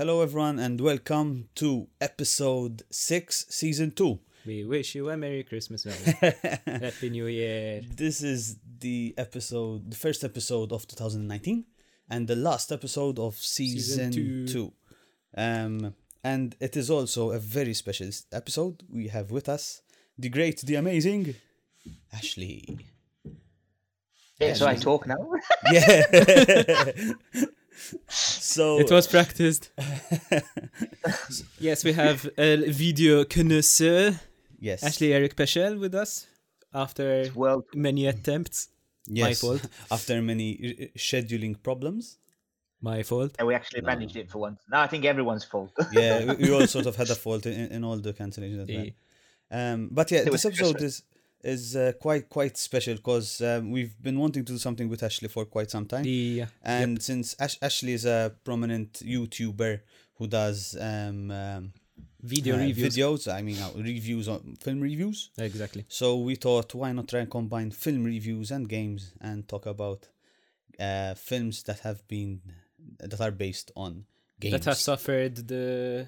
Hello, 0.00 0.22
everyone, 0.22 0.58
and 0.58 0.80
welcome 0.80 1.50
to 1.56 1.86
episode 2.00 2.84
6, 2.90 3.44
season 3.50 3.90
2. 3.90 4.18
We 4.46 4.64
wish 4.64 4.94
you 4.94 5.10
a 5.10 5.16
Merry 5.18 5.44
Christmas, 5.44 5.84
Happy 6.64 7.10
New 7.10 7.26
Year. 7.26 7.82
This 7.86 8.22
is 8.22 8.56
the 8.78 9.14
episode, 9.18 9.90
the 9.90 9.96
first 9.98 10.24
episode 10.24 10.72
of 10.72 10.88
2019, 10.88 11.66
and 12.08 12.26
the 12.26 12.34
last 12.34 12.72
episode 12.72 13.18
of 13.18 13.36
season, 13.36 14.10
Season 14.10 14.46
2. 14.46 14.46
two. 14.46 14.72
Um, 15.36 15.94
and 16.24 16.56
it 16.60 16.78
is 16.78 16.88
also 16.88 17.32
a 17.32 17.38
very 17.38 17.74
special 17.74 18.08
episode. 18.32 18.82
We 18.90 19.08
have 19.08 19.30
with 19.30 19.50
us 19.50 19.82
the 20.16 20.30
great, 20.30 20.62
the 20.62 20.76
amazing 20.76 21.34
Ashley. 22.10 22.86
Yeah, 24.38 24.54
so 24.54 24.66
I 24.66 24.76
talk 24.76 25.06
now. 25.06 25.30
Yeah. 25.70 26.04
so 28.08 28.78
It 28.78 28.90
was 28.90 29.06
practiced. 29.06 29.70
yes, 31.58 31.84
we 31.84 31.92
have 31.92 32.28
a 32.38 32.70
video 32.70 33.24
connoisseur, 33.24 34.20
yes, 34.58 34.82
Ashley 34.82 35.12
Eric 35.12 35.36
Peschel, 35.36 35.78
with 35.78 35.94
us 35.94 36.26
after 36.72 37.30
well, 37.34 37.64
many 37.74 38.06
attempts. 38.06 38.68
yes. 39.06 39.40
fault. 39.40 39.66
After 39.90 40.22
many 40.22 40.48
uh, 40.54 40.98
scheduling 40.98 41.60
problems. 41.62 42.18
My 42.82 43.02
fault. 43.02 43.34
And 43.38 43.46
we 43.48 43.54
actually 43.54 43.82
managed 43.82 44.16
it 44.16 44.30
for 44.30 44.38
once. 44.38 44.60
No, 44.70 44.78
I 44.78 44.86
think 44.86 45.04
everyone's 45.04 45.44
fault. 45.44 45.70
yeah, 45.92 46.24
we, 46.24 46.46
we 46.46 46.52
all 46.52 46.66
sort 46.66 46.86
of 46.86 46.96
had 46.96 47.10
a 47.10 47.14
fault 47.14 47.44
in, 47.46 47.72
in 47.72 47.84
all 47.84 47.98
the 47.98 48.12
cancellations. 48.14 48.68
Yeah. 48.68 49.72
Um, 49.72 49.88
but 49.90 50.10
yeah, 50.10 50.20
It 50.20 50.32
this 50.32 50.44
episode 50.44 50.76
Christmas. 50.76 50.82
is 50.82 51.02
is 51.42 51.74
uh, 51.76 51.92
quite 52.00 52.28
quite 52.28 52.56
special 52.56 52.94
because 52.96 53.40
um, 53.40 53.70
we've 53.70 53.94
been 54.02 54.18
wanting 54.18 54.44
to 54.44 54.52
do 54.52 54.58
something 54.58 54.88
with 54.88 55.02
Ashley 55.02 55.28
for 55.28 55.44
quite 55.46 55.70
some 55.70 55.86
time, 55.86 56.02
The 56.04 56.44
and 56.62 57.02
since 57.02 57.34
Ash- 57.38 57.58
Ashley 57.62 57.92
is 57.94 58.04
a 58.04 58.32
prominent 58.44 58.92
YouTuber 59.04 59.80
who 60.16 60.26
does 60.26 60.76
um, 60.80 61.30
um, 61.30 61.72
video 62.22 62.56
uh, 62.56 62.58
reviews. 62.58 62.94
videos, 62.96 63.32
I 63.32 63.40
mean 63.42 63.58
uh, 63.58 63.70
reviews 63.76 64.28
on 64.28 64.56
film 64.60 64.80
reviews. 64.80 65.30
Exactly. 65.38 65.84
So 65.88 66.18
we 66.18 66.34
thought, 66.34 66.74
why 66.74 66.92
not 66.92 67.08
try 67.08 67.20
and 67.20 67.30
combine 67.30 67.70
film 67.70 68.04
reviews 68.04 68.50
and 68.50 68.68
games 68.68 69.12
and 69.20 69.48
talk 69.48 69.64
about 69.66 70.08
uh, 70.78 71.14
films 71.14 71.62
that 71.64 71.80
have 71.80 72.06
been 72.08 72.40
that 72.98 73.20
are 73.20 73.30
based 73.30 73.70
on 73.76 74.04
games 74.38 74.52
That 74.52 74.64
have 74.66 74.76
suffered 74.78 75.36
the 75.48 76.06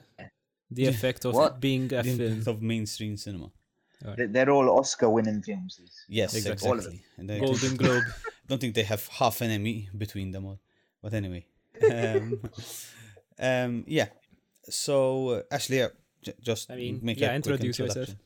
the 0.70 0.86
effect 0.94 1.24
of 1.24 1.34
What? 1.34 1.60
being 1.60 1.84
a 1.92 2.02
The 2.02 2.16
film. 2.18 2.42
of 2.46 2.62
mainstream 2.62 3.16
cinema. 3.16 3.50
They- 4.16 4.26
They're 4.26 4.50
all 4.50 4.68
Oscar-winning 4.78 5.42
films. 5.42 5.80
Yes, 6.08 6.34
Exactly. 6.34 6.52
exactly. 6.52 6.68
All 6.70 6.78
of 6.78 6.84
them. 6.84 7.00
And 7.18 7.30
I 7.30 7.38
Golden 7.38 7.76
Globe. 7.76 8.04
don't 8.48 8.60
think 8.60 8.74
they 8.74 8.82
have 8.82 9.06
half 9.08 9.40
an 9.40 9.50
Emmy 9.50 9.88
between 9.96 10.30
them 10.32 10.44
all. 10.46 10.58
But 11.02 11.14
anyway, 11.14 11.46
um, 11.90 12.40
um, 13.38 13.84
yeah. 13.86 14.08
So 14.68 15.28
uh, 15.30 15.42
Ashley, 15.50 15.82
uh, 15.82 15.88
j- 16.22 16.34
just 16.40 16.70
I 16.70 16.76
mean, 16.76 17.00
make 17.02 17.18
yeah, 17.20 17.26
a 17.28 17.30
quick 17.30 17.36
introduce 17.46 17.78
yourself. 17.78 18.08
introduction. 18.08 18.18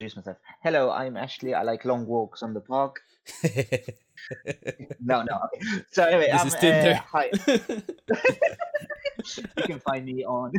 Introduce 0.00 0.16
myself. 0.16 0.36
Hello, 0.62 0.90
I'm 0.90 1.16
Ashley. 1.16 1.52
I 1.54 1.62
like 1.62 1.84
long 1.84 2.06
walks 2.06 2.42
on 2.42 2.54
the 2.54 2.60
park. 2.60 3.00
No, 5.00 5.22
no. 5.22 5.40
okay. 5.46 5.82
So 5.92 6.04
anyway, 6.04 6.28
This 6.30 6.42
um, 6.42 6.48
is 6.48 6.54
Tinder. 6.56 6.92
uh, 6.92 7.00
hi. 7.10 7.30
you 9.56 9.62
can 9.64 9.80
find 9.80 10.04
me 10.04 10.24
on. 10.26 10.52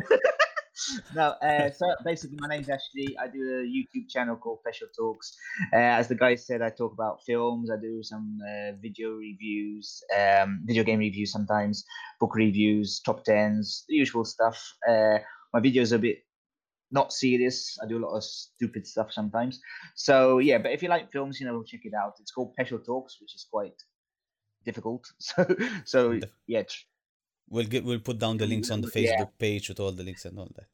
no, 1.14 1.34
uh, 1.42 1.70
so 1.70 1.86
basically, 2.04 2.38
my 2.40 2.48
name's 2.48 2.68
Ashley. 2.68 3.16
I 3.18 3.28
do 3.28 3.40
a 3.40 3.62
YouTube 3.64 4.08
channel 4.08 4.36
called 4.36 4.60
Special 4.60 4.88
Talks. 4.96 5.36
Uh, 5.72 5.76
as 5.76 6.08
the 6.08 6.14
guy 6.14 6.34
said, 6.34 6.62
I 6.62 6.70
talk 6.70 6.92
about 6.92 7.22
films. 7.24 7.70
I 7.70 7.76
do 7.80 8.02
some 8.02 8.38
uh, 8.42 8.72
video 8.80 9.10
reviews, 9.10 10.02
um, 10.18 10.62
video 10.64 10.82
game 10.82 10.98
reviews 10.98 11.32
sometimes, 11.32 11.84
book 12.20 12.34
reviews, 12.34 13.00
top 13.04 13.24
tens, 13.24 13.84
the 13.88 13.96
usual 13.96 14.24
stuff. 14.24 14.74
Uh, 14.88 15.18
my 15.52 15.60
videos 15.60 15.92
are 15.92 15.96
a 15.96 16.00
bit 16.00 16.18
not 16.90 17.12
serious. 17.12 17.78
I 17.82 17.86
do 17.88 17.98
a 17.98 18.04
lot 18.06 18.16
of 18.16 18.22
stupid 18.22 18.86
stuff 18.86 19.12
sometimes. 19.12 19.60
So 19.94 20.38
yeah, 20.38 20.58
but 20.58 20.72
if 20.72 20.82
you 20.82 20.88
like 20.88 21.10
films, 21.10 21.40
you 21.40 21.46
know, 21.46 21.62
check 21.62 21.80
it 21.84 21.94
out. 21.94 22.14
It's 22.20 22.30
called 22.30 22.52
Special 22.52 22.78
Talks, 22.78 23.20
which 23.20 23.34
is 23.34 23.46
quite 23.50 23.74
difficult. 24.64 25.04
So 25.18 25.56
so 25.84 26.20
yeah, 26.46 26.62
we'll 27.52 27.66
get 27.74 27.84
we'll 27.84 28.00
put 28.10 28.18
down 28.18 28.36
the 28.38 28.46
links 28.46 28.70
on 28.70 28.80
the 28.80 28.90
Yeah. 28.94 29.00
Facebook 29.20 29.30
page 29.38 29.68
with 29.68 29.78
all 29.80 29.92
the 29.92 30.02
links 30.08 30.24
and 30.24 30.38
all 30.38 30.50
that. 30.56 30.70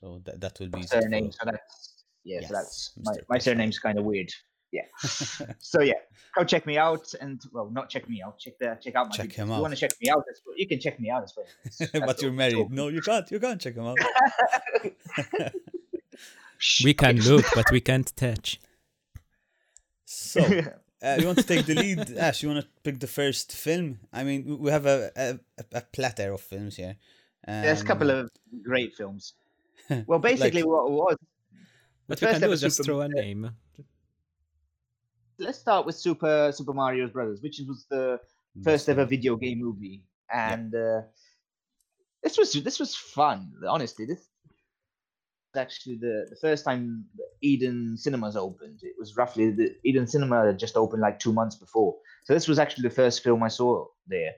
So 0.00 0.20
that 0.24 0.40
that 0.40 0.54
will 0.60 0.68
be 0.74 0.80
easy 0.80 0.88
to 0.96 1.02
surname. 1.02 1.30
So 1.32 1.42
that's 1.44 2.04
yeah, 2.24 2.40
Yes, 2.40 2.48
so 2.48 2.54
that's 2.54 2.92
Mr. 2.98 3.04
my, 3.04 3.12
my 3.28 3.36
Peschel. 3.38 3.42
surname's 3.42 3.78
kind 3.78 3.98
of 3.98 4.04
weird. 4.04 4.30
Yeah. 4.72 4.86
so 5.72 5.78
yeah, 5.82 6.00
go 6.36 6.42
check 6.42 6.64
me 6.66 6.76
out 6.78 7.06
and 7.20 7.40
well, 7.52 7.68
not 7.70 7.88
check 7.90 8.08
me 8.08 8.22
out. 8.26 8.38
Check 8.38 8.54
the 8.58 8.76
check 8.82 8.94
out 8.96 9.08
my. 9.10 9.14
Check 9.16 9.28
videos. 9.28 9.34
him 9.34 9.48
If 9.48 9.52
out. 9.52 9.56
you 9.56 9.62
want 9.62 9.74
to 9.74 9.80
check 9.80 9.92
me 10.02 10.08
out? 10.10 10.22
That's, 10.26 10.40
you 10.56 10.66
can 10.66 10.80
check 10.80 10.98
me 10.98 11.10
out 11.10 11.22
as 11.22 11.32
well. 11.36 11.46
That's- 11.64 11.90
that's 11.92 12.06
but 12.06 12.22
you're 12.22 12.32
married. 12.32 12.54
So- 12.54 12.68
No, 12.80 12.88
you 12.88 13.02
can't. 13.02 13.30
You 13.30 13.38
can't 13.38 13.60
check 13.60 13.74
him 13.76 13.86
out. 13.86 13.98
we 16.84 16.94
can 16.94 17.18
Okay. 17.18 17.28
look, 17.28 17.44
but 17.54 17.66
we 17.70 17.80
can't 17.80 18.10
touch. 18.16 18.58
So, 20.06 20.40
uh, 21.04 21.16
you 21.20 21.26
want 21.26 21.38
to 21.38 21.44
take 21.44 21.66
the 21.66 21.74
lead, 21.74 22.16
Ash? 22.18 22.42
You 22.42 22.48
want 22.50 22.64
to 22.64 22.68
pick 22.82 22.98
the 23.00 23.06
first 23.06 23.52
film? 23.52 23.98
I 24.12 24.24
mean, 24.24 24.44
we- 24.46 24.56
we 24.56 24.70
have 24.70 24.86
a 24.86 25.10
a, 25.16 25.38
a 25.72 25.80
platter 25.92 26.32
of 26.32 26.40
films 26.40 26.76
here. 26.76 26.96
Um, 27.46 27.62
There's 27.62 27.82
a 27.82 27.84
couple 27.84 28.10
of 28.10 28.30
great 28.62 28.94
films. 28.94 29.34
Well, 30.06 30.18
basically, 30.18 30.62
what 30.62 30.86
it 30.86 30.92
was. 30.92 31.16
What 32.06 32.20
we 32.20 32.26
first 32.26 32.40
can 32.40 32.48
do 32.48 32.52
is 32.52 32.60
just 32.62 32.76
Super- 32.78 32.86
throw 32.86 33.00
a 33.02 33.08
name. 33.08 33.50
Let's 35.38 35.58
start 35.58 35.84
with 35.86 35.96
Super 35.96 36.52
Super 36.54 36.72
Mario 36.72 37.08
Brothers, 37.08 37.40
which 37.42 37.60
was 37.68 37.86
the 37.90 38.20
first 38.62 38.88
ever 38.88 39.04
video 39.04 39.36
game 39.36 39.58
movie, 39.58 40.04
and 40.32 40.74
uh, 40.74 41.02
this 42.22 42.38
was 42.38 42.52
this 42.52 42.78
was 42.78 42.94
fun. 42.94 43.52
Honestly, 43.68 44.06
this 44.06 44.18
was 44.20 44.28
actually 45.56 45.96
the, 45.96 46.26
the 46.30 46.36
first 46.36 46.64
time 46.64 47.04
Eden 47.42 47.96
Cinemas 47.96 48.36
opened. 48.36 48.80
It 48.82 48.94
was 48.98 49.16
roughly 49.16 49.50
the 49.50 49.74
Eden 49.84 50.06
Cinema 50.06 50.46
had 50.46 50.58
just 50.58 50.76
opened 50.76 51.02
like 51.02 51.18
two 51.18 51.32
months 51.32 51.56
before, 51.56 51.96
so 52.24 52.34
this 52.34 52.48
was 52.48 52.58
actually 52.58 52.88
the 52.88 52.94
first 52.94 53.22
film 53.22 53.42
I 53.42 53.48
saw 53.48 53.86
there. 54.06 54.32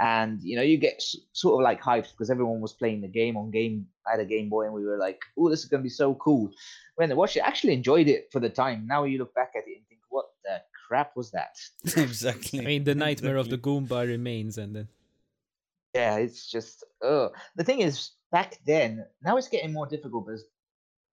And 0.00 0.40
you 0.42 0.56
know, 0.56 0.62
you 0.62 0.78
get 0.78 0.94
s- 0.96 1.16
sort 1.32 1.60
of 1.60 1.64
like 1.64 1.80
hyped 1.80 2.12
because 2.12 2.30
everyone 2.30 2.60
was 2.60 2.72
playing 2.72 3.02
the 3.02 3.08
game 3.08 3.36
on 3.36 3.50
game. 3.50 3.86
I 4.06 4.12
had 4.12 4.20
a 4.20 4.24
Game 4.24 4.48
Boy, 4.48 4.64
and 4.64 4.74
we 4.74 4.84
were 4.84 4.98
like, 4.98 5.20
"Oh, 5.38 5.50
this 5.50 5.60
is 5.60 5.66
gonna 5.68 5.82
be 5.82 5.88
so 5.88 6.14
cool." 6.14 6.50
When 6.96 7.10
I 7.10 7.14
watched 7.14 7.36
it, 7.36 7.44
I 7.44 7.48
actually 7.48 7.74
enjoyed 7.74 8.08
it 8.08 8.28
for 8.32 8.40
the 8.40 8.50
time. 8.50 8.86
Now 8.86 9.04
you 9.04 9.18
look 9.18 9.34
back 9.34 9.52
at 9.54 9.68
it 9.68 9.76
and 9.76 9.86
think, 9.88 10.00
"What 10.08 10.26
the 10.44 10.62
crap 10.88 11.14
was 11.16 11.30
that?" 11.32 11.56
exactly. 11.96 12.60
I 12.60 12.64
mean, 12.64 12.84
the 12.84 12.94
nightmare 13.06 13.36
of 13.36 13.50
the. 13.50 13.58
Goomba 13.58 14.06
remains, 14.06 14.58
and 14.58 14.74
then 14.74 14.88
Yeah, 15.94 16.16
it's 16.16 16.50
just 16.50 16.84
uh 17.04 17.28
the 17.56 17.64
thing 17.64 17.80
is 17.80 18.12
back 18.30 18.58
then, 18.66 19.06
now 19.22 19.36
it's 19.36 19.48
getting 19.48 19.72
more 19.72 19.86
difficult, 19.86 20.26
but 20.26 20.32
it's, 20.32 20.44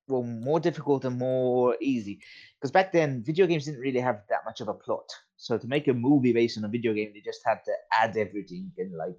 well, 0.09 0.23
more 0.23 0.59
difficult 0.59 1.05
and 1.05 1.17
more 1.17 1.75
easy. 1.81 2.19
Because 2.59 2.71
back 2.71 2.91
then, 2.91 3.23
video 3.23 3.47
games 3.47 3.65
didn't 3.65 3.79
really 3.79 3.99
have 3.99 4.21
that 4.29 4.43
much 4.45 4.59
of 4.59 4.67
a 4.67 4.73
plot. 4.73 5.07
So 5.37 5.57
to 5.57 5.67
make 5.67 5.87
a 5.87 5.93
movie 5.93 6.33
based 6.33 6.57
on 6.57 6.65
a 6.65 6.67
video 6.67 6.93
game, 6.93 7.11
they 7.13 7.21
just 7.21 7.41
had 7.45 7.59
to 7.65 7.71
add 7.93 8.17
everything 8.17 8.71
and 8.77 8.93
like 8.97 9.15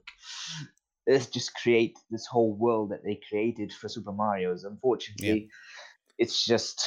let's 1.07 1.27
just 1.27 1.55
create 1.55 1.99
this 2.11 2.27
whole 2.27 2.53
world 2.55 2.91
that 2.91 3.03
they 3.05 3.19
created 3.29 3.73
for 3.73 3.89
Super 3.89 4.13
Mario's. 4.13 4.65
Unfortunately, 4.65 5.49
it's 6.19 6.45
just 6.45 6.85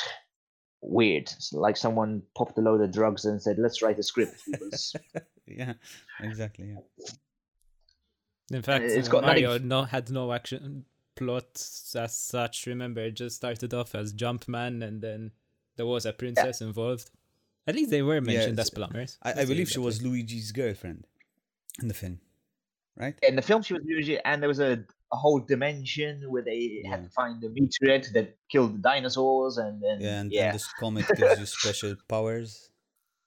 weird. 0.82 1.24
It's 1.24 1.52
like 1.52 1.78
someone 1.78 2.22
popped 2.38 2.58
a 2.58 2.62
load 2.62 2.82
of 2.82 2.92
drugs 2.92 3.26
and 3.26 3.42
said, 3.42 3.58
"Let's 3.58 3.82
write 3.82 4.00
a 4.00 4.04
script." 4.04 4.36
Yeah, 5.46 5.74
exactly. 6.22 6.70
Yeah. 6.74 8.56
in 8.58 8.62
fact, 8.62 8.86
it's 8.86 9.10
got 9.10 9.24
nothing- 9.26 9.44
Mario 9.44 9.58
no 9.60 9.84
had 9.84 10.10
no 10.10 10.32
action 10.32 10.86
plot 11.16 11.46
as 11.96 12.16
such. 12.18 12.66
Remember, 12.68 13.02
it 13.02 13.12
just 13.16 13.36
started 13.38 13.74
off 13.74 13.96
as 13.96 14.14
Jumpman, 14.14 14.84
and 14.84 15.02
then 15.02 15.32
there 15.76 15.86
was 15.86 16.06
a 16.06 16.14
princess 16.14 16.62
involved. 16.62 17.10
At 17.68 17.76
least 17.76 17.92
they 17.92 18.02
were 18.02 18.20
mentioned 18.22 18.54
it's- 18.60 18.68
as 18.68 18.70
plumbers. 18.70 19.18
I, 19.24 19.42
I 19.42 19.46
believe 19.46 19.70
she 19.70 19.80
was 19.80 20.02
way. 20.02 20.10
Luigi's 20.10 20.52
girlfriend 20.52 21.08
in 21.82 21.88
the 21.88 21.94
film, 21.94 22.20
right? 22.98 23.16
in 23.24 23.36
the 23.36 23.42
film 23.42 23.62
she 23.64 23.74
was 23.74 23.84
usually 23.86 24.20
and 24.26 24.42
there 24.42 24.48
was 24.50 24.60
a, 24.60 24.84
a 25.12 25.16
whole 25.16 25.40
dimension 25.40 26.30
where 26.30 26.42
they 26.44 26.82
Yeah. 26.84 26.90
had 26.92 27.04
to 27.06 27.10
find 27.10 27.42
the 27.42 27.50
meteorite 27.50 28.10
that 28.14 28.38
killed 28.52 28.74
the 28.76 28.80
dinosaurs 28.80 29.58
and 29.58 29.82
then 29.82 30.00
Yeah, 30.02 30.20
and, 30.22 30.32
yeah 30.32 30.46
and 30.48 30.56
this 30.56 30.68
comet 30.80 31.06
gives 31.16 31.40
you 31.40 31.46
special 31.48 31.96
powers. 32.08 32.70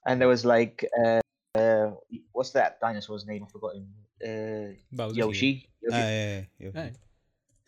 and 0.05 0.21
there 0.21 0.27
was 0.29 0.45
like 0.45 0.85
uh, 1.03 1.19
uh 1.59 1.91
what's 2.31 2.51
that 2.51 2.79
dinosaur's 2.79 3.25
name 3.25 3.43
i 3.43 3.49
forgot 3.51 3.73
him 3.75 3.87
uh 4.23 4.73
Bowser. 4.93 5.17
yoshi, 5.19 5.67
Ah, 5.91 5.97
Yoshi. 5.97 5.97
yeah, 5.97 6.41
yeah, 6.59 6.89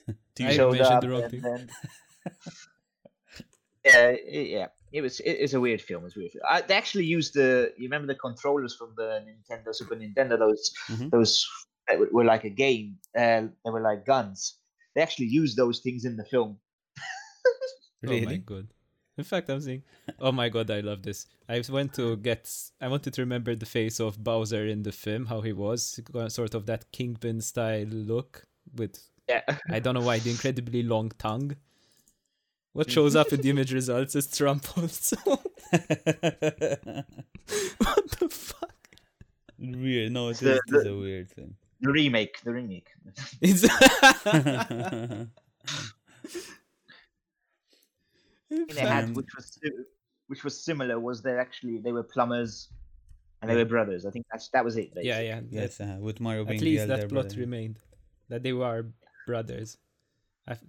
yeah. 0.10 0.14
Right. 0.14 0.16
T- 0.36 0.46
I 0.46 0.54
showed 0.56 0.72
mentioned 0.74 0.96
up 0.96 1.02
the 1.02 1.10
wrong 1.10 1.22
and 1.24 1.32
thing. 1.32 1.42
then- 1.42 1.70
yeah 3.86 4.08
it, 4.10 4.48
yeah 4.50 4.68
it 4.92 5.02
was 5.02 5.20
it 5.22 5.34
is 5.40 5.54
a 5.54 5.60
weird 5.60 5.82
film 5.82 6.06
it's 6.06 6.16
a 6.16 6.20
weird 6.20 6.32
film. 6.32 6.44
I, 6.50 6.62
they 6.62 6.74
actually 6.76 7.06
used 7.06 7.34
the 7.34 7.72
you 7.78 7.84
remember 7.86 8.08
the 8.08 8.20
controllers 8.20 8.76
from 8.76 8.94
the 8.98 9.24
nintendo 9.26 9.74
super 9.74 9.96
nintendo 9.96 10.38
those 10.38 10.72
Mhm. 10.90 11.12
those 11.12 11.48
were, 11.98 12.10
were 12.12 12.26
like 12.26 12.44
a 12.44 12.50
game 12.50 12.98
uh, 13.18 13.42
they 13.64 13.72
were 13.72 13.82
like 13.82 14.06
guns 14.06 14.58
they 14.96 15.02
actually 15.02 15.28
used 15.28 15.56
those 15.58 15.80
things 15.80 16.06
in 16.06 16.18
the 16.18 16.26
film 16.26 16.58
Oh 18.06 18.12
my 18.12 18.14
Really? 18.20 18.38
god. 18.38 18.68
In 19.18 19.26
fact, 19.26 19.50
I'm 19.50 19.60
saying, 19.60 19.84
oh 20.20 20.32
my 20.32 20.48
god, 20.48 20.72
I 20.72 20.80
love 20.80 21.04
this. 21.04 21.26
I 21.50 21.62
went 21.70 21.94
to 21.96 22.16
get, 22.16 22.50
I 22.80 22.88
wanted 22.88 23.14
to 23.16 23.22
remember 23.22 23.54
the 23.54 23.66
face 23.66 24.00
of 24.00 24.24
Bowser 24.24 24.66
in 24.66 24.84
the 24.84 24.94
film, 24.94 25.26
how 25.26 25.42
he 25.42 25.52
was, 25.52 26.00
sort 26.30 26.56
of 26.56 26.66
that 26.68 26.90
kingpin 26.94 27.42
style 27.42 27.84
look 27.88 28.46
with 28.74 29.09
Yeah. 29.30 29.42
I 29.70 29.80
don't 29.80 29.94
know 29.94 30.02
why 30.02 30.20
the 30.20 30.32
incredibly 30.32 30.84
long 30.84 31.12
tongue. 31.18 31.56
What 32.74 32.90
shows 32.92 33.16
up 33.16 33.32
in 33.34 33.42
the 33.42 33.50
image 33.50 33.72
results 33.74 34.16
is 34.16 34.28
Trump 34.36 34.66
also. 34.78 35.16
what 35.26 35.46
the 38.20 38.28
fuck? 38.30 38.74
weird. 39.58 40.12
No, 40.12 40.28
it 40.30 40.32
is, 40.32 40.40
The- 40.40 40.56
it 40.56 40.62
is 40.68 40.84
the- 40.84 40.90
a 40.92 40.98
weird 40.98 41.30
thing. 41.32 41.56
The 41.82 41.92
remake, 41.92 42.42
the 42.44 42.52
remake. 42.52 42.90
It's 43.42 43.62
thing 48.50 48.66
they 48.76 48.82
had, 48.82 49.16
which 49.16 49.28
was 49.36 49.60
which 50.28 50.44
was 50.44 50.64
similar, 50.64 51.00
was 51.00 51.22
they 51.22 51.34
actually 51.38 51.78
they 51.78 51.92
were 51.92 52.04
plumbers, 52.04 52.70
and 53.42 53.50
they 53.50 53.56
were 53.56 53.66
brothers. 53.66 54.06
I 54.06 54.12
think 54.12 54.26
that's 54.32 54.50
that 54.50 54.64
was 54.66 54.76
it. 54.78 54.94
Basically. 54.94 55.08
yeah, 55.08 55.20
yeah. 55.22 55.42
yes, 55.50 55.80
uh, 55.80 55.98
with 56.00 56.20
Mario 56.20 56.42
At 56.42 56.50
being 56.50 56.62
least 56.62 56.88
the 56.88 56.94
elder 56.94 57.04
that 57.04 57.10
plot 57.10 57.26
brother. 57.28 57.40
remained. 57.40 57.80
That 58.30 58.44
they 58.44 58.54
were 58.54 58.86
brothers. 59.30 59.78
I've, 60.48 60.62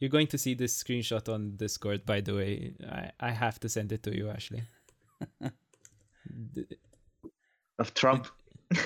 you're 0.00 0.10
going 0.10 0.26
to 0.28 0.38
see 0.38 0.54
this 0.54 0.82
screenshot 0.82 1.32
on 1.32 1.56
Discord, 1.56 2.04
by 2.04 2.20
the 2.20 2.34
way. 2.34 2.74
I, 2.98 3.10
I 3.28 3.30
have 3.30 3.58
to 3.60 3.68
send 3.68 3.92
it 3.92 4.02
to 4.04 4.16
you, 4.16 4.28
Ashley. 4.28 4.62
The- 6.54 6.66
Of 7.78 7.94
Trump. 7.94 8.26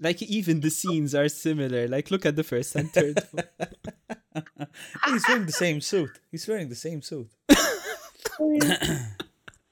like 0.00 0.20
even 0.22 0.60
the 0.60 0.70
scenes 0.70 1.14
are 1.14 1.28
similar. 1.28 1.86
Like 1.88 2.10
look 2.10 2.26
at 2.26 2.36
the 2.36 2.42
first 2.52 2.74
and 2.74 2.90
third. 2.90 3.16
He's 5.06 5.24
wearing 5.28 5.46
the 5.46 5.52
same 5.64 5.80
suit. 5.80 6.10
He's 6.32 6.48
wearing 6.48 6.68
the 6.68 6.74
same 6.86 7.00
suit. 7.02 7.30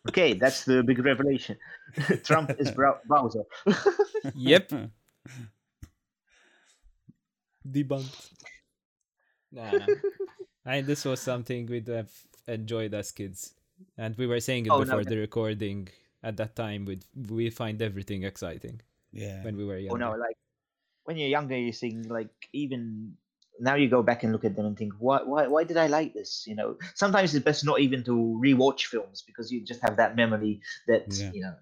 okay, 0.08 0.34
that's 0.34 0.64
the 0.64 0.82
big 0.82 1.05
revelation. 1.05 1.56
Trump 2.23 2.52
is 2.58 2.70
Brow- 2.70 3.00
Bowser. 3.08 3.44
yep. 4.34 4.70
Debunked. 7.67 8.35
Nah, 9.52 9.70
nah. 9.78 9.87
I 10.64 10.81
this 10.82 11.04
was 11.04 11.20
something 11.20 11.66
we'd 11.66 11.88
have 11.88 12.10
enjoyed 12.46 12.94
as 12.94 13.12
kids, 13.12 13.54
and 13.96 14.16
we 14.19 14.26
were 14.26 14.40
saying 14.40 14.66
it 14.66 14.70
Oh, 14.70 14.81
before 14.81 15.02
no. 15.02 15.10
the 15.10 15.16
recording. 15.16 15.88
At 16.22 16.37
that 16.38 16.56
time, 16.56 16.84
we 16.87 16.98
we 17.14 17.50
find 17.50 17.81
everything 17.81 18.25
exciting 18.25 18.81
Yeah. 19.12 19.44
when 19.44 19.56
we 19.56 19.64
were 19.64 19.78
young. 19.78 19.94
Oh 19.94 19.98
younger. 19.98 20.16
no, 20.19 20.22
like 20.25 20.37
when 21.04 21.16
you're 21.16 21.28
younger, 21.28 21.56
you 21.56 21.72
think 21.72 22.10
like 22.10 22.31
even 22.52 23.16
now 23.60 23.75
you 23.76 23.88
go 23.88 24.02
back 24.02 24.22
and 24.25 24.32
look 24.32 24.44
at 24.44 24.56
them 24.56 24.66
and 24.66 24.76
think, 24.76 24.93
why, 24.98 25.22
why, 25.22 25.46
why 25.46 25.64
did 25.64 25.76
I 25.76 25.87
like 25.87 26.12
this? 26.14 26.44
You 26.46 26.56
know, 26.56 26.76
sometimes 26.94 27.34
it's 27.34 27.44
best 27.44 27.64
not 27.64 27.81
even 27.81 28.02
to 28.04 28.12
rewatch 28.42 28.87
films 28.87 29.22
because 29.22 29.52
you 29.52 29.64
just 29.64 29.81
have 29.82 29.96
that 29.99 30.16
memory 30.16 30.60
that 30.88 31.06
Yeah. 31.08 31.31
you 31.32 31.42
know 31.42 31.54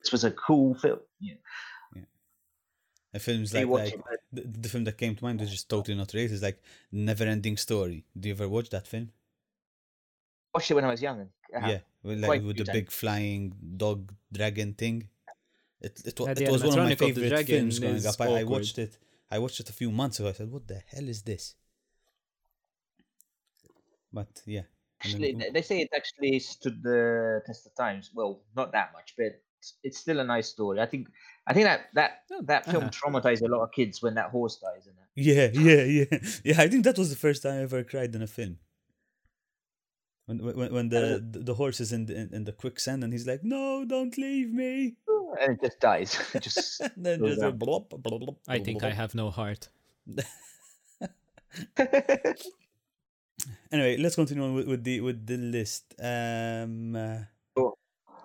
this 0.00 0.12
was 0.12 0.24
a 0.24 0.30
cool 0.30 0.74
film. 0.74 1.00
You 1.20 1.34
know, 1.34 1.40
And 3.16 3.22
films 3.28 3.48
like, 3.54 3.66
like 3.66 3.94
the, 4.36 4.42
the 4.64 4.68
film 4.72 4.84
that 4.84 4.96
came 5.02 5.14
to 5.16 5.24
mind 5.24 5.40
was 5.40 5.50
just 5.56 5.68
totally 5.74 5.96
not 5.96 6.12
rated. 6.12 6.32
It's 6.32 6.42
like 6.48 6.60
Never 6.92 7.24
Ending 7.24 7.56
Story. 7.56 8.04
Do 8.18 8.28
you 8.28 8.34
ever 8.34 8.48
watch 8.56 8.68
that 8.70 8.86
film? 8.86 9.06
watched 10.54 10.70
it 10.70 10.74
when 10.78 10.84
I 10.84 10.90
was 10.96 11.02
young. 11.06 11.18
and- 11.20 11.30
uh, 11.64 11.68
Yeah, 11.72 11.80
with, 12.02 12.18
like 12.24 12.42
a 12.42 12.44
with 12.48 12.56
the 12.58 12.64
times. 12.64 12.76
big 12.78 12.90
flying 12.90 13.42
dog 13.84 13.98
dragon 14.38 14.74
thing. 14.82 14.98
It 15.80 15.94
it, 16.10 16.18
wa- 16.20 16.26
Yeah, 16.26 16.48
it 16.48 16.52
was 16.56 16.62
one 16.64 16.78
of 16.78 16.84
my 16.84 16.90
animatronic 16.90 16.92
of 16.92 16.98
the 16.98 17.06
favorite 17.06 17.28
dragon 17.34 17.70
films 17.70 17.78
growing 17.80 18.06
up. 18.06 18.20
I, 18.20 18.40
I 18.40 18.44
watched 18.54 18.78
it. 18.86 18.92
I 19.34 19.38
watched 19.44 19.60
it 19.60 19.68
a 19.70 19.76
few 19.80 19.90
months 19.90 20.18
ago. 20.20 20.28
I 20.28 20.32
said, 20.32 20.50
"What 20.56 20.66
the 20.72 20.80
hell 20.92 21.08
is 21.14 21.20
this?" 21.30 21.54
But 24.12 24.42
yeah, 24.46 24.60
and 25.04 25.12
then- 25.12 25.22
Actually, 25.22 25.32
they- 25.40 25.50
they 25.56 25.62
say 25.62 25.80
it 25.80 25.90
actually 25.94 26.38
stood 26.40 26.82
the 26.82 27.42
test 27.46 27.66
of 27.66 27.74
times. 27.84 28.10
Well, 28.14 28.32
not 28.54 28.72
that 28.72 28.92
much, 28.92 29.14
but 29.16 29.32
it's 29.82 29.98
still 29.98 30.20
a 30.20 30.24
nice 30.24 30.48
story. 30.48 30.80
I 30.80 30.86
think. 30.86 31.08
I 31.46 31.52
think 31.54 31.64
that 31.64 31.88
that 31.94 32.26
Oh, 32.36 32.42
that 32.42 32.64
film 32.66 32.84
uh-huh. 32.84 32.90
traumatized 32.90 33.42
a 33.42 33.48
lot 33.48 33.62
of 33.62 33.72
kids 33.72 34.02
when 34.02 34.14
that 34.14 34.30
horse 34.30 34.56
dies 34.56 34.86
in 34.86 34.92
it. 34.92 35.08
yeah, 35.14 35.48
yeah, 35.68 35.84
yeah, 35.84 36.18
yeah. 36.44 36.60
I 36.60 36.68
think 36.68 36.84
that 36.84 36.98
was 36.98 37.10
the 37.10 37.16
first 37.16 37.42
time 37.42 37.54
I 37.54 37.62
ever 37.62 37.82
cried 37.84 38.14
in 38.14 38.22
a 38.22 38.26
film. 38.26 38.58
When 40.26 40.38
when, 40.44 40.72
when 40.72 40.88
the, 40.88 41.24
the 41.30 41.38
the 41.38 41.54
horse 41.54 41.80
is 41.80 41.92
in 41.92 42.06
the 42.06 42.14
in, 42.16 42.34
in 42.34 42.44
the 42.44 42.52
quicksand 42.52 43.04
and 43.04 43.12
he's 43.12 43.26
like, 43.26 43.42
"No, 43.44 43.84
don't 43.84 44.16
leave 44.18 44.52
me." 44.52 44.96
And 45.38 45.52
it 45.52 45.60
just 45.60 45.80
dies. 45.80 46.16
It 46.34 46.42
just 46.42 46.80
then 46.96 47.20
just 47.20 47.40
down. 47.40 47.58
blop, 47.58 47.90
blop, 47.90 48.00
blop, 48.00 48.20
blop, 48.22 48.36
I 48.48 48.58
think 48.58 48.82
I 48.82 48.90
have 48.90 49.14
no 49.14 49.28
heart. 49.30 49.68
Anyway, 53.70 53.96
let's 53.98 54.14
continue 54.14 54.44
on 54.44 54.54
with, 54.54 54.66
with 54.66 54.84
the 54.84 55.00
with 55.00 55.26
the 55.26 55.36
list. 55.36 55.94
Um, 56.00 56.96
uh, 56.96 57.18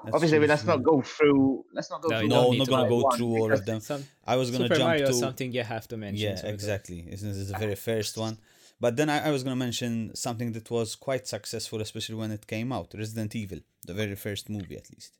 Sure. 0.01 0.06
let's 0.06 0.15
Obviously, 0.15 0.39
choose 0.39 0.50
let's 0.50 0.65
not 0.65 0.83
go 0.83 1.01
through. 1.01 1.65
Let's 1.74 1.89
not 1.92 2.01
go 2.01 2.09
No, 2.09 2.19
through. 2.19 2.27
No, 2.27 2.36
don't 2.44 2.51
I'm 2.53 2.57
not 2.57 2.68
gonna 2.69 2.89
go 2.89 3.01
one, 3.03 3.18
through 3.18 3.27
all 3.39 3.51
of 3.53 3.65
them. 3.65 3.80
Some 3.81 4.03
I 4.25 4.36
was 4.36 4.50
gonna 4.51 4.65
Super 4.65 4.75
jump 4.75 4.88
Mario 4.88 5.07
to 5.07 5.13
something 5.13 5.51
you 5.51 5.63
have 5.63 5.88
to 5.89 5.98
mention. 5.98 6.27
yeah, 6.30 6.36
so 6.36 6.48
exactly. 6.48 7.01
This 7.09 7.24
is 7.24 7.50
the 7.51 7.57
very 7.57 7.75
first 7.75 8.18
one. 8.18 8.38
But 8.80 8.95
then 8.98 9.09
I, 9.09 9.27
I 9.27 9.31
was 9.31 9.44
gonna 9.44 9.56
mention 9.68 10.15
something 10.15 10.51
that 10.53 10.69
was 10.71 10.95
quite 10.95 11.27
successful, 11.27 11.81
especially 11.81 12.15
when 12.15 12.31
it 12.31 12.48
came 12.48 12.71
out. 12.71 12.94
Resident 12.95 13.36
Evil, 13.36 13.59
the 13.86 13.94
very 13.94 14.15
first 14.15 14.50
movie, 14.50 14.75
at 14.75 14.89
least. 14.92 15.18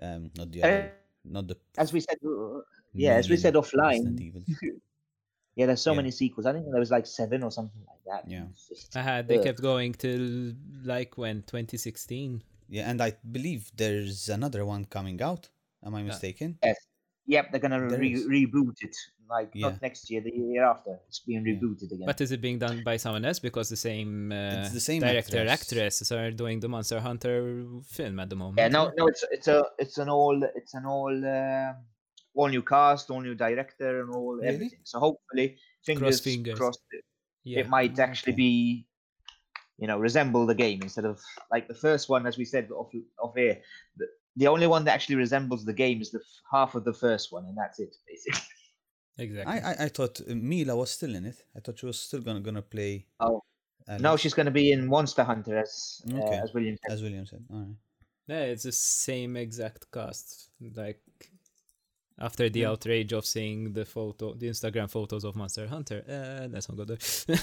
Um, 0.00 0.30
not 0.38 0.50
the 0.52 0.62
Uh, 0.62 0.66
other, 0.66 0.92
not 1.24 1.48
the. 1.48 1.56
As 1.76 1.92
we 1.92 2.00
said, 2.00 2.16
uh, 2.24 2.60
yeah, 2.94 3.14
as 3.14 3.28
we 3.28 3.36
said 3.36 3.54
offline, 3.54 3.90
Resident 4.04 4.20
Evils. 4.22 4.46
yeah, 5.56 5.66
there's 5.66 5.82
so 5.82 5.90
Yeah. 5.92 5.96
many 5.98 6.10
sequels. 6.12 6.46
I 6.46 6.52
think 6.54 6.64
there 6.70 6.80
was 6.80 6.90
like 6.90 7.06
seven 7.06 7.42
or 7.42 7.50
something 7.50 7.82
like 7.86 8.02
that. 8.06 8.30
Yeah. 8.30 8.46
Just- 8.68 8.96
Uh, 8.96 9.20
they 9.22 9.38
Ugh. 9.38 9.44
kept 9.44 9.60
going 9.60 9.92
till 9.92 10.54
like 10.84 11.18
when 11.18 11.42
2016. 11.42 12.42
Yeah, 12.68 12.90
and 12.90 13.00
I 13.02 13.12
believe 13.30 13.70
there's 13.76 14.28
another 14.28 14.64
one 14.64 14.84
coming 14.84 15.20
out. 15.22 15.48
Am 15.84 15.94
I 15.94 16.02
mistaken? 16.02 16.58
Yes. 16.62 16.76
Yep, 17.26 17.50
they're 17.50 17.60
gonna 17.60 17.80
re- 17.86 18.24
reboot 18.24 18.76
it. 18.82 18.96
Like 19.28 19.50
Yeah. 19.54 19.68
not 19.68 19.82
next 19.82 20.08
year, 20.10 20.22
the 20.22 20.30
year 20.30 20.64
after. 20.64 20.98
It's 21.08 21.20
being 21.20 21.44
Yeah. 21.46 21.52
rebooted 21.54 21.92
again. 21.92 22.06
But 22.06 22.20
is 22.22 22.32
it 22.32 22.40
being 22.40 22.58
done 22.58 22.82
by 22.82 22.96
someone 22.96 23.24
else? 23.26 23.38
Because 23.38 23.68
the 23.68 23.76
same, 23.76 24.32
uh, 24.32 24.62
It's 24.62 24.72
the 24.72 24.80
same 24.80 25.00
director 25.02 25.38
actress. 25.38 25.60
actresses 25.60 26.12
are 26.12 26.30
doing 26.30 26.60
the 26.60 26.68
Monster 26.68 27.00
Hunter 27.00 27.64
film 27.84 28.20
at 28.20 28.30
the 28.30 28.36
moment. 28.36 28.58
yeah, 28.58 28.68
no, 28.68 28.90
no, 28.96 29.06
it's 29.08 29.22
it's 29.30 29.48
a 29.48 29.62
it's 29.78 29.98
an 29.98 30.08
all 30.08 30.42
it's 30.60 30.72
an 30.74 30.86
all 30.86 31.12
um 31.38 31.76
all 32.34 32.48
new 32.48 32.62
cast, 32.62 33.10
all 33.10 33.20
new 33.20 33.34
director, 33.34 34.00
and 34.02 34.14
all 34.14 34.34
Really? 34.36 34.48
everything. 34.54 34.80
So 34.84 34.98
hopefully, 34.98 35.58
fingers, 35.84 36.20
fingers. 36.20 36.58
crossed, 36.58 36.80
it, 36.92 37.04
yeah. 37.44 37.60
it 37.60 37.68
might 37.68 37.98
actually 37.98 38.32
okay. 38.34 38.42
be, 38.42 38.86
you 39.78 39.86
know, 39.86 39.98
resemble 39.98 40.44
the 40.46 40.54
game 40.54 40.80
instead 40.82 41.04
of 41.04 41.20
like 41.50 41.68
the 41.68 41.74
first 41.74 42.08
one, 42.08 42.26
as 42.26 42.36
we 42.38 42.44
said 42.44 42.70
off 42.70 42.90
off 43.22 43.36
air. 43.36 43.60
The, 43.96 44.06
the 44.36 44.46
only 44.48 44.66
one 44.66 44.84
that 44.84 44.94
actually 44.94 45.16
resembles 45.16 45.64
the 45.64 45.72
game 45.72 46.00
is 46.00 46.10
the 46.10 46.18
f- 46.20 46.40
half 46.52 46.74
of 46.74 46.84
the 46.84 46.92
first 46.92 47.32
one, 47.32 47.44
and 47.46 47.56
that's 47.56 47.78
it, 47.80 47.96
basically. 48.06 48.40
exactly. 49.18 49.52
I, 49.60 49.70
I 49.72 49.84
I 49.86 49.88
thought 49.88 50.20
uh, 50.20 50.34
Mila 50.34 50.76
was 50.76 50.90
still 50.90 51.14
in 51.14 51.24
it. 51.24 51.42
I 51.56 51.60
thought 51.60 51.78
she 51.78 51.86
was 51.86 51.98
still 52.00 52.20
gonna 52.20 52.40
gonna 52.40 52.62
play. 52.62 53.06
Oh. 53.20 53.42
Alice, 53.88 54.02
No, 54.02 54.16
she's 54.18 54.34
going 54.34 54.44
to 54.44 54.52
be 54.52 54.70
in 54.70 54.86
Monster 54.86 55.24
Hunter 55.24 55.56
as 55.56 56.02
uh, 56.12 56.18
Okay. 56.18 56.36
as 56.44 56.52
William. 56.52 56.76
said. 56.82 56.92
as 56.92 57.02
William 57.02 57.24
said. 57.24 57.42
All 57.50 57.58
right. 57.60 57.76
Yeah, 58.26 58.42
it's 58.52 58.64
the 58.64 58.72
same 58.72 59.34
exact 59.38 59.90
cast. 59.90 60.50
Like 60.60 61.00
after 62.18 62.50
the 62.50 62.62
Hmm. 62.64 62.70
outrage 62.72 63.12
of 63.14 63.24
seeing 63.24 63.72
the 63.72 63.84
photo, 63.86 64.34
the 64.34 64.48
Instagram 64.48 64.90
photos 64.90 65.24
of 65.24 65.36
Monster 65.36 65.66
Hunter. 65.66 66.04
Uh, 66.06 66.48
let's 66.52 66.68
not 66.68 66.76
go 66.76 66.84
there. 66.84 66.98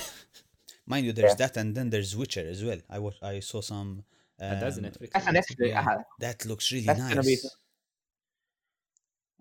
Mind 0.88 1.06
you, 1.06 1.14
there's 1.14 1.32
Yeah. 1.32 1.48
that, 1.48 1.58
and 1.58 1.76
then 1.76 1.90
there's 1.90 2.16
Witcher 2.16 2.48
as 2.48 2.64
well. 2.64 2.80
I 2.90 3.00
watch, 3.00 3.16
I 3.22 3.40
saw 3.40 3.62
some. 3.62 4.04
Um, 4.40 4.52
And 4.52 4.62
that's 4.62 4.78
Netflix. 4.80 5.12
That's 5.14 5.26
Netflix. 5.28 5.56
yeah. 5.60 5.80
uh, 5.90 6.04
That 6.20 6.46
looks 6.46 6.72
really 6.72 6.86
That's 6.88 7.00
nice. 7.00 7.10
gonna 7.16 7.24
be 7.24 7.38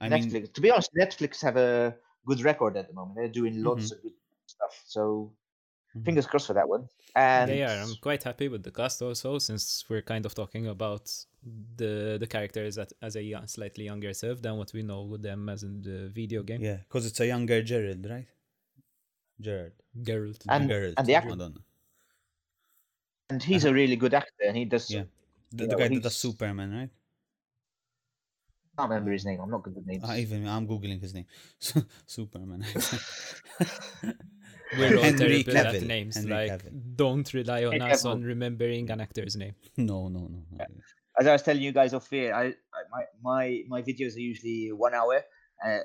I 0.00 0.08
Netflix. 0.08 0.32
mean, 0.32 0.52
to 0.52 0.60
be 0.60 0.70
honest, 0.70 0.90
Netflix 0.94 1.42
have 1.42 1.56
a 1.56 1.96
good 2.26 2.40
record 2.42 2.76
at 2.76 2.88
the 2.88 2.94
moment. 2.94 3.16
They're 3.16 3.28
doing 3.28 3.62
lots 3.62 3.90
Mhm. 3.90 3.92
of 3.92 4.02
good 4.02 4.12
stuff. 4.46 4.82
So 4.86 5.32
Mhm. 5.96 6.04
fingers 6.04 6.26
crossed 6.26 6.46
for 6.48 6.54
that 6.54 6.68
one. 6.68 6.88
And 7.16 7.48
They 7.48 7.62
are. 7.64 7.80
I'm 7.82 7.96
quite 7.96 8.22
happy 8.22 8.48
with 8.48 8.62
the 8.62 8.70
cast 8.70 9.02
also, 9.02 9.38
since 9.38 9.84
we're 9.88 10.02
kind 10.02 10.24
of 10.26 10.34
talking 10.34 10.66
about 10.68 11.06
the 11.76 12.16
the 12.18 12.26
characters 12.26 12.78
at, 12.78 12.92
as 13.02 13.16
a 13.16 13.22
young, 13.22 13.46
slightly 13.48 13.84
younger 13.84 14.12
self 14.14 14.40
than 14.42 14.56
what 14.56 14.72
we 14.72 14.82
know 14.82 15.02
with 15.02 15.22
them 15.22 15.48
as 15.48 15.62
in 15.64 15.82
the 15.82 16.08
video 16.08 16.42
game. 16.42 16.62
yeah, 16.62 16.78
because 16.78 17.06
it's 17.06 17.20
a 17.20 17.26
younger 17.26 17.62
Gerald, 17.62 18.06
right? 18.08 18.28
Gerard. 19.40 19.72
Geralt. 20.00 20.42
And- 20.48 20.70
Geralt. 20.70 20.94
and 20.96 21.06
the 21.06 21.14
I 21.14 21.18
act- 21.18 21.28
don't 21.28 21.38
know. 21.38 21.60
and 23.30 23.42
he's 23.42 23.64
a 23.64 23.72
really 23.72 23.96
good 23.96 24.14
actor, 24.14 24.44
and 24.46 24.56
he 24.56 24.64
does. 24.64 24.90
Yeah. 24.90 25.04
The, 25.50 25.66
the 25.66 25.72
know, 25.72 25.78
guy 25.78 25.88
that 25.88 26.02
does 26.02 26.16
Superman, 26.16 26.72
right? 26.72 26.90
I 28.76 28.82
can't 28.82 28.90
remember 28.90 29.12
his 29.12 29.24
name. 29.24 29.40
I'm 29.40 29.50
not 29.50 29.62
good 29.62 29.76
with 29.76 29.86
names. 29.86 30.02
Uh, 30.02 30.14
even 30.14 30.48
I'm 30.48 30.66
googling 30.66 31.00
his 31.00 31.14
name. 31.14 31.26
Superman. 32.06 32.64
We're 34.76 34.96
all 34.96 35.02
Henry 35.04 35.44
terrible 35.44 35.76
at 35.76 35.82
names. 35.82 36.16
Henry 36.16 36.32
like, 36.32 36.64
Cavill. 36.64 36.96
don't 36.96 37.32
rely 37.34 37.64
on 37.64 37.72
Henry 37.72 37.92
us 37.92 38.02
Cavill. 38.02 38.10
on 38.10 38.22
remembering 38.24 38.90
an 38.90 39.00
actor's 39.00 39.36
name. 39.36 39.54
No, 39.76 40.08
no, 40.08 40.20
no. 40.26 40.42
no. 40.50 40.64
As 41.20 41.26
I 41.28 41.32
was 41.32 41.42
telling 41.42 41.62
you 41.62 41.70
guys 41.70 41.94
off 41.94 42.10
here, 42.10 42.34
I, 42.34 42.46
I 42.46 42.52
my 42.90 43.04
my 43.22 43.62
my 43.68 43.82
videos 43.82 44.16
are 44.16 44.20
usually 44.20 44.72
one 44.72 44.94
hour. 44.94 45.22
Uh, 45.64 45.78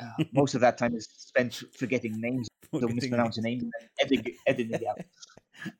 uh, 0.00 0.24
most 0.32 0.54
of 0.54 0.60
that 0.60 0.78
time 0.78 0.94
is 0.94 1.08
spent 1.16 1.64
forgetting 1.76 2.20
names, 2.20 2.48
don't 2.72 2.94
mispronounce 2.94 3.36
your 3.36 3.44
name. 3.44 3.70
editing, 4.00 4.34
editing 4.46 4.74
it 4.74 4.86
out. 4.86 5.00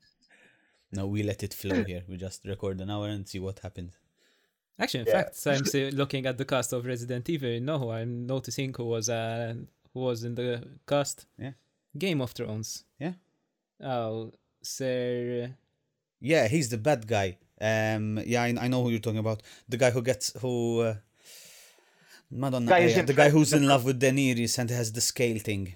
No, 0.92 1.06
we 1.08 1.22
let 1.22 1.42
it 1.42 1.52
flow 1.52 1.82
here. 1.84 2.04
We 2.08 2.16
just 2.16 2.44
record 2.44 2.80
an 2.80 2.90
hour 2.90 3.08
and 3.08 3.28
see 3.28 3.38
what 3.40 3.58
happens. 3.58 3.92
Actually, 4.78 5.00
in 5.00 5.06
Yeah. 5.06 5.12
fact, 5.22 5.46
I'm 5.46 5.64
still 5.72 5.90
looking 5.92 6.26
at 6.26 6.38
the 6.38 6.44
cast 6.44 6.72
of 6.72 6.86
Resident 6.86 7.28
Evil. 7.28 7.60
No, 7.60 7.90
I'm 7.90 8.26
noticing 8.26 8.72
who 8.72 8.84
was 8.84 9.08
uh, 9.08 9.54
who 9.92 10.00
was 10.00 10.24
in 10.24 10.34
the 10.36 10.62
cast. 10.86 11.26
Yeah. 11.38 11.52
Game 11.98 12.20
of 12.20 12.30
Thrones. 12.30 12.84
Yeah. 13.00 13.14
Oh, 13.82 14.32
Sir. 14.62 15.54
Yeah, 16.20 16.46
he's 16.48 16.68
the 16.70 16.78
bad 16.78 17.06
guy. 17.06 17.36
Um, 17.60 18.20
yeah, 18.24 18.42
I, 18.42 18.54
I 18.60 18.68
know 18.68 18.82
who 18.84 18.90
you're 18.90 19.00
talking 19.00 19.18
about. 19.18 19.42
The 19.68 19.76
guy 19.76 19.90
who 19.90 20.02
gets 20.02 20.32
who. 20.40 20.80
Uh, 20.80 20.94
Madonna, 22.30 22.66
Guy 22.66 22.78
yeah, 22.86 23.02
the 23.02 23.14
guy 23.14 23.28
who's 23.30 23.52
in 23.52 23.68
love 23.68 23.84
with 23.84 24.00
Daenerys 24.00 24.58
and 24.58 24.68
has 24.70 24.92
the 24.92 25.00
scale 25.00 25.38
thing. 25.38 25.74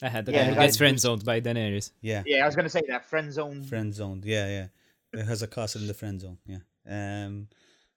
I 0.00 0.08
had 0.08 0.26
the 0.26 0.32
Yeah, 0.32 0.44
guy 0.44 0.50
who 0.54 0.60
gets 0.60 0.76
friend 0.76 0.98
zoned 1.00 1.24
by 1.24 1.40
Daenerys. 1.40 1.92
Yeah, 2.00 2.22
Yeah, 2.26 2.42
I 2.44 2.46
was 2.46 2.54
gonna 2.56 2.68
say 2.68 2.82
that 2.88 3.04
friend 3.04 3.32
zone. 3.32 3.62
friend 3.64 3.92
zoned. 3.94 4.24
Yeah, 4.24 4.46
yeah. 4.48 4.66
It 5.20 5.24
has 5.26 5.42
a 5.42 5.46
castle 5.48 5.80
in 5.82 5.86
the 5.88 5.94
friend 5.94 6.20
zone. 6.20 6.38
Yeah. 6.46 6.58
Um, 6.86 7.48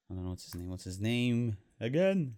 I 0.09 0.13
don't 0.15 0.23
know 0.23 0.29
what's 0.31 0.45
his 0.45 0.55
name. 0.55 0.69
What's 0.69 0.83
his 0.85 0.99
name 0.99 1.57
again? 1.79 2.35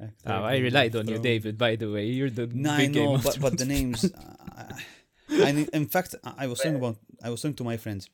Actor 0.00 0.24
Oh, 0.26 0.42
I 0.44 0.58
relied 0.58 0.94
on 0.96 1.08
you, 1.08 1.18
David. 1.18 1.56
By 1.58 1.76
the 1.76 1.90
way, 1.90 2.06
you're 2.06 2.30
the 2.30 2.46
No, 2.46 2.72
I 2.72 2.78
big 2.86 2.92
Game 2.94 3.04
know, 3.10 3.14
of 3.16 3.22
but 3.22 3.40
but 3.40 3.58
the 3.58 3.64
names. 3.66 4.04
uh, 4.04 4.72
I, 5.28 5.42
I, 5.48 5.66
in 5.72 5.86
fact, 5.86 6.14
I 6.36 6.46
was 6.46 6.60
saying 6.60 6.76
about. 6.76 6.96
I 7.22 7.30
was 7.30 7.40
saying 7.42 7.54
to 7.54 7.64
my 7.64 7.76
friends, 7.76 8.08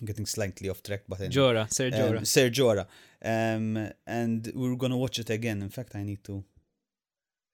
I'm 0.00 0.06
getting 0.06 0.26
slightly 0.26 0.68
off 0.68 0.82
track, 0.82 1.02
but 1.08 1.20
anyway. 1.20 1.34
Jorah, 1.34 1.72
Sir 1.72 1.90
Jorah. 1.90 2.18
um, 2.18 2.24
Sir 2.24 2.50
Jorah. 2.50 2.86
Um, 3.24 3.90
and 4.06 4.52
we're 4.54 4.76
gonna 4.76 4.96
watch 4.98 5.18
it 5.18 5.30
again. 5.30 5.62
In 5.62 5.70
fact, 5.70 5.94
I 5.96 6.02
need 6.02 6.22
to 6.24 6.44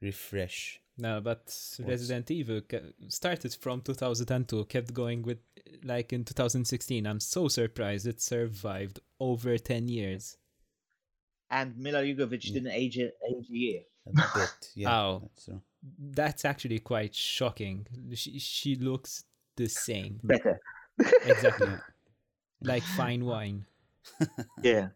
refresh. 0.01 0.81
No, 1.01 1.21
but 1.21 1.55
Resident 1.81 2.31
Evil 2.31 2.61
started 3.09 3.55
from 3.55 3.81
2002, 3.81 4.67
kept 4.67 4.93
going 4.93 5.23
with 5.23 5.39
like 5.83 6.13
in 6.13 6.25
2016. 6.25 7.07
I'm 7.07 7.21
so 7.21 7.49
surprised 7.49 8.07
it 8.07 8.21
survived 8.21 9.01
over 9.19 9.57
10 9.57 9.89
years. 9.89 10.37
And 11.51 11.77
Milla 11.79 12.03
Jovovich 12.03 12.51
mm. 12.51 12.55
didn't 12.55 12.73
age 12.73 12.99
a, 12.99 13.07
age 13.29 13.49
a 13.51 13.53
year. 13.53 13.81
A 14.07 14.13
bit, 14.13 14.71
yeah. 14.75 14.91
Ow. 14.95 15.21
That's 15.21 15.45
true. 15.45 15.63
That's 15.99 16.45
actually 16.45 16.79
quite 16.81 17.15
shocking. 17.15 17.87
She 18.15 18.39
she 18.39 18.77
looks 18.77 19.25
the 19.57 19.67
same, 19.67 20.21
Better. 20.23 20.61
exactly 21.25 21.69
Yeah. 21.69 21.79
like 22.63 22.83
fine 22.83 23.25
wine. 23.25 23.65
Yeah. 24.63 24.89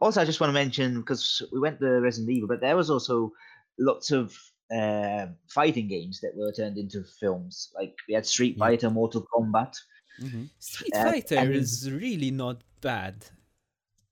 Also, 0.00 0.20
I 0.20 0.24
just 0.24 0.40
want 0.40 0.50
to 0.50 0.54
mention 0.54 1.00
because 1.00 1.42
we 1.52 1.58
went 1.58 1.80
to 1.80 2.00
Resident 2.00 2.30
Evil, 2.30 2.48
but 2.48 2.60
there 2.60 2.76
was 2.76 2.90
also 2.90 3.32
lots 3.78 4.10
of 4.12 4.38
uh, 4.72 5.26
fighting 5.48 5.88
games 5.88 6.20
that 6.20 6.32
were 6.36 6.52
turned 6.52 6.76
into 6.78 7.04
films. 7.20 7.70
Like 7.74 7.94
we 8.08 8.14
had 8.14 8.26
Street 8.26 8.56
Yeah. 8.56 8.64
Fighter, 8.66 8.90
Mortal 8.90 9.26
Kombat. 9.32 9.74
Mhm. 10.20 10.48
Street 10.58 10.94
Uh, 10.94 11.04
Fighter 11.04 11.36
and- 11.38 11.54
is 11.54 11.90
really 11.90 12.30
not 12.30 12.62
bad. 12.80 13.26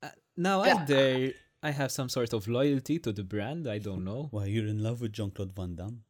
Uh, 0.03 0.11
now 0.37 0.65
Yeah. 0.65 0.75
either 0.83 1.33
I 1.63 1.71
have 1.71 1.91
some 1.91 2.09
sort 2.11 2.33
of 2.35 2.47
loyalty 2.47 2.99
to 2.99 3.11
the 3.13 3.25
brand, 3.25 3.67
I 3.67 3.79
don't 3.79 4.05
know. 4.05 4.29
Why 4.31 4.47
you're 4.47 4.67
in 4.67 4.83
love 4.83 5.01
with 5.01 5.13
Jean 5.13 5.31
Claude 5.31 5.55
Van 5.57 5.75
Damme 5.77 6.05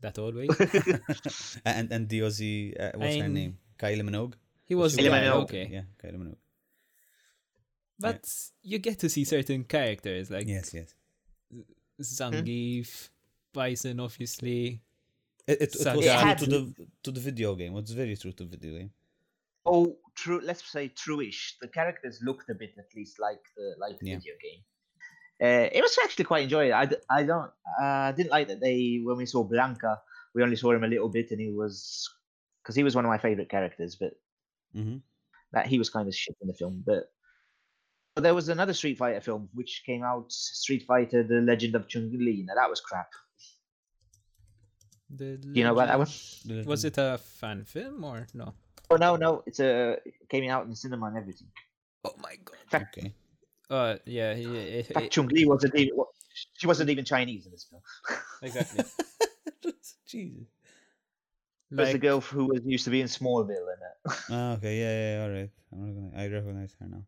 That 0.00 0.18
always. 0.18 0.48
and 1.64 1.92
and 1.92 2.08
the 2.08 2.20
Aussie. 2.20 2.72
Uh, 2.78 2.92
what's 2.98 3.16
her 3.16 3.22
I'm- 3.22 3.34
name? 3.34 3.58
Kylie 3.78 4.02
Minogue. 4.02 4.34
He 4.64 4.74
was 4.74 4.96
Kylie 4.96 5.04
yeah, 5.04 5.22
Minogue. 5.24 5.42
okay. 5.44 5.68
Yeah, 5.70 5.84
Kylie 6.02 6.16
Minogue. 6.18 6.36
But 7.98 8.24
you 8.62 8.78
get 8.78 8.98
to 9.00 9.08
see 9.08 9.24
certain 9.24 9.64
characters 9.64 10.30
like 10.30 10.46
Yes, 10.48 10.72
yes. 10.74 10.94
Zangief, 12.00 13.10
Bison, 13.52 14.00
obviously. 14.00 14.80
It, 15.46 15.60
it, 15.62 15.74
it 15.76 15.96
was 15.96 16.06
a- 16.06 16.20
true 16.22 16.34
to 16.36 16.46
the 16.46 16.86
to 17.04 17.10
the 17.10 17.20
video 17.20 17.54
game. 17.54 17.76
It's 17.76 17.90
very 17.92 18.16
true 18.16 18.32
to 18.32 18.44
the 18.44 18.50
video 18.56 18.78
game. 18.78 18.90
oh, 19.66 19.96
true. 20.14 20.40
Let's 20.42 20.64
say 20.70 20.88
true-ish. 20.88 21.56
The 21.60 21.68
characters 21.68 22.20
looked 22.22 22.48
a 22.50 22.54
bit, 22.54 22.74
at 22.78 22.94
least, 22.94 23.18
like 23.18 23.42
the 23.56 23.74
like 23.78 23.98
the 23.98 24.06
Yeah. 24.10 24.16
video 24.16 24.34
game. 24.42 24.60
Uh, 25.42 25.68
it 25.72 25.80
was 25.82 25.96
actually 26.04 26.26
quite 26.26 26.42
enjoyable. 26.44 26.74
I, 26.74 26.84
d- 26.86 26.96
I 27.08 27.22
don't 27.22 27.50
uh, 27.80 28.08
I 28.08 28.12
didn't 28.12 28.30
like 28.30 28.48
that 28.48 28.60
they 28.60 29.00
when 29.02 29.16
we 29.16 29.26
saw 29.26 29.42
Blanka, 29.48 29.98
we 30.34 30.42
only 30.42 30.56
saw 30.56 30.70
him 30.72 30.84
a 30.84 30.88
little 30.88 31.08
bit, 31.08 31.30
and 31.30 31.40
he 31.40 31.48
was 31.50 32.08
because 32.62 32.76
he 32.76 32.82
was 32.84 32.94
one 32.94 33.04
of 33.06 33.08
my 33.08 33.18
favorite 33.18 33.48
characters, 33.48 33.96
but 33.96 34.12
hmm 34.74 34.98
that 35.52 35.66
he 35.66 35.78
was 35.78 35.90
kind 35.90 36.06
of 36.06 36.14
shit 36.14 36.36
in 36.42 36.46
the 36.46 36.54
film. 36.54 36.80
But, 36.86 37.10
but 38.14 38.22
there 38.22 38.36
was 38.36 38.48
another 38.50 38.72
Street 38.72 38.98
Fighter 38.98 39.20
film 39.20 39.48
which 39.52 39.82
came 39.84 40.04
out, 40.04 40.30
Street 40.30 40.84
Fighter: 40.86 41.24
The 41.24 41.40
Legend 41.40 41.74
of 41.74 41.88
Chun 41.88 42.12
Li. 42.12 42.44
Now 42.46 42.54
that 42.54 42.70
was 42.70 42.80
crap. 42.80 43.08
The 45.10 45.36
Do 45.36 45.50
you 45.54 45.64
know 45.64 45.72
about 45.72 45.88
that 45.88 45.98
one? 45.98 46.64
Was 46.66 46.84
it 46.84 46.98
a 46.98 47.18
fan 47.18 47.64
film 47.64 48.04
or 48.04 48.26
no? 48.32 48.54
Oh 48.90 48.96
no, 48.96 49.16
no, 49.16 49.42
it's 49.46 49.60
a 49.60 49.98
it 50.04 50.14
came 50.28 50.48
out 50.50 50.64
in 50.64 50.70
the 50.70 50.76
cinema 50.76 51.06
and 51.06 51.18
everything. 51.18 51.48
Oh 52.04 52.14
my 52.22 52.36
god. 52.44 52.56
Fact, 52.68 52.98
Okay. 52.98 53.14
Uh, 53.68 53.96
yeah, 54.04 54.34
yeah, 54.34 54.48
yeah, 54.48 54.60
in 54.78 54.84
fact 54.84 55.00
yeah, 55.00 55.08
Chun 55.08 55.28
Li 55.28 55.46
wasn't 55.46 55.74
even 55.76 55.94
she 56.54 56.66
wasn't 56.66 56.90
even 56.90 57.04
Chinese 57.04 57.46
in 57.46 57.52
this 57.52 57.64
film. 57.70 57.82
exactly. 58.42 58.84
Jesus. 60.06 60.46
It 61.70 61.76
was 61.76 61.92
the 61.92 61.98
girl 61.98 62.20
who 62.20 62.46
was 62.46 62.62
used 62.64 62.84
to 62.84 62.90
be 62.90 63.00
in 63.00 63.06
Smallville 63.06 63.50
in 63.50 63.78
it. 63.78 64.18
Ah, 64.30 64.52
okay. 64.54 64.78
Yeah, 64.78 64.90
yeah. 64.90 65.16
yeah, 65.16 65.22
All 65.22 65.30
right. 65.30 65.50
I'm 65.72 65.86
recognize, 65.86 66.12
I 66.16 66.34
recognize 66.34 66.76
her 66.80 66.86
now. 66.88 67.04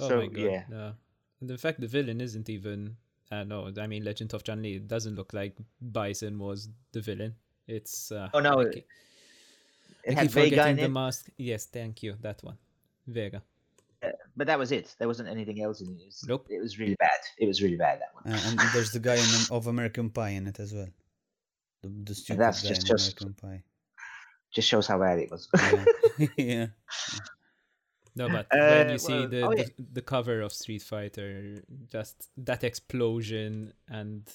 oh 0.00 0.08
so 0.08 0.16
my 0.16 0.26
god. 0.28 0.42
yeah, 0.42 0.62
No. 0.70 0.92
And 1.40 1.50
in 1.50 1.58
fact, 1.58 1.80
the 1.80 1.86
villain 1.86 2.20
isn't 2.22 2.48
even. 2.48 2.96
Uh, 3.34 3.44
no, 3.44 3.72
I 3.80 3.86
mean, 3.86 4.04
Legend 4.04 4.32
of 4.34 4.44
Chun 4.44 4.62
Li 4.62 4.78
doesn't 4.78 5.16
look 5.16 5.32
like 5.32 5.56
Bison 5.80 6.38
was 6.38 6.68
the 6.92 7.00
villain. 7.00 7.34
It's. 7.66 8.12
Uh, 8.12 8.28
Oh, 8.34 8.40
no, 8.40 8.60
I 8.60 8.62
it- 8.64 8.74
keep- 8.74 8.86
it 10.04 10.16
I 10.16 10.20
had 10.20 10.30
Vega 10.30 10.68
in 10.68 10.76
the 10.76 10.84
it, 10.84 10.88
mask. 10.88 11.28
Yes, 11.36 11.66
thank 11.66 12.02
you. 12.02 12.14
That 12.20 12.42
one. 12.44 12.58
Vega. 13.06 13.42
but 14.36 14.46
that 14.46 14.58
was 14.58 14.70
it. 14.72 14.94
There 14.98 15.08
wasn't 15.08 15.28
anything 15.30 15.62
else 15.62 15.80
in 15.80 15.88
it. 15.88 16.00
It 16.02 16.06
was, 16.06 16.24
Nope. 16.28 16.46
it 16.50 16.60
was 16.60 16.78
really 16.78 16.94
bad. 16.96 17.20
It 17.38 17.46
was 17.46 17.62
really 17.62 17.76
bad 17.76 18.00
that 18.00 18.12
one. 18.14 18.34
Uh, 18.34 18.40
and 18.48 18.58
there's 18.74 18.92
the 18.92 18.98
guy 19.00 19.14
in, 19.16 19.30
of 19.50 19.66
American 19.66 20.10
Pie 20.10 20.30
in 20.30 20.46
it 20.46 20.60
as 20.60 20.74
well. 20.74 20.88
The, 21.82 21.88
the 22.04 22.14
stupid 22.14 22.40
that's 22.40 22.62
guy 22.62 22.68
just- 22.68 22.82
in 22.82 22.86
just- 22.96 23.20
American 23.22 23.34
Pie. 23.48 23.62
Just 24.54 24.68
shows 24.68 24.86
how 24.86 24.98
bad 25.00 25.18
it 25.18 25.30
was. 25.32 25.48
Yeah. 25.58 25.84
yeah. 26.36 26.66
No, 28.16 28.28
but 28.28 28.46
when 28.52 28.88
Uh, 28.88 28.92
you 28.92 28.98
see 28.98 29.12
well, 29.12 29.28
the, 29.28 29.42
oh, 29.42 29.50
yeah. 29.52 29.64
the 29.64 29.84
the 29.94 30.02
cover 30.02 30.40
of 30.40 30.52
Street 30.52 30.82
Fighter, 30.82 31.62
just 31.90 32.28
that 32.36 32.62
explosion 32.64 33.72
and 33.88 34.28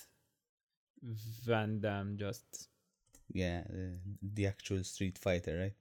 Van 1.01 1.79
Damme 1.79 2.17
just 2.17 2.67
Yeah. 3.31 3.63
The, 3.69 3.99
the 4.21 4.47
actual 4.47 4.83
Street 4.83 5.17
Fighter, 5.17 5.57
right? 5.59 5.75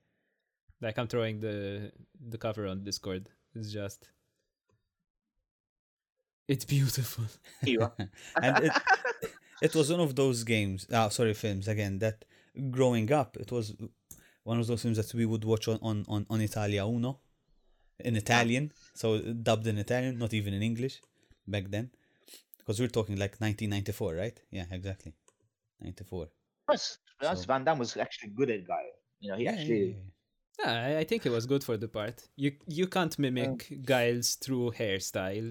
like 0.81 0.97
I'm 0.97 1.09
throwing 1.09 1.41
the 1.41 1.91
the 2.29 2.39
cover 2.39 2.67
on 2.69 2.85
Discord. 2.85 3.29
It's 3.55 3.73
just 3.73 4.09
it's 6.47 6.65
beautiful. 6.65 7.25
Here 7.65 7.73
you 7.73 7.81
are. 7.83 7.95
and 8.43 8.65
it, 8.67 8.73
it 9.61 9.75
was 9.75 9.91
one 9.91 10.01
of 10.01 10.15
those 10.15 10.45
games 10.45 10.87
ah 10.93 11.09
sorry 11.09 11.35
films 11.35 11.67
again 11.69 11.99
that 11.99 12.25
growing 12.71 13.11
up 13.13 13.37
it 13.37 13.51
was 13.51 13.75
one 14.45 14.59
of 14.61 14.67
those 14.67 14.83
films 14.83 14.97
that 14.99 15.13
we 15.15 15.27
would 15.27 15.45
watch 15.45 15.67
on 15.69 15.79
on 15.83 16.05
on, 16.09 16.27
on 16.31 16.41
Italia 16.41 16.87
Uno 16.87 17.19
in 18.01 18.17
Italian 18.17 18.73
so 18.95 19.19
dubbed 19.21 19.67
in 19.67 19.79
Italian 19.79 20.19
not 20.19 20.33
even 20.35 20.55
in 20.55 20.63
English 20.63 21.01
back 21.47 21.71
then 21.71 21.91
because 22.59 22.79
we're 22.81 22.89
talking 22.99 23.17
like 23.17 23.37
1994 23.41 24.15
right 24.15 24.41
yeah 24.51 24.65
exactly 24.71 25.13
94 25.81 26.29
Plus, 26.67 26.99
to 27.07 27.13
be 27.21 27.27
honest, 27.27 27.43
So- 27.43 27.47
Van 27.47 27.65
Damme 27.65 27.79
was 27.79 27.97
actually 27.97 28.31
good 28.31 28.51
at 28.51 28.67
guy. 28.67 28.85
You 29.21 29.31
know, 29.31 29.37
he 29.39 29.45
yeah, 29.45 29.53
yeah, 29.53 29.59
actually. 29.59 29.87
yeah, 29.89 30.65
Yeah, 30.65 30.87
I, 30.89 30.99
I 30.99 31.05
think 31.05 31.25
it 31.25 31.31
was 31.31 31.47
good 31.47 31.65
for 31.65 31.77
the 31.79 31.89
part. 31.89 32.17
You 32.37 32.53
you 32.67 32.87
can't 32.89 33.19
mimic 33.19 33.59
Guile's 33.85 34.35
through 34.35 34.73
hairstyle. 34.73 35.49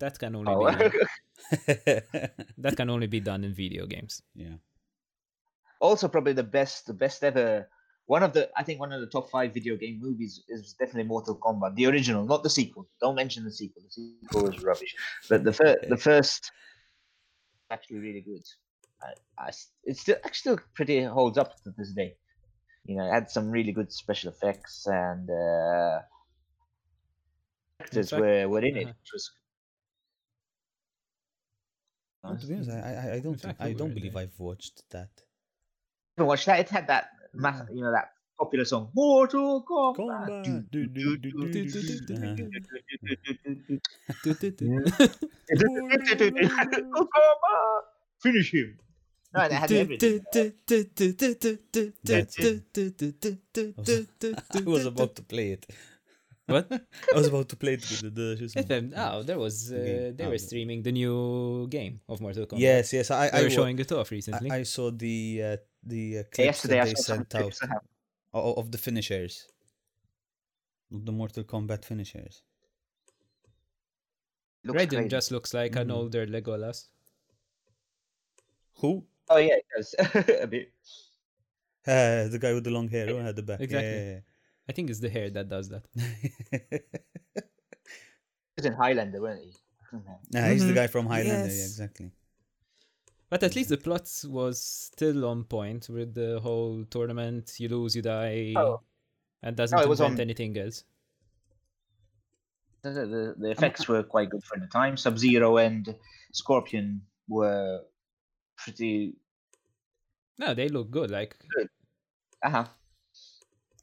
That 0.00 0.18
can 0.18 0.34
only 0.34 0.52
Oh. 0.52 0.66
be 0.76 0.90
that 2.64 2.74
can 2.76 2.90
only 2.90 3.06
be 3.06 3.20
done 3.20 3.44
in 3.44 3.52
video 3.54 3.86
games. 3.86 4.22
yeah 4.34 4.56
also, 5.78 6.08
probably 6.08 6.32
the 6.32 6.42
best, 6.42 6.86
the 6.86 6.94
best 6.94 7.22
ever. 7.22 7.68
One 8.06 8.22
of 8.22 8.32
the, 8.32 8.48
I 8.56 8.62
think, 8.62 8.78
one 8.78 8.92
of 8.92 9.00
the 9.00 9.08
top 9.08 9.30
five 9.30 9.52
video 9.52 9.76
game 9.76 9.98
movies 10.00 10.42
is 10.48 10.74
definitely 10.74 11.04
Mortal 11.08 11.36
Kombat, 11.36 11.74
the 11.74 11.86
original, 11.86 12.24
not 12.24 12.42
the 12.44 12.50
sequel. 12.50 12.88
Don't 13.00 13.16
mention 13.16 13.44
the 13.44 13.50
sequel. 13.50 13.82
The 13.82 13.90
sequel 13.90 14.48
is 14.48 14.62
rubbish. 14.62 14.94
But 15.28 15.42
the 15.42 15.52
first, 15.52 15.78
Okay. 15.78 15.88
the 15.88 15.96
first, 15.96 16.52
actually 17.70 17.98
really 17.98 18.20
good. 18.20 18.42
I, 19.02 19.12
I 19.38 19.48
s- 19.48 19.70
it 19.84 19.96
still 19.96 20.16
actually 20.24 20.38
still 20.38 20.60
pretty 20.74 21.02
holds 21.02 21.36
up 21.36 21.60
to 21.64 21.70
this 21.76 21.92
day. 21.92 22.16
You 22.84 22.96
know, 22.96 23.06
it 23.08 23.10
had 23.12 23.28
some 23.28 23.50
really 23.50 23.72
good 23.72 23.92
special 23.92 24.30
effects 24.30 24.86
and 24.86 25.28
uh, 25.28 25.98
actors 27.80 28.10
fact- 28.10 28.20
were 28.20 28.48
were 28.48 28.64
in 28.64 28.76
it, 28.76 28.84
uh-huh. 28.84 28.92
which 29.02 29.10
was. 29.12 29.30
No, 32.22 32.36
to 32.36 32.46
be 32.46 32.54
honest, 32.54 32.70
I, 32.70 32.74
I, 32.74 33.12
I 33.14 33.18
don't 33.20 33.40
think, 33.40 33.56
I 33.60 33.72
don't 33.72 33.94
believe 33.94 34.14
there. 34.14 34.22
I've 34.22 34.38
watched 34.38 34.82
that 34.90 35.10
I 35.16 36.22
haven't 36.22 36.28
watched 36.28 36.46
that. 36.46 36.60
It 36.60 36.68
had 36.68 36.86
that, 36.88 37.10
mass, 37.36 37.66
you 37.72 37.82
know 37.82 37.92
that 37.92 38.10
popular 38.38 38.64
song 38.64 38.90
Mortal 38.94 39.64
Kombat. 39.64 40.66
Finish 48.20 48.52
him. 48.52 48.78
No, 49.34 49.42
it 49.44 49.52
had 49.52 49.72
everything. 49.72 50.24
I 54.54 54.60
was 54.64 54.86
about 54.86 55.16
to 55.16 55.22
play 55.22 55.52
it. 55.52 55.66
What? 56.46 56.70
I 56.70 57.16
was 57.16 57.26
about 57.26 57.48
to 57.48 57.56
play 57.56 57.74
it 57.74 57.80
with 57.80 58.14
the, 58.14 58.36
the 58.38 58.62
FM. 58.62 58.92
Oh, 58.96 59.22
there 59.24 59.38
was 59.38 59.72
uh, 59.72 60.12
they 60.14 60.26
were 60.28 60.38
streaming 60.38 60.82
the 60.82 60.92
new 60.92 61.66
game 61.68 62.00
of 62.08 62.20
Mortal 62.20 62.46
Kombat. 62.46 62.60
Yes, 62.60 62.92
yes, 62.92 63.10
I, 63.10 63.26
I 63.26 63.30
they 63.30 63.42
were 63.44 63.50
showing 63.50 63.78
it 63.78 63.90
off 63.90 64.10
recently. 64.12 64.50
I, 64.50 64.58
I 64.58 64.62
saw 64.62 64.92
the 64.92 65.42
uh, 65.42 65.56
the 65.86 66.18
uh, 66.18 66.22
clips 66.24 66.38
Yesterday, 66.38 66.78
that 66.80 66.84
they 66.86 66.94
saw 66.94 67.02
some 67.02 67.16
sent 67.16 67.34
out 67.34 67.40
clips. 67.42 67.60
I 68.34 68.38
of 68.38 68.70
the 68.72 68.78
finishers. 68.78 69.46
Of 70.92 71.04
the 71.06 71.12
Mortal 71.12 71.44
Kombat 71.44 71.84
finishers. 71.84 72.42
Looks 74.64 74.82
Raiden 74.82 74.90
crazy. 74.96 75.08
just 75.08 75.30
looks 75.30 75.54
like 75.54 75.76
an 75.76 75.88
Mhm. 75.88 75.94
older 75.94 76.26
Legolas. 76.26 76.88
Who? 78.80 79.04
Oh 79.28 79.38
yeah, 79.38 79.56
it 79.56 79.66
does 79.74 79.94
a 80.42 80.46
bit. 80.46 80.72
Uh, 81.86 82.28
the 82.28 82.38
guy 82.40 82.52
with 82.52 82.64
the 82.64 82.70
long 82.70 82.88
hair 82.88 83.06
who 83.06 83.16
had 83.16 83.36
the 83.36 83.42
back. 83.42 83.60
Exactly. 83.60 84.10
Yeah, 84.12 84.20
I 84.68 84.72
think 84.72 84.90
it's 84.90 85.00
the 85.00 85.08
hair 85.08 85.30
that 85.30 85.48
does 85.48 85.68
that. 85.70 85.84
he's 85.94 86.04
yeah. 86.52 86.68
He 87.34 88.56
was 88.56 88.64
in 88.66 88.72
Highlander, 88.72 89.20
weren't 89.20 89.42
he? 89.44 89.52
nah, 90.32 90.48
he's 90.48 90.64
the 90.66 90.72
Mhm. 90.72 90.74
guy 90.74 90.86
from 90.88 91.06
Highlander. 91.06 91.46
Yeah, 91.54 91.64
exactly. 91.64 92.10
But 93.28 93.42
at 93.42 93.56
least 93.56 93.70
the 93.70 93.76
plot 93.76 94.08
was 94.28 94.60
still 94.62 95.24
on 95.24 95.44
point 95.44 95.88
with 95.88 96.14
the 96.14 96.38
whole 96.40 96.84
tournament. 96.84 97.54
You 97.58 97.68
lose, 97.68 97.96
you 97.96 98.02
die, 98.02 98.54
Oh. 98.56 98.80
and 99.42 99.56
doesn't 99.56 99.76
No, 99.76 99.82
it 99.82 99.88
was 99.88 100.00
invent 100.00 100.20
on- 100.20 100.20
anything 100.22 100.56
else. 100.58 100.84
The, 102.82 102.90
the, 102.90 103.34
the 103.36 103.50
effects 103.50 103.88
were 103.88 104.02
quite 104.04 104.30
good 104.30 104.44
for 104.44 104.58
the 104.60 104.68
time. 104.68 104.96
Sub 104.96 105.18
Zero 105.18 105.56
and 105.56 105.92
Scorpion 106.32 107.02
were 107.28 107.80
pretty. 108.56 109.14
No, 110.38 110.54
they 110.54 110.68
look 110.68 110.90
good. 110.92 111.10
Like 111.10 111.36
Uh 112.44 112.50
huh. 112.50 112.66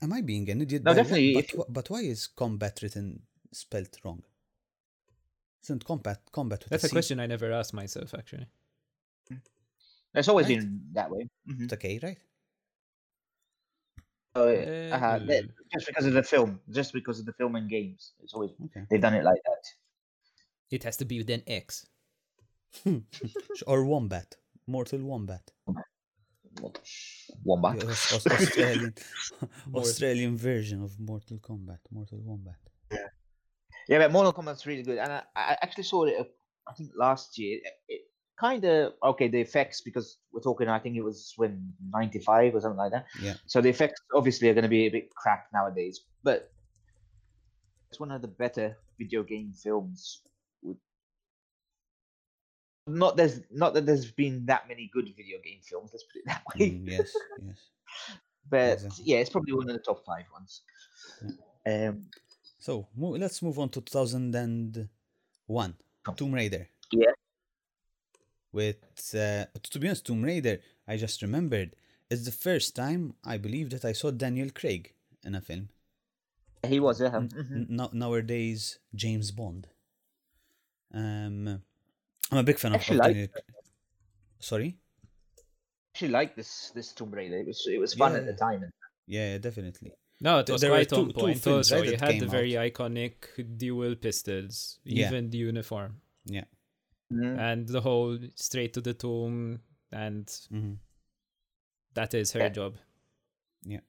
Am 0.01 0.13
I 0.13 0.21
being 0.21 0.49
an 0.49 0.61
idiot? 0.61 0.83
No, 0.83 0.91
By 0.91 0.97
why- 0.97 1.03
definitely, 1.03 1.33
But, 1.33 1.43
if 1.43 1.55
but 1.69 1.89
why 1.89 1.99
is 2.01 2.27
combat 2.27 2.79
written 2.81 3.23
spelt 3.51 3.97
wrong? 4.05 4.23
Isn't 5.63 5.83
combat 5.83 6.21
combat 6.31 6.59
with 6.63 6.69
that's 6.69 6.83
a 6.85 6.87
a 6.87 6.89
C? 6.89 6.93
question 6.93 7.19
I 7.19 7.25
never 7.27 7.51
asked 7.51 7.73
myself 7.73 8.13
actually. 8.13 8.47
It's 10.13 10.27
always 10.27 10.47
Right. 10.47 10.59
been 10.59 10.81
that 10.93 11.09
way. 11.09 11.27
hmm 11.47 11.63
It's 11.63 11.73
okay, 11.73 11.99
right? 12.03 12.17
So, 14.35 14.47
uh-huh. 14.49 15.19
Uh, 15.29 15.41
just 15.73 15.85
because 15.87 16.05
of 16.07 16.13
the 16.13 16.23
film, 16.23 16.59
just 16.71 16.91
because 16.93 17.19
of 17.19 17.25
the 17.25 17.33
film 17.33 17.55
and 17.55 17.69
games, 17.69 18.13
it's 18.23 18.33
always 18.33 18.51
Okay. 18.65 18.85
they've 18.89 19.01
done 19.01 19.13
it 19.13 19.23
like 19.23 19.41
that. 19.45 19.63
It 20.71 20.83
has 20.83 20.97
to 20.97 21.05
be 21.05 21.19
with 21.19 21.29
an 21.29 21.43
X. 21.45 21.85
Or 23.67 23.85
wombat, 23.85 24.35
mortal 24.65 24.99
wombat. 25.03 25.51
Wombat. 27.43 27.79
The 27.79 27.87
Aus- 27.91 28.13
Aus- 28.13 28.27
Australian 28.27 28.93
Australian 29.75 30.37
version 30.37 30.81
of 30.83 30.99
Mortal 30.99 31.37
Kombat. 31.37 31.79
Mortal 31.91 32.19
Wombat. 32.23 32.57
Yeah, 33.87 33.99
but 33.99 34.11
Mortal 34.11 34.33
Kombat's 34.33 34.65
really 34.65 34.81
good, 34.83 34.97
and 34.97 35.11
I, 35.11 35.21
I 35.35 35.57
actually 35.61 35.83
saw 35.83 36.05
it. 36.05 36.15
uh, 36.19 36.23
I 36.67 36.73
think 36.73 36.91
last 36.95 37.37
year. 37.37 37.59
It, 37.63 37.73
it 37.87 38.01
kind 38.39 38.63
of 38.65 38.93
okay. 39.03 39.27
The 39.27 39.39
effects 39.41 39.81
because 39.81 40.17
we're 40.31 40.41
talking. 40.41 40.67
I 40.67 40.79
think 40.79 40.95
it 40.95 41.01
was 41.03 41.33
when 41.37 41.73
'95 41.91 42.55
or 42.55 42.61
something 42.61 42.77
like 42.77 42.91
that. 42.91 43.05
Yeah. 43.21 43.33
So 43.45 43.61
the 43.61 43.69
effects 43.69 44.01
obviously 44.13 44.49
are 44.49 44.53
going 44.53 44.63
to 44.63 44.69
be 44.69 44.85
a 44.87 44.89
bit 44.89 45.13
crap 45.15 45.47
nowadays, 45.53 46.01
but 46.23 46.51
it's 47.89 47.99
one 47.99 48.11
of 48.11 48.21
the 48.21 48.27
better 48.27 48.77
video 48.97 49.23
game 49.23 49.53
films. 49.53 50.21
Not 52.85 53.15
there's 53.15 53.39
not 53.49 53.73
that 53.75 53.85
there's 53.85 54.11
been 54.11 54.45
that 54.47 54.67
many 54.67 54.89
good 54.93 55.05
video 55.15 55.37
game 55.43 55.59
films. 55.61 55.91
Let's 55.93 56.03
put 56.03 56.19
it 56.19 56.25
that 56.25 56.43
way. 56.53 56.71
Mm, 56.71 56.89
yes, 56.89 57.15
yes. 57.45 57.69
But 58.49 58.73
Exactly. 58.73 59.05
yeah, 59.05 59.17
it's 59.19 59.29
probably 59.29 59.53
one 59.53 59.69
of 59.69 59.73
the 59.73 59.81
top 59.81 60.03
five 60.05 60.25
ones. 60.33 60.63
Um, 61.65 62.09
So 62.59 62.87
let's 62.97 63.41
move 63.41 63.57
on 63.57 63.69
to 63.69 63.79
2001. 63.79 65.75
Come. 66.03 66.15
Tomb 66.15 66.33
Raider. 66.33 66.67
Yeah. 66.91 67.11
With 68.53 68.77
uh, 69.15 69.45
to 69.71 69.79
be 69.79 69.87
honest, 69.87 70.05
Tomb 70.05 70.21
Raider. 70.23 70.59
I 70.87 70.95
just 70.97 71.21
remembered. 71.21 71.75
It's 72.09 72.25
the 72.25 72.31
first 72.31 72.75
time 72.75 73.15
I 73.25 73.37
believe 73.37 73.69
that 73.71 73.83
I 73.83 73.93
saw 73.93 74.11
Daniel 74.11 74.49
Craig 74.53 74.93
in 75.25 75.33
a 75.35 75.41
film. 75.41 75.69
he 76.67 76.79
was, 76.79 77.01
yeah. 77.01 77.15
N- 77.15 77.29
mhm. 77.29 77.79
n- 77.81 77.89
nowadays, 77.93 78.77
James 78.93 79.31
Bond. 79.31 79.67
Um, 80.93 81.61
I'm 82.31 82.37
a 82.37 82.43
big 82.43 82.59
fan 82.59 82.71
of, 82.71 82.75
of 82.75 82.81
Actually 82.81 82.97
like 82.99 83.13
Daniel. 83.13 83.27
Sorry. 84.39 84.77
actually 85.95 86.09
like 86.09 86.35
this 86.35 86.71
this 86.75 86.91
Tomb 86.93 87.11
Raider. 87.11 87.37
It 87.37 87.47
was 87.47 87.67
it 87.67 87.79
was 87.79 87.93
fun 87.95 88.15
at 88.15 88.25
the 88.25 88.33
time. 88.33 88.69
Yeah, 89.07 89.37
definitely. 89.39 89.93
No, 90.21 90.39
it 90.39 90.49
was 90.49 90.61
there 90.61 90.71
were 90.71 90.77
quite 90.77 90.89
two- 90.89 90.95
on 90.95 91.07
two 91.07 91.13
point. 91.13 91.39
films, 91.39 91.71
also, 91.71 91.81
right, 91.81 91.91
you 91.91 91.97
had 91.97 92.15
the 92.15 92.19
came 92.19 92.29
very 92.29 92.51
iconic 92.53 93.57
dual 93.57 93.95
pistols, 93.95 94.79
Yeah. 94.83 95.07
even 95.07 95.29
the 95.31 95.37
uniform, 95.39 96.01
Yeah. 96.25 96.45
Mhm. 97.13 97.39
and 97.39 97.67
the 97.67 97.81
whole 97.81 98.17
straight 98.35 98.73
to 98.73 98.81
the 98.81 98.93
tomb, 98.93 99.61
and 99.91 100.25
hmm 100.49 100.73
that 101.93 102.13
is 102.13 102.31
her 102.33 102.49
job. 102.49 102.75
Yeah. 103.63 103.81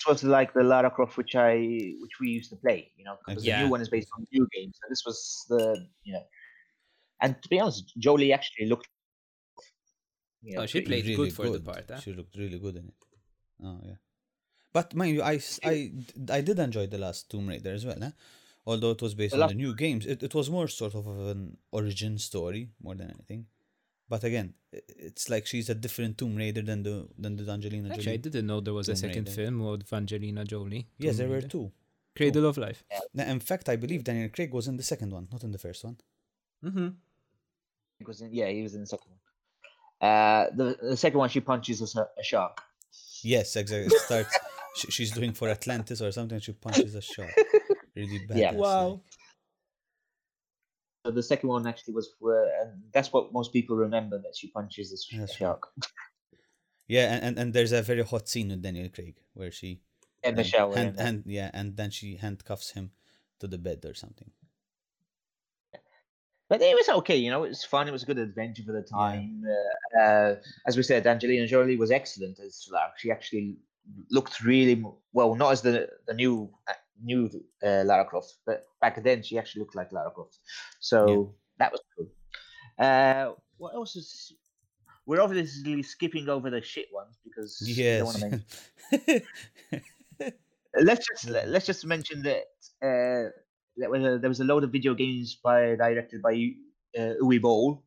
it 0.00 0.06
was 0.08 0.22
like 0.24 0.52
the 0.54 0.62
Lara 0.62 0.90
Croft 0.90 1.16
which 1.16 1.34
I 1.34 1.54
which 2.02 2.14
we 2.20 2.28
used 2.38 2.50
to 2.50 2.56
play. 2.56 2.92
You 2.96 3.04
know, 3.04 3.16
because 3.26 3.44
Yeah. 3.44 3.58
the 3.58 3.64
new 3.64 3.70
one 3.70 3.80
is 3.82 3.88
based 3.88 4.08
on 4.16 4.26
new 4.32 4.46
games. 4.52 4.74
So 4.80 4.86
this 4.88 5.02
was 5.06 5.18
the 5.48 5.62
you 6.04 6.12
know, 6.14 6.24
and 7.22 7.30
to 7.42 7.48
be 7.48 7.58
honest, 7.60 7.92
Jolie 7.98 8.32
actually 8.32 8.66
looked. 8.66 8.88
You 10.42 10.56
know, 10.56 10.62
Oh, 10.62 10.66
she 10.66 10.80
pretty- 10.80 11.02
played 11.02 11.16
good 11.16 11.32
for 11.34 11.48
the 11.50 11.60
part, 11.60 11.86
huh? 11.90 12.00
She 12.00 12.12
looked 12.12 12.36
really 12.36 12.58
good 12.58 12.76
in 12.76 12.88
it. 12.88 12.94
Oh 13.62 13.80
yeah. 13.84 13.96
But 14.72 14.94
mind 14.94 15.16
you, 15.16 15.22
I, 15.22 15.40
I, 15.64 15.92
I 16.30 16.40
did 16.42 16.58
enjoy 16.60 16.86
the 16.86 16.96
last 16.98 17.28
Tomb 17.30 17.48
Raider 17.48 17.72
as 17.74 17.84
well. 17.84 18.02
Eh? 18.02 18.10
Although 18.66 18.90
it 18.90 19.02
was 19.02 19.14
based 19.14 19.34
The 19.34 19.42
on 19.42 19.48
the 19.48 19.54
new 19.54 19.74
games, 19.74 20.06
it, 20.06 20.22
it 20.22 20.34
was 20.34 20.50
more 20.50 20.68
sort 20.68 20.94
of 20.94 21.06
an 21.06 21.56
origin 21.72 22.18
story 22.18 22.70
more 22.82 22.94
than 22.94 23.10
anything. 23.10 23.46
But 24.08 24.24
again, 24.24 24.54
it's 24.72 25.28
like 25.30 25.46
she's 25.46 25.70
a 25.70 25.74
different 25.74 26.18
Tomb 26.18 26.36
Raider 26.36 26.62
than 26.62 26.82
the 26.82 27.08
than 27.16 27.36
the 27.36 27.50
Angelina 27.50 27.94
Actually, 27.94 28.14
I 28.14 28.16
didn't 28.16 28.46
know 28.46 28.60
there 28.60 28.74
was 28.74 28.88
a 28.88 28.96
second 28.96 29.28
Raider. 29.28 29.30
film 29.30 29.60
with 29.60 29.92
Angelina 29.92 30.44
Jolie. 30.44 30.88
Yes, 30.98 31.16
Tomb 31.16 31.18
there 31.18 31.36
were 31.36 31.46
two. 31.46 31.72
Cradle 32.16 32.46
of 32.46 32.58
Life. 32.58 32.82
Now, 33.14 33.24
In 33.26 33.40
fact, 33.40 33.68
I 33.68 33.76
believe 33.76 34.02
Daniel 34.04 34.28
Craig 34.28 34.52
was 34.52 34.66
in 34.66 34.76
the 34.76 34.82
second 34.82 35.12
one, 35.12 35.28
not 35.32 35.44
in 35.44 35.52
the 35.52 35.58
first 35.58 35.84
one. 35.84 35.96
Mm-hmm. 36.64 36.88
He 37.98 38.04
was 38.04 38.20
in, 38.20 38.32
yeah, 38.32 38.48
he 38.48 38.62
was 38.62 38.74
in 38.74 38.80
the 38.80 38.86
second 38.86 39.12
one. 39.12 40.10
Uh, 40.10 40.46
the, 40.56 40.76
the 40.90 40.96
second 40.96 41.18
one, 41.18 41.28
she 41.28 41.40
punches 41.40 41.80
a 41.82 42.22
shark. 42.22 42.60
Yes, 43.22 43.54
exactly. 43.56 43.86
It 43.94 44.00
starts. 44.00 44.36
she, 44.76 44.90
she's 44.90 45.12
doing 45.12 45.32
for 45.32 45.48
Atlantis 45.48 46.00
or 46.00 46.10
something. 46.10 46.40
She 46.40 46.52
punches 46.52 46.94
a 46.94 47.00
shark. 47.00 47.30
Really 48.00 48.20
bad. 48.26 48.38
Yeah. 48.38 48.52
Wow. 48.54 49.00
So 51.04 51.12
the 51.12 51.22
second 51.22 51.48
one 51.48 51.66
actually 51.66 51.94
was, 51.94 52.08
for, 52.18 52.44
and 52.60 52.82
that's 52.92 53.12
what 53.12 53.32
most 53.32 53.52
people 53.52 53.76
remember 53.76 54.18
that 54.18 54.34
she 54.36 54.48
punches 54.48 54.92
a 54.92 54.94
s- 54.94 55.06
That's 55.18 55.32
right. 55.32 55.38
shark 55.38 55.62
Yeah, 56.88 57.12
and, 57.14 57.24
and, 57.24 57.38
and 57.38 57.48
there's 57.54 57.72
a 57.72 57.82
very 57.82 58.02
hot 58.02 58.28
scene 58.28 58.48
with 58.48 58.62
Daniel 58.62 58.88
Craig 58.88 59.16
where 59.34 59.50
she 59.50 59.80
in 60.22 60.34
the 60.34 60.40
and, 60.40 60.46
shower. 60.46 60.74
and, 60.76 60.88
and 60.88 60.96
then- 60.98 61.24
yeah, 61.26 61.50
and 61.54 61.76
then 61.76 61.90
she 61.90 62.16
handcuffs 62.16 62.70
him 62.72 62.90
to 63.38 63.46
the 63.46 63.58
bed 63.58 63.84
or 63.84 63.94
something. 63.94 64.30
But 66.50 66.60
it 66.60 66.74
was 66.74 66.88
okay, 67.00 67.16
you 67.16 67.30
know. 67.30 67.44
It 67.44 67.50
was 67.50 67.64
fun. 67.64 67.86
It 67.86 67.92
was 67.92 68.02
a 68.02 68.06
good 68.06 68.18
adventure 68.18 68.64
for 68.64 68.72
the 68.72 68.82
time. 68.82 69.44
Uh, 69.46 70.00
uh, 70.02 70.36
as 70.66 70.76
we 70.76 70.82
said, 70.82 71.06
Angelina 71.06 71.46
Jolie 71.46 71.76
was 71.76 71.92
excellent 71.92 72.40
as 72.40 72.68
Lara. 72.72 72.92
She 72.96 73.12
actually 73.12 73.56
looked 74.10 74.42
really 74.42 74.84
well, 75.12 75.36
not 75.36 75.52
as 75.52 75.62
the 75.62 75.88
the 76.08 76.14
new 76.14 76.50
new 77.02 77.28
uh, 77.62 77.82
Lara 77.84 78.04
Croft, 78.04 78.34
but 78.46 78.66
back 78.80 79.02
then 79.02 79.22
she 79.22 79.38
actually 79.38 79.60
looked 79.60 79.76
like 79.76 79.92
Lara 79.92 80.10
Croft. 80.10 80.38
So 80.80 81.34
that 81.58 81.72
was 81.72 81.80
cool. 81.96 82.08
Uh, 82.78 83.32
what 83.58 83.74
else 83.74 83.96
is? 83.96 84.32
We're 85.06 85.20
obviously 85.20 85.82
skipping 85.82 86.28
over 86.28 86.50
the 86.50 86.62
shit 86.62 86.88
ones 86.92 87.18
because 87.24 87.58
we 87.90 87.96
don't 87.98 88.18
Yes. 88.18 88.20
mention- 88.20 89.22
let's 90.74 91.06
just 91.06 91.28
let- 91.28 91.48
let's 91.48 91.66
just 91.66 91.84
mention 91.84 92.22
that 92.22 92.44
uh, 92.82 93.30
that 93.76 93.90
was 93.90 94.04
a, 94.04 94.18
there 94.18 94.28
was 94.30 94.40
a 94.40 94.44
load 94.44 94.64
of 94.64 94.70
video 94.72 94.94
games 94.94 95.36
by 95.42 95.74
directed 95.76 96.22
by 96.22 96.32
uh, 96.98 97.14
Uwe 97.22 97.40
Boll, 97.40 97.82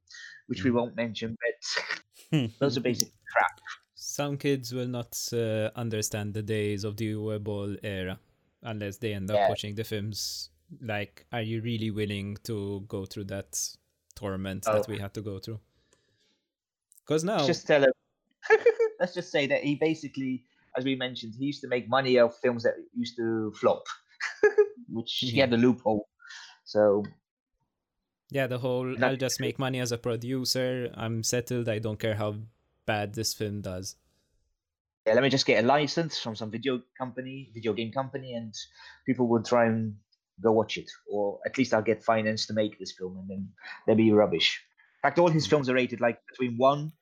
which 0.47 0.63
we 0.63 0.71
Mhm. 0.71 0.75
won't 0.75 0.95
mention, 0.95 1.35
but 1.43 2.49
those 2.59 2.77
are 2.77 2.81
basic 2.81 3.09
crap. 3.31 3.59
Some 3.95 4.37
kids 4.37 4.73
will 4.73 4.87
not 4.87 5.17
uh, 5.33 5.69
understand 5.75 6.33
the 6.33 6.41
days 6.43 6.83
of 6.83 6.97
the 6.97 7.13
Uwe 7.13 7.39
Boll 7.43 7.77
era 7.83 8.19
unless 8.63 8.97
they 8.97 9.13
end 9.13 9.29
up 9.29 9.35
Yeah. 9.35 9.49
watching 9.49 9.75
the 9.75 9.83
films. 9.83 10.49
Like, 10.81 11.25
are 11.31 11.41
you 11.41 11.61
really 11.61 11.91
willing 11.91 12.37
to 12.43 12.81
go 12.87 13.05
through 13.05 13.25
that 13.25 13.59
torment 14.15 14.65
Oh. 14.67 14.73
that 14.73 14.87
we 14.87 14.97
oh. 14.97 15.01
had 15.01 15.13
to 15.13 15.21
go 15.21 15.39
through? 15.39 15.59
Because 17.05 17.23
now, 17.23 17.35
Let's 17.35 17.47
just 17.47 17.67
tell 17.67 17.83
him. 17.83 17.91
let's 18.99 19.13
just 19.13 19.31
say 19.31 19.47
that 19.47 19.63
he 19.63 19.75
basically, 19.75 20.45
as 20.77 20.83
we 20.85 20.95
mentioned, 20.95 21.35
he 21.37 21.45
used 21.45 21.61
to 21.61 21.67
make 21.67 21.87
money 21.87 22.19
off 22.19 22.37
films 22.41 22.63
that 22.63 22.75
used 22.93 23.15
to 23.17 23.51
flop, 23.59 23.83
which 24.89 25.13
he 25.13 25.37
had 25.37 25.51
mm-hmm. 25.51 25.63
a 25.63 25.67
loophole. 25.67 26.07
So 26.63 27.03
yeah, 28.31 28.47
the 28.47 28.57
whole 28.57 28.95
I'll 29.03 29.15
just 29.15 29.39
make 29.39 29.59
money 29.59 29.79
as 29.79 29.91
a 29.91 29.97
producer. 29.97 30.89
I'm 30.95 31.23
settled. 31.23 31.69
I 31.69 31.79
don't 31.79 31.99
care 31.99 32.15
how 32.15 32.35
bad 32.85 33.13
this 33.13 33.33
film 33.33 33.61
does. 33.61 33.95
Yeah, 35.05 35.13
let 35.13 35.23
me 35.23 35.29
just 35.29 35.45
get 35.45 35.63
a 35.63 35.67
license 35.67 36.19
from 36.19 36.35
some 36.35 36.49
video 36.49 36.81
company, 36.97 37.51
video 37.53 37.73
game 37.73 37.91
company, 37.91 38.33
and 38.33 38.53
people 39.05 39.27
would 39.27 39.45
try 39.45 39.65
and 39.65 39.95
go 40.41 40.51
watch 40.51 40.77
it, 40.77 40.89
or 41.11 41.39
at 41.45 41.57
least 41.57 41.73
I'll 41.73 41.81
get 41.81 42.03
finance 42.03 42.45
to 42.47 42.53
make 42.53 42.79
this 42.79 42.93
film, 42.93 43.17
and 43.17 43.29
then 43.29 43.49
they'll 43.85 43.95
be 43.95 44.11
rubbish. 44.11 44.61
In 44.97 45.07
fact, 45.07 45.19
all 45.19 45.27
his 45.27 45.45
films 45.45 45.69
are 45.69 45.73
rated 45.73 45.99
like 45.99 46.19
between 46.27 46.57
one, 46.57 46.93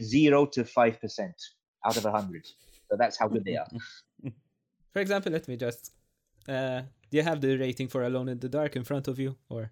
zero 0.00 0.46
to 0.46 0.64
five 0.64 1.00
percent 1.00 1.34
out 1.84 1.96
of 1.96 2.06
a 2.06 2.10
hundred. 2.10 2.46
So 2.90 2.96
that's 2.98 3.18
how 3.18 3.28
good 3.28 3.44
they 3.44 3.56
are. 3.56 3.68
For 4.92 5.00
example, 5.00 5.32
let 5.32 5.46
me 5.46 5.56
just. 5.56 5.92
Uh, 6.48 6.82
do 7.10 7.16
you 7.18 7.22
have 7.22 7.40
the 7.40 7.56
rating 7.56 7.86
for 7.86 8.02
Alone 8.02 8.28
in 8.28 8.38
the 8.38 8.48
Dark 8.48 8.76
in 8.76 8.82
front 8.82 9.06
of 9.08 9.18
you, 9.18 9.36
or? 9.48 9.70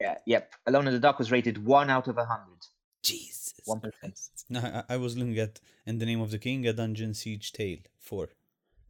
Yeah, 0.00 0.16
yep. 0.26 0.52
Alone 0.66 0.88
in 0.88 0.94
the 0.94 0.98
Dark 0.98 1.18
was 1.18 1.30
rated 1.30 1.64
one 1.64 1.90
out 1.90 2.08
of 2.08 2.18
a 2.18 2.24
hundred. 2.24 2.60
Jesus. 3.02 3.41
One 3.66 3.80
percent. 3.80 3.94
Christ. 4.00 4.44
No, 4.48 4.60
I, 4.60 4.94
I 4.94 4.96
was 4.96 5.16
looking 5.16 5.38
at 5.38 5.60
in 5.86 5.98
the 5.98 6.06
name 6.06 6.20
of 6.20 6.30
the 6.30 6.38
king, 6.38 6.66
a 6.66 6.72
dungeon 6.72 7.14
siege 7.14 7.52
tale 7.52 7.78
four. 7.98 8.28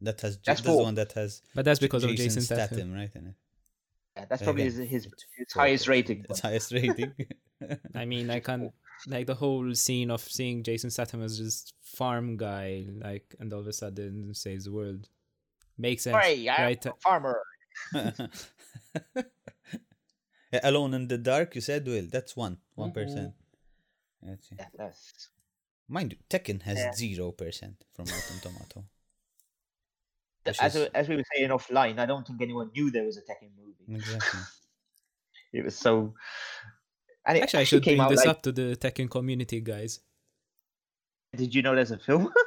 That 0.01 0.21
has 0.21 0.37
That's 0.37 0.61
that's 0.61 0.61
the 0.61 0.75
one 0.83 0.95
that 0.95 1.13
has 1.13 1.41
But 1.55 1.65
that's 1.65 1.79
because 1.79 2.03
Jason, 2.03 2.11
of 2.13 2.17
Jason 2.17 2.41
Statham. 2.41 2.67
Statham, 2.77 2.93
right? 2.93 3.11
In 3.15 3.27
it. 3.27 3.35
Yeah, 4.17 4.25
that's 4.29 4.43
probably 4.43 4.63
Again, 4.67 4.79
his 4.81 4.89
his, 4.89 5.07
his 5.37 5.53
highest 5.53 5.85
percent. 5.85 6.09
rating. 6.09 6.25
It's 6.29 6.39
highest 6.41 6.71
rating. 6.71 7.13
I 7.95 8.05
mean, 8.05 8.29
I 8.29 8.39
can't 8.41 8.71
like 9.07 9.27
the 9.27 9.35
whole 9.35 9.73
scene 9.75 10.11
of 10.11 10.21
seeing 10.21 10.63
Jason 10.63 10.89
Statham 10.91 11.21
as 11.23 11.37
just 11.37 11.73
farm 11.81 12.37
guy, 12.37 12.85
like, 13.01 13.35
and 13.39 13.51
all 13.53 13.59
of 13.61 13.67
a 13.67 13.73
sudden 13.73 14.33
saves 14.33 14.65
the 14.65 14.71
world. 14.71 15.07
Makes 15.77 16.03
sense, 16.03 16.23
Hey, 16.23 16.47
I'm 16.49 16.61
right? 16.63 16.85
a 16.85 16.93
farmer. 17.01 17.41
Alone 20.63 20.93
in 20.93 21.07
the 21.07 21.17
Dark, 21.17 21.55
you 21.55 21.61
said, 21.61 21.87
Will. 21.87 22.05
That's 22.11 22.35
one. 22.35 22.57
One 22.75 22.91
Mm-hmm. 22.91 22.99
percent. 22.99 23.33
That's 24.25 24.51
it. 24.51 24.57
Yeah, 24.59 24.67
that's 24.77 25.29
Mind 25.87 26.13
you, 26.13 26.17
Tekken 26.29 26.61
has 26.63 26.77
Yeah. 26.77 26.93
zero 26.93 27.31
percent 27.31 27.83
from 27.93 28.05
Rotten 28.05 28.39
Tomato. 28.41 28.85
as, 30.45 30.75
is- 30.75 30.89
as 30.93 31.07
we 31.09 31.17
were 31.17 31.23
saying 31.35 31.49
offline. 31.49 31.99
I 31.99 32.05
don't 32.05 32.25
think 32.25 32.41
anyone 32.41 32.71
knew 32.75 32.89
there 32.89 33.03
was 33.03 33.17
a 33.17 33.21
Tekken 33.21 33.51
movie. 33.57 33.97
Exactly. 33.99 34.39
It 35.53 35.63
was 35.63 35.77
so. 35.77 36.15
And 37.27 37.37
it 37.37 37.43
Actually, 37.43 37.59
I 37.59 37.63
should 37.65 37.83
bring 37.83 38.07
this 38.07 38.25
like, 38.25 38.27
up 38.27 38.41
to 38.41 38.51
the 38.51 38.75
Tekken 38.75 39.07
community, 39.07 39.61
guys. 39.61 39.99
Did 41.35 41.53
you 41.53 41.61
know 41.61 41.75
there's 41.75 41.91
a 41.91 41.99
film? 41.99 42.31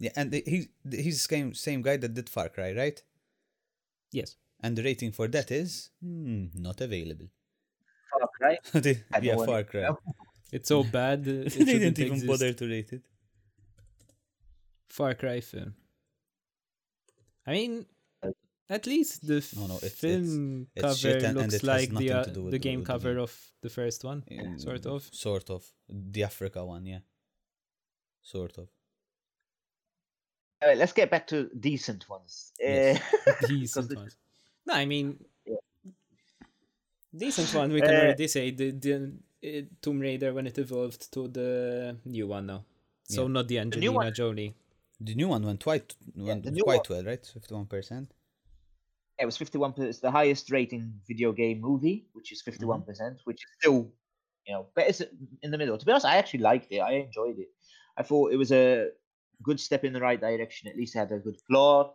Yeah, 0.00 0.10
and 0.16 0.30
the- 0.32 0.42
he's 0.44 0.68
he's 0.90 1.22
the 1.22 1.28
same 1.34 1.54
same 1.54 1.80
guy 1.80 1.96
that 1.96 2.12
did 2.14 2.28
Far 2.28 2.48
Cry, 2.48 2.72
right? 2.72 3.00
Yes. 4.10 4.36
And 4.60 4.76
the 4.76 4.82
rating 4.82 5.12
for 5.12 5.28
that 5.28 5.50
is 5.52 5.90
hmm, 6.02 6.46
not 6.54 6.80
available. 6.80 7.28
Fuck, 8.10 8.30
right? 8.40 8.58
They- 8.72 9.04
I 9.12 9.18
yeah, 9.20 9.36
Far 9.36 9.62
Cry. 9.62 9.88
know. 10.54 10.58
It's 10.58 10.68
so 10.68 10.84
bad. 10.84 11.26
It 11.28 11.52
they 11.52 11.64
didn't 11.64 11.98
even 11.98 12.12
exist. 12.14 12.26
bother 12.26 12.52
to 12.52 12.66
rate 12.68 12.92
it. 12.92 13.02
Far 14.88 15.14
Cry 15.14 15.40
film. 15.40 15.74
I 17.46 17.52
mean, 17.52 17.86
at 18.70 18.86
least 18.86 19.26
the 19.26 19.44
No, 19.56 19.66
no, 19.66 19.76
it's- 19.76 19.92
film 19.92 20.68
it's 20.74 20.82
cover 20.82 20.94
shit 20.96 21.16
and- 21.16 21.24
and 21.26 21.36
looks 21.36 21.54
it 21.54 21.62
like 21.64 21.88
the 21.88 21.94
nothing 21.94 22.10
uh, 22.12 22.24
to 22.24 22.30
do 22.32 22.42
with 22.44 22.52
the 22.52 22.58
the- 22.58 22.62
game 22.68 22.78
with 22.80 22.86
the 22.86 22.92
cover 22.92 23.12
game. 23.14 23.22
of 23.22 23.52
the 23.60 23.68
first 23.70 24.04
one, 24.04 24.22
sort 24.58 24.82
Mm, 24.82 24.94
of. 24.96 25.02
Sort 25.12 25.50
of. 25.50 25.62
The 25.88 26.22
Africa 26.24 26.64
one, 26.64 26.86
yeah. 26.86 27.00
Sort 28.22 28.56
of. 28.58 28.68
Alright, 30.62 30.78
let's 30.78 30.92
get 30.94 31.10
back 31.10 31.26
to 31.26 31.50
decent 31.60 32.08
ones. 32.08 32.52
Yes. 32.58 33.02
Uh, 33.26 33.46
decent 33.48 33.94
ones. 33.96 34.16
No, 34.66 34.72
I 34.74 34.86
mean, 34.86 35.22
Yeah. 35.46 35.56
decent 37.14 37.52
one. 37.54 37.70
We 37.72 37.80
can 37.82 37.90
Uh, 37.94 38.00
already 38.00 38.28
say 38.28 38.50
the, 38.50 38.70
the 38.70 39.12
uh, 39.44 39.62
Tomb 39.82 40.00
Raider 40.00 40.32
when 40.32 40.46
it 40.46 40.58
evolved 40.58 41.12
to 41.12 41.28
the 41.28 41.96
new 42.04 42.26
one 42.26 42.46
now. 42.46 42.64
So 43.04 43.22
Yeah. 43.22 43.28
not 43.28 43.48
the 43.48 43.54
new 43.56 43.60
Angelina 43.60 43.92
one- 43.92 44.14
Jolie. 44.14 44.54
The 45.00 45.14
new 45.14 45.28
one 45.28 45.44
went 45.44 45.62
quite 45.62 45.94
went 46.16 46.44
the 46.44 46.60
quite 46.62 46.88
one- 46.88 46.98
well, 46.98 47.04
right? 47.10 47.24
Fifty-one 47.26 47.66
percent. 47.66 48.08
it 49.18 49.26
was 49.26 49.36
51 49.36 49.72
percent 49.72 49.90
it's 49.90 50.00
the 50.00 50.10
highest 50.10 50.50
rating 50.50 51.00
video 51.06 51.30
game 51.32 51.60
movie 51.60 51.98
which 52.14 52.32
is 52.32 52.42
51 52.42 52.82
percent 52.82 53.20
which 53.24 53.40
is 53.44 53.50
still 53.60 53.80
you 54.46 54.52
know 54.52 54.66
but 54.74 54.88
it's 54.88 55.02
in 55.44 55.50
the 55.52 55.58
middle 55.58 55.78
to 55.78 55.86
be 55.86 55.92
honest 55.92 56.04
i 56.04 56.16
actually 56.16 56.40
liked 56.40 56.66
it 56.72 56.80
i 56.80 56.92
enjoyed 56.94 57.38
it 57.38 57.50
i 57.96 58.02
thought 58.02 58.32
it 58.32 58.36
was 58.36 58.50
a 58.50 58.90
good 59.48 59.60
step 59.60 59.84
in 59.84 59.92
the 59.92 60.00
right 60.00 60.20
direction 60.20 60.68
at 60.68 60.76
least 60.76 60.96
it 60.96 60.98
had 60.98 61.12
a 61.12 61.18
good 61.26 61.38
plot 61.48 61.94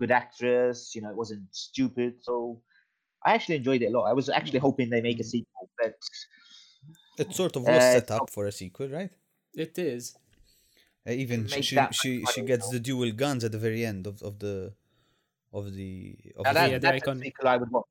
good 0.00 0.10
actress 0.10 0.94
you 0.94 1.00
know 1.00 1.08
it 1.14 1.16
wasn't 1.16 1.42
stupid 1.50 2.12
so 2.20 2.60
i 3.26 3.34
actually 3.34 3.56
enjoyed 3.56 3.82
it 3.82 3.86
a 3.86 3.90
lot 3.90 4.04
i 4.04 4.12
was 4.12 4.28
actually 4.28 4.58
hoping 4.58 4.90
they 4.90 5.00
make 5.00 5.20
a 5.20 5.24
sequel 5.24 5.68
but 5.78 5.94
It 7.18 7.34
sort 7.34 7.56
of 7.56 7.62
was 7.62 7.70
Uh, 7.76 7.92
set 8.00 8.10
up 8.10 8.30
for 8.30 8.46
a 8.46 8.52
sequel, 8.52 8.88
right? 8.88 9.10
It 9.54 9.78
is. 9.78 10.16
Uh, 11.06 11.12
even 11.12 11.46
she 11.48 11.62
she 11.62 11.76
she, 11.92 12.24
she 12.26 12.42
gets 12.42 12.68
the 12.70 12.80
dual 12.80 13.10
guns 13.12 13.44
at 13.44 13.52
the 13.52 13.58
very 13.58 13.84
end 13.84 14.06
of, 14.06 14.22
of 14.22 14.38
the 14.38 14.72
of 15.52 15.74
the 15.74 16.16
of 16.36 16.44
now 16.44 16.52
the 16.52 16.54
that, 16.54 16.70
yeah, 16.70 16.78
the 16.78 16.80
that's 16.80 17.02
icon- 17.02 17.18
a 17.18 17.24
sequel 17.24 17.48
i 17.48 17.56
would 17.56 17.70
want 17.70 17.86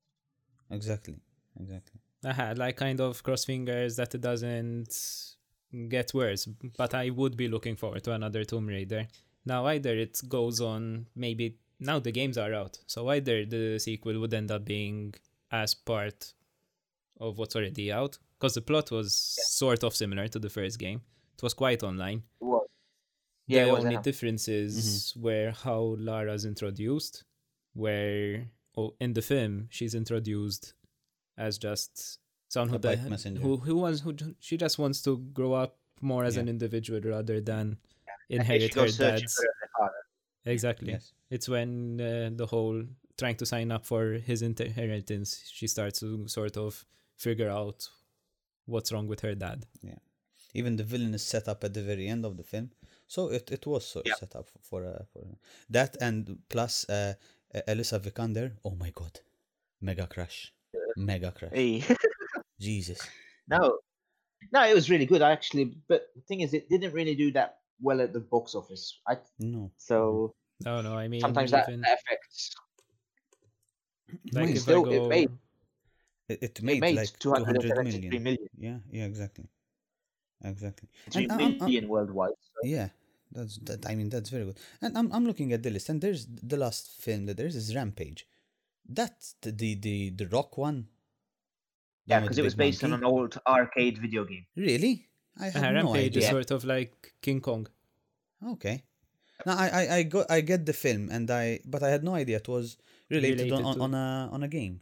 Exactly. 0.71 1.19
Exactly. 1.59 1.99
I 2.23 2.33
had 2.33 2.57
like 2.57 2.77
kind 2.77 3.01
of 3.01 3.21
cross 3.23 3.43
fingers 3.45 3.97
that 3.97 4.15
it 4.15 4.21
doesn't 4.21 4.89
get 5.89 6.13
worse, 6.13 6.45
but 6.77 6.93
I 6.93 7.09
would 7.09 7.35
be 7.35 7.47
looking 7.47 7.75
forward 7.75 8.03
to 8.05 8.13
another 8.13 8.43
Tomb 8.45 8.67
Raider. 8.67 9.07
Now 9.45 9.65
either 9.67 9.95
it 9.95 10.21
goes 10.29 10.61
on 10.61 11.07
maybe 11.15 11.57
now 11.81 11.99
the 11.99 12.11
games 12.11 12.37
are 12.37 12.53
out, 12.53 12.79
so 12.87 13.09
either 13.09 13.45
the 13.45 13.79
sequel 13.79 14.19
would 14.19 14.33
end 14.33 14.51
up 14.51 14.63
being 14.63 15.13
as 15.51 15.73
part 15.73 16.33
of 17.19 17.37
what's 17.37 17.55
already 17.55 17.91
out, 17.91 18.17
because 18.39 18.53
the 18.53 18.61
plot 18.61 18.91
was 18.91 19.13
sort 19.13 19.83
of 19.83 19.95
similar 19.95 20.27
to 20.29 20.39
the 20.39 20.49
first 20.49 20.79
game. 20.79 21.01
It 21.35 21.43
was 21.43 21.53
quite 21.53 21.83
online. 21.83 22.23
It 22.39 22.45
was. 22.45 22.67
Yeah, 23.47 23.63
the 23.65 23.69
it 23.69 23.73
was, 23.73 23.85
only 23.85 23.97
differences 23.97 25.13
mm-hmm. 25.17 25.21
were 25.23 25.53
how 25.63 25.95
Lara's 25.99 26.45
introduced, 26.45 27.23
where 27.73 28.47
oh, 28.77 28.93
in 28.99 29.13
the 29.13 29.21
film 29.21 29.67
she's 29.69 29.95
introduced 29.95 30.73
as 31.37 31.57
just 31.57 32.19
someone 32.47 32.69
who 32.69 32.75
A 32.75 32.79
bike 32.79 33.03
di- 33.03 33.09
messenger. 33.09 33.41
who 33.41 33.57
who 33.57 33.75
wants 33.77 34.01
who 34.01 34.15
she 34.39 34.55
just 34.57 34.77
wants 34.77 35.01
to 35.01 35.17
grow 35.33 35.53
up 35.53 35.77
more 36.01 36.23
as 36.23 36.35
Yeah. 36.35 36.43
an 36.43 36.49
individual 36.49 37.01
rather 37.01 37.41
than 37.41 37.77
inherit 38.29 38.73
her 38.73 38.81
goes 38.81 38.97
searching 38.97 39.21
dad's. 39.21 39.45
For 40.43 40.49
her 40.49 40.53
father. 40.53 40.53
Exactly. 40.53 40.91
Yes. 40.93 41.13
It's 41.29 41.47
when 41.49 41.99
uh, 42.01 42.29
the 42.35 42.45
whole 42.45 42.83
trying 43.17 43.35
to 43.37 43.45
sign 43.45 43.71
up 43.71 43.85
for 43.85 44.13
his 44.13 44.41
inheritance, 44.41 45.43
she 45.51 45.67
starts 45.67 45.99
to 45.99 46.27
sort 46.27 46.57
of 46.57 46.85
figure 47.17 47.49
out 47.49 47.87
what's 48.65 48.91
wrong 48.91 49.07
with 49.07 49.21
her 49.21 49.35
dad. 49.35 49.65
Yeah. 49.81 49.99
Even 50.53 50.75
the 50.75 50.83
villain 50.83 51.13
is 51.13 51.23
set 51.23 51.47
up 51.47 51.63
at 51.63 51.73
the 51.73 51.81
very 51.83 52.07
end 52.07 52.25
of 52.25 52.35
the 52.35 52.43
film, 52.43 52.71
so 53.07 53.29
it, 53.31 53.51
it 53.51 53.65
was 53.65 53.85
sort 53.87 54.05
of 54.05 54.09
Yeah. 54.09 54.15
set 54.19 54.35
up 54.35 54.49
for 54.61 54.85
uh, 54.85 55.03
for 55.13 55.23
that 55.69 55.95
and 56.01 56.39
plus 56.49 56.89
uh, 56.89 57.13
uh, 57.55 57.61
Alicia 57.67 57.99
Vikander. 57.99 58.51
Oh 58.65 58.75
my 58.75 58.89
god, 58.89 59.21
mega 59.79 60.07
crush, 60.07 60.51
mega 60.97 61.31
crush. 61.31 61.53
Hey. 61.53 61.83
Jesus. 62.59 62.99
No, 63.47 63.79
no, 64.53 64.65
it 64.65 64.73
was 64.75 64.89
really 64.89 65.05
good 65.05 65.21
actually. 65.21 65.75
But 65.87 66.07
the 66.15 66.21
thing 66.21 66.41
is, 66.41 66.53
it 66.53 66.69
didn't 66.69 66.93
really 66.93 67.15
do 67.15 67.31
that 67.33 67.57
well 67.81 67.99
at 68.01 68.13
the 68.13 68.19
box 68.19 68.55
office. 68.55 68.99
I 69.07 69.17
No. 69.39 69.71
so 69.77 70.35
No, 70.65 70.81
no, 70.81 70.95
I 70.97 71.07
mean 71.07 71.21
sometimes 71.21 71.51
that, 71.51 71.67
even 71.69 71.81
that 71.81 71.97
affects. 71.99 72.55
like 74.33 74.45
Mine 74.45 74.49
if 74.55 74.61
still- 74.61 74.85
I 74.85 74.93
it 74.93 74.99
go, 74.99 75.07
made- 75.09 75.29
It, 76.29 76.39
it 76.43 76.59
It 76.59 76.63
made, 76.63 76.79
made 76.81 76.95
like 76.95 77.19
273 77.19 77.69
200 77.69 77.83
million. 77.83 78.23
million. 78.23 78.47
Yeah, 78.57 78.77
yeah, 78.97 79.05
exactly. 79.05 79.47
Exactly. 80.43 80.87
Three 81.09 81.23
And 81.23 81.31
I- 81.31 81.35
I'm- 81.35 81.43
I'm- 81.51 81.57
million 81.59 81.87
worldwide. 81.89 82.37
So. 82.39 82.67
Yeah, 82.67 82.89
that's 83.31 83.57
that. 83.67 83.85
I 83.89 83.95
mean, 83.95 84.09
that's 84.09 84.29
very 84.29 84.45
good. 84.45 84.57
And 84.81 84.97
I'm 84.97 85.11
I'm 85.11 85.25
looking 85.25 85.51
at 85.53 85.61
the 85.63 85.69
list, 85.71 85.89
and 85.89 85.99
there's 86.01 86.25
the 86.27 86.57
last 86.57 86.89
film 87.05 87.25
that 87.25 87.35
there 87.37 87.47
is 87.47 87.55
is 87.55 87.75
Rampage. 87.75 88.25
That's 88.87 89.35
the 89.41 89.51
the 89.51 89.75
the, 89.75 90.09
the 90.11 90.27
Rock 90.27 90.57
one. 90.57 90.87
Yeah, 92.05 92.19
because 92.21 92.37
it 92.37 92.43
was 92.43 92.55
big 92.55 92.65
based 92.71 92.83
on 92.83 92.93
an 92.93 93.03
old 93.03 93.37
arcade 93.45 93.97
video 93.99 94.23
game. 94.25 94.45
Really, 94.55 95.07
I 95.39 95.47
uh, 95.47 95.51
had 95.51 95.73
no 95.73 95.83
Rampage 95.93 96.17
is 96.17 96.27
sort 96.27 96.51
of 96.51 96.63
like 96.65 97.13
King 97.21 97.41
Kong. 97.41 97.67
Okay. 98.45 98.83
Now 99.45 99.57
I 99.57 99.67
I 99.69 99.95
I 99.97 100.03
got 100.03 100.29
I 100.29 100.41
get 100.41 100.65
the 100.65 100.73
film, 100.73 101.09
and 101.09 101.29
I 101.31 101.59
but 101.65 101.81
I 101.83 101.89
had 101.89 102.03
no 102.03 102.13
idea 102.15 102.37
it 102.37 102.47
was 102.47 102.77
related, 103.09 103.45
Related 103.51 103.65
on, 103.65 103.75
to- 103.75 103.81
on 103.81 103.93
a 103.93 104.29
on 104.31 104.43
a 104.43 104.47
game. 104.47 104.81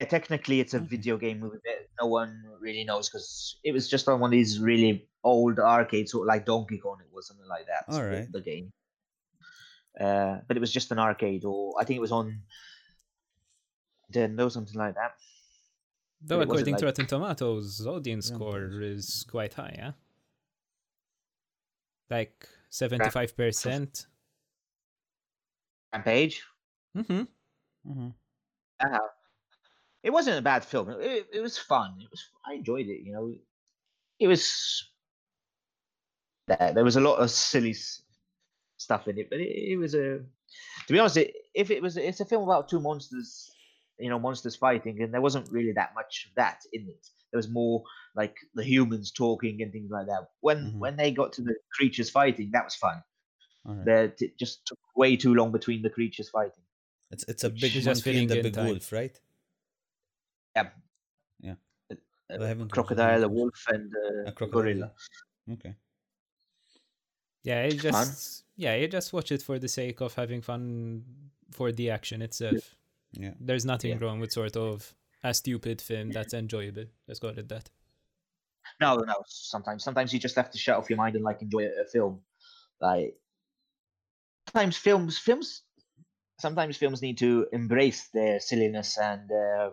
Yeah, 0.00 0.08
technically, 0.08 0.60
it's 0.60 0.72
a 0.72 0.78
Okay. 0.78 0.86
video 0.86 1.18
game 1.18 1.40
movie 1.40 1.58
that 1.64 1.88
no 2.00 2.06
one 2.06 2.42
really 2.58 2.84
knows 2.84 3.10
because 3.10 3.58
it 3.62 3.72
was 3.72 3.86
just 3.88 4.08
on 4.08 4.18
one 4.20 4.28
of 4.28 4.32
these 4.32 4.58
really 4.58 5.06
old 5.24 5.58
arcades, 5.58 6.12
sort 6.12 6.24
of 6.24 6.28
like 6.28 6.46
Donkey 6.46 6.78
Kong. 6.78 6.96
It 7.04 7.12
was 7.12 7.26
something 7.28 7.46
like 7.46 7.66
that. 7.66 7.84
All 7.88 8.00
the- 8.00 8.28
The 8.32 8.40
game. 8.40 8.72
Uh, 10.00 10.38
but 10.48 10.56
it 10.56 10.60
was 10.60 10.72
just 10.72 10.90
an 10.92 10.98
arcade, 10.98 11.44
or 11.44 11.74
I 11.78 11.84
think 11.84 11.98
it 11.98 12.00
was 12.00 12.12
on. 12.12 12.42
Nintendo, 14.12 14.50
something 14.50 14.74
like 14.78 14.94
that. 14.94 15.12
Though 16.22 16.40
it 16.40 16.48
wasn't 16.48 16.68
according 16.68 16.74
to 16.76 16.86
like- 16.86 16.98
Rotten 16.98 17.06
Tomatoes, 17.06 17.86
audience 17.86 18.26
score 18.26 18.68
is 18.82 19.24
quite 19.28 19.54
high, 19.54 19.74
yeah? 19.76 19.92
Like 22.10 22.46
75%. 22.70 24.06
Rampage. 25.92 26.42
Mm-hmm. 26.96 27.22
Mm-hmm. 27.90 28.08
Uh, 28.80 28.98
it 30.02 30.10
wasn't 30.10 30.38
a 30.38 30.42
bad 30.42 30.64
film. 30.64 30.90
It, 30.90 31.26
it 31.32 31.40
was 31.40 31.58
fun. 31.58 31.94
It 32.00 32.10
was. 32.10 32.24
I 32.46 32.54
enjoyed 32.54 32.86
it. 32.86 33.02
You 33.04 33.12
know, 33.12 33.34
it 34.18 34.28
was. 34.28 34.84
There, 36.48 36.72
there 36.74 36.84
was 36.84 36.96
a 36.96 37.00
lot 37.00 37.16
of 37.16 37.30
silly 37.30 37.74
stuff 38.76 39.08
in 39.08 39.18
it, 39.18 39.30
but 39.30 39.40
it, 39.40 39.72
it 39.72 39.76
was 39.76 39.94
a. 39.94 40.20
To 40.86 40.92
be 40.92 40.98
honest, 40.98 41.18
it, 41.18 41.34
if 41.54 41.70
it 41.70 41.82
was, 41.82 41.96
it's 41.96 42.20
a 42.20 42.24
film 42.24 42.42
about 42.44 42.68
two 42.68 42.80
monsters, 42.80 43.49
you 44.00 44.08
know, 44.10 44.18
monsters 44.18 44.56
fighting, 44.56 45.02
and 45.02 45.12
there 45.14 45.20
wasn't 45.20 45.50
really 45.50 45.72
that 45.72 45.94
much 45.94 46.26
of 46.28 46.34
that 46.36 46.60
in 46.72 46.88
it. 46.88 47.06
There 47.32 47.38
was 47.38 47.48
more 47.48 47.84
like 48.16 48.36
the 48.54 48.64
humans 48.64 49.12
talking 49.12 49.62
and 49.62 49.72
things 49.72 49.90
like 49.90 50.06
that. 50.06 50.28
When 50.40 50.72
Mhm. 50.72 50.78
when 50.78 50.96
they 50.96 51.10
got 51.12 51.32
to 51.34 51.42
the 51.42 51.54
creatures 51.72 52.10
fighting, 52.10 52.50
that 52.52 52.64
was 52.64 52.74
fun. 52.74 53.02
Alright. 53.66 53.84
that 53.86 54.22
it 54.22 54.38
just 54.38 54.66
took 54.66 54.78
way 54.96 55.16
too 55.16 55.34
long 55.34 55.52
between 55.52 55.82
the 55.82 55.90
creatures 55.90 56.30
fighting. 56.30 56.64
It's 57.10 57.24
it's 57.28 57.44
a 57.44 57.50
big 57.50 57.72
She's 57.72 57.84
just 57.84 58.02
monkey 58.02 58.18
and 58.18 58.30
filling 58.30 58.30
a 58.32 58.36
in 58.36 58.42
big 58.44 58.54
time. 58.54 58.66
wolf, 58.68 58.92
right? 58.92 59.20
Yeah. 60.56 60.70
Yeah. 61.40 61.54
A, 61.90 61.96
Well, 62.30 62.44
I 62.44 62.48
haven't 62.48 62.72
crocodile, 62.72 63.24
a 63.24 63.28
wolf, 63.28 63.64
and 63.68 63.92
uh, 63.94 64.24
A 64.24 64.28
a 64.28 64.32
crocodile, 64.32 64.62
gorilla. 64.62 64.92
Okay. 65.52 65.74
Yeah, 67.42 67.64
you 67.66 67.72
fun. 67.72 68.06
just 68.06 68.44
yeah, 68.56 68.74
you 68.76 68.88
just 68.88 69.12
watch 69.12 69.32
it 69.32 69.42
for 69.42 69.58
the 69.58 69.68
sake 69.68 70.00
of 70.00 70.14
having 70.14 70.42
fun 70.42 71.04
for 71.50 71.72
the 71.72 71.90
action 71.90 72.22
itself. 72.22 72.76
Yeah. 73.12 73.34
There's 73.40 73.64
nothing 73.64 73.90
Yeah. 73.92 73.98
wrong 74.00 74.20
with 74.20 74.32
sort 74.32 74.56
of 74.56 74.94
a 75.22 75.34
stupid 75.34 75.80
film 75.80 76.10
that's 76.10 76.34
enjoyable. 76.34 76.86
Let's 77.06 77.20
call 77.20 77.30
it 77.30 77.48
that. 77.48 77.70
No, 78.80 78.96
no. 78.96 79.14
Sometimes, 79.26 79.82
sometimes 79.84 80.12
you 80.12 80.18
just 80.18 80.36
have 80.36 80.50
to 80.50 80.58
shut 80.58 80.76
off 80.76 80.88
your 80.88 80.96
mind 80.96 81.16
and 81.16 81.24
like 81.24 81.42
enjoy 81.42 81.64
a, 81.64 81.82
a 81.82 81.86
film. 81.92 82.22
Like 82.80 83.14
sometimes 84.48 84.76
films, 84.76 85.18
films, 85.18 85.62
sometimes 86.38 86.76
films 86.76 87.02
need 87.02 87.18
to 87.18 87.46
embrace 87.52 88.08
their 88.14 88.40
silliness 88.40 88.96
and 88.96 89.28
their, 89.28 89.70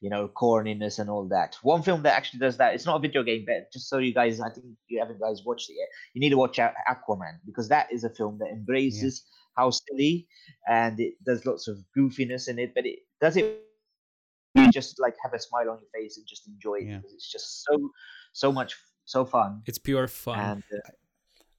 you 0.00 0.10
know, 0.10 0.28
corniness 0.28 0.98
and 0.98 1.10
all 1.10 1.26
that. 1.28 1.56
One 1.62 1.82
film 1.82 2.02
that 2.02 2.14
actually 2.14 2.40
does 2.40 2.58
that. 2.58 2.74
It's 2.74 2.86
not 2.86 2.96
a 2.96 3.00
video 3.00 3.22
game, 3.24 3.44
but 3.46 3.72
just 3.72 3.88
so 3.88 3.98
you 3.98 4.14
guys, 4.14 4.40
I 4.40 4.50
think 4.50 4.66
you 4.86 5.00
haven't 5.00 5.20
guys 5.20 5.42
watched 5.44 5.70
it 5.70 5.76
yet. 5.78 5.88
You 6.14 6.20
need 6.20 6.30
to 6.30 6.36
watch 6.36 6.58
out 6.58 6.74
Aquaman 6.88 7.38
because 7.44 7.68
that 7.70 7.92
is 7.92 8.04
a 8.04 8.10
film 8.10 8.38
that 8.38 8.50
embraces 8.50 9.24
how 9.56 9.70
silly 9.70 10.26
and 10.68 10.98
it 11.00 11.14
does 11.24 11.46
lots 11.46 11.68
of 11.68 11.78
goofiness 11.96 12.48
in 12.48 12.58
it, 12.58 12.74
but 12.74 12.86
it 12.86 13.00
does 13.20 13.36
it. 13.36 13.62
You 14.54 14.70
just 14.72 14.98
like 14.98 15.14
have 15.22 15.34
a 15.34 15.38
smile 15.38 15.68
on 15.70 15.78
your 15.82 15.90
face 15.94 16.16
and 16.16 16.26
just 16.26 16.48
enjoy 16.48 16.76
it 16.76 16.86
Yeah. 16.86 16.96
because 16.98 17.12
it's 17.12 17.30
just 17.30 17.62
so 17.64 17.90
so 18.32 18.50
much 18.52 18.74
so 19.04 19.24
fun 19.24 19.62
It's 19.66 19.78
pure 19.78 20.08
fun. 20.08 20.38
and 20.38 20.62
uh, 20.74 20.90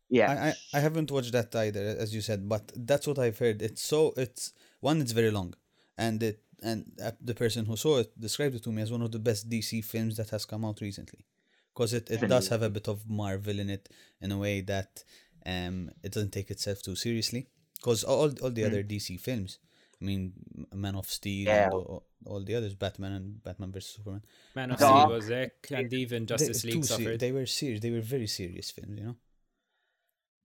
yeah 0.09 0.31
I, 0.31 0.35
I 0.49 0.53
I 0.75 0.79
haven't 0.79 1.11
watched 1.11 1.31
that 1.33 1.55
either, 1.55 1.81
as 1.99 2.13
you 2.15 2.21
said, 2.21 2.47
but 2.49 2.71
that's 2.75 3.07
what 3.07 3.19
I've 3.19 3.37
heard. 3.39 3.61
It's 3.61 3.81
so 3.81 4.13
it's 4.17 4.53
one, 4.79 5.01
it's 5.01 5.11
very 5.11 5.31
long, 5.31 5.53
and 5.97 6.21
it 6.23 6.39
and 6.63 6.91
uh, 7.03 7.11
the 7.21 7.35
person 7.35 7.65
who 7.65 7.75
saw 7.77 7.99
it 7.99 8.09
described 8.19 8.55
it 8.55 8.63
to 8.63 8.71
me 8.71 8.81
as 8.81 8.91
one 8.91 9.03
of 9.03 9.11
the 9.11 9.19
best 9.19 9.49
DC 9.49 9.83
films 9.85 10.17
that 10.17 10.29
has 10.31 10.45
come 10.45 10.65
out 10.65 10.81
recently, 10.81 11.25
because 11.73 11.93
it, 11.93 12.09
it 12.09 12.27
does 12.27 12.47
have 12.49 12.63
a 12.63 12.69
bit 12.69 12.87
of 12.87 13.07
Marvel 13.09 13.59
in 13.59 13.69
it 13.69 13.89
in 14.21 14.31
a 14.31 14.37
way 14.45 14.61
that 14.61 15.03
um 15.45 15.91
it 16.03 16.11
doesn't 16.11 16.31
take 16.31 16.49
itself 16.51 16.81
too 16.81 16.95
seriously. 16.95 17.47
Because 17.77 18.03
all 18.03 18.29
all 18.41 18.51
the 18.51 18.63
Mm. 18.63 18.67
other 18.67 18.83
DC 18.83 19.17
films, 19.19 19.59
I 20.01 20.05
mean, 20.05 20.33
Man 20.73 20.95
of 20.95 21.07
Steel 21.09 21.47
Yeah. 21.47 21.65
and 21.65 21.73
all, 21.73 22.03
all 22.25 22.43
the 22.43 22.55
others, 22.55 22.73
Batman 22.75 23.11
and 23.13 23.43
Batman 23.43 23.71
vs 23.71 23.95
Superman, 23.95 24.23
Man 24.55 24.71
of 24.71 24.79
Dark. 24.79 24.99
Steel 24.99 25.15
was 25.15 25.25
sick, 25.27 25.67
and 25.71 25.93
even 25.93 26.23
they, 26.23 26.31
Justice 26.33 26.61
too 26.61 26.67
League 26.69 26.85
ser- 26.85 26.93
suffered. 26.95 27.19
they 27.19 27.31
were 27.31 27.45
serious. 27.45 27.81
They 27.81 27.91
were 27.91 28.01
very 28.01 28.27
serious 28.27 28.71
films, 28.71 28.97
you 28.99 29.05
know. 29.05 29.17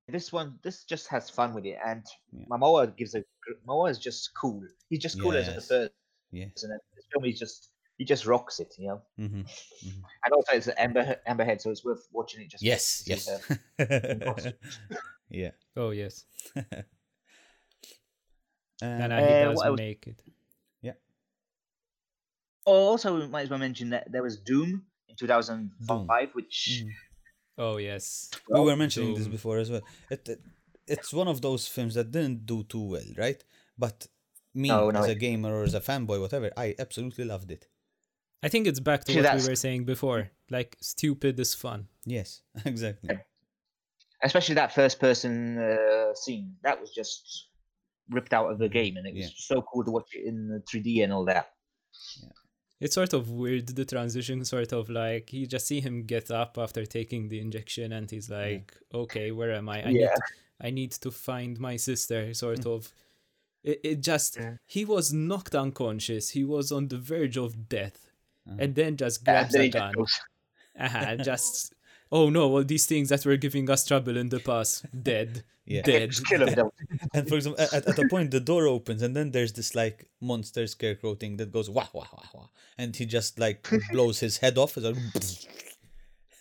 this 0.08 0.30
one 0.32 0.58
this 0.62 0.84
just 0.84 1.06
has 1.08 1.30
fun 1.30 1.54
with 1.54 1.64
it 1.64 1.78
and 1.86 2.04
Yeah. 2.32 2.44
Momoa 2.50 2.94
gives 2.98 3.14
a 3.14 3.24
Momoa 3.66 3.88
is 3.90 3.98
just 3.98 4.34
cool 4.34 4.60
he's 4.90 4.98
just 5.06 5.16
cool 5.18 5.32
as 5.32 5.48
a 5.48 5.52
Yes. 5.52 5.54
person 5.68 5.90
Yes. 6.32 6.62
and 6.64 6.72
this 6.94 7.06
film 7.10 7.24
he's 7.24 7.38
just 7.38 7.70
he 7.96 8.04
just 8.04 8.26
rocks 8.26 8.60
it 8.60 8.74
you 8.78 8.88
know 8.88 9.00
hmm 9.16 9.42
and 10.24 10.30
also 10.36 10.52
it's 10.58 10.68
Amber 10.76 11.16
Amber 11.24 11.44
Heard 11.46 11.60
so 11.62 11.70
it's 11.70 11.84
worth 11.84 12.04
watching 12.12 12.42
it 12.42 12.50
just 12.50 12.62
Yes. 12.62 13.04
Yes. 13.06 13.22
yeah. 15.30 15.52
Oh 15.76 15.90
yes, 15.90 16.24
And 18.82 19.12
uh, 19.12 19.16
he 19.18 19.22
Uh, 19.22 19.48
does 19.48 19.58
what 19.62 19.76
make 19.76 20.06
it. 20.06 20.22
Yeah. 20.82 20.92
Oh, 22.66 22.88
also 22.90 23.18
we 23.18 23.26
might 23.28 23.42
as 23.42 23.50
well 23.50 23.58
mention 23.58 23.90
that 23.90 24.10
there 24.10 24.22
was 24.22 24.36
Doom 24.38 24.86
in 25.08 25.16
2005 25.16 26.34
which 26.34 26.82
Mhm. 26.84 26.94
Oh 27.58 27.76
yes, 27.76 28.30
we 28.48 28.60
were 28.60 28.76
mentioning 28.76 29.14
this 29.14 29.28
before 29.28 29.58
as 29.58 29.70
well. 29.70 29.82
It, 30.10 30.28
it 30.28 30.40
it's 30.86 31.12
one 31.12 31.28
of 31.28 31.40
those 31.40 31.68
films 31.68 31.94
that 31.94 32.10
didn't 32.10 32.46
do 32.46 32.64
too 32.64 32.82
well, 32.94 33.10
right? 33.16 33.42
But 33.78 34.06
me 34.54 34.68
No, 34.68 34.90
no, 34.90 35.00
as 35.00 35.08
a 35.08 35.14
gamer 35.14 35.52
or 35.54 35.64
as 35.64 35.74
a 35.74 35.80
fanboy, 35.80 36.20
whatever, 36.20 36.50
I 36.56 36.74
absolutely 36.78 37.24
loved 37.24 37.50
it. 37.50 37.68
I 38.42 38.48
think 38.48 38.66
it's 38.66 38.80
back 38.80 39.04
to 39.04 39.12
See, 39.12 39.20
what 39.22 39.34
we 39.34 39.48
were 39.48 39.56
saying 39.56 39.84
before. 39.84 40.30
Like 40.50 40.76
stupid 40.80 41.38
is 41.38 41.54
fun. 41.54 41.88
Yes, 42.04 42.42
exactly. 42.64 43.10
especially 44.22 44.54
that 44.54 44.72
first 44.74 45.00
person 45.00 45.58
uh, 45.58 46.14
scene 46.14 46.56
that 46.62 46.80
was 46.80 46.90
just 46.90 47.48
ripped 48.10 48.32
out 48.32 48.50
of 48.50 48.58
the 48.58 48.68
game 48.68 48.96
and 48.96 49.06
it 49.06 49.14
was 49.14 49.24
Yeah. 49.26 49.30
so 49.36 49.62
cool 49.62 49.84
to 49.84 49.90
watch 49.90 50.10
it 50.14 50.24
in 50.26 50.50
uh, 50.52 50.58
3D 50.68 51.02
and 51.04 51.12
all 51.12 51.24
that 51.26 51.46
Yeah. 52.22 52.28
It's 52.80 52.94
sort 52.96 53.12
of 53.12 53.30
weird 53.30 53.68
the 53.68 53.84
transition, 53.84 54.44
sort 54.44 54.72
of 54.72 54.90
like 54.90 55.32
you 55.32 55.46
just 55.46 55.66
see 55.68 55.80
him 55.80 56.02
get 56.04 56.30
up 56.32 56.58
after 56.58 56.84
taking 56.84 57.28
the 57.28 57.38
injection, 57.38 57.92
and 57.92 58.10
he's 58.10 58.28
like, 58.28 58.76
"Okay, 58.92 59.30
where 59.30 59.52
am 59.52 59.68
I? 59.68 59.84
I 59.84 59.92
need, 59.92 60.00
Yeah. 60.00 60.14
to, 60.16 60.22
I 60.60 60.70
need 60.70 60.90
to 61.04 61.10
find 61.12 61.60
my 61.60 61.76
sister." 61.76 62.34
Sort 62.34 62.66
of. 62.66 62.92
It, 63.62 63.78
it 63.84 64.00
just 64.00 64.36
Yeah. 64.36 64.56
he 64.66 64.84
was 64.84 65.12
knocked 65.12 65.54
unconscious. 65.54 66.30
He 66.30 66.42
was 66.44 66.72
on 66.72 66.88
the 66.88 66.98
verge 66.98 67.36
of 67.36 67.68
death, 67.68 68.10
Uh-huh. 68.48 68.56
and 68.58 68.74
then 68.74 68.96
just 68.96 69.20
Uh, 69.20 69.30
grabs 69.30 69.52
then 69.52 69.60
a 69.62 69.68
just 69.68 69.78
gun. 69.78 69.92
goes, 69.92 70.20
uh 70.80 71.16
just 71.16 71.72
oh 72.12 72.28
no, 72.30 72.42
all 72.52 72.62
these 72.64 72.86
things 72.86 73.08
that 73.08 73.24
were 73.26 73.36
giving 73.38 73.68
us 73.70 73.84
trouble 73.86 74.16
in 74.16 74.28
the 74.28 74.38
past, 74.40 74.84
dead, 75.02 75.42
Yeah. 75.64 75.82
dead. 75.82 76.10
"Just 76.10 76.26
kill 76.26 76.46
him. 76.46 76.70
And 77.14 77.26
for 77.28 77.36
example, 77.36 77.60
at, 77.64 77.72
at 77.90 77.98
a 77.98 78.06
point 78.08 78.30
the 78.32 78.40
door 78.40 78.66
opens 78.66 79.00
and 79.02 79.16
then 79.16 79.30
there's 79.30 79.52
this 79.54 79.74
like 79.74 80.08
monster 80.20 80.66
scarecrow 80.66 81.14
thing 81.14 81.36
that 81.38 81.50
goes 81.52 81.68
wah 81.70 81.88
wah 81.92 82.06
wah 82.12 82.28
wah, 82.34 82.48
and 82.78 82.94
he 82.94 83.06
just 83.06 83.38
like 83.38 83.68
blows 83.92 84.20
his 84.20 84.38
head 84.38 84.58
off. 84.58 84.76
It's 84.76 84.86
like, 84.86 84.96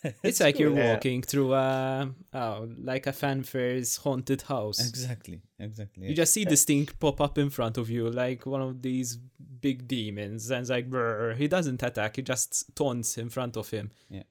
It's 0.24 0.40
like 0.40 0.58
you're 0.58 0.76
Yeah. 0.76 0.94
walking 0.94 1.22
through 1.22 1.54
a 1.54 2.10
oh, 2.34 2.68
like 2.82 3.06
a 3.06 3.12
fanfare's 3.12 3.96
haunted 3.98 4.42
house. 4.42 4.80
exactly, 4.86 5.42
exactly. 5.60 6.08
You 6.08 6.14
just 6.14 6.32
see 6.34 6.44
this 6.44 6.64
thing 6.64 6.86
pop 6.98 7.20
up 7.20 7.38
in 7.38 7.50
front 7.50 7.78
of 7.78 7.88
you, 7.88 8.10
like 8.10 8.44
one 8.44 8.60
of 8.62 8.82
these 8.82 9.16
big 9.60 9.86
demons, 9.86 10.50
and 10.50 10.60
it's 10.62 10.70
like, 10.70 10.90
brr. 10.90 11.34
he 11.34 11.46
doesn't 11.46 11.80
attack, 11.84 12.16
he 12.16 12.22
just 12.22 12.74
taunts 12.74 13.16
in 13.16 13.28
front 13.28 13.56
of 13.56 13.70
him. 13.70 13.92
Yeah. 14.10 14.24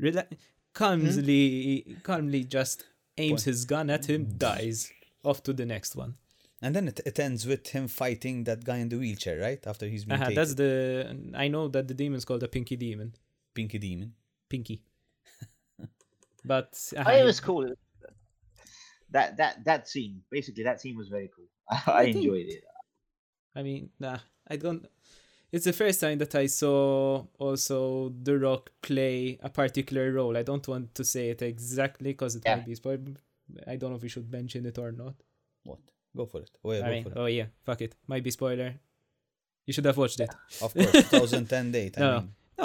Rela- 0.00 0.28
calmly, 0.74 1.96
calmly 2.02 2.44
just 2.44 2.84
aims 3.18 3.44
his 3.44 3.64
gun 3.64 3.90
at 3.90 4.06
him, 4.08 4.36
dies. 4.36 4.90
Off 5.24 5.42
to 5.44 5.52
the 5.52 5.66
next 5.66 5.96
one. 5.96 6.16
And 6.62 6.74
then 6.74 6.88
it, 6.88 7.00
it 7.06 7.18
ends 7.18 7.46
with 7.46 7.68
him 7.68 7.88
fighting 7.88 8.44
that 8.44 8.64
guy 8.64 8.78
in 8.78 8.88
the 8.90 8.98
wheelchair, 8.98 9.38
right? 9.38 9.66
After 9.66 9.86
he's 9.86 10.04
been 10.04 10.16
Uh-huh, 10.16 10.24
taken. 10.26 10.34
that's 10.34 10.54
the. 10.54 11.30
I 11.34 11.48
know 11.48 11.68
that 11.68 11.88
the 11.88 11.94
demon's 11.94 12.24
called 12.24 12.42
a 12.42 12.48
Pinky 12.48 12.76
Demon. 12.76 13.14
Pinky 13.54 13.78
Demon. 13.78 14.14
Pinky. 14.48 14.82
but. 16.44 16.78
uh, 16.96 17.04
Oh, 17.06 17.10
it 17.16 17.24
was 17.24 17.40
cool 17.40 17.72
that 19.12 19.36
that 19.38 19.64
that 19.64 19.88
scene 19.88 20.22
basically 20.30 20.62
that 20.62 20.80
scene 20.80 20.96
was 20.96 21.08
very 21.08 21.28
cool 21.34 21.46
i, 21.68 21.82
I 21.92 22.02
enjoyed 22.04 22.46
it 22.46 22.62
I 23.56 23.64
mean, 23.64 23.90
nah, 23.98 24.18
I 24.46 24.54
don't. 24.54 24.86
It's 25.52 25.64
the 25.64 25.72
first 25.72 26.00
time 26.00 26.18
that 26.18 26.34
I 26.34 26.46
saw 26.46 27.24
also 27.38 28.12
The 28.22 28.38
Rock 28.38 28.70
play 28.82 29.38
a 29.42 29.50
particular 29.50 30.12
role. 30.12 30.36
I 30.36 30.42
don't 30.42 30.66
want 30.68 30.94
to 30.94 31.04
say 31.04 31.30
it 31.30 31.42
exactly 31.42 32.10
because 32.12 32.36
it 32.36 32.42
Yeah. 32.44 32.56
might 32.56 32.66
be 32.66 32.74
spoiled. 32.76 33.20
I 33.66 33.74
don't 33.76 33.90
know 33.90 33.96
if 33.96 34.02
we 34.02 34.08
should 34.08 34.30
mention 34.30 34.64
it 34.66 34.78
or 34.78 34.92
not. 34.92 35.14
What? 35.64 35.80
Go 36.16 36.26
for 36.26 36.40
it. 36.42 36.50
Oh, 36.64 36.72
yeah, 36.72 36.78
I 36.78 36.82
go 36.82 36.90
mean, 36.90 37.02
for 37.04 37.10
it. 37.10 37.16
oh 37.18 37.26
yeah, 37.26 37.46
fuck 37.64 37.80
it. 37.82 37.96
Might 38.06 38.22
be 38.22 38.30
spoiler. 38.30 38.74
You 39.66 39.72
should 39.72 39.84
have 39.86 39.96
watched 39.96 40.20
it. 40.20 40.30
Of 40.62 40.72
course, 40.74 40.92
2010 41.10 41.72
date. 41.72 41.98
I 41.98 42.00
No. 42.00 42.20
mean, 42.20 42.34
No, 42.58 42.64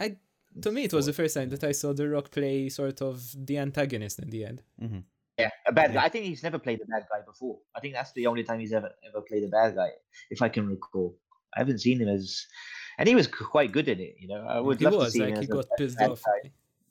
I, 0.00 0.04
I 0.04 0.16
to 0.62 0.72
me 0.72 0.84
it 0.84 0.92
was 0.94 1.06
the 1.06 1.12
first 1.12 1.34
time 1.34 1.50
that 1.50 1.62
I 1.62 1.72
saw 1.72 1.92
The 1.92 2.08
Rock 2.08 2.30
play 2.30 2.68
sort 2.70 3.02
of 3.02 3.22
the 3.46 3.58
antagonist 3.58 4.18
in 4.18 4.30
the 4.30 4.44
end. 4.44 4.62
mhm. 4.82 5.02
yeah 5.38 5.50
a 5.66 5.72
bad 5.72 5.92
guy 5.94 6.02
i 6.04 6.08
think 6.12 6.24
he's 6.24 6.42
never 6.42 6.58
played 6.58 6.80
a 6.80 6.86
bad 6.94 7.04
guy 7.10 7.20
before 7.30 7.54
i 7.76 7.78
think 7.80 7.92
that's 7.94 8.12
the 8.18 8.26
only 8.30 8.42
time 8.48 8.58
he's 8.58 8.72
ever 8.78 8.90
ever 9.08 9.20
played 9.28 9.44
a 9.44 9.50
bad 9.58 9.70
guy 9.80 9.90
if 10.34 10.40
i 10.46 10.48
can 10.54 10.64
recall 10.66 11.08
i 11.56 11.60
haven't 11.60 11.78
seen 11.78 12.00
him 12.00 12.08
as 12.08 12.46
and 12.98 13.08
he 13.08 13.14
was 13.14 13.26
quite 13.26 13.72
good 13.72 13.88
in 13.88 14.00
it 14.00 14.16
you 14.18 14.28
know 14.28 14.44
i 14.48 14.60
would 14.60 14.78
he 14.78 14.86
love 14.86 15.04
to 15.04 15.10
see 15.10 15.20
like 15.20 15.30
him 15.30 15.36
he 15.36 15.42
as 15.42 15.48
a 15.50 15.52
got 15.52 15.66
pissed 15.78 16.00
off. 16.00 16.22
guy. 16.24 16.50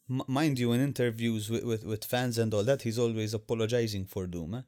Mind 0.10 0.58
you, 0.58 0.72
in 0.72 0.80
interviews 0.80 1.50
with, 1.50 1.66
with, 1.66 1.84
with 1.84 2.06
fans 2.06 2.38
and 2.38 2.54
all 2.54 2.64
that, 2.64 2.84
he's 2.84 2.98
always 2.98 3.34
apologizing 3.34 4.06
for 4.06 4.26
Doom. 4.26 4.54
Eh? 4.54 4.62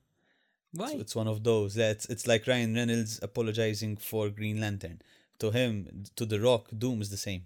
Why? 0.73 0.91
So 0.91 0.99
it's 0.99 1.15
one 1.15 1.29
of 1.29 1.45
those. 1.45 1.75
That's 1.75 2.05
it's 2.07 2.27
like 2.27 2.45
Ryan 2.45 2.75
Reynolds 2.75 3.19
apologizing 3.21 3.97
for 3.97 4.29
Green 4.29 4.59
Lantern. 4.59 5.01
To 5.39 5.51
him, 5.51 6.03
to 6.17 6.25
The 6.25 6.41
Rock, 6.41 6.67
Doom 6.77 7.01
is 7.01 7.09
the 7.09 7.17
same. 7.17 7.43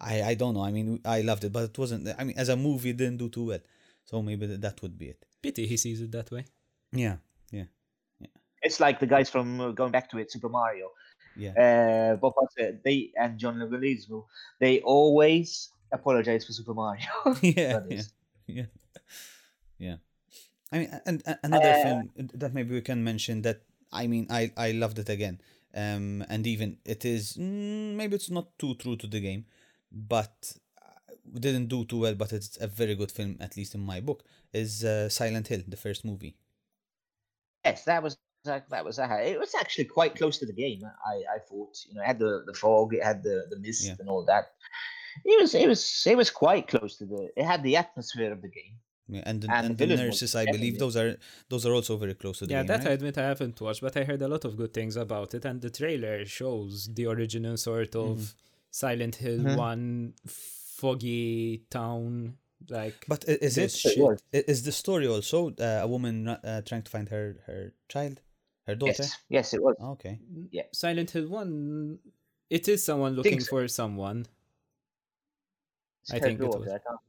I 0.00 0.22
I 0.22 0.34
don't 0.34 0.54
know. 0.54 0.62
I 0.62 0.70
mean, 0.70 1.00
I 1.04 1.22
loved 1.22 1.42
it, 1.42 1.52
but 1.52 1.64
it 1.64 1.76
wasn't. 1.76 2.08
I 2.16 2.22
mean, 2.22 2.38
as 2.38 2.48
a 2.48 2.56
movie, 2.56 2.90
it 2.90 2.96
didn't 2.96 3.16
do 3.16 3.28
too 3.28 3.46
well. 3.46 3.60
So 4.04 4.22
maybe 4.22 4.46
that, 4.46 4.60
that 4.60 4.80
would 4.82 4.96
be 4.96 5.06
it. 5.06 5.26
Pity 5.42 5.66
he 5.66 5.76
sees 5.76 6.00
it 6.00 6.12
that 6.12 6.30
way. 6.30 6.44
Yeah, 6.92 7.16
yeah, 7.50 7.64
it's 8.62 8.80
like 8.80 9.00
the 9.00 9.06
guys 9.06 9.28
from 9.28 9.60
uh, 9.60 9.70
going 9.72 9.90
back 9.90 10.08
to 10.10 10.18
it 10.18 10.30
super 10.30 10.48
mario 10.48 10.90
yeah. 11.38 11.54
uh 11.56 12.16
bob 12.16 12.34
Fosse, 12.34 12.74
they 12.84 13.12
and 13.16 13.38
john 13.38 13.56
leguizamo 13.58 14.24
they 14.60 14.80
always 14.82 15.70
apologize 15.92 16.46
for 16.46 16.52
super 16.52 16.74
mario 16.74 17.08
yeah, 17.42 17.80
yeah, 17.90 18.04
yeah, 18.46 18.66
yeah. 19.78 19.96
I 20.72 20.78
mean, 20.78 21.00
and, 21.06 21.22
and 21.26 21.38
another 21.44 21.74
Uh, 21.74 21.74
film 21.74 22.10
that 22.34 22.54
maybe 22.54 22.74
we 22.74 22.82
can 22.82 23.04
mention 23.04 23.42
that 23.42 23.62
I 23.92 24.08
mean, 24.08 24.26
I 24.30 24.52
I 24.56 24.72
loved 24.72 24.98
it 24.98 25.10
again. 25.10 25.40
Um, 25.74 26.24
and 26.28 26.46
even 26.46 26.78
it 26.84 27.04
is 27.04 27.36
mm, 27.36 27.94
maybe 27.96 28.16
it's 28.16 28.30
not 28.30 28.58
too 28.58 28.74
true 28.76 28.96
to 28.96 29.06
the 29.08 29.20
game, 29.20 29.46
but 29.92 30.54
uh, 30.82 31.14
didn't 31.40 31.68
do 31.68 31.84
too 31.86 32.00
well. 32.00 32.14
But 32.14 32.32
it's 32.32 32.58
a 32.60 32.68
very 32.68 32.94
good 32.96 33.12
film, 33.12 33.36
at 33.40 33.56
least 33.56 33.74
in 33.74 33.80
my 33.80 34.00
book. 34.00 34.24
Is 34.52 34.84
uh, 34.84 35.08
Silent 35.10 35.48
Hill, 35.48 35.62
the 35.68 35.76
first 35.76 36.04
movie? 36.04 36.36
Yes, 37.64 37.84
that 37.84 38.02
was 38.02 38.16
that, 38.44 38.68
that 38.70 38.84
was 38.84 38.96
that. 38.96 39.10
It 39.26 39.38
was 39.38 39.54
actually 39.60 39.84
quite 39.86 40.14
close 40.16 40.38
to 40.38 40.46
the 40.46 40.52
game. 40.52 40.80
I 41.06 41.16
I 41.36 41.38
thought 41.48 41.74
you 41.86 41.94
know 41.94 42.02
it 42.02 42.06
had 42.06 42.18
the 42.18 42.42
the 42.46 42.54
fog, 42.54 42.94
it 42.94 43.02
had 43.04 43.22
the 43.22 43.46
the 43.50 43.58
mist 43.58 43.86
Yeah. 43.86 43.96
and 44.00 44.08
all 44.08 44.24
that. 44.26 44.44
It 45.24 45.40
was 45.40 45.54
it 45.54 45.68
was 45.68 46.04
it 46.06 46.16
was 46.16 46.30
quite 46.30 46.68
close 46.68 46.96
to 46.98 47.04
the. 47.06 47.30
It 47.36 47.44
had 47.44 47.62
the 47.62 47.76
atmosphere 47.76 48.32
of 48.32 48.40
the 48.42 48.48
game. 48.48 48.76
Yeah, 49.10 49.22
and 49.24 49.40
the, 49.42 49.48
And 49.50 49.66
and 49.66 49.78
the 49.78 49.86
the 49.86 49.96
nurses, 49.96 50.34
I 50.34 50.44
believe 50.44 50.74
definitely- 50.74 50.78
those 50.78 50.96
are 50.96 51.16
those 51.48 51.64
are 51.66 51.72
also 51.74 51.96
very 51.96 52.14
close 52.14 52.38
to 52.40 52.46
the 52.46 52.52
yeah, 52.52 52.62
game. 52.62 52.66
that 52.68 52.86
I 52.86 52.90
admit 52.90 53.16
I 53.18 53.26
haven't 53.32 53.58
watched, 53.60 53.80
but 53.80 53.96
I 53.96 54.04
heard 54.04 54.20
a 54.20 54.28
lot 54.28 54.44
of 54.44 54.56
good 54.56 54.72
things 54.74 54.96
about 54.96 55.32
it, 55.34 55.44
and 55.46 55.62
the 55.62 55.70
trailer 55.70 56.24
shows 56.26 56.90
the 56.92 57.06
original 57.06 57.56
sort 57.56 57.94
of 57.96 58.16
Mm-hmm. 58.18 58.36
Silent 58.70 59.16
Hill 59.16 59.38
Mhm. 59.38 59.56
one 59.56 60.12
foggy 60.26 61.64
town, 61.70 62.36
like. 62.68 63.04
But 63.08 63.24
i- 63.28 63.38
is 63.40 63.56
it 63.58 63.62
Yes, 63.62 63.84
it 63.86 63.94
sh- 63.94 63.98
was. 63.98 64.18
i- 64.34 64.44
is 64.46 64.62
the 64.64 64.72
story 64.72 65.06
also 65.06 65.50
uh, 65.58 65.80
a 65.82 65.88
woman 65.88 66.28
uh, 66.28 66.62
trying 66.62 66.82
to 66.82 66.90
find 66.90 67.08
her 67.08 67.36
her 67.46 67.72
child, 67.88 68.20
her 68.68 68.74
daughter? 68.76 69.02
Yes, 69.02 69.18
yes, 69.28 69.54
it 69.54 69.62
was. 69.62 69.76
Okay. 69.94 70.20
Yeah. 70.52 70.62
Silent 70.72 71.10
Hill 71.10 71.28
one, 71.28 71.98
it 72.50 72.68
is 72.68 72.84
someone 72.84 73.14
looking 73.14 73.40
so. 73.40 73.50
for 73.50 73.68
someone, 73.68 74.26
It's 76.02 76.12
I 76.12 76.16
her 76.18 76.26
think 76.26 76.40
it 76.40 76.46
was. 76.46 76.68
I 76.68 76.78
can't- 76.78 77.00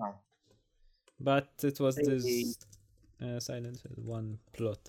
oh. 0.00 0.14
but 1.20 1.48
it 1.62 1.78
was 1.80 1.96
Maybe- 1.96 2.10
this 2.18 2.58
uh, 3.22 3.38
Silent 3.40 3.80
Hill 3.82 4.04
one 4.04 4.38
plot. 4.52 4.82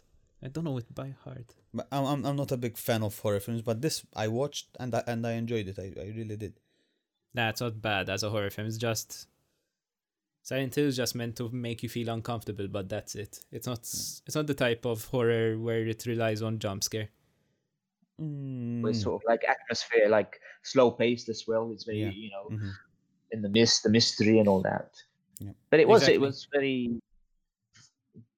I 0.45 0.47
don't 0.49 0.65
know 0.65 0.77
it 0.77 0.93
by 0.93 1.09
heart. 1.23 1.49
But 1.73 1.87
I'm, 1.91 2.05
I'm 2.05 2.25
I'm 2.25 2.35
not 2.35 2.51
a 2.51 2.57
big 2.57 2.77
fan 2.77 3.01
of 3.03 3.17
horror 3.19 3.39
films, 3.39 3.61
but 3.61 3.81
this 3.81 4.05
I 4.15 4.27
watched 4.27 4.67
and 4.79 4.93
I 4.93 5.01
and 5.07 5.25
I 5.25 5.33
enjoyed 5.33 5.67
it. 5.67 5.79
I, 5.79 5.87
I 5.99 6.07
really 6.15 6.35
did. 6.35 6.53
Nah, 7.33 7.49
it's 7.49 7.61
not 7.61 7.81
bad 7.81 8.09
as 8.09 8.21
a 8.23 8.29
horror 8.29 8.49
film. 8.51 8.67
It's 8.67 8.77
just 8.77 9.27
Silent 10.43 10.75
Hill 10.75 10.87
is 10.87 10.97
just 10.97 11.15
meant 11.15 11.37
to 11.37 11.49
make 11.49 11.81
you 11.83 11.89
feel 11.89 12.09
uncomfortable, 12.09 12.67
but 12.67 12.89
that's 12.89 13.15
it. 13.15 13.39
It's 13.51 13.65
not. 13.65 13.79
It's 13.79 14.35
not 14.35 14.45
the 14.45 14.53
type 14.53 14.85
of 14.85 15.05
horror 15.05 15.57
where 15.57 15.87
it 15.87 16.05
relies 16.05 16.41
on 16.41 16.59
jump 16.59 16.83
scare. 16.83 17.09
Mm, 18.21 18.87
It's 18.89 19.01
sort 19.01 19.21
of 19.21 19.25
like 19.27 19.43
atmosphere, 19.47 20.09
like 20.09 20.39
slow 20.61 20.91
paced 20.91 21.29
as 21.29 21.45
well. 21.47 21.71
It's 21.71 21.85
very 21.85 22.01
Yeah. 22.01 22.11
you 22.11 22.29
know 22.29 22.49
mhm. 22.51 22.71
in 23.31 23.41
the 23.41 23.49
mist, 23.49 23.83
the 23.83 23.89
mystery, 23.89 24.37
and 24.39 24.47
all 24.49 24.61
that. 24.63 24.91
Yeah. 25.39 25.53
But 25.69 25.79
it 25.79 25.87
was 25.87 26.01
Exactly. 26.03 26.15
it 26.15 26.21
was 26.21 26.47
very. 26.51 26.99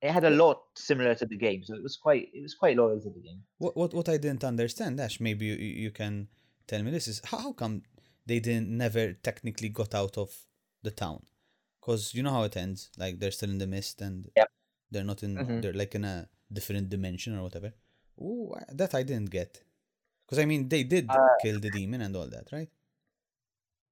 It 0.01 0.11
had 0.11 0.23
a 0.23 0.29
lot 0.29 0.61
similar 0.75 1.15
to 1.15 1.25
the 1.25 1.35
game, 1.37 1.63
so 1.63 1.73
it 1.73 1.81
was 1.81 1.97
quite 1.97 2.29
it 2.33 2.41
was 2.43 2.53
quite 2.53 2.77
loyal 2.77 3.01
to 3.01 3.09
the 3.09 3.19
game. 3.19 3.43
What 3.57 3.75
what 3.75 3.93
what 3.95 4.07
I 4.09 4.17
didn't 4.17 4.43
understand, 4.43 4.99
Ash, 4.99 5.19
maybe 5.19 5.47
you, 5.47 5.55
you 5.55 5.91
can 5.91 6.27
tell 6.67 6.83
me 6.83 6.91
this 6.91 7.07
is 7.07 7.21
how, 7.25 7.39
how 7.39 7.53
come 7.53 7.81
they 8.27 8.39
didn't 8.39 8.69
never 8.69 9.13
technically 9.13 9.69
got 9.69 9.95
out 9.95 10.17
of 10.19 10.45
the 10.83 10.91
town? 10.91 11.23
Because 11.85 12.15
you 12.15 12.23
know 12.23 12.31
how 12.31 12.43
it 12.43 12.57
ends, 12.57 12.89
like 12.97 13.19
they're 13.19 13.29
still 13.29 13.51
in 13.51 13.59
the 13.59 13.67
mist 13.67 14.01
and 14.01 14.31
Yep. 14.35 14.49
they're 14.89 15.03
not 15.03 15.21
in 15.21 15.35
Mhm. 15.37 15.61
they're 15.61 15.73
like 15.73 15.93
in 15.93 16.03
a 16.03 16.27
different 16.51 16.89
dimension 16.89 17.35
or 17.37 17.43
whatever. 17.43 17.73
Ooh, 18.19 18.55
that 18.71 18.95
I 18.95 19.03
didn't 19.03 19.29
get. 19.29 19.61
Because 20.25 20.39
I 20.39 20.45
mean 20.45 20.67
they 20.69 20.83
did 20.83 21.09
Uh, 21.09 21.27
kill 21.43 21.59
the 21.59 21.69
demon 21.69 22.01
and 22.01 22.15
all 22.15 22.27
that, 22.27 22.51
right? 22.51 22.71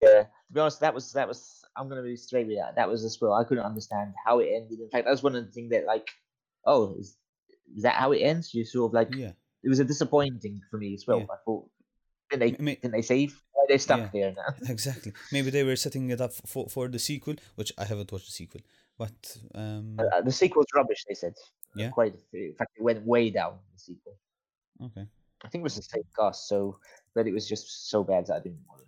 Yeah, 0.01 0.23
to 0.23 0.51
be 0.51 0.59
honest, 0.59 0.79
that 0.79 0.93
was 0.93 1.13
that 1.13 1.27
was. 1.27 1.63
I'm 1.75 1.87
gonna 1.87 2.03
be 2.03 2.15
straight 2.17 2.47
with 2.47 2.57
that. 2.57 2.75
That 2.75 2.89
was 2.89 3.03
as 3.03 3.19
well. 3.21 3.33
I 3.33 3.43
couldn't 3.43 3.63
understand 3.63 4.13
how 4.25 4.39
it 4.39 4.49
ended. 4.51 4.79
In 4.79 4.89
fact, 4.89 5.05
that 5.05 5.11
was 5.11 5.23
one 5.23 5.35
of 5.35 5.45
the 5.45 5.51
things 5.51 5.69
that 5.71 5.85
like, 5.85 6.09
oh, 6.65 6.95
is, 6.99 7.17
is 7.75 7.83
that 7.83 7.95
how 7.95 8.11
it 8.11 8.19
ends? 8.19 8.53
You 8.53 8.65
sort 8.65 8.89
of 8.89 8.93
like 8.93 9.13
Yeah. 9.15 9.33
it 9.63 9.69
was 9.69 9.79
a 9.79 9.85
disappointing 9.85 10.61
for 10.69 10.77
me 10.77 10.93
as 10.95 11.05
well. 11.07 11.19
Yeah. 11.19 11.25
I 11.31 11.37
thought 11.45 11.69
didn't 12.29 12.39
they 12.39 12.55
M- 12.57 12.65
may- 12.65 12.75
didn't 12.75 12.93
they 12.93 13.01
save? 13.01 13.41
Why 13.53 13.65
they 13.69 13.77
stuck 13.77 13.99
Yeah. 13.99 14.09
there 14.13 14.31
now? 14.33 14.53
Exactly. 14.69 15.13
Maybe 15.31 15.49
they 15.51 15.63
were 15.63 15.75
setting 15.75 16.09
it 16.09 16.21
up 16.21 16.33
for 16.45 16.67
for 16.69 16.87
the 16.87 16.99
sequel, 16.99 17.35
which 17.55 17.71
I 17.77 17.85
haven't 17.85 18.11
watched 18.11 18.27
the 18.27 18.31
sequel. 18.31 18.61
But 18.97 19.37
um 19.55 19.97
Uh, 19.99 20.21
the 20.21 20.31
sequel's 20.31 20.67
rubbish. 20.75 21.03
They 21.07 21.15
said. 21.15 21.33
Yeah. 21.75 21.89
Quite. 21.89 22.15
In 22.33 22.55
fact, 22.55 22.71
it 22.77 22.83
went 22.83 23.05
way 23.05 23.29
down 23.31 23.53
the 23.73 23.79
sequel. 23.79 24.15
okay. 24.87 25.07
I 25.45 25.49
think 25.49 25.61
it 25.63 25.69
was 25.69 25.75
the 25.75 25.81
same 25.83 26.03
cast, 26.17 26.47
so 26.47 26.79
but 27.15 27.27
it 27.27 27.33
was 27.33 27.47
just 27.49 27.89
so 27.89 28.03
bad 28.03 28.27
that 28.27 28.35
I 28.35 28.39
didn't 28.39 28.63
want 28.69 28.81
it. 28.81 28.87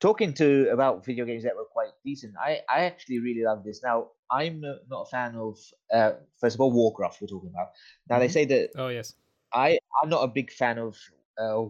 Talking 0.00 0.34
to 0.34 0.68
about 0.70 1.04
video 1.06 1.24
games 1.24 1.44
that 1.44 1.56
were 1.56 1.64
quite 1.78 1.92
decent, 2.04 2.34
I 2.36 2.60
I 2.68 2.84
actually 2.84 3.20
really 3.20 3.44
love 3.44 3.64
this. 3.64 3.80
Now 3.82 4.10
I'm 4.30 4.62
uh, 4.64 4.74
not 4.90 5.02
a 5.06 5.10
fan 5.16 5.36
of 5.36 5.56
uh, 5.92 6.12
first 6.40 6.56
of 6.56 6.60
all 6.60 6.72
Warcraft. 6.72 7.20
We're 7.22 7.28
talking 7.28 7.50
about 7.54 7.68
now. 8.10 8.18
They 8.18 8.28
Mhm. 8.28 8.32
say 8.38 8.44
that 8.52 8.70
Oh 8.76 8.88
yes. 8.88 9.14
I 9.52 9.78
I'm 10.02 10.10
not 10.10 10.22
a 10.24 10.28
big 10.28 10.50
fan 10.50 10.78
of 10.78 10.98
uh, 11.38 11.64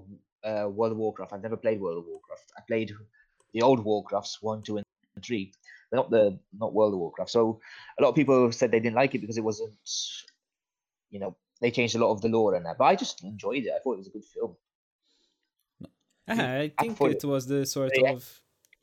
uh, 0.45 0.69
World 0.69 0.93
of 0.93 0.99
Warcraft. 0.99 1.33
I've 1.33 1.43
never 1.43 1.57
played 1.57 1.81
World 1.81 1.99
of 1.99 2.07
Warcraft. 2.07 2.53
I 2.57 2.63
played 2.67 2.93
the 3.53 3.63
old 3.63 3.85
Warcrafts 3.85 4.39
one, 4.41 4.63
two, 4.63 4.77
and 4.77 4.85
three, 5.23 5.53
but 5.91 5.97
not 5.97 6.11
the 6.11 6.39
not 6.59 6.75
World 6.75 6.95
of 6.95 7.01
Warcraft. 7.01 7.31
So 7.31 7.61
a 7.99 8.03
lot 8.03 8.11
of 8.11 8.15
people 8.15 8.51
said 8.53 8.71
they 8.71 8.81
didn't 8.81 8.97
like 8.97 9.15
it 9.15 9.21
because 9.21 9.39
it 9.39 9.45
wasn't, 9.45 9.77
you 11.11 11.19
know, 11.21 11.37
they 11.61 11.71
changed 11.71 11.95
a 11.95 11.99
lot 11.99 12.13
of 12.13 12.21
the 12.21 12.29
lore 12.29 12.55
and 12.55 12.67
that. 12.67 12.79
But 12.79 12.85
I 12.85 12.97
just 12.97 13.25
enjoyed 13.25 13.65
it. 13.65 13.73
I 13.75 13.79
thought 13.79 13.95
it 13.95 13.99
was 13.99 14.09
a 14.09 14.11
good 14.11 14.25
film. 14.25 14.57
Ah, 16.29 16.59
I 16.59 16.69
think 16.69 16.97
thought 16.97 17.11
it 17.13 17.25
was 17.25 17.47
the 17.47 17.67
sort 17.67 17.93
Yeah. 17.97 18.13
of 18.13 18.41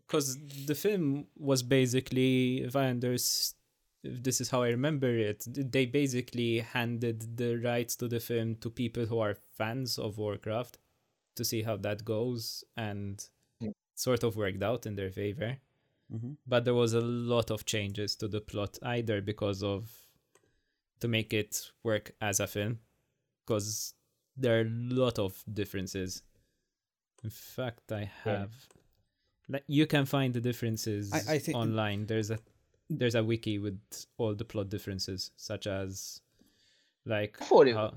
because 0.07 0.37
the 0.65 0.75
film 0.75 1.27
was 1.37 1.63
basically, 1.63 2.61
if 2.63 2.75
I 2.75 2.87
understand, 2.87 3.57
if 4.03 4.23
this 4.23 4.41
is 4.41 4.49
how 4.49 4.63
I 4.63 4.69
remember 4.69 5.07
it, 5.15 5.45
they 5.47 5.85
basically 5.85 6.59
handed 6.59 7.37
the 7.37 7.55
rights 7.57 7.95
to 7.97 8.07
the 8.07 8.19
film 8.19 8.55
to 8.57 8.69
people 8.69 9.05
who 9.05 9.19
are 9.19 9.35
fans 9.35 9.97
of 9.99 10.17
Warcraft 10.17 10.77
to 11.35 11.43
see 11.45 11.61
how 11.63 11.77
that 11.77 12.03
goes, 12.05 12.63
and 12.77 13.29
Mm. 13.61 13.73
sort 13.95 14.23
of 14.23 14.35
worked 14.35 14.63
out 14.63 14.85
in 14.85 14.95
their 14.95 15.11
favor. 15.11 15.57
hmm 16.09 16.33
But 16.45 16.65
there 16.65 16.73
was 16.73 16.93
a 16.93 17.01
lot 17.01 17.51
of 17.51 17.65
changes 17.65 18.15
to 18.17 18.27
the 18.27 18.41
plot, 18.41 18.77
either 18.81 19.21
because 19.21 19.63
of 19.63 20.07
to 20.99 21.07
make 21.07 21.33
it 21.33 21.71
work 21.83 22.11
as 22.21 22.39
a 22.39 22.47
film, 22.47 22.79
because 23.45 23.93
there 24.37 24.57
are 24.59 24.65
a 24.65 24.69
lot 24.69 25.17
of 25.19 25.43
differences. 25.51 26.21
In 27.23 27.29
fact, 27.29 27.91
I 27.91 28.03
have. 28.23 28.51
Like, 29.47 29.63
you 29.67 29.85
can 29.87 30.05
find 30.05 30.33
the 30.33 30.41
differences 30.41 31.11
I- 31.13 31.35
I 31.35 31.39
think- 31.39 31.57
online. 31.57 32.05
There's 32.07 32.29
a 32.31 32.39
there's 32.89 33.15
a 33.15 33.23
wiki 33.23 33.57
with 33.57 33.79
all 34.17 34.35
the 34.35 34.43
plot 34.43 34.67
differences, 34.69 35.31
such 35.37 35.65
as 35.65 36.21
like 37.05 37.41
I 37.41 37.45
thought 37.45 37.67
it- 37.69 37.75
how 37.75 37.95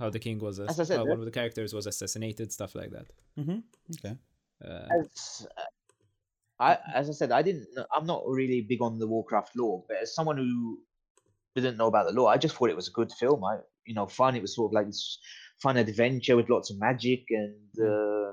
how 0.00 0.10
the 0.10 0.18
king 0.18 0.38
was, 0.46 0.58
ass- 0.60 0.70
As 0.70 0.80
I 0.80 0.84
said, 0.84 0.96
how 0.98 1.04
there- 1.04 1.12
one 1.12 1.20
of 1.20 1.24
the 1.30 1.36
characters 1.40 1.72
was 1.78 1.86
assassinated, 1.86 2.50
stuff 2.58 2.74
like 2.74 2.90
that. 2.96 3.06
hmm 3.36 3.60
Okay. 3.98 4.16
Uh, 4.64 4.88
As 4.98 5.46
uh, 5.56 5.62
I 6.68 6.78
as 7.00 7.08
I 7.08 7.12
said, 7.20 7.30
I 7.32 7.42
didn't. 7.48 7.68
know- 7.76 7.86
I'm 7.96 8.06
not 8.14 8.22
really 8.26 8.60
big 8.72 8.82
on 8.82 8.98
the 8.98 9.06
Warcraft 9.06 9.52
lore, 9.56 9.84
but 9.88 9.96
as 10.02 10.14
someone 10.14 10.36
who 10.42 10.52
didn't 11.54 11.76
know 11.78 11.86
about 11.92 12.06
the 12.08 12.12
lore, 12.18 12.30
I 12.34 12.36
just 12.36 12.54
thought 12.56 12.70
it 12.74 12.76
was 12.82 12.88
a 12.88 12.96
good 13.00 13.12
film. 13.22 13.44
I 13.44 13.54
you 13.86 13.94
know 13.94 14.06
fun. 14.06 14.36
It 14.36 14.42
was 14.42 14.54
sort 14.54 14.70
of 14.70 14.74
like 14.78 14.86
this 14.86 15.18
fun 15.62 15.76
adventure 15.76 16.36
with 16.36 16.48
lots 16.50 16.70
of 16.70 16.78
magic, 16.78 17.22
and 17.30 17.72
uh, 17.92 18.32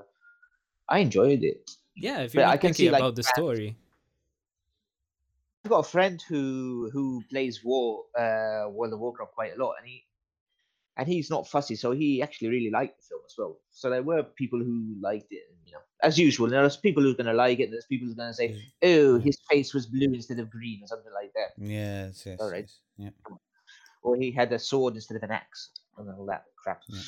I 0.88 0.98
enjoyed 1.06 1.42
it. 1.52 1.70
yeah, 1.96 2.20
if 2.26 2.32
But 2.32 2.40
you're 2.40 2.48
I 2.48 2.52
not 2.56 2.60
can 2.60 2.70
picky 2.70 2.84
see, 2.84 2.90
like, 2.90 3.00
about 3.00 3.16
the 3.16 3.22
story, 3.34 3.68
I've 5.64 5.70
got 5.70 5.80
a 5.80 5.90
friend 5.90 6.22
who 6.28 6.90
who 6.92 7.22
plays 7.30 7.64
War 7.64 8.04
uh, 8.18 8.68
World 8.70 8.92
of 8.92 9.00
Warcraft 9.00 9.32
quite 9.34 9.54
a 9.56 9.58
lot, 9.62 9.74
and 9.78 9.86
he 9.88 10.04
and 10.98 11.06
he's 11.08 11.30
not 11.30 11.46
fussy, 11.48 11.76
so 11.76 11.92
he 11.92 12.22
actually 12.22 12.48
really 12.48 12.70
liked 12.70 12.98
the 12.98 13.04
film 13.08 13.20
as 13.24 13.34
well. 13.38 13.58
So 13.70 13.88
there 13.88 14.02
were 14.02 14.22
people 14.22 14.58
who 14.58 14.96
liked 15.00 15.32
it, 15.32 15.44
you 15.64 15.72
know, 15.72 15.78
as 16.02 16.18
usual. 16.18 16.48
There's 16.48 16.76
people 16.76 17.02
who's 17.02 17.16
gonna 17.16 17.32
like 17.34 17.60
it, 17.60 17.64
and 17.64 17.72
there's 17.72 17.86
people 17.86 18.06
who's 18.08 18.16
gonna 18.16 18.34
say, 18.34 18.60
"Oh, 18.82 19.18
his 19.18 19.38
face 19.50 19.72
was 19.72 19.86
blue 19.86 20.12
instead 20.12 20.38
of 20.40 20.50
green," 20.50 20.82
or 20.82 20.88
something 20.88 21.12
like 21.12 21.32
that, 21.34 21.50
Yes, 21.56 22.24
yes, 22.26 22.38
All 22.40 22.50
right. 22.50 22.68
yes. 22.96 23.12
Yeah. 23.28 23.36
or 24.02 24.16
he 24.16 24.30
had 24.30 24.52
a 24.52 24.58
sword 24.58 24.94
instead 24.94 25.16
of 25.16 25.22
an 25.22 25.30
axe, 25.30 25.70
and 25.96 26.10
all 26.10 26.26
that 26.26 26.44
crap. 26.62 26.82
Yeah. 26.88 27.00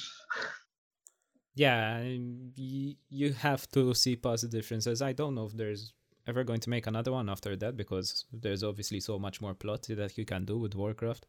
yeah, 1.54 2.02
you 2.56 3.32
have 3.32 3.68
to 3.72 3.92
see 3.94 4.16
past 4.16 4.42
the 4.42 4.48
differences. 4.48 5.02
I 5.02 5.12
don't 5.12 5.34
know 5.34 5.46
if 5.46 5.52
there's 5.52 5.92
ever 6.26 6.44
going 6.44 6.60
to 6.60 6.70
make 6.70 6.86
another 6.86 7.12
one 7.12 7.28
after 7.28 7.56
that 7.56 7.76
because 7.76 8.24
there's 8.32 8.62
obviously 8.62 9.00
so 9.00 9.18
much 9.18 9.40
more 9.40 9.54
plot 9.54 9.86
that 9.88 10.16
you 10.16 10.24
can 10.24 10.44
do 10.44 10.58
with 10.58 10.74
Warcraft. 10.74 11.26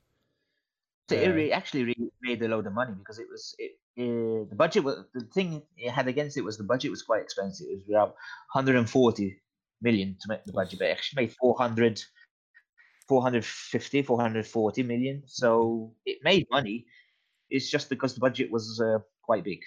So 1.11 1.17
it 1.17 1.27
re- 1.27 1.51
actually 1.51 1.83
really 1.83 2.11
made 2.21 2.41
a 2.41 2.47
load 2.47 2.67
of 2.67 2.73
money 2.73 2.93
because 2.97 3.19
it 3.19 3.27
was 3.29 3.55
it, 3.59 3.71
uh, 3.99 4.47
the 4.49 4.55
budget 4.55 4.83
was 4.83 5.05
the 5.13 5.25
thing 5.33 5.63
it 5.77 5.91
had 5.91 6.07
against 6.07 6.37
it 6.37 6.43
was 6.43 6.57
the 6.57 6.63
budget 6.63 6.91
was 6.91 7.03
quite 7.03 7.21
expensive. 7.21 7.67
It 7.69 7.75
was 7.75 7.89
around 7.95 8.09
140 8.53 9.41
million 9.81 10.17
to 10.21 10.27
make 10.29 10.43
the 10.45 10.53
budget, 10.53 10.79
but 10.79 10.87
it 10.87 10.91
actually 10.91 11.23
made 11.23 11.33
400, 11.33 12.01
450, 13.07 14.01
440 14.03 14.83
million. 14.83 15.23
So 15.25 15.93
it 16.05 16.19
made 16.23 16.47
money. 16.51 16.85
It's 17.49 17.69
just 17.69 17.89
because 17.89 18.13
the 18.13 18.21
budget 18.21 18.51
was 18.51 18.79
uh, 18.79 18.99
quite 19.21 19.43
big. 19.43 19.59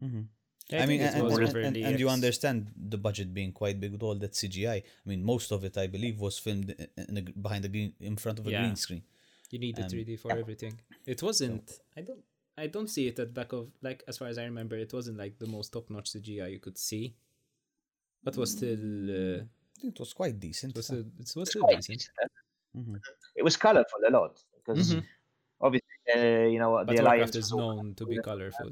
hmm 0.00 0.22
Yeah, 0.68 0.82
I, 0.82 0.86
mean, 0.86 1.00
and, 1.00 1.14
and, 1.14 1.56
and, 1.56 1.76
and 1.76 2.00
you 2.00 2.08
understand 2.10 2.66
the 2.76 2.98
budget 2.98 3.32
being 3.32 3.52
quite 3.52 3.78
big 3.80 3.92
with 3.92 4.02
all 4.02 4.16
that 4.16 4.34
CGI. 4.34 4.74
I 4.74 4.82
mean, 5.06 5.24
most 5.24 5.52
of 5.52 5.64
it, 5.64 5.78
I 5.78 5.86
believe, 5.86 6.20
was 6.20 6.38
filmed 6.38 6.70
in, 6.70 7.04
in 7.08 7.16
a, 7.18 7.22
behind 7.22 7.64
the 7.64 7.68
green, 7.68 7.94
in 8.00 8.16
front 8.16 8.38
of 8.40 8.46
a 8.46 8.50
Yeah. 8.50 8.62
green 8.62 8.76
screen. 8.76 9.02
You 9.56 9.60
need 9.66 9.76
the 9.76 9.84
Um, 9.84 9.88
3D 9.88 10.16
for 10.18 10.32
everything. 10.36 10.74
It 11.06 11.22
wasn't. 11.22 11.80
I 11.96 12.02
don't. 12.02 12.22
I 12.58 12.66
don't 12.66 12.88
see 12.94 13.04
it 13.08 13.18
at 13.18 13.32
back 13.32 13.52
of 13.54 13.64
like 13.80 14.02
as 14.06 14.18
far 14.18 14.28
as 14.28 14.36
I 14.36 14.44
remember. 14.44 14.76
It 14.76 14.92
wasn't 14.92 15.16
like 15.16 15.38
the 15.38 15.46
most 15.56 15.72
top-notch 15.72 16.08
CGI 16.12 16.48
you 16.56 16.58
could 16.66 16.76
see, 16.76 17.14
but 18.22 18.36
was 18.36 18.50
still. 18.52 18.84
Uh, 19.20 19.44
it 19.82 19.98
was 19.98 20.12
quite 20.12 20.38
decent. 20.38 20.72
it 20.72 20.76
was, 20.76 20.88
huh? 20.88 20.96
still, 20.96 21.06
it 21.06 21.18
was 21.18 21.30
It's 21.40 21.50
still 21.52 21.62
quite 21.62 21.76
decent. 21.76 21.98
decent. 22.00 22.32
Mhm. 22.76 23.00
It 23.34 23.44
was 23.48 23.56
colorful 23.56 24.00
a 24.06 24.10
lot 24.10 24.34
because 24.56 24.94
Mhm. 24.94 25.04
obviously 25.66 25.88
uh, 26.14 26.46
you 26.52 26.58
know, 26.58 26.72
But 26.84 26.88
the 26.88 26.96
alliance 27.02 27.34
Warcraft 27.34 27.36
is 27.36 27.50
known 27.52 27.94
to 27.94 28.04
be 28.12 28.18
colorful. 28.30 28.70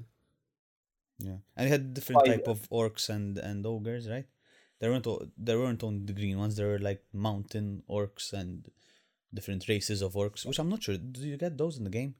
Yeah, 1.18 1.38
and 1.56 1.66
it 1.66 1.70
had 1.70 1.94
different 1.94 2.22
Oh, 2.22 2.24
yeah. 2.26 2.36
type 2.36 2.48
of 2.48 2.68
orcs 2.70 3.08
and 3.08 3.38
and 3.38 3.64
ogres, 3.64 4.06
right? 4.14 4.26
There 4.80 4.90
weren't 4.90 5.06
o- 5.06 5.30
there 5.38 5.58
weren't 5.58 5.82
only 5.82 6.04
the 6.04 6.12
green 6.20 6.36
ones. 6.44 6.56
There 6.56 6.68
were 6.72 6.78
like 6.90 7.02
mountain 7.14 7.82
orcs 7.88 8.32
and 8.34 8.70
different 9.34 9.68
races 9.68 10.00
of 10.02 10.14
orcs, 10.14 10.46
which 10.46 10.58
I'm 10.58 10.68
not 10.68 10.82
sure. 10.82 10.96
Do 10.96 11.20
you 11.32 11.36
get 11.36 11.58
those 11.58 11.76
in 11.78 11.84
the 11.84 11.90
game? 11.90 12.14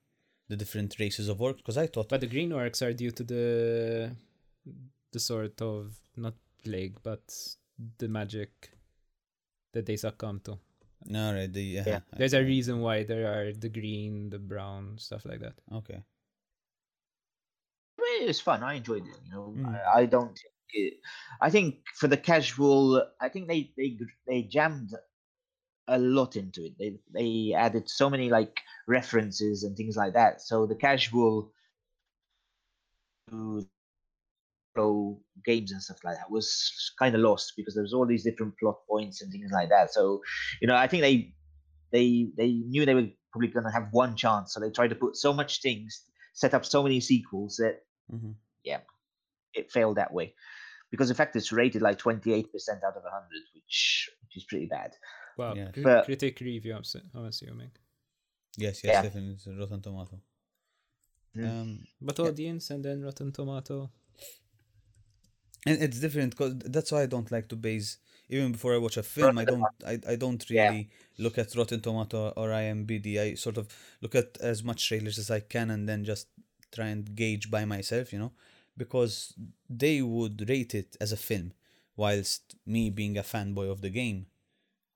The 0.48 0.56
different 0.56 0.96
races 0.98 1.28
of 1.28 1.38
orcs? 1.38 1.58
Because 1.58 1.78
I 1.78 1.86
thought 1.86 2.08
But 2.10 2.20
the 2.20 2.26
green 2.26 2.50
orcs 2.50 2.82
are 2.86 2.92
due 2.92 3.10
to 3.12 3.24
the 3.24 3.44
the 5.12 5.20
sort 5.20 5.60
of 5.62 5.94
not 6.16 6.34
plague, 6.64 6.96
but 7.02 7.22
the 7.98 8.08
magic 8.08 8.50
that 9.72 9.86
they 9.86 9.96
succumb 9.96 10.40
to. 10.46 10.58
no, 11.06 11.34
right? 11.34 11.52
The 11.52 11.62
yeah, 11.62 11.84
Yeah. 11.86 12.00
There's 12.18 12.34
a 12.34 12.42
reason 12.42 12.80
why 12.80 13.04
there 13.04 13.26
are 13.34 13.52
the 13.52 13.68
green, 13.68 14.30
the 14.30 14.38
brown, 14.38 14.98
stuff 14.98 15.24
like 15.24 15.40
that. 15.40 15.54
okay. 15.80 16.00
Well, 17.98 18.22
it 18.22 18.26
was 18.26 18.40
fun. 18.40 18.62
I 18.62 18.74
enjoyed 18.74 19.06
it. 19.06 19.18
You 19.24 19.30
know, 19.32 19.54
Mm. 19.56 19.66
I, 19.86 20.00
I 20.00 20.06
don't. 20.06 20.38
It, 20.70 20.94
I 21.40 21.50
think 21.50 21.76
for 21.94 22.08
the 22.08 22.16
casual, 22.16 22.80
I 23.20 23.28
think 23.28 23.48
they 23.48 23.70
they 23.76 23.96
they 24.26 24.42
jammed 24.42 24.90
a 25.88 25.98
lot 25.98 26.36
into 26.36 26.64
it. 26.64 26.78
They 26.78 26.98
they 27.12 27.54
added 27.54 27.88
so 27.88 28.08
many 28.10 28.30
like 28.30 28.60
references 28.86 29.64
and 29.64 29.76
things 29.76 29.96
like 29.96 30.14
that. 30.14 30.40
So 30.42 30.66
the 30.66 30.76
casual 30.76 31.52
to 33.30 33.66
pro 34.74 35.20
games 35.44 35.72
and 35.72 35.82
stuff 35.82 35.98
like 36.04 36.16
that 36.16 36.30
was 36.30 36.92
kind 36.98 37.14
of 37.14 37.20
lost 37.20 37.52
because 37.56 37.74
there 37.74 37.82
was 37.82 37.94
all 37.94 38.06
these 38.06 38.24
different 38.24 38.58
plot 38.58 38.76
points 38.88 39.22
and 39.22 39.30
things 39.30 39.50
like 39.52 39.68
that. 39.68 39.92
So 39.92 40.20
you 40.60 40.68
know, 40.68 40.76
I 40.76 40.86
think 40.86 41.02
they 41.02 41.34
they 41.92 42.28
they 42.36 42.52
knew 42.52 42.84
they 42.86 42.94
were 42.94 43.08
probably 43.32 43.48
going 43.48 43.64
to 43.66 43.72
have 43.72 43.88
one 43.92 44.16
chance, 44.16 44.54
so 44.54 44.60
they 44.60 44.70
tried 44.70 44.88
to 44.88 44.96
put 44.96 45.16
so 45.16 45.32
much 45.32 45.62
things, 45.62 46.04
set 46.34 46.54
up 46.54 46.64
so 46.64 46.82
many 46.82 47.00
sequels 47.00 47.56
that 47.58 47.80
hmm 48.10 48.32
it 49.54 49.70
failed 49.70 49.96
that 49.96 50.12
way. 50.12 50.34
Because 50.90 51.10
in 51.10 51.16
fact, 51.16 51.36
it's 51.36 51.52
rated 51.52 51.82
like 51.82 51.98
28% 51.98 52.84
out 52.84 52.96
of 52.96 53.02
100, 53.02 53.42
which 53.54 54.10
which 54.22 54.36
is 54.36 54.44
pretty 54.44 54.66
bad. 54.66 54.92
Wow, 55.36 55.54
Yeah. 55.54 55.70
But- 55.82 56.04
critic 56.04 56.40
review, 56.40 56.74
I'm, 56.76 56.82
assu- 56.82 57.08
I'm 57.14 57.24
assuming. 57.26 57.70
Yes, 58.56 58.84
yes, 58.84 58.92
Yeah. 58.94 59.02
definitely. 59.02 59.32
It's 59.34 59.46
a 59.46 59.52
Rotten 59.52 59.80
Tomato. 59.82 60.20
Mm. 61.36 61.48
Um, 61.50 61.86
But 62.00 62.18
Yeah. 62.18 62.26
audience 62.26 62.70
and 62.70 62.84
then 62.84 63.02
Rotten 63.02 63.32
Tomato. 63.32 63.90
and 65.66 65.82
it's 65.82 65.98
different 65.98 66.30
because 66.32 66.54
that's 66.58 66.92
why 66.92 67.02
I 67.02 67.06
don't 67.06 67.30
like 67.32 67.48
to 67.48 67.56
base 67.56 67.96
even 68.28 68.52
before 68.52 68.74
I 68.74 68.78
watch 68.78 68.96
a 68.98 69.02
film. 69.02 69.38
I 69.38 69.44
don't 69.46 69.64
I, 69.84 69.98
I 70.06 70.16
don't 70.16 70.44
Yeah. 70.50 70.68
really 70.70 70.90
look 71.18 71.38
at 71.38 71.54
Rotten 71.56 71.80
Tomato 71.80 72.28
or 72.36 72.48
IMDb. 72.50 73.18
I 73.18 73.34
sort 73.34 73.56
of 73.58 73.66
look 74.02 74.14
at 74.14 74.36
as 74.40 74.62
much 74.62 74.86
trailers 74.86 75.18
as 75.18 75.30
I 75.30 75.40
can 75.40 75.70
and 75.70 75.88
then 75.88 76.04
just 76.04 76.28
try 76.70 76.88
and 76.88 77.14
gauge 77.16 77.50
by 77.50 77.64
myself, 77.64 78.12
you 78.12 78.18
know, 78.18 78.32
because 78.76 79.32
they 79.70 80.02
would 80.02 80.48
rate 80.48 80.74
it 80.74 80.96
as 81.00 81.12
a 81.12 81.16
film, 81.16 81.52
whilst 81.96 82.56
me 82.66 82.90
being 82.90 83.16
a 83.16 83.22
fanboy 83.22 83.70
of 83.70 83.80
the 83.80 83.90
game, 83.90 84.26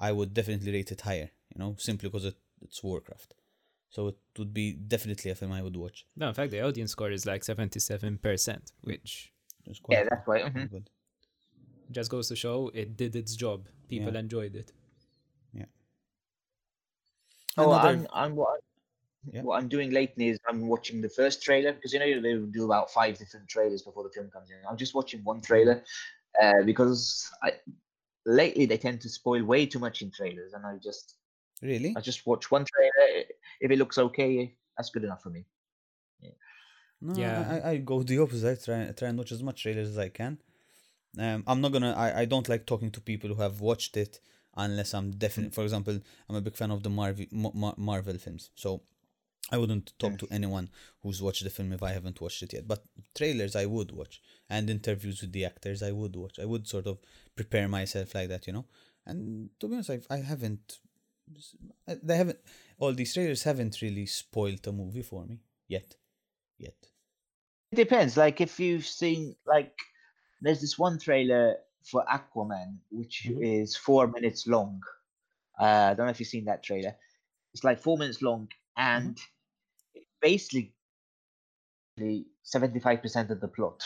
I 0.01 0.13
would 0.13 0.33
definitely 0.35 0.73
rate 0.73 0.93
it 0.93 1.01
higher, 1.03 1.31
you 1.55 1.59
know, 1.59 1.75
simply 1.79 2.09
because 2.09 2.25
it, 2.25 2.37
it's 2.63 2.83
Warcraft. 2.83 3.35
So 3.91 4.09
it 4.09 4.17
would 4.39 4.53
be 4.53 4.73
definitely 4.73 5.31
a 5.31 5.35
film 5.35 5.53
I 5.53 5.63
would 5.63 5.77
watch. 5.77 6.07
No, 6.17 6.29
in 6.29 6.35
fact, 6.35 6.51
the 6.51 6.61
audience 6.61 6.93
score 6.93 7.11
is 7.11 7.25
like 7.27 7.43
77%, 7.43 8.73
which 8.83 9.33
It's 9.67 9.81
quite 9.81 9.99
Yeah, 9.99 10.05
that's 10.11 10.27
right. 10.29 10.45
mhm. 10.45 10.71
good. 10.71 10.91
just 11.91 12.11
goes 12.11 12.29
to 12.29 12.37
show 12.37 12.71
it 12.75 12.97
did 12.97 13.17
its 13.17 13.35
job. 13.35 13.67
People 13.89 14.13
Yeah. 14.13 14.21
enjoyed 14.21 14.55
it. 14.55 14.73
Yeah. 15.55 15.65
Oh, 17.57 17.73
Another- 17.73 17.89
I'm, 17.89 18.07
I'm 18.13 18.37
what, 18.37 18.49
I'm- 18.51 18.61
Yeah. 19.35 19.43
what 19.43 19.57
I'm 19.59 19.69
doing 19.69 19.91
lately 19.91 20.29
is 20.29 20.39
I'm 20.49 20.69
watching 20.69 21.01
the 21.01 21.09
first 21.09 21.43
trailer 21.43 21.73
because 21.73 21.93
you 21.93 21.99
know 21.99 22.21
they 22.21 22.35
do 22.59 22.65
about 22.65 22.91
five 22.91 23.19
different 23.19 23.49
trailers 23.49 23.83
before 23.83 24.05
the 24.05 24.11
film 24.11 24.31
comes 24.31 24.51
in. 24.51 24.57
I'm 24.69 24.77
just 24.77 24.95
watching 24.95 25.25
one 25.25 25.41
trailer 25.41 25.83
uh, 26.43 26.63
because 26.65 27.31
I 27.43 27.53
lately 28.29 28.67
they 28.67 28.79
tend 28.79 29.01
to 29.01 29.09
spoil 29.09 29.43
way 29.45 29.67
too 29.67 29.79
much 29.79 30.03
in 30.03 30.11
trailers, 30.11 30.53
and 30.53 30.65
I 30.65 30.77
just 30.77 31.17
Really? 31.63 31.95
I 31.97 32.01
just 32.01 32.27
watch 32.27 32.51
one 32.51 32.65
trailer. 32.65 33.25
If 33.61 33.71
it 33.71 33.79
looks 33.79 33.99
okay, 33.99 34.55
that's 34.77 34.91
good 34.91 35.05
enough 35.05 35.23
for 35.23 35.31
me. 35.31 35.45
No, 37.01 37.15
Yeah. 37.21 37.61
I, 37.65 37.71
I 37.71 37.77
go 37.79 38.03
the 38.03 38.19
opposite. 38.19 38.61
I 38.61 38.65
try, 38.65 38.93
try 38.93 39.09
and 39.09 39.19
watch 39.19 39.33
as 39.33 39.43
much 39.43 39.63
trailers 39.63 39.89
as 39.89 39.99
I 39.99 40.09
can. 40.09 40.39
Um, 41.19 41.45
I'm 41.47 41.61
not 41.61 41.73
gonna. 41.73 41.93
I, 41.93 42.21
I 42.21 42.25
don't 42.25 42.49
like 42.49 42.67
talking 42.67 42.91
to 42.93 43.01
people 43.01 43.31
who 43.31 43.41
have 43.41 43.61
watched 43.61 43.97
it 43.97 44.21
unless 44.57 44.95
I'm 44.95 45.13
definite. 45.13 45.55
For 45.55 45.63
example, 45.63 46.01
I'm 46.29 46.37
a 46.37 46.41
big 46.41 46.57
fan 46.57 46.71
of 46.71 46.83
the 46.83 46.91
Marvel 46.91 47.25
Mar- 47.31 47.75
Marvel 47.77 48.19
films, 48.19 48.51
so 48.55 48.83
I 49.51 49.57
wouldn't 49.59 49.93
talk 49.99 50.13
Mm. 50.13 50.19
to 50.21 50.29
anyone 50.31 50.71
who's 51.03 51.23
watched 51.23 51.43
the 51.45 51.51
film 51.51 51.73
if 51.73 51.83
I 51.83 51.93
haven't 51.93 52.21
watched 52.21 52.43
it 52.43 52.53
yet. 52.53 52.69
But 52.69 52.85
trailers 53.15 53.57
I 53.57 53.67
would 53.67 53.93
watch, 53.93 54.21
and 54.51 54.69
interviews 54.69 55.21
with 55.23 55.33
the 55.33 55.45
actors 55.45 55.83
I 55.83 55.93
would 55.93 56.15
watch. 56.17 56.39
I 56.39 56.45
would 56.45 56.67
sort 56.69 56.87
of 56.87 56.99
prepare 57.35 57.69
myself 57.69 58.15
like 58.15 58.29
that, 58.29 58.47
you 58.47 58.53
know. 58.53 58.67
And 59.07 59.51
to 59.61 59.69
be 59.69 59.75
honest, 59.75 59.91
I 59.91 60.01
I 60.11 60.19
haven't. 60.19 60.79
They 61.87 62.17
haven't. 62.17 62.39
All 62.79 62.93
these 62.93 63.13
trailers 63.15 63.43
haven't 63.43 63.81
really 63.83 64.07
spoiled 64.07 64.63
the 64.63 64.73
movie 64.73 65.03
for 65.03 65.25
me 65.25 65.41
yet. 65.67 65.97
Yet. 66.59 66.77
It 67.73 67.77
depends. 67.77 68.17
Like 68.17 68.41
if 68.41 68.59
you've 68.61 68.87
seen 68.87 69.37
like 69.47 69.77
there's 70.41 70.61
this 70.61 70.79
one 70.79 70.99
trailer 70.99 71.57
for 71.85 72.05
Aquaman 72.07 72.79
which 72.91 73.27
Mhm. 73.29 73.63
is 73.63 73.77
four 73.77 74.07
minutes 74.09 74.47
long. 74.47 74.83
Uh, 75.61 75.65
I 75.91 75.95
don't 75.95 76.07
know 76.07 76.11
if 76.11 76.21
you've 76.21 76.29
seen 76.29 76.45
that 76.47 76.63
trailer. 76.63 76.97
It's 77.55 77.65
like 77.65 77.79
four 77.81 77.99
minutes 77.99 78.23
long 78.23 78.49
and 78.77 79.17
it 79.19 79.23
basically 80.21 80.75
seventy 82.43 82.81
five 82.81 83.03
percent 83.03 83.31
of 83.31 83.41
the 83.41 83.49
plot. 83.49 83.85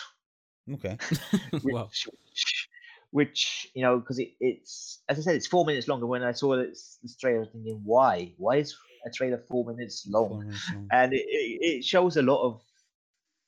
Okay. 0.72 0.96
Which, 1.62 1.74
wow. 1.74 1.90
which, 2.06 2.68
which 3.10 3.70
you 3.74 3.82
know 3.82 3.98
because 3.98 4.18
it, 4.18 4.32
it's 4.40 5.02
as 5.08 5.18
I 5.18 5.22
said 5.22 5.36
it's 5.36 5.46
four 5.46 5.64
minutes 5.64 5.88
long. 5.88 6.00
And 6.00 6.08
when 6.08 6.22
I 6.22 6.32
saw 6.32 6.56
this, 6.56 6.98
this 7.02 7.16
trailer, 7.16 7.38
I 7.38 7.40
was 7.40 7.48
thinking 7.50 7.80
why? 7.84 8.34
Why 8.38 8.56
is 8.56 8.76
a 9.06 9.10
trailer 9.10 9.38
four 9.38 9.64
minutes 9.64 10.06
long? 10.08 10.28
Four 10.28 10.38
minutes 10.38 10.72
long. 10.72 10.88
and 10.92 11.12
it, 11.12 11.24
it, 11.28 11.78
it 11.78 11.84
shows 11.84 12.16
a 12.16 12.22
lot 12.22 12.42
of 12.44 12.62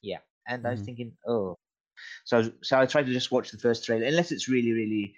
yeah 0.03 0.19
and 0.49 0.67
i 0.67 0.71
was 0.71 0.81
Mhm. 0.81 0.85
thinking 0.85 1.17
oh 1.27 1.57
so 2.25 2.53
so 2.63 2.79
i 2.81 2.87
tried 2.87 3.07
to 3.07 3.13
just 3.13 3.33
watch 3.33 3.51
the 3.51 3.59
first 3.59 3.85
trailer 3.85 4.05
unless 4.07 4.33
it's 4.33 4.49
really 4.49 4.73
really 4.73 5.17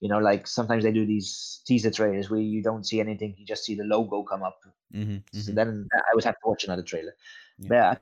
you 0.00 0.08
know 0.08 0.18
like 0.18 0.46
sometimes 0.46 0.84
they 0.84 0.92
do 0.92 1.06
these 1.06 1.62
teaser 1.66 1.90
trailers 1.90 2.28
where 2.30 2.40
you 2.40 2.62
don't 2.62 2.86
see 2.86 3.00
anything 3.00 3.34
you 3.38 3.46
just 3.46 3.64
see 3.64 3.74
the 3.74 3.84
logo 3.84 4.22
come 4.22 4.42
up 4.42 4.58
Mm-hmm, 4.94 5.18
so 5.32 5.52
then 5.52 5.88
i 5.92 6.14
would 6.14 6.22
have 6.24 6.34
to 6.34 6.48
watch 6.48 6.64
another 6.64 6.82
trailer 6.82 7.12
Yeah. 7.58 7.68
but 7.68 7.76
I 7.76 7.96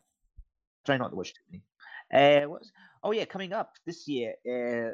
try 0.84 0.96
not 0.98 1.10
to 1.10 1.16
watch 1.16 1.32
too 1.32 1.40
many 1.50 1.62
uh 2.44 2.48
what's 2.48 2.70
oh 3.02 3.12
yeah 3.12 3.24
coming 3.24 3.52
up 3.52 3.72
this 3.86 4.06
year 4.06 4.34
uh 4.46 4.92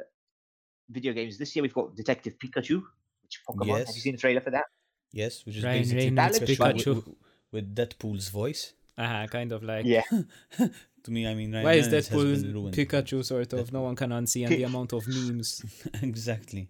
video 0.89 1.11
games 1.13 1.37
this 1.37 1.53
year 1.55 1.63
we've 1.63 1.73
got 1.73 1.95
detective 1.95 2.35
pikachu 2.39 2.81
which 3.23 3.41
pokemon 3.47 3.85
have 3.85 3.95
you 3.95 4.01
seen 4.01 4.13
the 4.13 4.21
trailer 4.21 4.41
for 4.41 4.51
that 4.51 4.65
Yes, 5.13 5.45
which 5.45 5.57
is 5.57 5.63
Ryan 5.65 5.79
basically 5.81 6.09
Reynolds 6.11 6.39
Pikachu 6.39 6.55
Pikachu. 6.57 6.95
with, 6.95 7.15
with 7.51 7.75
Deadpool's 7.75 8.29
voice. 8.29 8.73
Uh-huh, 8.97 9.27
kind 9.27 9.51
of 9.51 9.61
like. 9.63 9.85
yeah 9.85 10.03
to 11.03 11.11
me, 11.11 11.27
I 11.27 11.33
mean, 11.33 11.51
Ryan 11.51 11.63
Why 11.65 11.73
is 11.73 11.87
Reynolds 11.87 12.07
has 12.07 12.43
Deadpool. 12.43 12.73
Pikachu 12.73 13.25
sort 13.25 13.53
of? 13.53 13.73
No 13.73 13.81
one 13.81 13.95
can 13.95 14.11
unsee, 14.11 14.45
and 14.47 14.55
the 14.55 14.63
amount 14.63 14.93
of 14.93 15.07
memes. 15.07 15.63
exactly. 16.01 16.69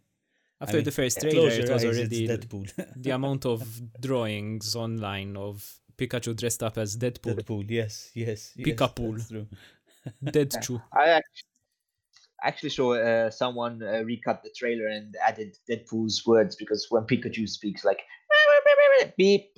After 0.61 0.77
mean, 0.77 0.83
the 0.83 0.91
first 0.91 1.19
trailer, 1.19 1.49
it 1.49 1.69
was 1.69 1.83
already 1.83 2.27
Deadpool. 2.27 2.71
the 2.95 3.09
amount 3.09 3.47
of 3.47 3.63
drawings 3.99 4.75
online 4.75 5.35
of 5.35 5.81
Pikachu 5.97 6.35
dressed 6.35 6.61
up 6.61 6.77
as 6.77 6.95
Deadpool. 6.97 7.35
Deadpool, 7.35 7.65
yes, 7.67 8.11
yes. 8.13 8.53
yes 8.55 8.67
Pikapool. 8.67 9.47
that's 10.21 10.63
true. 10.65 10.79
I 10.93 11.09
actually, 11.09 11.49
actually 12.43 12.69
saw 12.69 12.93
uh, 12.93 13.31
someone 13.31 13.81
uh, 13.81 14.03
recut 14.03 14.43
the 14.43 14.51
trailer 14.55 14.87
and 14.87 15.15
added 15.25 15.57
Deadpool's 15.67 16.23
words 16.27 16.55
because 16.55 16.85
when 16.91 17.03
Pikachu 17.03 17.49
speaks, 17.49 17.83
like 17.83 18.01
beep, 19.17 19.51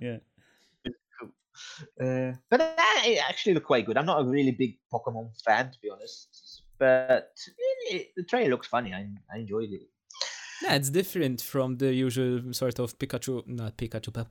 yeah. 0.00 0.18
uh, 2.00 2.32
but 2.50 2.58
that 2.58 3.16
actually 3.26 3.54
looked 3.54 3.66
quite 3.66 3.86
good. 3.86 3.96
I'm 3.96 4.06
not 4.06 4.20
a 4.20 4.24
really 4.24 4.52
big 4.52 4.78
Pokemon 4.92 5.30
fan, 5.42 5.70
to 5.72 5.78
be 5.80 5.90
honest, 5.90 6.29
but 6.80 7.30
it, 7.46 7.94
it- 7.94 8.08
the 8.16 8.24
trailer 8.24 8.50
looks 8.50 8.66
funny. 8.66 8.92
I, 8.92 9.06
I 9.32 9.38
enjoyed 9.38 9.70
it. 9.70 9.82
Yeah, 10.62 10.74
it's 10.74 10.90
different 10.90 11.40
from 11.40 11.76
the 11.78 11.92
usual 11.94 12.52
sort 12.52 12.78
of 12.80 12.98
Pikachu, 12.98 13.46
not 13.46 13.76
Pikachu, 13.78 14.12
but 14.12 14.28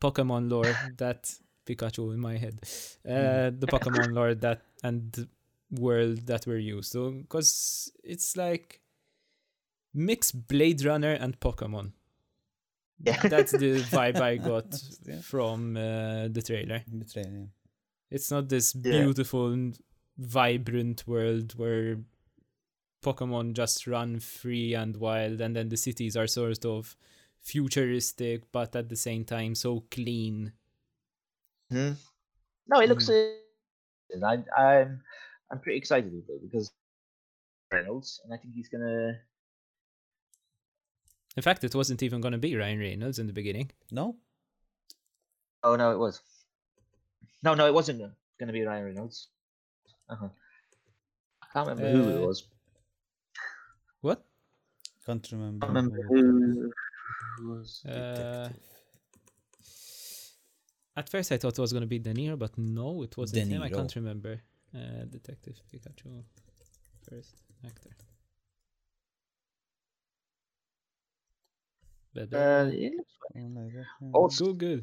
Pokemon 0.00 0.50
lore 0.50 0.74
that 0.98 1.30
Pikachu 1.66 2.14
in 2.14 2.20
my 2.20 2.36
head, 2.38 2.58
uh, 3.06 3.50
the 3.62 3.66
Pokemon 3.66 4.14
lore 4.14 4.34
that 4.34 4.62
and 4.82 5.28
world 5.70 6.26
that 6.26 6.46
we're 6.46 6.58
used 6.76 6.92
to, 6.92 7.10
because 7.22 7.92
it's 8.02 8.36
like 8.36 8.80
mix 9.94 10.32
Blade 10.32 10.84
Runner 10.84 11.12
and 11.12 11.38
Pokemon. 11.38 11.92
Yeah. 13.04 13.20
That's 13.28 13.52
the 13.52 13.80
vibe 13.92 14.20
I 14.20 14.36
got 14.52 14.66
Yeah. 15.04 15.20
from 15.20 15.76
uh, 15.76 16.28
the 16.28 16.42
trailer. 16.46 16.82
The 16.90 17.04
trailer, 17.04 17.30
yeah. 17.30 17.46
It's 18.10 18.30
not 18.30 18.48
this 18.48 18.72
beautiful, 18.72 19.52
n- 19.52 19.74
vibrant 20.18 21.06
world 21.06 21.54
where 21.56 21.98
Pokemon 23.02 23.54
just 23.54 23.86
run 23.86 24.20
free 24.20 24.74
and 24.74 24.96
wild, 24.96 25.40
and 25.40 25.56
then 25.56 25.68
the 25.68 25.76
cities 25.76 26.16
are 26.16 26.26
sort 26.26 26.64
of 26.64 26.96
futuristic, 27.40 28.50
but 28.52 28.74
at 28.76 28.88
the 28.88 28.96
same 28.96 29.24
time 29.24 29.54
so 29.54 29.84
clean. 29.90 30.52
Hmm? 31.70 31.92
No, 32.68 32.80
it 32.80 32.88
looks. 32.88 33.08
Uh, 33.08 33.32
I, 34.24 34.42
I'm 34.56 35.02
I'm 35.50 35.60
pretty 35.60 35.78
excited 35.78 36.12
with 36.12 36.28
it 36.28 36.42
because 36.42 36.70
Reynolds, 37.72 38.20
and 38.24 38.32
I 38.32 38.36
think 38.36 38.54
he's 38.54 38.68
gonna. 38.68 39.18
In 41.36 41.42
fact, 41.42 41.64
it 41.64 41.74
wasn't 41.74 42.02
even 42.02 42.20
going 42.20 42.32
to 42.32 42.38
be 42.38 42.54
Ryan 42.56 42.78
Reynolds 42.78 43.18
in 43.18 43.26
the 43.26 43.32
beginning. 43.32 43.70
No? 43.90 44.16
Oh 45.64 45.76
no, 45.76 45.92
it 45.92 45.98
was. 45.98 46.20
No, 47.42 47.54
no, 47.54 47.66
it 47.66 47.74
wasn't 47.74 48.00
going 48.00 48.46
to 48.46 48.52
be 48.52 48.62
Ryan 48.62 48.84
Reynolds. 48.84 49.28
Uh-huh. 50.12 50.28
I 51.42 51.46
can't 51.52 51.68
remember 51.68 52.02
who 52.02 52.08
it 52.10 52.22
Uh, 52.22 52.26
was. 52.26 52.38
What? 54.00 54.24
Can't 55.06 55.26
remember. 55.32 55.66
I 55.66 55.72
can't 55.72 55.76
remember 55.92 56.02
who- 56.08 56.72
who 57.38 57.48
was. 57.54 57.84
Uh, 57.84 58.48
at 60.96 61.08
first, 61.08 61.32
I 61.32 61.38
thought 61.38 61.58
it 61.58 61.62
was 61.66 61.72
going 61.72 61.86
to 61.88 61.92
be 61.96 61.98
De 61.98 62.12
Niro, 62.14 62.38
but 62.38 62.56
no, 62.58 63.02
it 63.02 63.16
wasn't 63.16 63.48
De 63.48 63.54
him. 63.54 63.62
I 63.62 63.70
can't 63.70 63.94
remember. 63.96 64.42
Uh, 64.74 65.04
Detective 65.16 65.56
Pikachu, 65.70 66.24
first 67.08 67.34
actor. 67.64 67.90
Better. 72.14 72.36
Uh, 72.36 72.66
it 72.70 72.92
looks 72.96 73.12
fine. 73.32 73.42
Something 73.42 73.54
like 73.64 73.72
that, 73.74 73.86
yeah. 74.00 74.10
Also, 74.12 74.44
Google. 74.52 74.80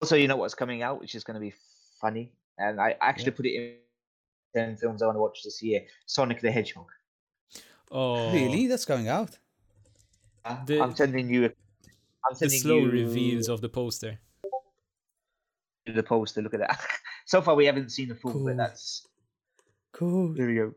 also, 0.00 0.16
you 0.16 0.28
know 0.28 0.36
what's 0.36 0.54
coming 0.54 0.82
out, 0.82 1.00
which 1.00 1.14
is 1.14 1.24
going 1.24 1.34
to 1.34 1.40
be 1.40 1.52
funny, 2.00 2.32
and 2.58 2.80
I 2.80 2.96
actually 3.00 3.32
put 3.32 3.46
it 3.46 3.54
in 3.54 3.74
ten 4.54 4.76
films 4.76 5.02
I 5.02 5.06
want 5.06 5.16
to 5.16 5.20
watch 5.20 5.42
this 5.42 5.62
year. 5.62 5.82
Sonic 6.06 6.40
the 6.40 6.50
Hedgehog. 6.50 6.86
Oh, 7.90 8.32
Really? 8.32 8.66
That's 8.66 8.84
going 8.84 9.08
out? 9.08 9.38
Uh, 10.44 10.64
The- 10.64 10.80
I'm 10.80 10.94
sending 10.94 11.28
you. 11.30 11.44
I'm 11.46 11.52
The 12.30 12.36
sending 12.36 12.58
slow 12.60 12.78
you 12.78 12.90
reveals 12.90 13.48
of 13.48 13.60
the 13.60 13.68
poster. 13.68 14.18
the 15.86 16.02
poster. 16.02 16.40
Look 16.42 16.54
at 16.54 16.60
that. 16.60 16.80
so 17.26 17.42
far, 17.42 17.54
we 17.54 17.66
haven't 17.66 17.90
seen 17.90 18.08
the 18.08 18.14
full, 18.14 18.32
Cool. 18.32 18.44
but 18.46 18.56
that's 18.56 19.06
Cool. 19.92 20.32
here 20.34 20.46
we 20.48 20.54
go. 20.54 20.74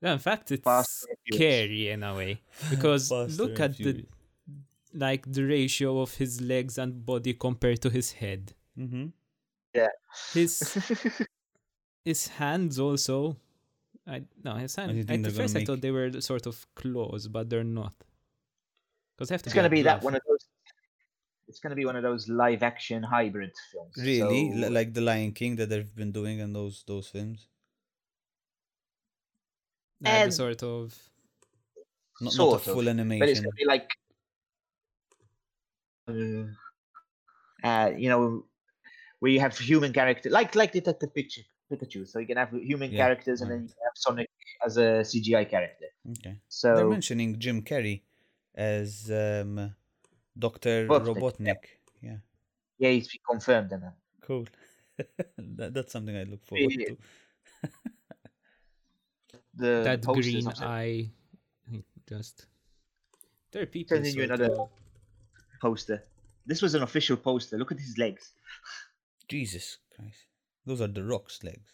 Yeah, 0.00 0.12
in 0.14 0.18
fact, 0.18 0.50
it's 0.52 0.62
Fast 0.64 1.06
and 1.08 1.18
Furious. 1.26 1.36
scary 1.64 1.90
in 1.90 2.02
a 2.02 2.14
way 2.14 2.40
because 2.70 3.10
look 3.38 3.58
at 3.60 3.76
the 3.76 4.06
like 4.94 5.30
the 5.30 5.42
ratio 5.44 6.00
of 6.00 6.14
his 6.14 6.40
legs 6.40 6.78
and 6.78 7.04
body 7.04 7.34
compared 7.34 7.82
to 7.82 7.90
his 7.90 8.12
head. 8.12 8.54
Mm-hmm. 8.78 9.06
His 10.34 10.60
his 12.04 12.28
hands 12.28 12.78
also. 12.78 13.36
I 14.06 14.22
no 14.42 14.54
his 14.54 14.74
do 14.74 14.82
you 14.82 14.88
hand. 14.88 15.06
think 15.08 15.10
At 15.10 15.22
they're 15.22 15.42
first, 15.42 15.54
gonna 15.54 15.62
I 15.62 15.66
thought 15.66 15.80
they 15.82 15.90
were 15.90 16.10
the 16.10 16.22
sort 16.22 16.46
of 16.46 16.66
claws, 16.74 17.28
but 17.28 17.50
they're 17.50 17.64
not. 17.64 17.94
Because 19.16 19.28
they 19.28 19.34
have 19.34 19.42
to 19.42 19.48
it's 19.48 19.54
going 19.54 19.64
to 19.64 19.70
be 19.70 19.82
that 19.82 20.02
one 20.02 20.14
of 20.14 20.22
those. 20.26 20.46
It's 21.48 21.60
going 21.60 21.70
to 21.70 21.76
be 21.76 21.84
one 21.86 21.96
of 21.96 22.02
those 22.02 22.28
live 22.28 22.62
action 22.62 23.02
hybrid 23.02 23.52
films. 23.72 23.94
Really? 23.98 24.52
L- 24.64 24.70
like 24.70 24.92
the 24.94 25.00
Lion 25.00 25.32
King 25.32 25.56
that 25.56 25.68
they've 25.70 25.94
been 25.94 26.12
doing 26.12 26.38
in 26.40 26.52
those 26.52 26.84
those 26.86 27.08
films? 27.08 27.48
Yeah, 30.00 30.18
the 30.18 30.22
and- 30.24 30.34
sort 30.34 30.62
of. 30.62 30.96
Not, 32.20 32.24
not 32.24 32.32
a 32.32 32.36
Sort 32.36 32.54
of, 32.56 32.62
full 32.62 32.74
but 32.74 32.80
it's 32.80 32.88
animation. 32.88 33.42
going 33.44 33.52
to 33.52 33.56
be 33.56 33.64
like. 33.64 33.88
Uh, 36.08 37.66
uh, 37.66 37.90
you 37.96 38.08
know, 38.08 38.44
where 39.20 39.30
you 39.32 39.40
have 39.40 39.56
human 39.58 39.92
character, 39.92 40.30
like 40.30 40.54
like 40.54 40.72
Detective 40.72 41.10
Pikachu. 41.14 41.44
Pikachu. 41.70 42.06
So 42.08 42.18
you 42.18 42.26
can 42.26 42.36
have 42.36 42.50
human 42.52 42.90
Yeah, 42.90 42.98
characters, 43.04 43.40
and 43.42 43.50
then 43.50 43.62
you 43.62 43.74
have 43.84 43.92
Sonic 43.94 44.30
as 44.64 44.76
a 44.78 45.02
CGI 45.10 45.48
character. 45.48 45.86
Okay. 46.10 46.22
They're 46.22 46.36
So 46.48 46.88
mentioning 46.90 47.38
Jim 47.38 47.62
Carrey 47.62 48.02
as 48.54 49.10
um, 49.10 49.74
Doctor 50.38 50.86
Robotnik, 50.86 51.16
Robotnik. 51.16 51.62
Yeah. 52.00 52.16
yeah, 52.78 52.90
he's 52.90 53.08
been 53.08 53.20
confirmed 53.28 53.72
in 53.72 53.80
that. 53.80 53.94
Cool. 54.22 54.46
that, 55.58 55.74
that's 55.74 55.92
something 55.92 56.16
I 56.16 56.24
look 56.24 56.44
forward 56.46 56.72
Yeah. 56.72 56.86
to. 56.88 56.96
The 59.54 59.82
that 59.84 60.02
green 60.02 60.46
eye. 60.62 61.10
Just. 62.08 62.46
There 63.50 63.62
are 63.62 63.66
people. 63.66 63.96
Sending 63.96 64.14
you 64.14 64.26
sort 64.28 64.40
another- 64.40 64.54
of- 64.62 64.68
poster. 65.60 66.04
This 66.46 66.62
was 66.62 66.74
an 66.74 66.82
official 66.82 67.16
poster. 67.16 67.58
Look 67.58 67.72
at 67.72 67.80
his 67.80 67.98
legs. 67.98 68.32
Jesus 69.28 69.78
Christ. 69.94 70.26
Those 70.66 70.80
are 70.80 70.86
the 70.88 71.04
Rock's 71.04 71.42
legs. 71.44 71.72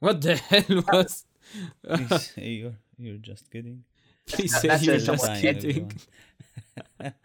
What 0.00 0.20
the 0.20 0.36
hell 0.36 0.82
was? 0.92 1.24
Please 1.86 2.30
say 2.30 2.48
you're, 2.48 2.76
you're 2.98 3.18
just 3.18 3.50
kidding. 3.50 3.84
Please 4.26 4.54
say 4.60 4.68
that's 4.68 4.82
you're 4.84 4.96
a 4.96 4.98
just 4.98 5.22
somewhat 5.22 5.40
kidding. 5.40 5.92
everyone. 7.00 7.14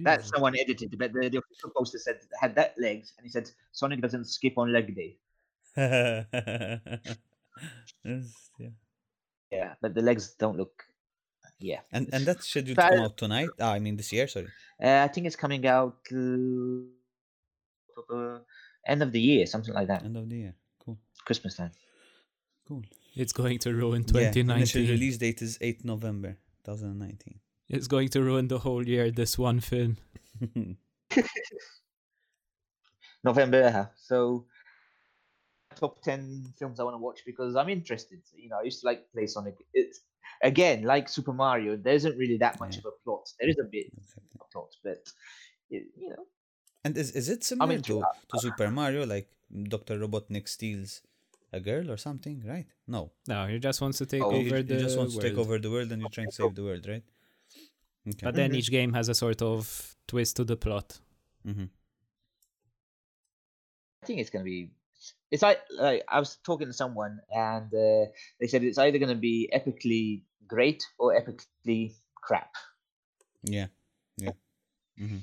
That 0.00 0.18
Jesus. 0.18 0.30
someone 0.34 0.54
edited, 0.58 0.94
but 0.98 1.10
the, 1.14 1.20
the 1.30 1.38
official 1.38 1.70
poster 1.74 1.96
said 1.98 2.18
had 2.38 2.54
that 2.56 2.74
legs, 2.78 3.14
and 3.16 3.24
he 3.24 3.30
said 3.30 3.50
Sonic 3.72 4.02
doesn't 4.02 4.26
skip 4.26 4.58
on 4.58 4.70
leg 4.70 4.94
day. 4.94 5.16
Yes, 8.04 8.50
yeah. 8.58 8.68
Yeah, 9.50 9.74
but 9.80 9.94
the 9.94 10.02
legs 10.02 10.34
don't 10.38 10.56
look. 10.56 10.84
Yeah, 11.58 11.80
And 11.90 12.10
and 12.12 12.26
that's 12.26 12.46
scheduled 12.46 12.76
to 12.76 12.88
come 12.90 13.00
out 13.00 13.16
tonight. 13.16 13.48
Ah, 13.58 13.72
I 13.72 13.78
mean 13.78 13.96
this 13.96 14.12
year. 14.12 14.28
Sorry. 14.28 14.48
uh, 14.82 15.04
I 15.04 15.08
think 15.08 15.26
it's 15.26 15.36
coming 15.36 15.66
out 15.66 15.96
uh, 16.12 16.84
end 18.86 19.02
of 19.02 19.12
the 19.12 19.20
year, 19.20 19.46
something 19.46 19.74
like 19.74 19.88
that, 19.88 20.04
End 20.04 20.16
of 20.16 20.28
the 20.28 20.36
year. 20.36 20.54
Cool. 20.84 20.98
Christmas 21.24 21.56
time. 21.56 21.72
Cool. 22.68 22.82
It's 23.14 23.32
going 23.32 23.58
to 23.60 23.72
ruin 23.72 24.04
Yeah, 24.12 24.28
initial 24.28 24.82
2019. 24.82 24.90
release 24.90 25.18
date 25.18 25.40
is 25.42 25.58
8 25.60 25.84
November 25.84 26.36
2019. 26.64 27.40
It's 27.68 27.86
going 27.88 28.08
to 28.10 28.22
ruin 28.22 28.48
the 28.48 28.58
whole 28.58 28.86
year. 28.86 29.10
This 29.10 29.38
one 29.38 29.60
film. 29.60 29.96
November. 33.24 33.62
uh, 33.64 33.86
So 33.96 34.46
top 35.74 36.02
ten 36.02 36.44
films 36.58 36.80
I 36.80 36.84
want 36.84 36.94
to 36.94 36.98
watch 36.98 37.20
because 37.26 37.56
I'm 37.56 37.68
interested. 37.68 38.20
You 38.34 38.48
know, 38.48 38.58
I 38.60 38.62
used 38.62 38.80
to 38.80 38.86
like 38.86 39.10
play 39.12 39.26
Sonic. 39.26 39.56
It's 39.74 40.00
again 40.42 40.82
like 40.82 41.08
Super 41.08 41.32
Mario. 41.32 41.76
There 41.76 41.94
isn't 41.94 42.16
really 42.16 42.38
that 42.38 42.58
much 42.60 42.74
Yeah. 42.76 42.80
of 42.80 42.86
a 42.86 43.04
plot. 43.04 43.28
There 43.40 43.48
is 43.48 43.58
a 43.58 43.64
bit 43.64 43.86
exactly. 43.96 44.40
of 44.40 44.50
plot, 44.50 44.70
but 44.82 45.02
it, 45.70 45.84
you 45.96 46.10
know, 46.10 46.26
And 46.86 46.96
is, 47.02 47.10
is 47.20 47.28
it 47.28 47.42
similar 47.44 47.72
into 47.78 48.00
to, 48.00 48.06
to 48.32 48.38
Super 48.38 48.70
Mario? 48.70 49.04
Like 49.06 49.28
Dr. 49.74 49.98
Robotnik 49.98 50.48
steals 50.48 51.02
a 51.52 51.60
girl 51.60 51.90
or 51.90 51.96
something, 51.96 52.42
right? 52.46 52.66
No. 52.86 53.10
No, 53.28 53.46
he 53.46 53.58
just 53.58 53.80
wants 53.80 53.98
to 53.98 54.06
take 54.06 54.22
Oh, 54.22 54.30
He- 54.30 54.46
over 54.46 54.56
he, 54.58 54.62
the 54.62 54.78
just 54.84 54.96
wants 54.98 55.14
to 55.16 55.20
take 55.20 55.36
world. 55.36 55.46
over 55.46 55.58
the 55.58 55.70
world 55.70 55.92
and 55.92 56.00
you're 56.02 56.10
trying 56.18 56.28
to 56.28 56.36
save 56.40 56.54
the 56.54 56.62
world, 56.68 56.86
right? 56.94 57.02
Okay. 58.08 58.24
But 58.28 58.34
then 58.36 58.52
Mhm. 58.52 58.56
each 58.58 58.70
game 58.70 58.92
has 58.92 59.08
a 59.08 59.14
sort 59.14 59.42
of 59.42 59.96
twist 60.06 60.36
to 60.36 60.44
the 60.44 60.56
plot. 60.56 61.00
hmm 61.44 61.64
I 64.02 64.06
think 64.06 64.20
it's 64.20 64.30
gonna 64.30 64.44
be. 64.44 64.70
It's 65.30 65.42
like 65.42 65.60
like 65.70 66.04
I 66.08 66.18
was 66.20 66.36
talking 66.44 66.68
to 66.68 66.72
someone 66.72 67.20
and 67.30 67.66
uh, 67.74 68.06
they 68.40 68.46
said 68.46 68.62
it's 68.62 68.78
either 68.78 68.98
gonna 68.98 69.14
be 69.30 69.50
epically 69.52 70.22
great 70.46 70.82
or 70.98 71.08
epically 71.20 71.94
crap. 72.14 72.52
Yeah. 73.42 73.66
Yeah. 74.16 74.32
hmm 74.98 75.18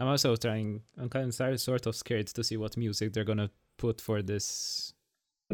I'm 0.00 0.08
also 0.08 0.34
trying. 0.36 0.80
I'm 0.96 1.08
kind 1.10 1.26
of 1.28 1.34
start- 1.34 1.60
sort 1.60 1.86
of 1.86 1.94
scared 1.94 2.26
to 2.28 2.42
see 2.42 2.56
what 2.56 2.76
music 2.76 3.12
they're 3.12 3.24
gonna 3.24 3.50
put 3.76 4.00
for 4.00 4.22
this. 4.22 4.94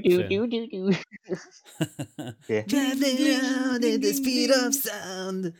Do 0.02 0.22
do 0.28 0.46
do 0.46 0.66
do. 0.68 0.92
Yeah. 2.48 2.62
Traveling 2.62 3.18
around 3.28 3.84
at 3.84 4.00
the 4.00 4.12
speed 4.12 4.50
of 4.50 4.74
sound. 4.74 5.52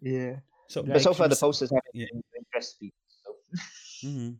Yeah. 0.00 0.36
So, 0.68 0.82
But 0.82 1.00
so 1.02 1.12
far 1.14 1.28
the 1.28 1.36
posters 1.36 1.70
haven't 1.70 1.94
Yeah. 1.94 2.06
impressed 2.36 2.80
people. 2.80 2.98
So. 3.22 4.08
hmm 4.08 4.30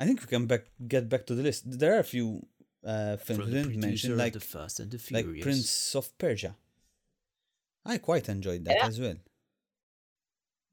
I 0.00 0.06
think 0.06 0.20
we 0.20 0.26
can 0.28 0.46
back 0.46 0.64
get 0.86 1.08
back 1.08 1.26
to 1.26 1.34
the 1.34 1.42
list. 1.42 1.64
There 1.78 1.94
are 1.96 2.00
a 2.00 2.04
few 2.04 2.46
uh, 2.84 3.16
films 3.16 3.46
we 3.46 3.52
didn't 3.52 3.80
mention, 3.80 4.16
like 4.16 4.38
Fast 4.40 4.78
and 4.80 4.90
the 4.92 5.00
like 5.10 5.26
Prince 5.42 5.94
of 5.96 6.16
Persia. 6.18 6.54
I 7.84 7.98
quite 7.98 8.28
enjoyed 8.28 8.64
that 8.66 8.76
Yeah. 8.76 8.86
as 8.86 9.00
well. 9.00 9.16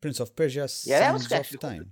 Prince 0.05 0.19
of 0.19 0.35
Persia: 0.35 0.67
Yeah, 0.83 0.99
that 0.99 1.13
was 1.13 1.21
Sands 1.23 1.31
of 1.31 1.39
actually 1.39 1.57
quite 1.57 1.77
Time. 1.77 1.91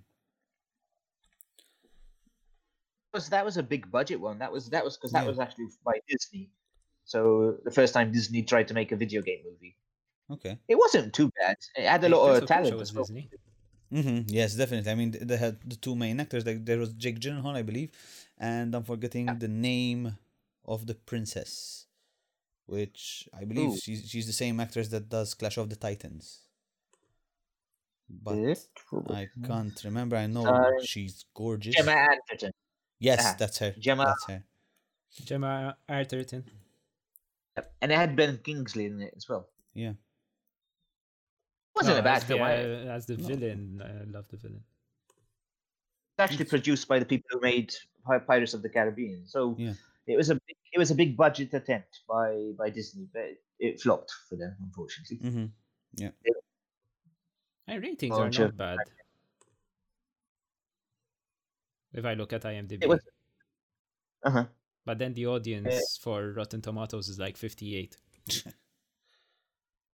was 3.12 3.30
that 3.30 3.44
was 3.44 3.58
a 3.58 3.64
big 3.64 3.90
budget 3.90 4.20
one. 4.20 4.38
That 4.38 4.52
was 4.52 4.70
that 4.70 4.84
was 4.86 4.98
because 4.98 5.12
that 5.14 5.24
Yeah. 5.24 5.30
was 5.30 5.40
actually 5.40 5.68
by 5.84 5.98
Disney. 6.08 6.52
So 7.06 7.58
the 7.64 7.72
first 7.72 7.92
time 7.96 8.12
Disney 8.12 8.44
tried 8.44 8.68
to 8.68 8.76
make 8.76 8.92
a 8.92 8.96
video 8.96 9.24
game 9.24 9.42
movie, 9.50 9.76
Okay. 10.30 10.60
it 10.68 10.76
wasn't 10.76 11.14
too 11.14 11.32
bad. 11.40 11.58
It 11.76 11.88
had 11.88 12.04
a 12.04 12.10
lot 12.10 12.24
Prince 12.26 12.38
of 12.38 12.44
of 12.44 12.50
talent 12.50 12.78
was 12.78 12.90
as 12.90 12.96
well. 12.96 13.04
Disney. 13.06 13.30
hmm 13.90 14.22
Yes, 14.28 14.54
definitely. 14.54 14.92
I 14.92 14.96
mean, 14.96 15.12
they 15.30 15.38
had 15.38 15.58
the 15.68 15.76
two 15.76 15.96
main 15.96 16.20
actors. 16.20 16.46
Like 16.46 16.64
there 16.66 16.78
was 16.78 16.94
Jake 16.94 17.20
Gyllenhaal, 17.20 17.56
I 17.56 17.64
believe, 17.64 17.90
and 18.38 18.76
I'm 18.76 18.84
forgetting 18.84 19.26
the 19.40 19.48
name 19.48 20.18
of 20.66 20.86
the 20.86 20.94
princess, 20.94 21.88
which 22.68 23.28
I 23.34 23.44
believe 23.46 23.72
Ooh. 23.74 23.78
she's 23.84 24.08
she's 24.08 24.28
the 24.28 24.34
same 24.44 24.60
actress 24.60 24.90
that 24.90 25.10
does 25.10 25.34
Clash 25.34 25.58
of 25.58 25.70
the 25.70 25.76
Titans. 25.76 26.42
But 28.10 28.38
Is 28.38 28.68
it? 28.92 29.12
I 29.12 29.28
can't 29.46 29.84
remember. 29.84 30.16
I 30.16 30.28
know 30.28 30.46
Uh, 30.46 30.72
she's 30.84 31.26
gorgeous. 31.34 31.76
Gemma 31.76 31.92
Arterton. 31.96 32.52
yes, 33.00 33.20
ah, 33.24 33.36
that's 33.40 33.58
her. 33.60 33.72
Gemma- 33.80 34.06
That's 34.06 34.26
her. 34.28 34.44
Gemma 35.26 35.78
Arterton. 35.90 36.44
And 37.82 37.92
it 37.92 37.96
had 37.96 38.16
Ben 38.16 38.38
Kingsley 38.40 38.86
in 38.86 39.02
it 39.02 39.14
as 39.16 39.28
well. 39.30 39.50
Yeah. 39.74 39.94
wasn't 41.76 41.96
No, 41.96 42.00
a 42.02 42.04
bad 42.04 42.18
as 42.18 42.24
the, 42.24 42.28
film. 42.28 42.42
I- 42.44 42.64
uh, 42.64 42.96
as 42.98 43.06
the 43.08 43.18
No. 43.18 43.28
villain, 43.28 43.82
I 43.82 44.04
love 44.04 44.28
the 44.30 44.38
villain. 44.38 44.64
It's 45.10 46.20
actually 46.20 46.46
produced 46.46 46.88
by 46.88 47.00
the 47.00 47.06
people 47.06 47.28
who 47.32 47.40
made 47.42 47.74
Pirates 48.28 48.54
of 48.54 48.62
the 48.62 48.70
Caribbean. 48.70 49.26
So 49.28 49.56
Yeah. 49.58 49.74
it 50.06 50.16
was 50.16 50.30
a 50.30 50.36
big, 50.36 50.56
it 50.72 50.78
was 50.78 50.92
a 50.92 50.96
big 50.96 51.18
budget 51.18 51.54
attempt 51.54 52.02
by 52.08 52.52
by 52.58 52.70
Disney, 52.70 53.08
but 53.12 53.26
it 53.60 53.82
flopped 53.82 54.12
for 54.30 54.36
them, 54.36 54.56
unfortunately. 54.62 55.18
Mm-hmm. 55.18 56.08
My 57.68 57.76
ratings 57.76 58.18
are 58.18 58.32
sure. 58.32 58.46
not 58.46 58.58
bad. 58.58 58.78
If 61.94 62.06
I 62.06 62.14
look 62.14 62.34
at 62.34 62.44
IMDb. 62.44 62.88
Was. 62.88 63.02
Uh 64.24 64.30
huh. 64.30 64.46
But 64.86 65.00
then 65.00 65.14
the 65.14 65.28
audience 65.28 65.98
for 66.02 66.34
Rotten 66.34 66.62
Tomatoes 66.62 67.08
is 67.08 67.20
like 67.20 67.38
58. 67.38 67.96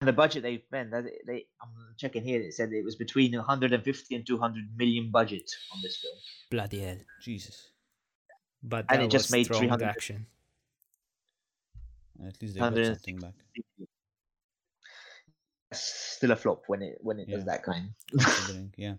And 0.01 0.09
the 0.09 0.13
budget 0.13 0.43
they 0.43 0.57
spent, 0.59 0.91
that 0.91 1.05
they 1.25 1.45
I'm 1.61 1.69
checking 1.97 2.23
here. 2.23 2.41
It 2.41 2.53
said 2.53 2.71
it 2.73 2.83
was 2.83 2.95
between 2.95 3.33
150 3.33 4.15
and 4.15 4.27
200 4.27 4.63
million 4.77 5.09
budget 5.09 5.49
on 5.73 5.79
this 5.81 5.97
film. 5.97 6.13
Bloody 6.51 6.81
hell. 6.81 6.97
Jesus. 7.21 7.69
But 8.61 8.85
And 8.89 8.99
that 8.99 9.05
it 9.05 9.11
just 9.11 9.31
made 9.31 9.47
300 9.47 9.85
action. 9.85 10.25
At 12.27 12.41
least 12.41 12.55
they 12.55 12.59
got 12.59 12.75
something 12.75 13.17
back. 13.17 13.33
Still 15.75 16.31
a 16.31 16.35
flop 16.35 16.63
when 16.67 16.81
it 16.81 16.97
when 17.01 17.19
it 17.19 17.27
Yeah. 17.27 17.35
does 17.37 17.45
that 17.45 17.63
kind. 17.63 17.93
Yeah. 18.77 18.95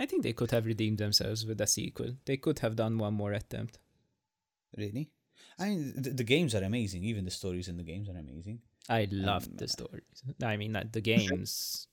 I 0.00 0.06
think 0.06 0.22
they 0.22 0.32
could 0.32 0.50
have 0.52 0.64
redeemed 0.66 0.98
themselves 0.98 1.44
with 1.44 1.60
a 1.60 1.66
sequel. 1.66 2.14
They 2.24 2.36
could 2.36 2.60
have 2.60 2.76
done 2.76 2.98
one 2.98 3.14
more 3.14 3.32
attempt. 3.32 3.80
Really? 4.76 5.10
I 5.58 5.70
mean, 5.70 5.92
the, 5.96 6.10
the 6.10 6.24
games 6.24 6.54
are 6.54 6.62
amazing. 6.62 7.02
Even 7.04 7.24
the 7.24 7.32
stories 7.32 7.66
in 7.68 7.76
the 7.76 7.82
games 7.82 8.08
are 8.08 8.16
amazing. 8.16 8.60
I 8.88 9.08
loved 9.10 9.48
Um, 9.50 9.56
the 9.56 9.66
stories. 9.68 10.22
I 10.42 10.56
mean, 10.56 10.72
the 10.92 11.00
games 11.00 11.88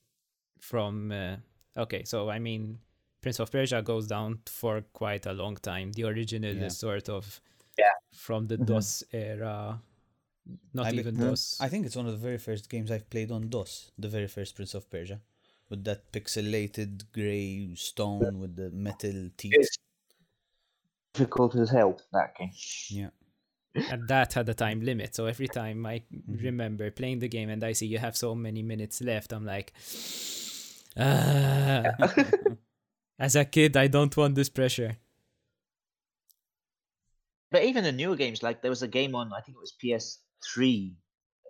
from. 0.59 1.11
Uh, 1.11 1.37
okay, 1.77 2.03
so 2.05 2.29
I 2.29 2.37
mean, 2.39 2.79
Prince 3.21 3.39
of 3.39 3.51
Persia 3.51 3.81
goes 3.81 4.05
down 4.07 4.39
for 4.45 4.81
quite 4.93 5.25
a 5.25 5.33
long 5.33 5.55
time. 5.57 5.91
The 5.93 6.03
original 6.03 6.53
Yeah. 6.55 6.65
is 6.67 6.77
sort 6.77 7.09
of 7.09 7.41
Yeah. 7.77 7.91
from 8.13 8.47
the 8.47 8.57
Mhm. 8.57 8.65
DOS 8.67 9.03
era. 9.11 9.81
Not 10.73 10.87
I 10.87 10.91
even 10.91 11.15
Mhm. 11.15 11.19
DOS. 11.19 11.57
I 11.59 11.69
think 11.69 11.85
it's 11.85 11.95
one 11.95 12.05
of 12.05 12.11
the 12.11 12.17
very 12.19 12.37
first 12.37 12.69
games 12.69 12.91
I've 12.91 13.09
played 13.09 13.31
on 13.31 13.49
DOS. 13.49 13.91
The 13.97 14.09
very 14.09 14.27
first 14.27 14.55
Prince 14.55 14.73
of 14.75 14.89
Persia, 14.89 15.21
with 15.69 15.83
that 15.85 16.11
pixelated 16.11 17.11
grey 17.11 17.73
stone 17.75 18.39
with 18.39 18.55
the 18.55 18.69
metal 18.71 19.29
teeth. 19.37 19.53
It's 19.55 19.77
difficult 21.13 21.55
as 21.55 21.69
hell 21.69 21.99
that 22.13 22.35
game. 22.37 22.51
Yeah. 22.89 23.09
and 23.75 24.07
that 24.07 24.33
had 24.33 24.47
a 24.47 24.53
time 24.53 24.79
limit. 24.81 25.15
So 25.15 25.25
every 25.25 25.47
time 25.49 25.85
I 25.85 26.03
Mhm. 26.11 26.41
remember 26.43 26.91
playing 26.91 27.19
the 27.19 27.27
game 27.27 27.49
and 27.49 27.61
I 27.63 27.73
see 27.73 27.87
you 27.87 27.97
have 27.99 28.15
so 28.15 28.33
many 28.33 28.63
minutes 28.63 29.01
left, 29.01 29.33
I'm 29.33 29.45
like, 29.45 29.73
ah. 30.97 31.83
as 33.19 33.35
a 33.35 33.45
kid, 33.45 33.75
I 33.75 33.87
don't 33.87 34.15
want 34.15 34.35
this 34.35 34.49
pressure. 34.49 34.97
But 37.51 37.63
even 37.63 37.83
the 37.83 37.91
newer 37.91 38.15
games, 38.15 38.43
like 38.43 38.61
there 38.61 38.71
was 38.71 38.81
a 38.83 38.87
game 38.87 39.15
on, 39.15 39.33
I 39.33 39.41
think 39.41 39.57
it 39.57 39.61
was 39.61 39.73
PS3, 40.41 40.93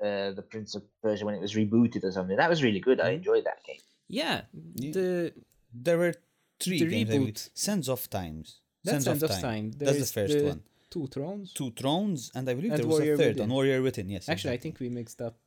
uh, 0.02 0.32
the 0.32 0.42
Prince 0.42 0.76
of 0.76 0.84
Persia 1.02 1.26
when 1.26 1.36
it 1.36 1.42
was 1.42 1.54
rebooted 1.54 2.04
or 2.04 2.12
something. 2.12 2.38
That 2.38 2.50
was 2.50 2.64
really 2.64 2.80
good. 2.80 3.00
I 3.00 3.12
Mhm. 3.14 3.18
enjoyed 3.18 3.44
that 3.46 3.64
game. 3.64 3.80
Yeah, 4.08 4.46
Yeah. 4.76 4.92
the 4.92 5.34
There 5.78 5.98
were 5.98 6.14
three 6.60 6.80
The 6.80 6.86
games. 6.88 7.10
I 7.10 7.14
believe. 7.18 7.34
reboot. 7.36 7.50
Sands 7.54 7.90
of 7.90 8.10
Times. 8.10 8.62
that's 8.84 9.04
Sands 9.04 9.24
End 9.24 9.24
of 9.32 9.40
Time. 9.42 9.72
That's 9.72 9.92
the 9.92 9.98
There's 9.98 10.12
first 10.12 10.46
one. 10.46 10.64
Two 10.90 11.08
Thrones. 11.08 11.52
Two 11.54 11.72
Thrones, 11.72 12.32
and 12.36 12.48
I 12.50 12.54
believe 12.54 12.72
And 12.72 12.80
there 12.80 12.88
was 12.88 13.00
Warrior 13.00 13.14
a 13.16 13.18
third 13.18 13.28
Within. 13.36 13.50
one, 13.50 13.56
Warrior 13.56 13.82
Within. 13.82 14.10
Yes. 14.10 14.30
Actually, 14.30 14.54
I 14.54 14.58
think 14.58 14.80
we 14.80 14.88
mixed 14.90 15.22
up. 15.22 15.38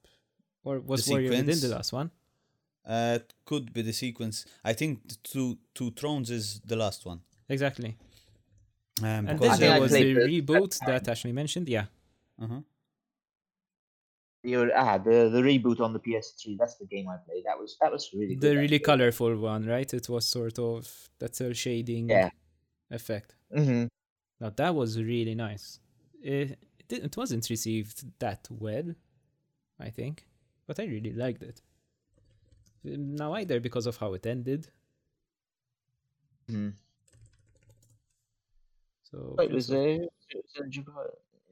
Or 0.64 0.80
was 0.80 1.04
The 1.06 1.12
Warrior 1.12 1.30
Within 1.30 1.60
the 1.60 1.68
last 1.68 1.92
one? 1.92 2.10
Uh, 2.84 3.18
it 3.20 3.32
could 3.46 3.72
be 3.72 3.82
the 3.82 3.92
sequence. 3.92 4.44
I 4.64 4.72
think 4.74 5.06
the 5.08 5.16
two 5.22 5.58
Two 5.74 5.90
Thrones 5.92 6.30
is 6.30 6.60
the 6.60 6.76
last 6.76 7.06
one. 7.06 7.20
Exactly. 7.48 7.96
Um, 9.00 9.06
And 9.28 9.38
because 9.38 9.58
then 9.58 9.68
there 9.68 9.76
I 9.76 9.78
was 9.78 9.92
the 9.92 10.12
the 10.14 10.20
reboot 10.20 10.78
that 10.84 11.08
Ashley 11.08 11.32
mentioned. 11.32 11.68
Yeah, 11.68 11.86
uh-huh. 12.42 12.60
The, 14.44 14.72
ah, 14.74 14.98
the 14.98 15.28
the 15.28 15.40
reboot 15.42 15.80
on 15.80 15.92
the 15.92 15.98
PS3. 15.98 16.56
That's 16.58 16.76
the 16.76 16.86
game 16.86 17.08
I 17.08 17.16
played. 17.16 17.44
That 17.44 17.58
was 17.58 17.76
that 17.80 17.90
was 17.90 18.10
really 18.14 18.34
good. 18.36 18.40
the 18.42 18.54
that 18.54 18.60
really 18.60 18.78
colorful 18.78 19.36
one, 19.36 19.66
right? 19.66 19.92
It 19.92 20.08
was 20.08 20.26
sort 20.26 20.58
of 20.58 21.10
that 21.18 21.34
cell 21.34 21.52
shading 21.52 22.08
Yeah. 22.08 22.30
effect. 22.90 23.34
hmm 23.52 23.86
Now 24.40 24.50
that 24.50 24.74
was 24.74 24.96
really 25.02 25.34
nice. 25.34 25.80
It, 26.22 26.50
it, 26.78 26.88
didn't- 26.88 27.06
it 27.06 27.16
wasn't 27.16 27.50
received 27.50 28.04
that 28.20 28.46
well, 28.50 28.94
I 29.80 29.90
think, 29.90 30.26
but 30.66 30.78
I 30.78 30.84
really 30.84 31.12
liked 31.12 31.42
it. 31.42 31.60
Um, 32.86 33.14
Now 33.16 33.32
either 33.34 33.58
because 33.60 33.86
of 33.86 33.96
how 33.96 34.14
it 34.14 34.24
ended, 34.26 34.68
hmm 36.48 36.70
so 39.10 39.34
It 39.40 39.50
was 39.52 39.70
a 39.70 39.94
it 39.94 40.10
was 40.34 40.54
an 40.56 40.64
enjoy- 40.66 40.92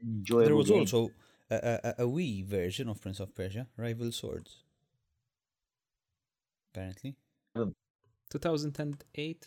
enjoyable. 0.03 0.45
There 0.47 0.57
was 0.57 0.69
game. 0.69 0.81
also 0.81 1.11
a, 1.51 1.55
a, 1.57 1.81
a- 1.89 2.05
a 2.05 2.09
Wii 2.09 2.45
version 2.45 2.89
of 2.89 3.01
Prince 3.01 3.21
of 3.21 3.35
Persia, 3.35 3.67
Rival 3.77 4.13
Swords. 4.13 4.63
Apparently. 6.73 7.17
2008. 8.31 9.47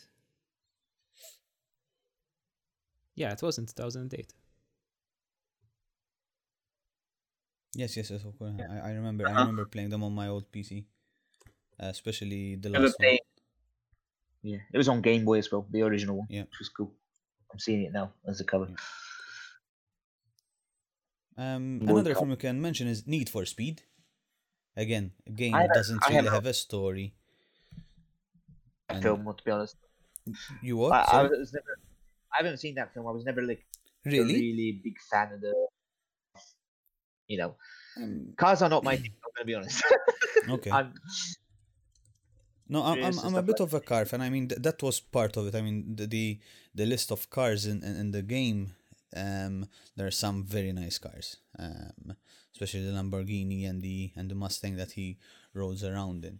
Yeah, 3.15 3.33
it 3.33 3.41
was 3.41 3.57
in 3.57 3.65
2008. 3.65 4.33
Yes, 7.75 7.95
yes, 7.97 8.09
yes. 8.09 8.23
Of 8.23 8.37
course. 8.39 8.53
I, 8.59 8.89
I 8.89 8.91
remember. 8.93 9.27
I 9.27 9.31
Uh-huh. 9.31 9.39
remember 9.41 9.65
playing 9.65 9.89
them 9.89 10.03
on 10.03 10.13
my 10.13 10.27
old 10.27 10.51
PC, 10.51 10.85
uh, 11.79 11.87
especially 11.87 12.55
the 12.55 12.69
last 12.69 12.95
one. 12.99 13.17
Yeah, 14.41 14.59
it 14.73 14.77
was 14.77 14.87
on 14.87 15.01
Game 15.01 15.25
Boy 15.25 15.39
as 15.39 15.51
well, 15.51 15.67
the 15.69 15.81
original 15.81 16.17
one. 16.17 16.27
Yeah. 16.29 16.43
which 16.43 16.59
was 16.59 16.69
cool. 16.69 16.93
I'm 17.51 17.59
seeing 17.59 17.83
it 17.83 17.91
now 17.91 18.13
as 18.25 18.39
a 18.39 18.45
cover. 18.45 18.67
Yeah. 18.69 18.75
Um, 21.39 21.79
another 21.83 22.11
Cup. 22.13 22.19
film 22.21 22.29
we 22.31 22.35
can 22.35 22.61
mention 22.61 22.87
is 22.87 23.07
Need 23.07 23.29
for 23.29 23.45
Speed. 23.45 23.83
Again, 24.75 25.11
a 25.27 25.31
game 25.31 25.53
that 25.53 25.71
doesn't 25.73 25.99
I 26.03 26.07
really 26.07 26.15
haven't- 26.17 26.33
have 26.33 26.45
a 26.45 26.53
story. 26.53 27.13
That 28.87 28.95
And- 28.95 29.03
film, 29.03 29.21
to 29.37 29.43
be 29.43 29.51
honest. 29.51 29.75
You 30.61 30.77
what? 30.77 30.91
I, 30.93 31.21
I 31.21 31.23
was 31.23 31.51
never. 31.53 31.73
I 32.33 32.37
haven't 32.43 32.57
seen 32.63 32.75
that 32.75 32.93
film. 32.93 33.07
I 33.07 33.11
was 33.11 33.25
never 33.25 33.41
like 33.41 33.63
a 34.05 34.09
really? 34.09 34.33
really 34.35 34.81
big 34.83 34.97
fan 35.09 35.27
of 35.33 35.41
the. 35.41 35.53
You 37.27 37.37
know, 37.41 37.51
Um, 37.97 38.33
cars 38.37 38.61
are 38.61 38.69
not 38.69 38.83
my 38.83 38.95
thing. 39.01 39.13
I'm 39.23 39.31
gonna 39.35 39.45
be 39.51 39.55
honest. 39.55 39.83
okay. 40.57 40.71
I'm, 40.71 40.93
No, 42.67 42.83
I'm, 42.83 43.03
I'm, 43.03 43.17
I'm 43.25 43.35
a 43.35 43.41
bit 43.41 43.59
like 43.59 43.67
of 43.67 43.73
a 43.73 43.79
car 43.81 44.05
fan. 44.05 44.21
I 44.21 44.29
mean, 44.29 44.47
th- 44.49 44.61
that 44.61 44.81
was 44.83 44.99
part 44.99 45.37
of 45.37 45.47
it. 45.47 45.55
I 45.55 45.61
mean, 45.61 45.95
the 45.95 46.05
the, 46.15 46.39
the 46.75 46.85
list 46.85 47.11
of 47.11 47.29
cars 47.29 47.65
in, 47.65 47.83
in, 47.83 47.95
in 48.01 48.11
the 48.11 48.21
game, 48.21 48.75
um, 49.15 49.65
there 49.95 50.07
are 50.07 50.11
some 50.25 50.43
very 50.43 50.71
nice 50.71 50.97
cars, 50.97 51.37
um, 51.57 52.13
especially 52.53 52.85
the 52.85 52.91
Lamborghini 52.91 53.67
and 53.69 53.81
the 53.81 54.11
and 54.15 54.29
the 54.29 54.35
Mustang 54.35 54.75
that 54.77 54.91
he 54.91 55.17
rolls 55.53 55.83
around 55.83 56.25
in. 56.25 56.39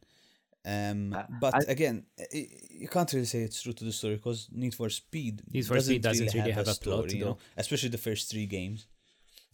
Um, 0.65 1.13
Uh, 1.13 1.24
but 1.41 1.55
I- 1.55 1.72
again, 1.72 2.05
i 2.20 2.47
you 2.70 2.88
can't 2.88 3.11
really 3.13 3.26
say 3.26 3.39
it's 3.41 3.61
true 3.61 3.74
to 3.74 3.84
the 3.86 3.91
story 3.93 4.15
because 4.15 4.49
Need 4.51 4.76
for 4.76 4.89
Speed 4.89 5.41
Need 5.51 5.65
for 5.65 5.80
Speed 5.80 6.01
doesn't 6.03 6.34
really 6.34 6.51
have 6.51 6.67
a 6.67 6.76
plot, 6.76 7.05
story, 7.05 7.13
you 7.13 7.26
know, 7.26 7.34
though. 7.34 7.39
especially 7.63 7.89
the 7.89 7.97
first 8.09 8.30
three 8.30 8.45
games, 8.45 8.86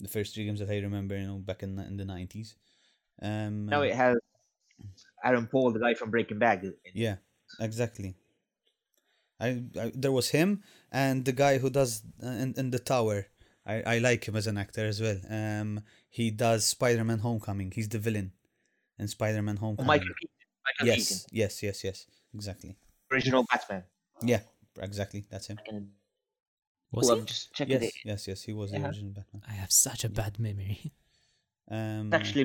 the 0.00 0.08
first 0.08 0.34
three 0.34 0.44
games 0.44 0.58
that 0.60 0.68
I 0.70 0.78
remember, 0.80 1.16
you 1.16 1.26
know, 1.26 1.38
back 1.38 1.62
in 1.62 1.76
the- 1.76 1.86
in 1.86 1.96
the 1.96 2.04
nineties. 2.04 2.56
Um, 3.22 3.66
now 3.66 3.82
it 3.82 3.94
has 3.94 4.16
Aaron 5.24 5.46
Paul, 5.46 5.72
the 5.72 5.78
guy 5.80 5.94
from 5.94 6.10
Breaking 6.10 6.38
Bad. 6.38 6.58
yeah, 6.92 7.16
exactly. 7.60 8.14
I, 9.38 9.62
I 9.80 9.92
there 9.94 10.12
was 10.12 10.30
him 10.30 10.62
and 10.96 11.24
the 11.26 11.36
guy 11.44 11.58
who 11.58 11.68
does 11.68 12.02
uh, 12.22 12.36
in 12.42 12.54
in 12.56 12.70
the 12.70 12.82
tower. 12.94 13.26
I, 13.68 13.82
I 13.94 13.98
like 13.98 14.22
him 14.28 14.36
as 14.36 14.46
an 14.46 14.58
actor 14.58 14.86
as 14.86 15.00
well. 15.04 15.18
Um, 15.28 15.80
he 16.08 16.30
does 16.30 16.64
Spider-Man: 16.64 17.18
Homecoming. 17.18 17.72
He's 17.74 17.88
the 17.88 17.98
villain 17.98 18.32
in 18.98 19.08
Spider-Man: 19.08 19.56
Oh, 19.58 19.64
Homecoming. 19.66 19.86
Michael 19.92 20.14
Keaton. 20.20 20.36
Michael 20.66 20.86
yes, 20.86 21.08
Keaton, 21.08 21.20
yes, 21.32 21.62
yes, 21.62 21.84
yes. 21.84 22.06
Exactly. 22.34 22.76
original 23.12 23.44
Batman. 23.50 23.82
Yeah, 24.22 24.42
exactly. 24.80 25.26
That's 25.30 25.48
him. 25.48 25.58
Was 26.92 27.10
oh, 27.10 27.14
he? 27.14 27.20
I'm 27.20 27.26
just 27.26 27.52
checking 27.54 27.80
Yes, 27.80 27.82
it. 27.82 27.94
yes, 28.04 28.28
yes. 28.28 28.42
He 28.42 28.52
was 28.52 28.70
the 28.70 28.84
original 28.84 29.12
Batman. 29.18 29.42
I 29.48 29.54
have 29.62 29.72
such 29.72 30.04
a 30.04 30.08
bad 30.08 30.38
memory. 30.38 30.78
Um, 31.68 32.06
It's 32.06 32.14
actually 32.14 32.44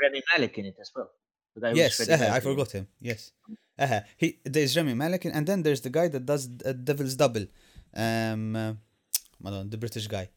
Rami 0.00 0.22
Malek 0.30 0.56
in 0.58 0.66
it 0.66 0.76
as 0.80 0.92
well. 0.94 1.10
The 1.56 1.60
guy 1.60 1.70
who's 1.70 1.78
yes, 1.78 1.96
Freddie 1.96 2.12
uh-huh, 2.12 2.34
I 2.36 2.38
forgot 2.38 2.70
him. 2.70 2.86
Yes, 3.00 3.32
uh-huh. 3.76 4.02
he 4.16 4.38
there's 4.44 4.76
Rami 4.76 4.94
Malek 4.94 5.24
and 5.24 5.44
then 5.44 5.64
there's 5.64 5.80
the 5.80 5.90
guy 5.90 6.06
that 6.06 6.24
does 6.24 6.48
uh, 6.64 6.70
Devil's 6.70 7.16
Double. 7.16 7.46
Um, 7.96 8.56
uh, 8.56 8.74
the 9.42 9.78
British 9.78 10.06
guy. 10.06 10.30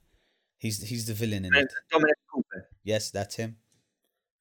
He's 0.58 0.82
he's 0.82 1.06
the 1.06 1.14
villain 1.14 1.46
in 1.46 1.54
it. 1.54 1.72
Dominic 1.92 2.16
Cooper. 2.34 2.68
Yes, 2.84 3.12
that's 3.12 3.36
him. 3.36 3.58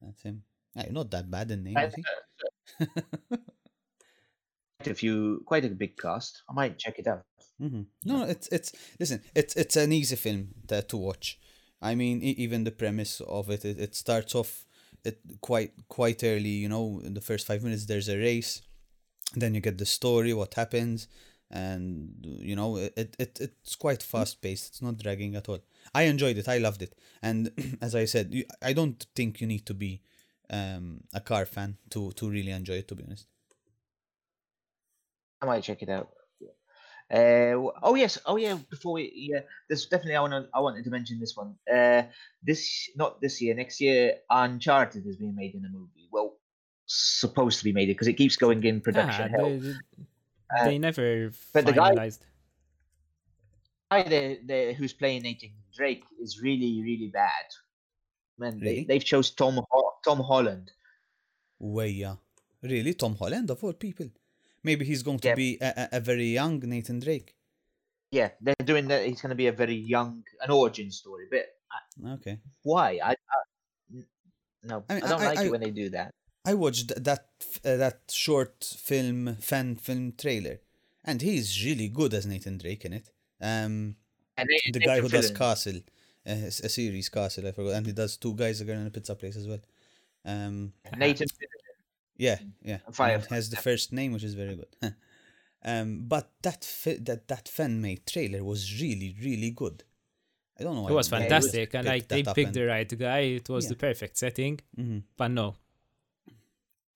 That's 0.00 0.22
him. 0.22 0.44
Not 0.90 1.10
that 1.10 1.30
bad 1.30 1.50
in 1.50 1.64
name, 1.64 1.78
is 1.78 1.94
he? 1.94 2.02
uh, 2.80 3.36
quite 4.80 4.92
a 4.92 4.94
few, 4.94 5.42
quite 5.46 5.64
a 5.64 5.68
big 5.68 5.96
cast. 5.96 6.42
I 6.48 6.52
might 6.52 6.78
check 6.78 6.98
it 6.98 7.06
out. 7.06 7.24
hmm 7.58 7.82
No, 8.04 8.24
it's 8.24 8.48
it's 8.48 8.72
listen, 9.00 9.22
it's 9.34 9.54
it's 9.56 9.76
an 9.76 9.92
easy 9.92 10.16
film 10.16 10.48
to, 10.68 10.82
to 10.82 10.96
watch. 10.96 11.38
I 11.80 11.94
mean, 11.94 12.22
even 12.22 12.64
the 12.64 12.70
premise 12.70 13.20
of 13.20 13.50
it, 13.50 13.64
it, 13.64 13.78
it 13.78 13.94
starts 13.94 14.34
off 14.34 14.64
it 15.04 15.20
quite 15.40 15.72
quite 15.88 16.22
early. 16.24 16.50
You 16.64 16.68
know, 16.68 17.00
in 17.04 17.14
the 17.14 17.20
first 17.20 17.46
five 17.46 17.62
minutes, 17.62 17.86
there's 17.86 18.08
a 18.08 18.16
race. 18.18 18.62
Then 19.34 19.54
you 19.54 19.60
get 19.60 19.78
the 19.78 19.86
story, 19.86 20.32
what 20.32 20.54
happens, 20.54 21.08
and 21.50 22.14
you 22.22 22.56
know, 22.56 22.76
it, 22.76 23.16
it 23.18 23.38
it's 23.40 23.76
quite 23.76 24.02
fast 24.02 24.40
paced. 24.42 24.68
It's 24.68 24.82
not 24.82 24.98
dragging 24.98 25.36
at 25.36 25.48
all. 25.48 25.60
I 25.94 26.02
enjoyed 26.02 26.38
it. 26.38 26.48
I 26.48 26.58
loved 26.58 26.82
it. 26.82 26.94
And 27.22 27.50
as 27.80 27.94
I 27.94 28.04
said, 28.04 28.32
you, 28.34 28.44
I 28.62 28.72
don't 28.72 29.04
think 29.14 29.40
you 29.40 29.46
need 29.46 29.66
to 29.66 29.74
be 29.74 30.02
um, 30.50 31.02
a 31.14 31.20
car 31.20 31.46
fan 31.46 31.76
to 31.90 32.12
to 32.12 32.28
really 32.28 32.50
enjoy 32.50 32.74
it. 32.74 32.88
To 32.88 32.94
be 32.94 33.04
honest. 33.04 33.26
I 35.42 35.46
might 35.46 35.62
check 35.62 35.82
it 35.82 35.88
out. 35.90 36.10
Uh, 37.08 37.70
oh 37.82 37.94
yes, 37.94 38.18
oh 38.26 38.36
yeah. 38.36 38.58
Before 38.68 38.94
we, 38.94 39.12
yeah, 39.14 39.40
there's 39.68 39.86
definitely 39.86 40.16
I 40.16 40.20
want 40.22 40.48
I 40.52 40.60
wanted 40.60 40.82
to 40.84 40.90
mention 40.90 41.20
this 41.20 41.36
one. 41.36 41.54
Uh, 41.72 42.02
this 42.42 42.90
not 42.96 43.20
this 43.20 43.40
year, 43.40 43.54
next 43.54 43.80
year, 43.80 44.14
Uncharted 44.28 45.06
is 45.06 45.16
being 45.16 45.36
made 45.36 45.54
in 45.54 45.64
a 45.64 45.68
movie. 45.68 46.08
Well, 46.10 46.34
supposed 46.86 47.58
to 47.58 47.64
be 47.64 47.72
made 47.72 47.86
because 47.86 48.08
it 48.08 48.14
keeps 48.14 48.36
going 48.36 48.64
in 48.64 48.80
production. 48.80 49.30
Ah, 49.32 49.36
hell. 49.36 49.50
they, 49.50 49.58
they- 49.58 49.74
Uh, 50.50 50.64
they 50.64 50.78
never 50.78 51.32
but 51.52 51.66
the 51.66 51.72
guy- 51.72 51.92
finalized. 51.94 52.20
guy 53.90 54.02
there, 54.08 54.36
there 54.44 54.72
who's 54.74 54.92
playing 54.92 55.22
Nathan 55.22 55.52
Drake 55.74 56.04
is 56.20 56.40
really 56.40 56.82
really 56.82 57.08
bad. 57.12 57.46
Man, 58.38 58.58
Really? 58.60 58.74
they, 58.80 58.84
they've 58.84 59.04
chose 59.04 59.30
Tom 59.30 59.60
Tom 60.04 60.20
Holland. 60.20 60.70
Way, 61.58 61.88
yeah. 61.90 62.16
Really, 62.62 62.92
Tom 62.94 63.16
Holland 63.16 63.50
of 63.50 63.64
all 63.64 63.72
people. 63.72 64.06
Maybe 64.62 64.84
he's 64.84 65.02
going 65.02 65.18
to 65.20 65.28
Yeah. 65.28 65.34
be 65.34 65.58
a, 65.60 65.72
a, 65.92 65.96
a 65.96 66.00
very 66.00 66.26
young 66.26 66.58
Nathan 66.60 67.00
Drake. 67.00 67.34
Yeah, 68.10 68.30
they're 68.40 68.54
doing 68.64 68.88
that. 68.88 69.06
He's 69.06 69.20
going 69.22 69.30
to 69.30 69.36
be 69.36 69.46
a 69.46 69.52
very 69.52 69.74
young, 69.74 70.22
an 70.42 70.50
origin 70.50 70.90
story. 70.90 71.26
But 71.30 71.46
uh, 72.04 72.14
Okay. 72.14 72.38
why? 72.62 73.00
I 73.02 73.14
no, 74.62 74.84
I 74.90 74.96
I, 74.96 75.00
don't 75.00 75.22
I- 75.22 75.26
like 75.26 75.38
I- 75.38 75.44
it 75.46 75.50
when 75.50 75.60
they 75.60 75.70
do 75.70 75.88
that. 75.90 76.12
I 76.46 76.54
watched 76.54 76.88
that 77.04 77.26
uh, 77.64 77.76
that 77.76 77.98
short 78.10 78.64
film 78.78 79.36
fan 79.40 79.76
film 79.76 80.12
trailer, 80.16 80.60
and 81.04 81.20
he's 81.22 81.64
really 81.64 81.88
good 81.88 82.14
as 82.14 82.24
Nathan 82.26 82.58
Drake 82.58 82.84
in 82.84 82.92
it. 82.92 83.10
Um, 83.40 83.96
And 84.38 84.48
they, 84.50 84.60
the 84.72 84.78
they 84.78 84.84
guy 84.86 85.00
who 85.00 85.08
fill 85.08 85.22
does. 85.22 85.30
Castle, 85.32 85.80
uh, 86.26 86.30
s- 86.54 86.60
a 86.60 86.68
series 86.68 87.08
Castle, 87.08 87.46
I 87.48 87.52
forgot, 87.52 87.74
and 87.76 87.86
he 87.86 87.92
does 87.92 88.16
two 88.16 88.34
guys, 88.34 88.60
a 88.60 88.64
girl, 88.64 88.76
and 88.78 88.86
a 88.86 88.90
pizza 88.90 89.14
place 89.14 89.36
as 89.36 89.46
well. 89.48 89.60
Um, 90.24 90.72
Nathan. 90.96 91.28
yeah, 92.16 92.38
yeah, 92.62 92.78
Fire- 92.92 93.22
has 93.30 93.50
the 93.50 93.56
first 93.68 93.92
name, 93.92 94.12
which 94.12 94.24
is 94.24 94.34
very 94.34 94.56
good. 94.56 94.72
um, 95.64 96.04
but 96.06 96.30
that 96.42 96.64
fi- 96.64 96.98
that 97.08 97.28
that 97.28 97.48
fan 97.48 97.80
made 97.80 98.06
trailer 98.06 98.42
was 98.44 98.80
really 98.80 99.10
really 99.22 99.50
good. 99.50 99.82
I 100.58 100.62
don't 100.64 100.74
know. 100.76 100.88
It 100.88 100.94
was 100.94 101.08
fantastic, 101.08 101.74
and 101.74 101.86
like 101.86 102.08
they 102.08 102.22
picked 102.22 102.38
and- 102.38 102.54
the 102.54 102.64
right 102.66 102.98
guy. 102.98 103.20
It 103.40 103.48
was 103.48 103.64
Yeah. 103.64 103.70
the 103.70 103.76
perfect 103.76 104.16
setting, 104.16 104.60
Mhm. 104.78 105.02
but 105.16 105.28
no, 105.28 105.56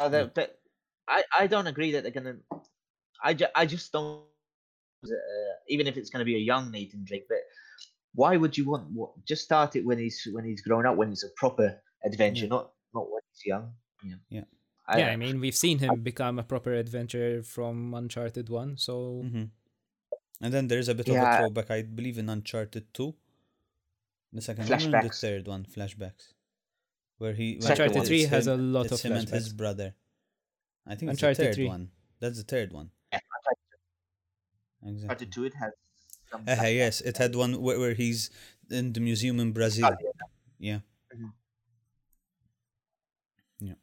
The- 0.08 0.30
but 0.34 0.60
I, 1.08 1.24
I 1.38 1.46
don't 1.46 1.66
agree 1.66 1.92
that 1.92 2.02
they're 2.02 2.12
gonna. 2.12 2.36
I, 3.22 3.34
ju- 3.34 3.52
I 3.54 3.66
just 3.66 3.92
don't. 3.92 4.22
Uh, 5.04 5.08
even 5.68 5.86
if 5.86 5.96
it's 5.96 6.10
gonna 6.10 6.24
be 6.24 6.36
a 6.36 6.38
young 6.38 6.70
Nathan 6.70 7.04
Drake, 7.04 7.26
but 7.28 7.38
why 8.14 8.36
would 8.36 8.56
you 8.56 8.68
want? 8.68 8.90
What, 8.92 9.10
just 9.24 9.44
start 9.44 9.76
it 9.76 9.84
when 9.84 9.98
he's 9.98 10.26
when 10.32 10.44
he's 10.44 10.62
grown 10.62 10.86
up, 10.86 10.96
when 10.96 11.10
it's 11.12 11.24
a 11.24 11.30
proper 11.36 11.80
adventure, 12.04 12.44
Yeah. 12.44 12.48
not 12.50 12.72
not 12.94 13.10
when 13.10 13.20
he's 13.32 13.46
young. 13.46 13.72
Yeah. 14.02 14.14
Yeah. 14.28 14.44
I, 14.86 14.98
yeah, 14.98 15.08
I 15.10 15.16
mean 15.16 15.40
we've 15.40 15.54
seen 15.54 15.78
him 15.78 16.00
become 16.02 16.38
a 16.38 16.42
proper 16.42 16.72
adventure 16.74 17.42
from 17.42 17.94
Uncharted 17.94 18.48
One, 18.48 18.76
so 18.76 19.22
hmm 19.22 19.44
And 20.42 20.52
then 20.52 20.68
there's 20.68 20.88
a 20.88 20.94
bit 20.94 21.08
of 21.08 21.16
a 21.16 21.36
throwback, 21.36 21.70
I 21.70 21.82
believe, 21.82 22.18
in 22.18 22.28
Uncharted 22.28 22.92
2. 22.94 23.14
The 24.32 24.40
second 24.40 24.70
one 24.70 24.94
and 24.94 25.04
the 25.04 25.10
third 25.10 25.46
one, 25.46 25.64
flashbacks. 25.64 26.32
Where 27.20 27.34
he 27.34 27.58
when 27.58 27.70
Uncharted 27.70 27.96
one. 27.96 28.06
Three 28.06 28.22
it's 28.22 28.30
has 28.30 28.46
a 28.46 28.56
lot 28.56 28.86
it's 28.86 28.92
of 28.94 29.02
him 29.02 29.12
and 29.12 29.28
his 29.28 29.52
brother. 29.52 29.94
I 30.86 30.94
think 30.94 31.12
it's 31.12 31.20
Uncharted 31.22 31.36
the 31.36 31.44
third 31.48 31.54
3. 31.56 31.66
one. 31.68 31.90
That's 32.18 32.38
the 32.38 32.44
third 32.44 32.72
one. 32.72 32.90
Yeah, 33.12 33.20
Exactly. 34.82 35.02
Uncharted 35.02 35.32
Two, 35.32 35.44
it 35.44 35.54
has. 35.54 35.72
Some 36.30 36.44
Uh, 36.48 36.56
flashbacks. 36.56 36.74
yes, 36.74 37.00
it 37.02 37.18
had 37.18 37.34
one 37.36 37.60
where, 37.60 37.78
where 37.78 37.92
he's 37.92 38.30
in 38.70 38.94
the 38.94 39.00
museum 39.00 39.38
in 39.38 39.52
Brazil. 39.52 39.90
Yeah. 40.58 40.80
Yeah. 43.60 43.74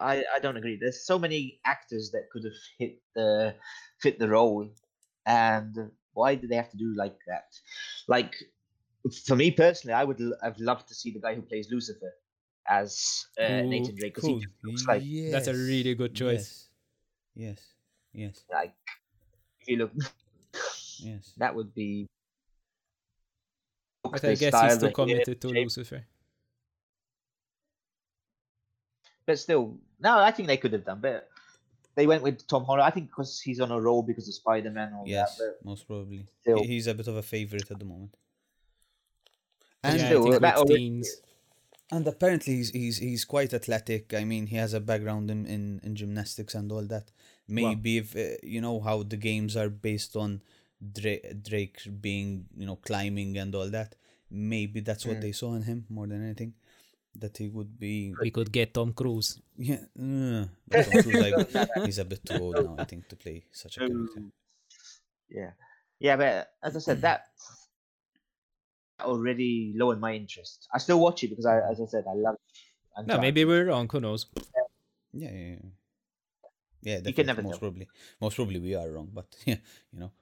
I, 0.00 0.24
I 0.34 0.38
don't 0.38 0.56
agree. 0.56 0.78
There's 0.80 1.04
so 1.04 1.18
many 1.18 1.60
actors 1.66 2.10
that 2.12 2.30
could 2.32 2.44
have 2.44 2.58
hit 2.78 3.02
the 3.14 3.56
fit 4.00 4.18
the 4.18 4.28
role, 4.28 4.70
and 5.26 5.90
why 6.14 6.34
do 6.34 6.46
they 6.46 6.56
have 6.56 6.70
to 6.70 6.78
do 6.78 6.94
like 6.96 7.18
that? 7.26 7.60
Like 8.08 8.34
for 9.26 9.36
me 9.36 9.50
personally, 9.50 9.92
I 9.94 10.04
would 10.04 10.20
l- 10.20 10.38
I've 10.42 10.58
loved 10.58 10.88
to 10.88 10.94
see 10.94 11.10
the 11.10 11.20
guy 11.20 11.34
who 11.34 11.42
plays 11.42 11.70
Lucifer 11.70 12.14
as 12.68 13.26
uh, 13.40 13.44
Ooh, 13.44 13.62
Nathan 13.66 13.94
Drake 13.96 14.14
because 14.14 14.28
Cool. 14.28 14.40
he 14.40 14.46
looks 14.64 14.86
like 14.86 15.02
That's 15.32 15.46
a 15.48 15.54
really 15.54 15.94
good 15.94 16.14
choice. 16.14 16.68
Yes. 17.34 17.60
Yes. 18.12 18.38
Yes. 18.38 18.44
like 18.52 18.74
if 19.60 19.68
you 19.68 19.76
look 19.76 19.92
Yes. 21.00 21.32
that 21.36 21.54
would 21.54 21.74
be. 21.74 22.06
but 24.02 24.24
I 24.24 24.34
guess 24.34 24.54
he's 24.62 24.78
the 24.78 24.78
too 24.78 24.86
hair, 24.86 24.92
committed 24.92 25.40
to 25.40 25.48
shape, 25.48 25.56
Lucifer. 25.64 26.06
But 29.26 29.38
still, 29.38 29.76
no, 30.00 30.18
I 30.18 30.30
think 30.30 30.46
they 30.48 30.56
could 30.56 30.72
have 30.72 30.84
done. 30.84 31.00
better. 31.00 31.24
they 31.96 32.06
went 32.06 32.22
with 32.22 32.46
Tom 32.46 32.64
Holland. 32.64 32.82
I 32.82 32.90
think 32.90 33.08
because 33.08 33.40
he's 33.40 33.60
on 33.60 33.70
a 33.72 33.80
roll 33.80 34.02
because 34.02 34.28
of 34.28 34.34
Spider 34.34 34.70
Man. 34.70 34.92
All 34.94 35.04
Yes. 35.06 35.36
that. 35.38 35.56
Most 35.64 35.86
probably. 35.86 36.26
Still. 36.42 36.62
He's 36.62 36.86
a 36.86 36.94
bit 36.94 37.08
of 37.08 37.16
a 37.16 37.22
favorite 37.22 37.70
at 37.70 37.78
the 37.78 37.84
moment. 37.84 38.14
And 39.82 39.98
yeah, 39.98 40.06
still, 40.06 40.26
I 40.28 40.30
think 40.30 40.40
that 40.42 40.54
with 40.58 40.70
already- 40.70 40.76
teens. 40.76 41.16
And 41.90 42.06
apparently 42.08 42.54
he's 42.56 42.70
he's 42.70 42.98
he's 42.98 43.24
quite 43.24 43.54
athletic. 43.54 44.12
I 44.14 44.24
mean, 44.24 44.46
he 44.48 44.56
has 44.56 44.74
a 44.74 44.80
background 44.80 45.30
in 45.30 45.46
in, 45.46 45.80
in 45.84 45.94
gymnastics 45.94 46.54
and 46.54 46.70
all 46.72 46.82
that. 46.86 47.12
Maybe 47.48 47.98
if 47.98 48.16
uh, 48.16 48.36
you 48.42 48.60
know 48.60 48.80
how 48.80 49.02
the 49.04 49.16
games 49.16 49.56
are 49.56 49.68
based 49.68 50.16
on 50.16 50.42
Drake, 50.92 51.42
Drake 51.44 51.78
being 52.00 52.46
you 52.56 52.66
know 52.66 52.76
climbing 52.76 53.38
and 53.38 53.54
all 53.54 53.70
that. 53.70 53.94
Maybe 54.30 54.80
that's 54.80 55.06
what 55.06 55.18
Mm. 55.18 55.20
they 55.22 55.32
saw 55.32 55.54
in 55.54 55.62
him 55.62 55.86
more 55.88 56.08
than 56.08 56.24
anything. 56.24 56.54
That 57.14 57.36
he 57.38 57.48
would 57.48 57.78
be 57.78 58.12
We 58.20 58.30
could 58.32 58.50
get 58.50 58.74
Tom 58.74 58.92
Cruise. 58.92 59.40
yeah. 59.56 59.76
Uh, 59.98 60.46
Tom 60.70 61.02
Cruise, 61.02 61.22
like, 61.22 61.86
he's 61.86 61.98
a 61.98 62.04
bit 62.04 62.26
too 62.26 62.34
old 62.42 62.56
now, 62.62 62.74
I 62.78 62.84
think, 62.84 63.08
to 63.08 63.16
play 63.16 63.44
such 63.52 63.76
a 63.76 63.80
character. 63.86 64.18
Um, 64.18 64.32
yeah, 65.30 65.52
yeah, 66.00 66.16
but 66.16 66.50
as 66.62 66.76
I 66.76 66.80
said, 66.80 67.00
that 67.02 67.28
already 69.00 69.72
lowered 69.76 70.00
my 70.00 70.14
interest. 70.14 70.68
I 70.72 70.78
still 70.78 71.00
watch 71.00 71.22
it 71.24 71.28
because 71.28 71.46
I, 71.46 71.58
as 71.70 71.80
I 71.80 71.86
said, 71.86 72.04
I 72.08 72.14
love. 72.14 72.36
No, 72.96 73.02
Uncharted. 73.02 73.20
maybe 73.22 73.44
we're 73.44 73.66
wrong. 73.66 73.88
Who 73.92 74.00
knows? 74.00 74.26
Yeah, 75.12 75.30
yeah, 75.30 75.48
yeah. 75.50 75.56
Yeah, 76.82 76.98
You 77.04 77.12
can 77.14 77.26
never 77.26 77.42
most 77.42 77.52
tell. 77.54 77.58
probably, 77.60 77.88
most 78.20 78.36
probably 78.36 78.60
we 78.60 78.74
are 78.74 78.88
wrong, 78.88 79.10
but 79.12 79.26
yeah, 79.46 79.56
you 79.92 79.98
know. 80.00 80.12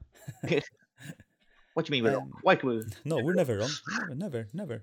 What 1.74 1.86
do 1.86 1.90
you 1.96 2.02
mean? 2.02 2.04
we're 2.04 2.16
wrong? 2.18 2.30
Um, 2.32 2.38
Why 2.42 2.54
can 2.56 2.68
we? 2.68 2.82
No, 3.04 3.18
we're 3.18 3.34
never 3.34 3.58
wrong. 3.58 3.70
Never, 4.10 4.46
never, 4.54 4.82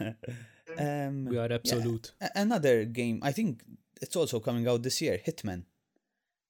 never. 0.00 0.16
um, 0.78 1.26
We 1.26 1.38
are 1.38 1.52
absolute. 1.52 2.12
a- 2.20 2.30
another 2.34 2.84
game. 2.84 3.20
I 3.22 3.32
think 3.32 3.62
it's 4.00 4.16
also 4.16 4.40
coming 4.40 4.66
out 4.66 4.82
this 4.82 5.00
year. 5.00 5.18
Hitman. 5.24 5.62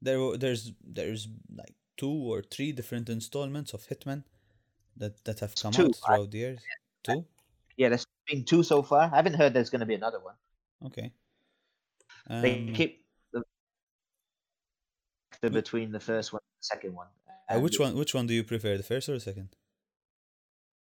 There, 0.00 0.36
there's, 0.38 0.72
there's 0.82 1.28
like 1.55 1.74
two 1.96 2.11
or 2.11 2.42
three 2.42 2.72
different 2.72 3.09
installments 3.09 3.72
of 3.74 3.86
Hitman 3.88 4.24
that 4.97 5.24
that 5.24 5.40
have 5.40 5.55
come 5.55 5.72
Two, 5.72 5.86
out 5.86 5.97
I- 6.03 6.07
throughout 6.07 6.30
the 6.30 6.38
years. 6.38 6.61
Two. 7.03 7.24
Yeah, 7.76 7.88
there's 7.88 8.07
been 8.28 8.45
two 8.45 8.62
so 8.62 8.82
far. 8.82 9.03
I 9.12 9.16
haven't 9.16 9.34
heard 9.34 9.55
there's 9.55 9.70
going 9.70 9.80
to 9.80 9.86
be 9.86 9.95
another 9.95 10.20
one. 10.20 10.34
Okay. 10.86 11.12
They 12.28 12.59
Um, 12.68 12.74
keep 12.74 13.05
the, 13.32 13.43
the 15.40 15.51
between 15.51 15.90
the 15.90 15.99
first 16.01 16.32
one 16.32 16.40
and 16.43 16.61
the 16.61 16.64
second 16.64 16.95
one. 16.95 17.09
uh, 17.49 17.59
which 17.59 17.78
one? 17.80 17.97
Which 17.97 18.14
one 18.14 18.26
do 18.26 18.34
you 18.34 18.45
prefer, 18.45 18.76
the 18.76 18.82
first 18.82 19.09
or 19.09 19.14
the 19.14 19.20
second? 19.20 19.49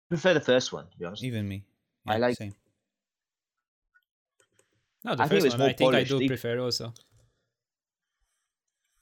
I 0.06 0.08
prefer 0.10 0.34
the 0.34 0.42
first 0.42 0.72
one, 0.74 0.90
to 0.92 0.98
be 0.98 1.06
honest. 1.06 1.24
Even 1.24 1.48
me. 1.48 1.64
I 2.06 2.14
Yeah, 2.14 2.18
like- 2.20 2.38
Same. 2.38 2.54
No, 5.04 5.16
the 5.16 5.24
I 5.24 5.28
first 5.30 5.50
one 5.58 5.62
I 5.62 5.74
think 5.74 5.96
I 5.96 6.04
do 6.04 6.28
prefer 6.28 6.60
also. 6.60 6.94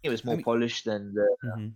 It 0.03 0.10
was 0.10 0.24
more 0.24 0.36
mean- 0.36 0.45
polished 0.45 0.86
than 0.86 1.14
the. 1.14 1.28
Mhm. 1.43 1.74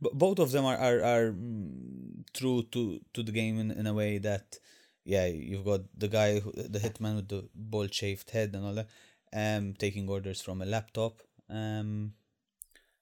But 0.00 0.14
both 0.14 0.38
of 0.38 0.52
them 0.52 0.64
are 0.64 0.76
are, 0.76 1.00
are 1.02 1.32
mm, 1.32 2.24
true 2.32 2.62
to 2.72 3.00
to 3.14 3.22
the 3.22 3.32
game 3.32 3.58
in, 3.58 3.70
in 3.70 3.86
a 3.86 3.94
way 3.94 4.18
that 4.18 4.58
yeah 5.04 5.26
you've 5.26 5.64
got 5.64 5.82
the 5.96 6.08
guy 6.08 6.40
who, 6.40 6.52
the 6.52 6.78
hitman 6.78 7.16
with 7.16 7.28
the 7.28 7.48
bald 7.54 7.92
shaved 7.94 8.30
head 8.30 8.54
and 8.54 8.64
all 8.66 8.74
that 8.74 8.88
um 9.32 9.74
taking 9.74 10.08
orders 10.08 10.40
from 10.40 10.62
a 10.62 10.66
laptop 10.66 11.22
um 11.50 12.12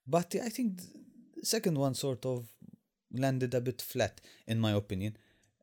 but 0.06 0.34
I 0.36 0.48
think 0.48 0.80
the 1.36 1.46
second 1.46 1.78
one 1.78 1.94
sort 1.94 2.24
of 2.26 2.46
landed 3.12 3.54
a 3.54 3.60
bit 3.60 3.80
flat 3.82 4.20
in 4.46 4.58
my 4.60 4.72
opinion 4.72 5.16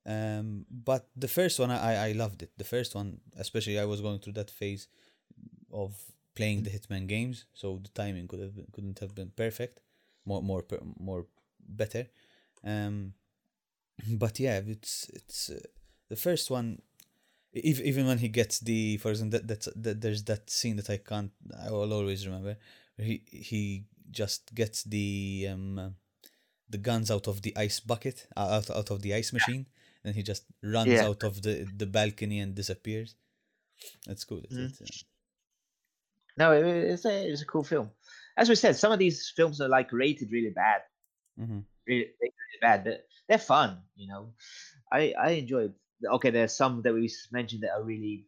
um 0.05 0.65
but 0.69 1.07
the 1.15 1.27
first 1.27 1.59
one 1.59 1.71
I 1.71 2.09
I- 2.09 2.11
loved 2.23 2.43
it. 2.43 2.51
The 2.57 2.69
first 2.75 2.93
one 2.95 3.19
especially 3.37 3.79
I 3.79 3.85
was 3.85 4.01
going 4.01 4.19
through 4.19 4.33
that 4.33 4.51
phase 4.51 4.87
of 5.71 5.91
playing 6.35 6.63
the 6.63 6.69
hitman 6.71 7.07
games 7.07 7.45
so 7.53 7.79
the 7.81 7.89
timing 7.89 8.27
could 8.27 8.39
have 8.39 8.55
been, 8.55 8.67
couldn't 8.73 8.99
have 8.99 9.13
been 9.15 9.31
perfect 9.35 9.79
more 10.25 10.41
more 10.41 10.63
more 10.99 11.25
better 11.67 12.07
um 12.63 13.13
but 14.07 14.39
yeah 14.39 14.61
it's 14.65 15.09
it's 15.13 15.49
uh, 15.49 15.59
the 16.09 16.15
first 16.15 16.51
one, 16.51 16.81
even 17.53 17.85
even 17.85 18.05
when 18.07 18.19
he 18.19 18.27
gets 18.27 18.59
the, 18.59 18.97
for 18.97 19.09
example, 19.09 19.39
that, 19.39 19.47
that's 19.47 19.69
that 19.75 20.01
there's 20.01 20.23
that 20.25 20.49
scene 20.49 20.75
that 20.75 20.89
I 20.89 20.97
can't, 20.97 21.31
I 21.65 21.71
will 21.71 21.91
always 21.93 22.27
remember. 22.27 22.57
Where 22.95 23.07
he 23.07 23.23
he 23.31 23.85
just 24.11 24.53
gets 24.53 24.83
the 24.83 25.47
um, 25.49 25.95
the 26.69 26.77
guns 26.77 27.09
out 27.09 27.27
of 27.27 27.41
the 27.41 27.55
ice 27.57 27.79
bucket, 27.79 28.27
uh, 28.37 28.49
out 28.57 28.69
out 28.69 28.91
of 28.91 29.01
the 29.01 29.13
ice 29.13 29.33
machine, 29.33 29.67
and 30.03 30.15
he 30.15 30.23
just 30.23 30.43
runs 30.61 30.91
Yeah. 30.91 31.07
out 31.07 31.23
of 31.23 31.41
the 31.41 31.67
the 31.77 31.87
balcony 31.87 32.39
and 32.39 32.53
disappears. 32.53 33.15
That's 34.05 34.23
cool. 34.23 34.41
It's, 34.43 34.81
uh, 34.81 34.85
No, 36.37 36.51
it, 36.51 36.65
it's 36.65 37.05
a 37.05 37.27
it's 37.27 37.41
a 37.41 37.45
cool 37.45 37.63
film. 37.63 37.89
As 38.37 38.49
we 38.49 38.55
said, 38.55 38.75
some 38.75 38.91
of 38.91 38.99
these 38.99 39.31
films 39.35 39.61
are 39.61 39.69
like 39.69 39.91
rated 39.91 40.31
really 40.31 40.49
bad, 40.49 40.81
mm-hmm. 41.39 41.59
really, 41.87 42.09
rated 42.21 42.39
really 42.43 42.61
bad, 42.61 42.83
but 42.83 43.05
they're 43.27 43.37
fun. 43.37 43.81
You 43.95 44.07
know, 44.07 44.33
I 44.91 45.13
I 45.19 45.29
enjoyed. 45.31 45.73
Okay, 46.03 46.31
there's 46.31 46.55
some 46.55 46.81
that 46.81 46.93
we 46.93 47.09
mentioned 47.31 47.63
that 47.63 47.71
are 47.71 47.83
really, 47.83 48.27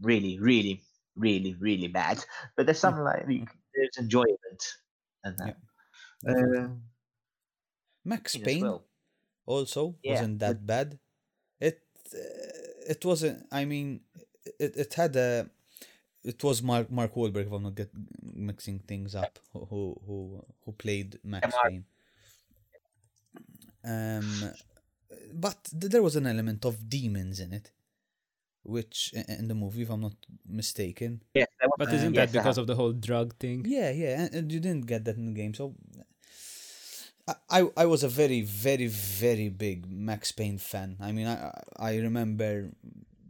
really, 0.00 0.38
really, 0.38 0.82
really, 1.16 1.54
really 1.58 1.88
bad, 1.88 2.24
but 2.56 2.66
there's 2.66 2.78
some 2.78 3.00
like 3.00 3.26
there's 3.26 3.96
enjoyment 3.98 4.62
and 5.24 5.36
that. 5.38 5.56
Uh, 6.26 6.68
Max 8.04 8.36
Payne 8.36 8.62
well. 8.62 8.84
also 9.46 9.96
Yeah, 10.02 10.12
wasn't 10.12 10.38
that 10.40 10.66
bad. 10.66 10.98
It 11.60 11.82
uh, 12.14 12.88
it 12.88 13.04
wasn't. 13.04 13.46
I 13.52 13.64
mean, 13.64 14.00
it 14.58 14.76
it 14.76 14.94
had 14.94 15.16
a. 15.16 15.50
It 16.32 16.40
was 16.44 16.62
Mark 16.62 16.90
Mark 16.98 17.12
Wahlberg, 17.14 17.46
if 17.46 17.52
I'm 17.52 17.62
not 17.62 17.74
get 17.74 17.90
mixing 18.22 18.78
things 18.90 19.14
up, 19.14 19.38
who 19.52 19.60
who 19.70 19.80
who, 20.06 20.44
who 20.64 20.72
played 20.72 21.18
Max 21.24 21.46
Mark. 21.54 21.66
Payne. 21.68 21.84
Um, 23.84 24.52
but 25.34 25.58
th- 25.78 25.90
there 25.92 26.02
was 26.02 26.16
an 26.16 26.26
element 26.26 26.64
of 26.64 26.88
demons 26.88 27.40
in 27.40 27.52
it, 27.52 27.70
which 28.62 29.12
in 29.14 29.48
the 29.48 29.54
movie, 29.54 29.82
if 29.82 29.90
I'm 29.90 30.00
not 30.02 30.16
mistaken. 30.46 31.22
Yes, 31.34 31.48
that 31.60 31.68
was, 31.68 31.78
But 31.78 31.88
Um, 31.88 31.94
isn't 31.94 32.14
yes, 32.14 32.30
that 32.32 32.32
because 32.32 32.58
of 32.58 32.66
the 32.66 32.74
whole 32.74 32.92
drug 32.92 33.36
thing? 33.38 33.64
Yeah, 33.66 33.90
yeah, 33.90 34.22
and, 34.22 34.34
and 34.34 34.52
you 34.52 34.60
didn't 34.60 34.86
get 34.86 35.04
that 35.04 35.16
in 35.16 35.26
the 35.26 35.32
game, 35.40 35.54
so 35.54 35.74
I, 37.26 37.34
I 37.50 37.60
I 37.76 37.86
was 37.86 38.02
a 38.02 38.08
very, 38.08 38.40
very, 38.42 38.86
very 38.88 39.48
big 39.48 39.90
Max 39.90 40.32
Payne 40.32 40.58
fan. 40.58 40.96
I 41.00 41.12
mean, 41.12 41.26
I 41.26 41.52
I 41.76 41.92
I 41.92 41.96
remember 41.98 42.72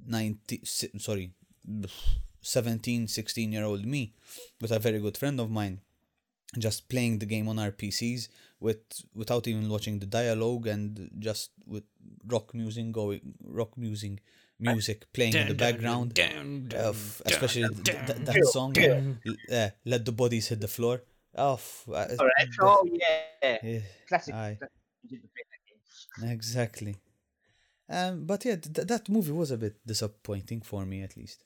ninety 0.07 0.63
sorry, 0.65 1.35
17, 2.49 3.07
16 3.09 3.53
year 3.53 3.65
old 3.65 3.85
me 3.85 4.15
with 4.61 4.71
a 4.73 4.79
very 4.79 4.99
good 5.01 5.17
friend 5.17 5.39
of 5.41 5.51
mine, 5.51 5.81
just 6.59 6.89
playing 6.89 7.19
the 7.19 7.27
game 7.27 7.49
on 7.49 7.59
our 7.59 7.71
PCs 7.71 8.29
with 8.61 8.79
without 9.15 9.47
even 9.47 9.69
watching 9.69 9.99
the 9.99 10.07
dialogue 10.07 10.67
and 10.67 11.11
just 11.19 11.51
with 11.67 11.85
rock 12.27 12.55
music 12.55 12.91
going, 12.93 13.21
rock 13.45 13.77
music, 13.77 14.15
music 14.59 14.99
playing 15.13 15.35
in 15.37 15.49
the 15.49 15.55
background 15.55 16.19
of 16.75 17.23
especially 17.27 17.69
th- 17.69 17.85
th- 17.85 18.07
th- 18.07 18.19
that 18.29 18.45
song 18.57 18.73
uh, 19.53 19.69
let 19.85 20.05
the 20.05 20.13
bodies 20.23 20.49
hit 20.49 20.61
the 20.61 20.67
floor 20.77 20.97
oh 21.37 21.55
f- 21.55 21.85
uh, 21.89 21.93
All 22.19 22.27
right. 22.27 22.49
the- 22.51 22.63
Oh 22.63 22.83
yeah, 23.03 23.59
yeah, 23.63 23.81
classic. 24.09 24.35
aye. 24.35 24.57
classic- 24.59 24.75
you 25.03 25.09
didn't 25.11 25.31
play 25.35 25.45
that 25.53 25.63
game. 25.69 26.31
exactly 26.37 26.95
um 27.97 28.25
but 28.31 28.45
yeah 28.45 28.57
th- 28.57 28.87
that 28.93 29.09
movie 29.09 29.33
was 29.43 29.51
a 29.53 29.57
bit 29.65 29.75
disappointing 29.87 30.61
for 30.71 30.85
me 30.85 31.03
at 31.09 31.17
least 31.17 31.45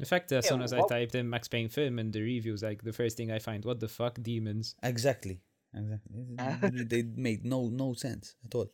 In 0.00 0.06
fact, 0.06 0.32
as 0.32 0.44
Yeah, 0.44 0.48
soon 0.50 0.62
as 0.62 0.72
I 0.72 0.80
typed 0.88 1.14
in 1.14 1.28
Max 1.30 1.46
Payne 1.46 1.68
film 1.68 1.98
and 2.00 2.12
the 2.12 2.22
reviews, 2.22 2.62
like 2.62 2.82
the 2.82 2.92
first 2.92 3.16
thing 3.18 3.30
I 3.30 3.38
find, 3.38 3.64
what 3.64 3.78
the 3.80 3.88
fuck, 3.88 4.18
demons? 4.22 4.74
exactly 4.82 5.40
exactly 5.72 6.24
they, 6.36 6.42
uh-huh. 6.42 6.70
they 6.92 7.02
made 7.02 7.44
no 7.44 7.68
no 7.68 7.92
sense 7.94 8.34
at 8.44 8.52
all 8.56 8.68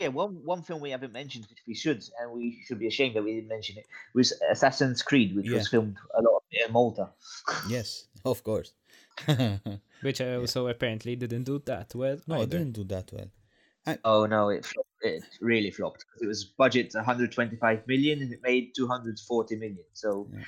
Yeah, 0.00 0.08
one 0.08 0.44
one 0.44 0.62
film 0.62 0.80
we 0.82 0.90
haven't 0.90 1.12
mentioned, 1.12 1.46
which 1.48 1.62
we 1.66 1.74
should, 1.74 2.04
and 2.20 2.30
we 2.32 2.60
should 2.66 2.78
be 2.78 2.86
ashamed 2.86 3.14
that 3.16 3.24
we 3.24 3.32
didn't 3.36 3.48
mention 3.48 3.78
it, 3.78 3.86
was 4.14 4.28
Assassin's 4.50 5.00
Creed, 5.02 5.34
which 5.34 5.48
was 5.48 5.68
filmed 5.68 5.96
a 6.18 6.20
lot 6.20 6.42
in 6.52 6.72
Malta. 6.72 7.06
yes 7.68 8.08
of 8.24 8.42
course 8.42 8.74
Which 10.02 10.20
I 10.20 10.34
also 10.34 10.66
apparently 10.68 11.16
didn't 11.16 11.44
do 11.44 11.58
that 11.64 11.94
well. 11.94 12.18
No, 12.26 12.34
it 12.34 12.38
either. 12.42 12.58
didn't 12.58 12.72
do 12.72 12.84
that 12.84 13.10
well 13.12 13.30
Oh 14.04 14.26
no, 14.26 14.48
it 14.48 14.64
flopped, 14.64 14.88
it 15.02 15.22
really 15.40 15.70
flopped 15.70 16.04
because 16.06 16.22
it 16.22 16.26
was 16.26 16.44
budget 16.44 16.92
125 16.94 17.86
million 17.86 18.20
and 18.20 18.32
it 18.32 18.40
made 18.42 18.72
240 18.74 19.56
million. 19.56 19.84
So 19.92 20.28
Yeah. 20.32 20.44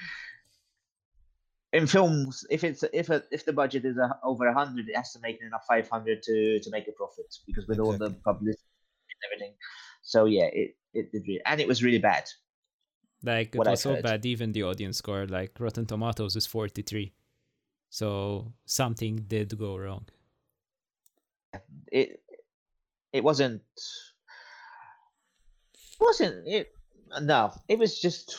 in 1.73 1.87
films, 1.87 2.45
if 2.51 2.65
it's 2.65 2.83
if 2.93 3.11
a, 3.11 3.23
if 3.31 3.45
the 3.45 3.53
budget 3.53 3.85
is 3.85 3.97
a, 3.97 4.19
over 4.25 4.47
100, 4.47 4.89
it 4.89 4.97
has 4.97 5.13
to 5.13 5.21
make 5.21 5.41
enough 5.41 5.65
500 5.69 6.23
to 6.23 6.61
to 6.61 6.71
make 6.71 6.89
a 6.89 6.93
profit 6.93 7.33
because 7.47 7.67
with 7.69 7.79
all 7.79 7.93
the 7.93 8.07
Exactly. 8.07 8.23
publicity 8.25 8.65
and 9.11 9.33
everything. 9.33 9.55
So 10.03 10.25
yeah, 10.25 10.49
it 10.53 10.77
it 10.95 11.13
did 11.13 11.23
really, 11.27 11.43
and 11.45 11.61
it 11.61 11.69
was 11.69 11.83
really 11.83 11.99
bad. 11.99 12.25
Like 13.23 13.55
it 13.55 13.59
what 13.59 13.69
was 13.69 13.83
so 13.83 14.01
bad, 14.01 14.25
even 14.27 14.53
the 14.53 14.63
audience 14.63 14.99
score, 14.99 15.27
like 15.27 15.59
Rotten 15.61 15.87
Tomatoes, 15.87 16.37
is 16.37 16.47
forty 16.47 16.83
three. 16.83 17.13
So 17.91 18.53
something 18.67 19.17
did 19.29 19.57
go 19.59 19.77
wrong. 19.77 20.07
It 21.91 22.21
it 23.13 23.25
wasn't 23.25 23.63
wasn't 26.01 26.47
it 26.47 26.73
no 27.23 27.53
it 27.69 27.79
was 27.79 27.99
just 28.01 28.37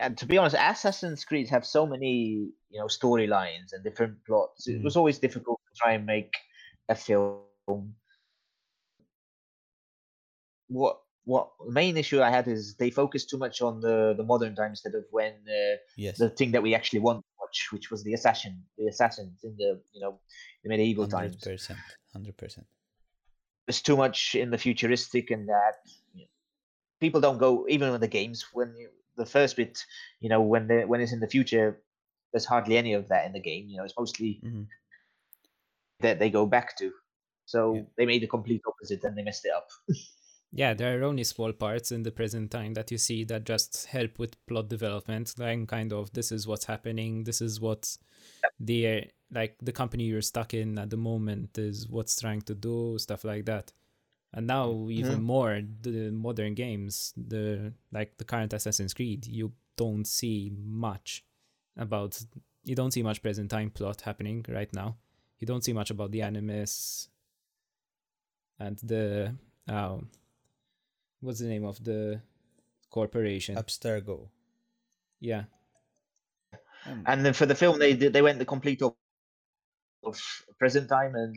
and 0.00 0.16
to 0.16 0.26
be 0.26 0.38
honest 0.38 0.56
assassin's 0.58 1.24
creed 1.24 1.48
have 1.48 1.66
so 1.66 1.86
many 1.86 2.50
you 2.70 2.78
know 2.78 2.86
storylines 2.86 3.72
and 3.72 3.82
different 3.84 4.16
plots 4.26 4.66
it 4.68 4.80
Mm. 4.80 4.84
was 4.84 4.96
always 4.96 5.18
difficult 5.18 5.60
to 5.68 5.80
try 5.80 5.92
and 5.92 6.06
make 6.06 6.32
a 6.88 6.94
film. 6.94 7.94
What 10.68 11.00
what 11.24 11.50
the 11.64 11.72
main 11.72 11.96
issue 11.96 12.20
i 12.20 12.30
had 12.30 12.46
is 12.48 12.76
they 12.76 12.90
focused 12.90 13.30
too 13.30 13.38
much 13.38 13.62
on 13.62 13.80
the 13.80 14.14
the 14.16 14.22
modern 14.24 14.54
time 14.54 14.70
instead 14.70 14.94
of 14.94 15.04
when 15.10 15.32
uh, 15.32 15.76
yes. 15.96 16.18
the 16.18 16.28
thing 16.28 16.50
that 16.52 16.62
we 16.62 16.74
actually 16.74 16.98
want 17.00 17.18
to 17.20 17.24
watch 17.40 17.68
which 17.72 17.90
was 17.90 18.04
the 18.04 18.12
assassin 18.12 18.62
the 18.76 18.86
assassins 18.86 19.42
in 19.44 19.56
the 19.56 19.80
you 19.92 20.00
know 20.02 20.20
the 20.62 20.68
medieval 20.68 21.06
times. 21.06 21.36
100% 21.36 21.76
100% 22.14 22.64
there's 23.66 23.82
too 23.82 23.96
much 23.96 24.34
in 24.34 24.50
the 24.50 24.58
futuristic 24.58 25.30
and 25.30 25.48
that 25.48 25.74
you 26.14 26.22
know, 26.22 26.28
people 27.00 27.20
don't 27.20 27.38
go 27.38 27.66
even 27.68 27.90
with 27.92 28.00
the 28.00 28.08
games 28.08 28.46
when 28.52 28.74
you, 28.76 28.88
the 29.16 29.26
first 29.26 29.56
bit 29.56 29.84
you 30.20 30.28
know 30.28 30.40
when 30.42 30.66
the 30.66 30.82
when 30.82 31.00
it's 31.00 31.12
in 31.12 31.20
the 31.20 31.28
future 31.28 31.80
there's 32.32 32.44
hardly 32.44 32.76
any 32.76 32.94
of 32.94 33.08
that 33.08 33.26
in 33.26 33.32
the 33.32 33.40
game 33.40 33.68
you 33.68 33.76
know 33.76 33.84
it's 33.84 33.94
mostly 33.98 34.40
Mhm. 34.44 34.66
that 36.00 36.18
they 36.18 36.30
go 36.30 36.46
back 36.46 36.76
to 36.78 36.92
so 37.46 37.74
Yeah. 37.74 37.82
they 37.96 38.06
made 38.06 38.22
the 38.22 38.26
complete 38.26 38.62
opposite 38.66 39.04
and 39.04 39.16
they 39.16 39.22
messed 39.22 39.44
it 39.44 39.52
up 39.52 39.68
Yeah, 40.56 40.72
there 40.72 41.00
are 41.00 41.04
only 41.04 41.24
small 41.24 41.52
parts 41.52 41.90
in 41.90 42.04
the 42.04 42.12
present 42.12 42.52
time 42.52 42.74
that 42.74 42.92
you 42.92 42.96
see 42.96 43.24
that 43.24 43.42
just 43.42 43.86
help 43.86 44.20
with 44.20 44.46
plot 44.46 44.68
development. 44.68 45.34
Like 45.36 45.66
kind 45.66 45.92
of 45.92 46.12
this 46.12 46.30
is 46.30 46.46
what's 46.46 46.66
happening, 46.66 47.24
this 47.24 47.40
is 47.40 47.60
what 47.60 47.96
the 48.60 49.10
like 49.32 49.56
the 49.60 49.72
company 49.72 50.04
you're 50.04 50.22
stuck 50.22 50.54
in 50.54 50.78
at 50.78 50.90
the 50.90 50.96
moment 50.96 51.58
is 51.58 51.88
what's 51.88 52.20
trying 52.20 52.42
to 52.42 52.54
do, 52.54 52.96
stuff 52.98 53.24
like 53.24 53.46
that. 53.46 53.72
And 54.32 54.46
now 54.46 54.86
even 54.90 55.22
more 55.24 55.60
the 55.82 56.12
modern 56.12 56.54
games, 56.54 57.12
the 57.16 57.72
like 57.90 58.16
the 58.18 58.24
current 58.24 58.52
Assassin's 58.52 58.94
Creed, 58.94 59.26
you 59.26 59.52
don't 59.76 60.06
see 60.06 60.52
much 60.56 61.24
about 61.76 62.22
you 62.62 62.76
don't 62.76 62.92
see 62.92 63.02
much 63.02 63.22
present 63.22 63.50
time 63.50 63.70
plot 63.70 64.02
happening 64.02 64.46
right 64.48 64.72
now. 64.72 64.98
You 65.40 65.48
don't 65.48 65.64
see 65.64 65.72
much 65.72 65.90
about 65.90 66.12
the 66.12 66.22
animus 66.22 67.08
and 68.60 68.78
the 68.78 69.34
um 69.66 70.10
what's 71.24 71.40
the 71.40 71.46
name 71.46 71.64
of 71.64 71.82
the 71.82 72.20
corporation? 72.90 73.56
abstergo 73.56 74.28
yeah. 75.20 75.44
Um, 76.86 77.02
and 77.06 77.24
then 77.24 77.32
for 77.32 77.46
the 77.46 77.54
film 77.54 77.78
they 77.78 77.94
they 77.94 78.22
went 78.22 78.38
the 78.38 78.44
complete 78.44 78.82
op- 78.82 78.98
of 80.04 80.20
present 80.58 80.88
time 80.88 81.14
and 81.14 81.36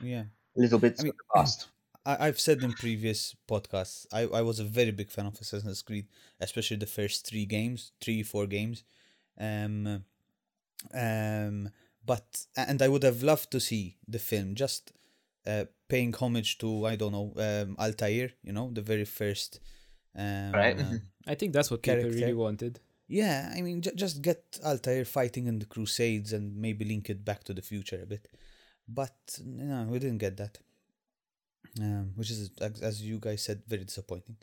yeah 0.00 0.24
a 0.56 0.60
little 0.60 0.78
bit 0.78 0.96
I 1.00 1.02
mean, 1.02 1.12
the 1.18 1.40
past 1.40 1.68
I, 2.06 2.28
I've 2.28 2.40
said 2.40 2.62
in 2.62 2.72
previous 2.72 3.34
podcasts, 3.48 4.06
I, 4.12 4.22
I 4.22 4.42
was 4.42 4.60
a 4.60 4.64
very 4.64 4.90
big 4.90 5.10
fan 5.10 5.26
of 5.26 5.40
Assassin's 5.40 5.82
Creed, 5.82 6.06
especially 6.40 6.76
the 6.76 6.86
first 6.86 7.26
three 7.26 7.46
games, 7.46 7.92
three, 8.00 8.22
four 8.22 8.46
games. 8.46 8.84
Um, 9.38 10.04
um, 10.92 11.70
but, 12.04 12.44
and 12.56 12.82
I 12.82 12.88
would 12.88 13.02
have 13.04 13.22
loved 13.22 13.50
to 13.52 13.60
see 13.60 13.96
the 14.06 14.18
film 14.18 14.54
just 14.54 14.92
uh, 15.46 15.64
paying 15.88 16.12
homage 16.14 16.58
to, 16.58 16.86
I 16.86 16.96
don't 16.96 17.12
know, 17.12 17.32
um, 17.36 17.76
Altair, 17.78 18.30
you 18.42 18.52
know, 18.52 18.70
the 18.72 18.82
very 18.82 19.04
first. 19.04 19.60
Um, 20.16 20.52
Right. 20.52 20.78
uh, 20.78 20.98
I 21.26 21.34
think 21.34 21.52
that's 21.52 21.70
what 21.70 21.82
people 21.82 22.10
really 22.10 22.34
wanted. 22.34 22.80
yeah, 23.08 23.52
I 23.56 23.62
mean, 23.62 23.80
j- 23.82 23.94
just 23.94 24.22
get 24.22 24.58
Altair 24.64 25.04
fighting 25.04 25.46
in 25.46 25.58
the 25.58 25.66
Crusades 25.66 26.32
and 26.32 26.56
maybe 26.56 26.84
link 26.84 27.10
it 27.10 27.24
back 27.24 27.44
to 27.44 27.54
the 27.54 27.62
future 27.62 28.00
a 28.02 28.06
bit. 28.06 28.28
But, 28.86 29.40
no, 29.44 29.86
we 29.90 29.98
didn't 29.98 30.18
get 30.18 30.36
that 30.36 30.58
um, 31.80 32.12
which 32.14 32.30
is 32.30 32.50
as 32.60 32.80
as 32.82 33.02
you 33.02 33.18
guys 33.18 33.42
said 33.42 33.62
very 33.66 33.84
disappointing. 33.84 34.36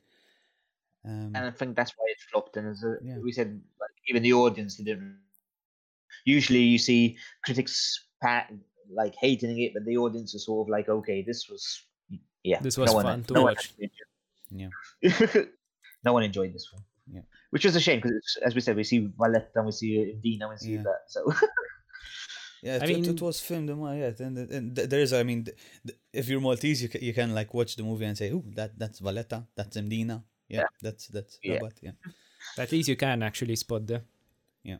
Um, 1.06 1.32
and 1.36 1.46
I 1.46 1.52
think 1.52 1.76
that's 1.76 1.92
why 1.98 2.06
it 2.10 2.18
flopped. 2.30 2.58
And 2.58 2.68
as 2.68 2.84
a, 2.84 2.98
Yeah. 3.02 3.18
we 3.20 3.32
said, 3.32 3.62
like, 3.80 3.92
even 4.08 4.22
the 4.24 4.34
audience 4.34 4.76
didn't. 4.76 5.18
Usually, 6.26 6.60
you 6.62 6.78
see 6.78 7.18
critics 7.44 8.06
pat, 8.22 8.52
like 8.94 9.16
hating 9.20 9.60
it, 9.62 9.72
but 9.74 9.86
the 9.86 9.98
audience 9.98 10.34
is 10.36 10.46
sort 10.46 10.66
of 10.68 10.70
like, 10.72 10.88
okay, 10.90 11.24
this 11.26 11.48
was 11.50 11.64
Yeah, 12.44 12.60
This 12.62 12.78
was 12.78 12.90
no 12.90 12.96
one, 12.96 13.06
fun 13.06 13.24
to 13.26 13.34
no 13.34 13.42
watch. 13.44 13.58
actually 13.58 13.92
Yeah. 14.52 14.70
no 16.04 16.14
one 16.14 16.24
enjoyed 16.24 16.54
this 16.54 16.68
one. 16.74 16.84
Yeah. 17.14 17.22
which 17.52 17.66
is 17.66 17.76
a 17.76 17.80
shame 17.82 18.00
because, 18.02 18.38
as 18.46 18.56
we 18.56 18.62
said, 18.62 18.76
we 18.76 18.84
see 18.84 19.00
Valletta, 19.18 19.52
and 19.56 19.66
we 19.66 19.72
see 19.72 19.92
uh, 20.02 20.20
Dina, 20.24 20.46
and 20.46 20.52
we 20.54 20.58
see 20.58 20.74
Yeah. 20.76 20.84
that. 20.84 21.02
So 21.08 21.20
Yeah, 22.64 22.74
I 22.82 22.86
it, 22.86 22.90
it- 22.92 23.08
it, 23.08 23.22
was 23.22 23.40
filmed 23.42 23.70
in 23.72 23.80
my 23.80 23.98
yeah, 23.98 24.12
and, 24.20 24.38
and 24.38 24.76
there 24.76 25.00
is 25.02 25.14
I 25.14 25.24
mean, 25.24 25.46
th- 25.46 25.58
th- 25.88 25.98
if 26.14 26.30
you're 26.30 26.40
Maltese, 26.42 26.84
you 26.84 26.90
can, 26.90 27.02
you 27.02 27.14
can 27.14 27.34
like 27.34 27.52
watch 27.56 27.76
the 27.76 27.82
movie 27.84 28.06
and 28.06 28.16
say, 28.16 28.32
"Oh, 28.32 28.44
that 28.54 28.78
that's 28.78 29.00
Valletta, 29.00 29.48
that's 29.56 29.76
Mdina, 29.78 30.22
yeah, 30.48 30.60
Yeah. 30.60 30.66
that's 30.82 31.08
that's 31.08 31.40
Yeah. 31.42 31.56
Rabat, 31.58 31.74
yeah." 31.82 31.92
At 32.60 32.72
least 32.72 32.88
you 32.88 32.96
can 32.96 33.24
actually 33.24 33.56
spot 33.56 33.88
the. 33.88 34.04
Yeah. 34.64 34.78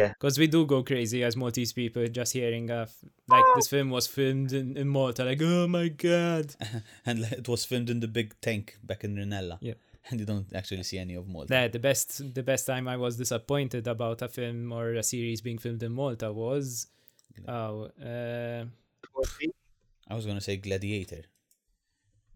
Yeah. 0.00 0.08
Because 0.08 0.38
we 0.38 0.46
do 0.46 0.66
go 0.66 0.82
crazy 0.82 1.22
as 1.24 1.36
Maltese 1.36 1.72
people 1.72 2.06
just 2.08 2.32
hearing 2.32 2.70
of 2.70 2.92
like 3.28 3.44
this 3.56 3.68
film 3.68 3.90
was 3.90 4.06
filmed 4.06 4.52
in, 4.52 4.76
in 4.76 4.88
Malta, 4.88 5.24
like 5.24 5.40
oh 5.42 5.66
my 5.68 5.88
god. 5.88 6.54
and 7.06 7.18
it 7.40 7.48
was 7.48 7.64
filmed 7.64 7.90
in 7.90 8.00
the 8.00 8.08
big 8.08 8.34
tank 8.40 8.78
back 8.82 9.04
in 9.04 9.16
Rinella. 9.16 9.58
Yeah. 9.60 9.74
and 10.08 10.20
you 10.20 10.26
don't 10.26 10.46
actually 10.54 10.82
see 10.82 10.98
any 10.98 11.14
of 11.14 11.28
Malta. 11.28 11.52
Yeah, 11.54 11.68
the 11.68 11.78
best 11.78 12.34
the 12.34 12.42
best 12.42 12.66
time 12.66 12.88
I 12.88 12.96
was 12.96 13.16
disappointed 13.16 13.86
about 13.86 14.22
a 14.22 14.28
film 14.28 14.72
or 14.72 14.94
a 14.94 15.02
series 15.02 15.40
being 15.40 15.58
filmed 15.58 15.82
in 15.82 15.92
Malta 15.92 16.32
was 16.32 16.86
oh 17.48 17.90
uh 18.02 18.64
I 20.08 20.14
was 20.14 20.26
gonna 20.26 20.40
say 20.40 20.56
Gladiator, 20.56 21.22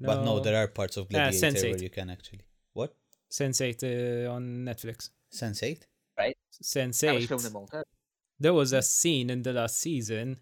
but 0.00 0.24
no, 0.24 0.40
there 0.40 0.56
are 0.62 0.68
parts 0.68 0.96
of 0.96 1.08
Gladiator 1.08 1.46
Sense8. 1.46 1.70
where 1.70 1.82
you 1.82 1.90
can 1.90 2.10
actually 2.10 2.44
what 2.72 2.94
Sense8 3.30 3.82
uh, 3.82 4.32
on 4.32 4.64
Netflix. 4.64 5.10
Sense 5.30 5.60
Eight. 7.14 7.28
that 7.28 7.34
was 7.34 7.44
in. 7.46 7.52
There 8.40 8.54
was 8.54 8.72
a 8.72 8.82
scene 8.82 9.30
in 9.30 9.42
the 9.42 9.52
last 9.52 9.78
season 9.78 10.38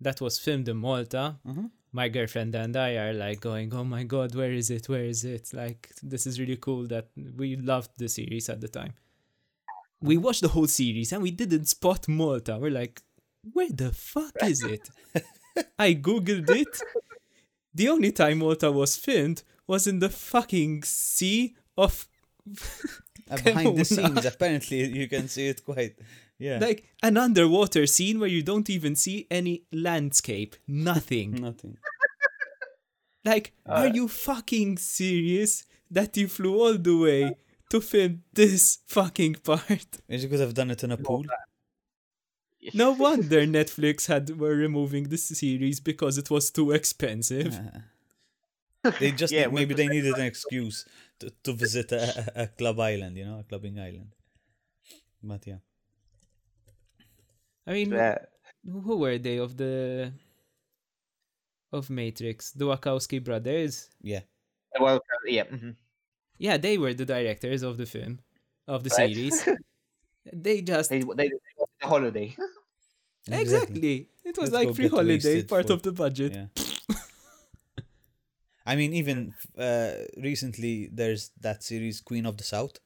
that 0.00 0.20
was 0.20 0.38
filmed 0.38 0.68
in 0.68 0.76
Malta. 0.76 1.36
Mhm. 1.46 1.70
My 1.92 2.08
girlfriend 2.08 2.54
and 2.54 2.74
I 2.76 2.96
are 2.96 3.12
like 3.12 3.40
going, 3.40 3.72
"Oh 3.74 3.84
my 3.84 4.02
god, 4.04 4.34
where 4.34 4.52
is 4.52 4.70
it? 4.70 4.88
Where 4.88 5.04
is 5.04 5.24
it?" 5.24 5.52
Like 5.52 5.90
this 6.02 6.26
is 6.26 6.40
really 6.40 6.56
cool 6.56 6.86
that 6.88 7.08
we 7.36 7.56
loved 7.56 7.90
the 7.98 8.08
series 8.08 8.48
at 8.48 8.60
the 8.60 8.68
time. 8.68 8.94
We 10.00 10.16
watched 10.16 10.40
the 10.40 10.48
whole 10.48 10.66
series 10.66 11.12
and 11.12 11.22
we 11.22 11.30
didn't 11.30 11.66
spot 11.66 12.08
Malta. 12.08 12.58
We're 12.58 12.70
like, 12.70 13.02
"Where 13.52 13.68
the 13.70 13.92
fuck 13.92 14.32
is 14.42 14.62
it?" 14.74 14.88
I 15.78 15.94
googled 15.94 16.50
it. 16.50 16.80
The 17.74 17.88
only 17.88 18.10
time 18.12 18.38
Malta 18.38 18.72
was 18.72 18.96
filmed 18.96 19.42
was 19.66 19.86
in 19.86 19.98
the 20.00 20.08
fucking 20.08 20.82
sea 20.84 21.54
of 21.76 22.08
behind 23.36 23.78
the 23.78 23.84
scenes, 23.84 24.24
apparently 24.24 24.84
you 24.84 25.08
can 25.08 25.28
see 25.28 25.48
it 25.48 25.64
quite. 25.64 25.98
Yeah, 26.38 26.58
like 26.58 26.84
an 27.02 27.16
underwater 27.16 27.86
scene 27.86 28.18
where 28.18 28.28
you 28.28 28.42
don't 28.42 28.68
even 28.68 28.96
see 28.96 29.26
any 29.30 29.64
landscape, 29.72 30.56
nothing. 30.66 31.32
nothing. 31.48 31.78
like, 33.24 33.52
are 33.66 33.86
you 33.88 34.08
fucking 34.08 34.78
serious 34.78 35.64
that 35.90 36.16
you 36.16 36.26
flew 36.26 36.60
all 36.60 36.76
the 36.76 36.96
way 36.96 37.36
to 37.70 37.80
film 37.80 38.22
this 38.32 38.78
fucking 38.86 39.34
part? 39.44 40.00
Is 40.08 40.24
it 40.24 40.28
because 40.28 40.40
I've 40.40 40.54
done 40.54 40.70
it 40.70 40.82
in 40.84 40.90
a 40.90 40.96
pool? 40.96 41.24
No 42.74 42.92
wonder 42.92 43.44
Netflix 43.44 44.06
had 44.06 44.38
were 44.38 44.54
removing 44.54 45.08
this 45.08 45.26
series 45.26 45.80
because 45.80 46.16
it 46.16 46.30
was 46.30 46.50
too 46.50 46.70
expensive. 46.70 47.58
They 48.98 49.12
just 49.12 49.32
Yeah, 49.32 49.46
maybe 49.46 49.74
they 49.74 49.86
needed 49.86 50.14
an 50.14 50.26
excuse 50.26 50.84
to, 51.22 51.30
to 51.44 51.52
visit 51.54 51.92
a, 51.92 52.02
a, 52.02 52.42
a 52.42 52.46
club 52.46 52.78
island, 52.80 53.16
you 53.16 53.24
know, 53.24 53.38
a 53.40 53.44
clubbing 53.44 53.78
island. 53.78 54.10
But 55.22 55.46
yeah, 55.46 55.60
I 57.66 57.72
mean, 57.72 57.90
Yeah. 57.92 58.18
who 58.66 58.96
were 58.98 59.18
they 59.18 59.38
of 59.38 59.56
the 59.56 60.12
of 61.72 61.88
Matrix? 61.90 62.52
The 62.52 62.64
Wachowski 62.66 63.22
brothers. 63.22 63.88
yeah. 64.02 64.22
Well, 64.80 65.00
yeah. 65.26 65.44
mhm. 65.44 65.76
Yeah, 66.38 66.56
they 66.56 66.78
were 66.78 66.94
the 66.94 67.04
directors 67.04 67.62
of 67.62 67.76
the 67.76 67.86
film, 67.86 68.18
of 68.66 68.82
the 68.84 68.90
Right. 68.98 69.14
series. 69.14 69.36
they 70.32 70.62
just 70.62 70.90
They, 70.90 71.00
they, 71.00 71.28
they 71.28 71.38
wanted 71.58 71.82
holiday. 71.82 72.34
exactly. 73.30 74.08
It 74.24 74.36
was 74.38 74.50
Let's 74.50 74.66
like 74.66 74.74
free 74.76 74.88
holiday, 74.88 75.42
part 75.44 75.66
for- 75.68 75.74
of 75.74 75.82
the 75.82 75.92
budget. 75.92 76.32
Yeah. 76.34 76.46
I 78.64 78.76
mean, 78.76 78.92
even 78.94 79.34
uh, 79.58 79.92
recently, 80.16 80.88
there's 80.92 81.30
that 81.40 81.62
series 81.62 82.00
Queen 82.00 82.26
of 82.26 82.36
the 82.36 82.44
South. 82.44 82.78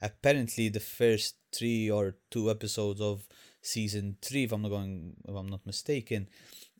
Apparently, 0.00 0.68
the 0.68 0.80
first 0.80 1.36
three 1.52 1.90
or 1.90 2.16
two 2.30 2.50
episodes 2.50 3.00
of 3.00 3.26
season 3.62 4.16
three, 4.22 4.44
if 4.44 4.52
I'm 4.52 4.62
not 4.62 4.68
going, 4.68 5.16
if 5.26 5.34
I'm 5.34 5.48
not 5.48 5.66
mistaken, 5.66 6.28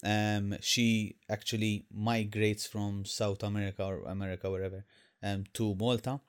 um, 0.05 0.55
she 0.61 1.17
actually 1.29 1.87
migrates 1.93 2.67
from 2.67 3.05
South 3.05 3.43
America 3.43 3.85
or 3.85 4.03
America, 4.05 4.51
wherever, 4.51 4.85
um, 5.23 5.45
to 5.55 5.75
Malta. 5.75 6.21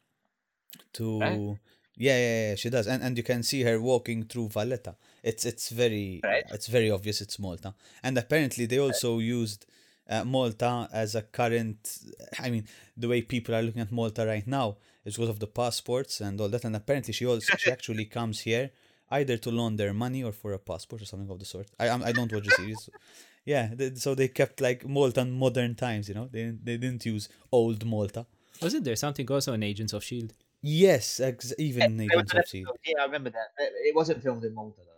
To 0.94 1.20
Right. 1.20 1.60
yeah, 1.98 2.18
yeah, 2.18 2.50
yeah, 2.50 2.56
she 2.56 2.70
does, 2.70 2.88
and 2.88 3.02
and 3.04 3.18
you 3.18 3.24
can 3.24 3.44
see 3.44 3.64
her 3.64 3.80
walking 3.80 4.24
through 4.24 4.50
Valletta. 4.50 4.96
It's 5.24 5.46
it's 5.46 5.70
very 5.70 6.22
Right. 6.24 6.44
it's 6.52 6.68
very 6.68 6.90
obvious 6.92 7.22
it's 7.22 7.40
Malta, 7.40 7.74
and 8.04 8.18
apparently 8.18 8.66
they 8.66 8.80
also 8.80 9.20
used 9.20 9.66
uh, 10.10 10.24
Malta 10.24 10.90
as 10.92 11.16
a 11.16 11.22
current. 11.22 11.98
I 12.40 12.50
mean, 12.50 12.66
the 12.96 13.08
way 13.08 13.22
people 13.22 13.56
are 13.56 13.62
looking 13.62 13.82
at 13.82 13.92
Malta 13.92 14.26
right 14.26 14.46
now 14.48 14.78
is 15.06 15.16
because 15.16 15.30
of 15.30 15.40
the 15.40 15.48
passports 15.48 16.22
and 16.22 16.40
all 16.42 16.50
that. 16.50 16.64
And 16.66 16.76
apparently, 16.76 17.14
she 17.14 17.26
also 17.26 17.56
she 17.58 17.72
actually 17.76 18.06
comes 18.06 18.42
here 18.42 18.72
either 19.12 19.38
to 19.38 19.50
launder 19.52 19.94
money 19.94 20.24
or 20.24 20.32
for 20.34 20.54
a 20.54 20.60
passport 20.60 21.02
or 21.02 21.06
something 21.06 21.30
of 21.30 21.40
the 21.40 21.46
sort. 21.46 21.68
I 21.80 21.88
I'm- 21.88 22.02
don't 22.14 22.32
watch 22.32 22.46
the 22.46 22.52
series. 22.52 22.90
Yeah, 23.46 23.70
they, 23.74 23.96
so 23.96 24.14
they 24.14 24.28
kept 24.28 24.60
like 24.60 24.86
Malta 24.86 25.22
in 25.22 25.32
modern 25.32 25.74
times. 25.76 26.10
You 26.10 26.16
know, 26.16 26.28
they 26.30 26.52
they 26.68 26.76
didn't 26.76 27.06
use 27.06 27.30
old 27.50 27.86
Malta. 27.86 28.26
Wasn't 28.62 28.84
there 28.84 28.98
something 28.98 29.26
also 29.32 29.54
in 29.54 29.64
Agents 29.64 29.94
of 29.94 30.04
Shield? 30.04 30.34
Yes, 30.62 31.22
ex- 31.22 31.54
even 31.58 31.96
There 31.96 32.08
was 32.08 32.14
Agents 32.14 32.34
an 32.34 32.40
of 32.40 32.48
Shield. 32.50 32.78
Yeah, 32.86 33.00
I 33.00 33.06
remember 33.06 33.30
that. 33.30 33.48
It 33.58 33.72
it 33.88 33.96
wasn't 33.96 34.22
filmed 34.22 34.44
in 34.44 34.54
Malta 34.54 34.82
though. 34.88 34.97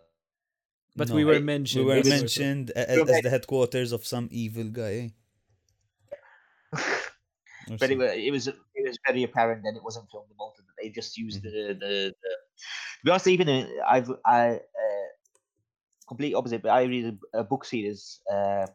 But 0.96 1.08
No, 1.08 1.14
we 1.14 1.24
were 1.24 1.40
mentioned. 1.40 1.86
We 1.86 1.94
were 1.96 2.04
mentioned 2.04 2.70
as, 2.72 3.08
as 3.08 3.20
the 3.22 3.30
headquarters 3.30 3.92
of 3.92 4.06
some 4.06 4.28
evil 4.30 4.70
guy. 4.70 5.12
eh? 7.70 7.76
But 7.78 7.90
it 7.90 7.98
was, 7.98 8.12
it 8.12 8.30
was 8.32 8.48
it 8.48 8.58
was 8.86 8.98
very 9.06 9.22
apparent 9.22 9.62
that 9.62 9.74
it 9.76 9.82
wasn't 9.82 10.10
filmed 10.10 10.30
in 10.30 10.36
Malta. 10.36 10.62
That 10.62 10.74
they 10.82 10.90
just 10.90 11.16
used 11.16 11.42
the, 11.42 11.50
the 11.50 12.14
the. 12.22 12.36
To 13.00 13.04
be 13.04 13.10
honest, 13.10 13.26
even 13.28 13.48
in, 13.48 13.68
I've 13.88 14.10
I 14.26 14.56
uh, 14.56 15.08
complete 16.08 16.34
opposite. 16.34 16.62
But 16.62 16.70
I 16.70 16.82
read 16.84 17.18
a, 17.34 17.40
a 17.40 17.44
book 17.44 17.64
series 17.64 18.20
uh, 18.32 18.66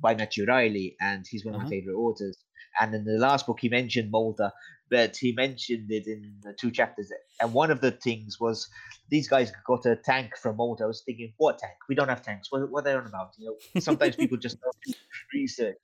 by 0.00 0.14
Matthew 0.14 0.46
Reilly, 0.46 0.96
and 1.00 1.26
he's 1.28 1.44
one 1.44 1.54
of 1.54 1.60
Uh-huh. 1.60 1.68
my 1.68 1.70
favorite 1.70 1.96
authors. 1.96 2.36
And 2.80 2.94
in 2.94 3.04
the 3.04 3.18
last 3.18 3.46
book, 3.46 3.58
he 3.60 3.68
mentioned 3.68 4.10
Malta, 4.10 4.52
but 4.90 5.16
he 5.16 5.32
mentioned 5.32 5.90
it 5.90 6.06
in 6.06 6.34
the 6.42 6.52
two 6.52 6.70
chapters. 6.70 7.10
And 7.40 7.52
one 7.52 7.70
of 7.70 7.80
the 7.80 7.90
things 7.90 8.38
was 8.40 8.68
these 9.10 9.28
guys 9.28 9.52
got 9.66 9.86
a 9.86 9.96
tank 9.96 10.36
from 10.36 10.56
Malta. 10.56 10.84
I 10.84 10.86
was 10.86 11.02
thinking, 11.04 11.32
what 11.38 11.58
tank? 11.58 11.74
We 11.88 11.94
don't 11.94 12.08
have 12.08 12.22
tanks. 12.22 12.50
What, 12.50 12.70
what 12.70 12.80
are 12.80 12.84
they 12.84 12.94
on 12.94 13.06
about? 13.06 13.32
You 13.38 13.46
know, 13.46 13.80
sometimes 13.80 14.16
people 14.16 14.38
just 14.38 14.58
don't 14.60 14.96
research. 15.34 15.76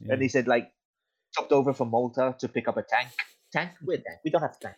yeah. 0.00 0.12
And 0.12 0.22
he 0.22 0.28
said, 0.28 0.46
like, 0.46 0.72
chopped 1.34 1.52
over 1.52 1.72
from 1.72 1.90
Malta 1.90 2.36
to 2.38 2.48
pick 2.48 2.68
up 2.68 2.76
a 2.76 2.82
tank. 2.82 3.08
Tank? 3.52 3.72
We're 3.84 3.96
tank. 3.96 4.20
We 4.24 4.30
don't 4.30 4.42
have 4.42 4.56
a 4.56 4.60
tank. 4.60 4.76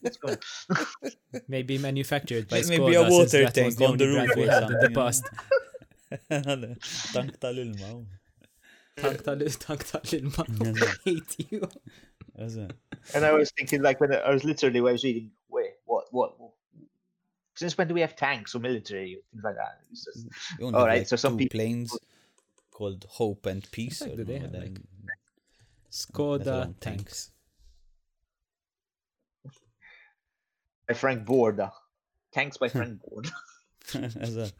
What's 0.00 0.16
going 0.16 0.38
on? 0.70 1.10
Maybe 1.48 1.76
manufactured 1.78 2.48
by 2.48 2.62
Maybe 2.66 2.94
a 2.94 3.02
water 3.02 3.48
tank 3.50 3.76
the 3.76 3.86
on 3.86 3.98
the 3.98 4.06
roof 4.06 4.30
we 4.36 4.44
or 4.44 4.50
had 4.50 4.62
in 4.64 4.78
the 4.80 4.80
something, 4.80 4.90
you 4.90 4.94
know? 4.94 5.04
past. 5.04 5.24
Tank 7.12 7.40
tal-ilma. 7.40 8.06
Tank 8.96 9.22
tal- 9.24 9.38
tank 9.58 9.84
tal-ilma. 9.84 10.44
Yeah. 10.60 10.92
hate 11.04 11.50
you. 11.50 11.68
That's 12.36 12.54
it. 12.54 12.72
And 13.14 13.24
I 13.24 13.32
was 13.32 13.50
thinking, 13.56 13.82
like, 13.82 14.00
when 14.00 14.12
I 14.14 14.18
I 14.18 14.30
was 14.30 14.44
literally, 14.44 14.80
when 14.80 14.90
I 14.90 14.92
was 14.92 15.04
reading, 15.04 15.30
wait, 15.48 15.70
what, 15.84 16.06
what, 16.12 16.38
what? 16.40 16.50
Since 17.56 17.76
when 17.78 17.86
do 17.88 17.94
we 17.94 18.00
have 18.00 18.16
tanks 18.16 18.54
or 18.54 18.58
military? 18.60 19.18
Things 19.32 19.44
like 19.44 19.54
that. 19.56 19.80
It's 19.92 20.04
just, 20.04 20.26
We 20.58 20.64
only 20.66 20.74
All 20.74 20.80
have, 20.82 20.88
right, 20.88 20.98
like, 20.98 21.06
so 21.08 21.16
some 21.16 21.36
people- 21.36 21.58
planes 21.58 21.96
called 22.72 23.04
Hope 23.08 23.46
and 23.46 23.68
Peace. 23.70 23.98
fact, 24.00 24.12
or 24.12 24.16
do 24.16 24.24
they 24.24 24.38
have, 24.38 24.52
then- 24.52 24.60
like, 24.62 24.80
Skoda 25.92 26.46
alone 26.46 26.74
tanks. 26.80 27.30
by 30.88 30.94
Frank 30.94 31.24
Borda. 31.26 31.70
Tanks 32.32 32.56
by 32.56 32.68
Frank 32.76 33.00
Borda. 33.00 33.30
That's 33.92 34.16
it. 34.34 34.52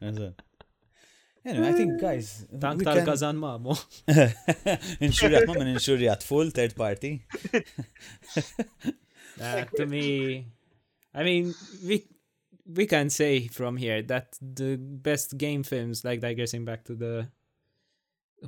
That's 0.00 0.18
it. 0.18 0.42
Anyway, 1.46 1.68
I 1.68 1.72
think, 1.72 2.00
guys, 2.00 2.44
Tank 2.60 2.80
we 2.80 2.84
tal-Kazan 2.84 3.36
Mamo. 3.36 3.78
inxurjat, 5.00 5.46
ma 5.46 5.54
minn 5.54 5.68
inxurjat 5.76 6.22
full, 6.22 6.50
third 6.50 6.74
party. 6.74 7.22
Uh, 9.38 9.64
to 9.76 9.84
me, 9.84 10.46
I 11.14 11.22
mean, 11.22 11.54
we 11.86 12.06
we 12.64 12.86
can 12.86 13.10
say 13.10 13.48
from 13.48 13.76
here 13.76 14.00
that 14.00 14.38
the 14.40 14.76
best 14.78 15.36
game 15.36 15.62
films, 15.62 16.06
like 16.06 16.20
digressing 16.20 16.64
back 16.64 16.84
to 16.84 16.94
the 16.94 17.28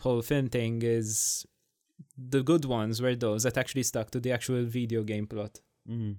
whole 0.00 0.22
film 0.22 0.48
thing, 0.48 0.80
is 0.80 1.44
the 2.16 2.42
good 2.42 2.64
ones 2.64 3.02
were 3.02 3.14
those 3.14 3.42
that 3.42 3.58
actually 3.58 3.82
stuck 3.82 4.10
to 4.12 4.18
the 4.18 4.32
actual 4.32 4.64
video 4.64 5.02
game 5.02 5.26
plot. 5.26 5.60
Mm. 5.86 6.16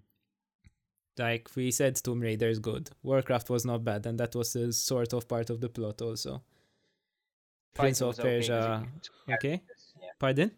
Like 1.18 1.50
we 1.56 1.72
said, 1.72 1.96
Tomb 1.96 2.22
Raider 2.22 2.48
is 2.48 2.60
good. 2.60 2.92
Warcraft 3.02 3.50
was 3.50 3.66
not 3.66 3.84
bad, 3.84 4.06
and 4.06 4.20
that 4.20 4.36
was 4.36 4.56
a 4.56 4.72
sort 4.72 5.14
of 5.14 5.28
part 5.28 5.50
of 5.50 5.62
the 5.62 5.70
plot 5.70 6.02
also. 6.02 6.44
Prince 7.74 8.00
Fighting 8.00 8.10
of 8.10 8.18
was 8.18 8.20
okay 8.20 8.40
'cause 8.40 8.48
Persia, 8.48 8.88
you- 9.28 9.34
okay? 9.36 9.62
Yeah. 10.02 10.10
Pardon? 10.20 10.52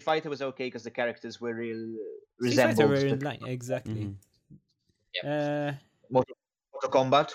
Fighter 0.00 0.28
was 0.30 0.42
okay 0.42 0.66
because 0.66 0.82
the 0.84 0.90
characters 0.90 1.40
were 1.40 1.54
real 1.54 1.94
Street 2.38 2.56
Fighter 2.56 2.68
resembled. 2.68 2.90
were 2.90 3.06
in 3.06 3.18
line, 3.20 3.42
exactly. 3.46 3.94
Mhm. 3.94 4.16
Uh, 5.24 5.72
Mortal, 6.10 6.36
Mortal 6.72 6.90
Kombat. 6.90 7.32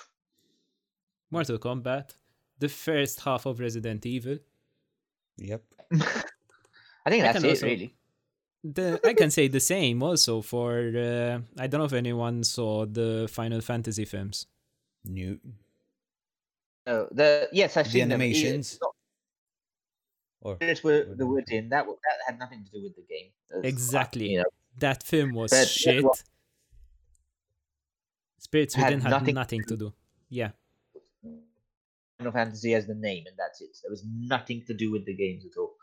Mortal 1.32 1.58
Kombat, 1.58 2.14
the 2.60 2.70
first 2.70 3.22
half 3.22 3.46
of 3.46 3.60
Resident 3.60 4.06
Evil. 4.06 4.38
Yep. 5.38 5.64
I 7.06 7.10
think 7.10 7.24
that's 7.24 7.38
can 7.40 7.46
it, 7.46 7.50
also- 7.50 7.66
really. 7.66 7.96
The 8.62 9.00
I 9.06 9.14
can 9.14 9.32
say 9.32 9.48
the 9.48 9.62
same 9.62 10.04
also 10.04 10.42
for 10.42 10.72
uh, 10.94 11.40
I 11.58 11.68
don't 11.68 11.80
know 11.80 11.86
if 11.86 11.94
anyone 11.94 12.44
saw 12.44 12.86
the 12.86 13.30
Final 13.32 13.62
Fantasy 13.62 14.04
films. 14.04 14.48
New. 15.06 15.40
No, 15.42 15.52
the 17.12 17.50
yes, 17.52 17.78
I've 17.78 17.86
The 17.86 17.92
seen 17.92 18.10
them. 18.10 18.22
animations? 18.22 18.74
It's 18.74 18.82
not- 18.82 18.96
Or 20.42 20.56
spirits 20.56 20.84
were 20.84 21.02
the 21.22 21.28
word 21.32 21.48
in 21.50 21.70
that. 21.70 21.86
That 21.86 22.18
had 22.28 22.40
nothing 22.40 22.62
to 22.66 22.72
do 22.72 22.80
with 22.86 22.96
the 22.96 23.06
game. 23.14 23.30
It's, 23.50 23.68
Exactly. 23.74 24.28
You 24.34 24.38
know, 24.40 24.50
That 24.86 25.04
film 25.04 25.34
was 25.34 25.52
But- 25.52 25.68
shit. 25.68 26.06
Spirits 28.38 28.74
Had 28.76 28.86
Within 28.86 29.02
had 29.02 29.10
nothing 29.12 29.36
nothing, 29.36 29.62
to 29.64 29.68
to 29.70 29.78
do. 29.78 29.94
Yeah. 30.30 30.52
Final 32.18 32.32
Fantasy 32.34 32.72
has 32.72 32.86
the 32.88 32.96
name, 32.96 33.24
and 33.28 33.36
that's 33.38 33.62
it. 33.62 33.70
There 33.82 33.92
was 33.92 34.04
nothing 34.06 34.64
to 34.68 34.74
do 34.74 34.92
with 34.92 35.06
the 35.06 35.14
games 35.14 35.46
at 35.46 35.56
all. 35.58 35.76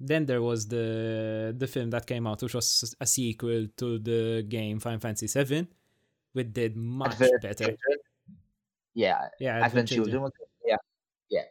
Then 0.00 0.26
there 0.26 0.42
was 0.42 0.68
the 0.68 1.54
the 1.56 1.66
film 1.66 1.90
that 1.90 2.06
came 2.06 2.26
out, 2.26 2.42
which 2.42 2.54
was 2.54 2.94
a 3.00 3.06
sequel 3.06 3.66
to 3.80 3.98
the 3.98 4.44
game 4.56 4.78
Final 4.80 5.00
Fantasy 5.00 5.26
VII, 5.26 5.66
which 6.32 6.52
did 6.52 6.76
much 6.76 7.12
Advent 7.12 7.42
better. 7.42 7.64
Children. 7.66 7.97
Yeah, 8.94 9.28
Yeah, 9.38 9.56
Advent 9.56 9.64
Advent 9.64 9.88
Children. 9.88 10.30
Yeah, 10.64 10.76
yeah. 11.30 11.42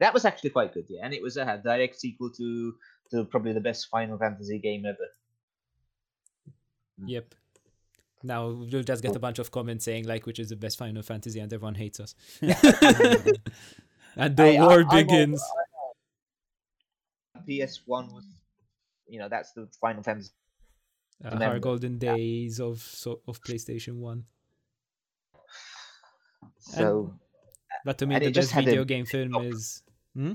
That 0.00 0.14
was 0.14 0.24
actually 0.24 0.50
quite 0.50 0.72
good. 0.74 0.86
Yeah, 0.88 1.00
and 1.04 1.12
it 1.14 1.22
was 1.22 1.36
a 1.36 1.60
direct 1.62 2.00
sequel 2.00 2.30
to 2.30 2.74
to 3.10 3.24
probably 3.24 3.52
the 3.52 3.60
best 3.60 3.88
Final 3.90 4.18
Fantasy 4.18 4.58
game 4.58 4.84
ever. 4.86 5.08
Yep. 7.06 7.34
Now 8.22 8.48
we'll 8.48 8.82
just 8.82 9.02
get 9.02 9.14
a 9.14 9.18
bunch 9.18 9.38
of 9.38 9.50
comments 9.50 9.84
saying 9.84 10.06
like 10.06 10.24
which 10.26 10.38
is 10.38 10.48
the 10.48 10.56
best 10.56 10.78
Final 10.78 11.02
Fantasy 11.02 11.40
and 11.40 11.52
everyone 11.52 11.74
hates 11.74 12.00
us. 12.00 12.14
and 12.40 12.54
the 14.36 14.42
I- 14.42 14.54
I- 14.56 14.60
war 14.66 14.82
all- 14.82 14.96
begins. 15.02 15.42
PS 17.46 17.80
One 17.84 18.08
was, 18.14 18.24
you 19.06 19.18
know, 19.18 19.28
that's 19.28 19.52
the 19.52 19.68
Final 19.80 20.02
Fantasy. 20.02 20.30
Uh, 21.22 21.36
our 21.44 21.58
golden 21.58 21.98
days 21.98 22.58
of 22.60 22.80
so, 22.80 23.20
of 23.28 23.40
PlayStation 23.42 23.96
One. 23.98 24.24
So 26.74 27.14
But 27.84 27.98
to 27.98 28.06
me, 28.06 28.18
the 28.18 28.32
best 28.32 28.50
had 28.50 28.64
a 28.64 28.66
video 28.66 28.84
game 28.84 29.06
film 29.06 29.34
is. 29.44 29.82
Hmm? 30.14 30.32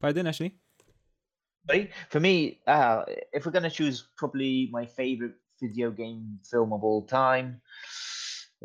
Pardon, 0.00 0.26
Ashley? 0.26 0.54
But 1.64 1.88
for 2.08 2.20
me, 2.20 2.60
uh, 2.66 3.04
if 3.32 3.44
we're 3.44 3.52
gonna 3.52 3.70
choose 3.70 4.08
probably 4.16 4.68
my 4.72 4.86
favorite 4.86 5.34
video 5.60 5.90
game 5.90 6.38
film 6.48 6.72
of 6.72 6.84
all 6.84 7.02
time, 7.04 7.60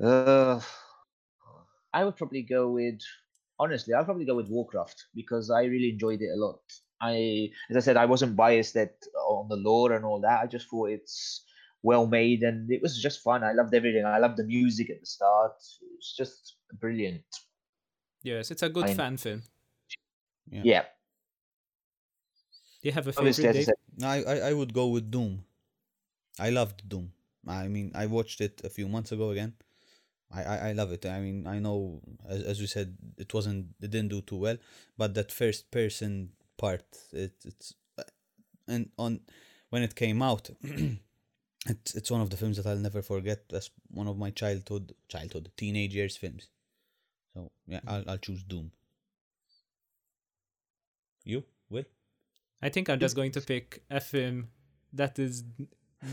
uh, 0.02 0.62
I 1.94 2.06
would 2.06 2.16
probably 2.16 2.44
go 2.44 2.70
with. 2.70 3.02
Honestly, 3.60 3.94
I'll 3.94 4.06
probably 4.06 4.26
go 4.26 4.36
with 4.36 4.50
Warcraft 4.50 5.08
because 5.14 5.50
I 5.50 5.64
really 5.64 5.90
enjoyed 5.90 6.22
it 6.22 6.32
a 6.34 6.40
lot. 6.40 6.60
I, 7.00 7.52
as 7.70 7.78
I 7.78 7.82
said, 7.82 7.98
I 7.98 8.06
wasn't 8.06 8.36
biased 8.36 8.74
that 8.74 8.96
on 9.28 9.48
the 9.48 9.58
lore 9.58 9.94
and 9.94 10.04
all 10.06 10.20
that. 10.22 10.42
I 10.42 10.48
just 10.48 10.70
thought 10.70 10.90
it's 10.90 11.44
well 11.84 12.08
made 12.08 12.42
and 12.44 12.72
it 12.72 12.82
was 12.82 13.00
just 13.02 13.22
fun. 13.22 13.44
I 13.44 13.52
loved 13.54 13.74
everything. 13.76 14.06
I 14.06 14.18
loved 14.18 14.38
the 14.38 14.46
music 14.46 14.90
at 14.90 15.00
the 15.02 15.06
start. 15.06 15.54
It's 15.98 16.16
just 16.16 16.56
brilliant. 16.80 17.24
Yes, 18.24 18.52
it's 18.52 18.64
a 18.64 18.70
good 18.70 18.86
I- 18.86 18.94
fan 18.96 19.18
film. 19.18 19.44
Yeah. 20.50 20.62
Yeah, 20.64 20.84
Do 22.82 22.90
you 22.90 22.92
have 22.92 23.08
a 23.08 23.14
favorite? 23.14 23.40
as 23.40 23.56
I 23.58 23.64
said, 23.64 23.76
I, 24.04 24.24
I 24.24 24.36
I 24.50 24.54
would 24.54 24.74
go 24.74 24.88
with 24.88 25.10
Doom. 25.10 25.46
I 26.40 26.50
loved 26.50 26.88
Doom. 26.88 27.12
I 27.48 27.68
mean, 27.68 27.92
I 27.96 28.06
watched 28.08 28.42
it 28.42 28.62
a 28.64 28.70
few 28.70 28.88
months 28.88 29.12
ago 29.12 29.30
again. 29.32 29.54
I, 30.32 30.44
I, 30.44 30.58
I 30.70 30.72
love 30.74 30.92
it. 30.92 31.06
I 31.06 31.20
mean, 31.20 31.46
I 31.48 31.60
know 31.60 32.02
as 32.28 32.44
as 32.44 32.60
we 32.60 32.68
said, 32.68 32.98
it 33.18 33.34
wasn't 33.34 33.68
it 33.82 33.92
didn't 33.92 34.10
do 34.10 34.22
too 34.22 34.38
well, 34.38 34.58
but 34.98 35.14
that 35.14 35.32
first 35.32 35.70
person 35.72 36.32
part, 36.58 36.84
it 37.12 37.34
it's 37.46 37.74
and 38.68 38.90
on 38.98 39.20
when 39.70 39.84
it 39.84 39.96
came 39.96 40.22
out, 40.22 40.50
it's 41.68 41.96
it's 41.96 42.12
one 42.12 42.22
of 42.22 42.30
the 42.30 42.38
films 42.38 42.58
that 42.58 42.66
I'll 42.66 42.76
never 42.78 43.02
forget. 43.02 43.48
That's 43.50 43.70
one 43.92 44.08
of 44.08 44.18
my 44.18 44.32
childhood 44.32 44.94
childhood 45.08 45.52
teenage 45.58 45.96
years 45.96 46.18
films. 46.18 46.48
So 47.34 47.52
yeah, 47.68 47.80
hmm. 47.82 47.90
I'll 47.90 48.04
I'll 48.08 48.18
choose 48.18 48.44
Doom. 48.44 48.72
You 51.24 51.44
will. 51.70 51.86
I 52.62 52.70
think 52.70 52.90
I'm 52.90 53.00
just 53.00 53.16
going 53.16 53.32
to 53.32 53.42
pick 53.42 53.84
a 53.90 54.00
film 54.02 54.50
that 54.92 55.20
is 55.20 55.44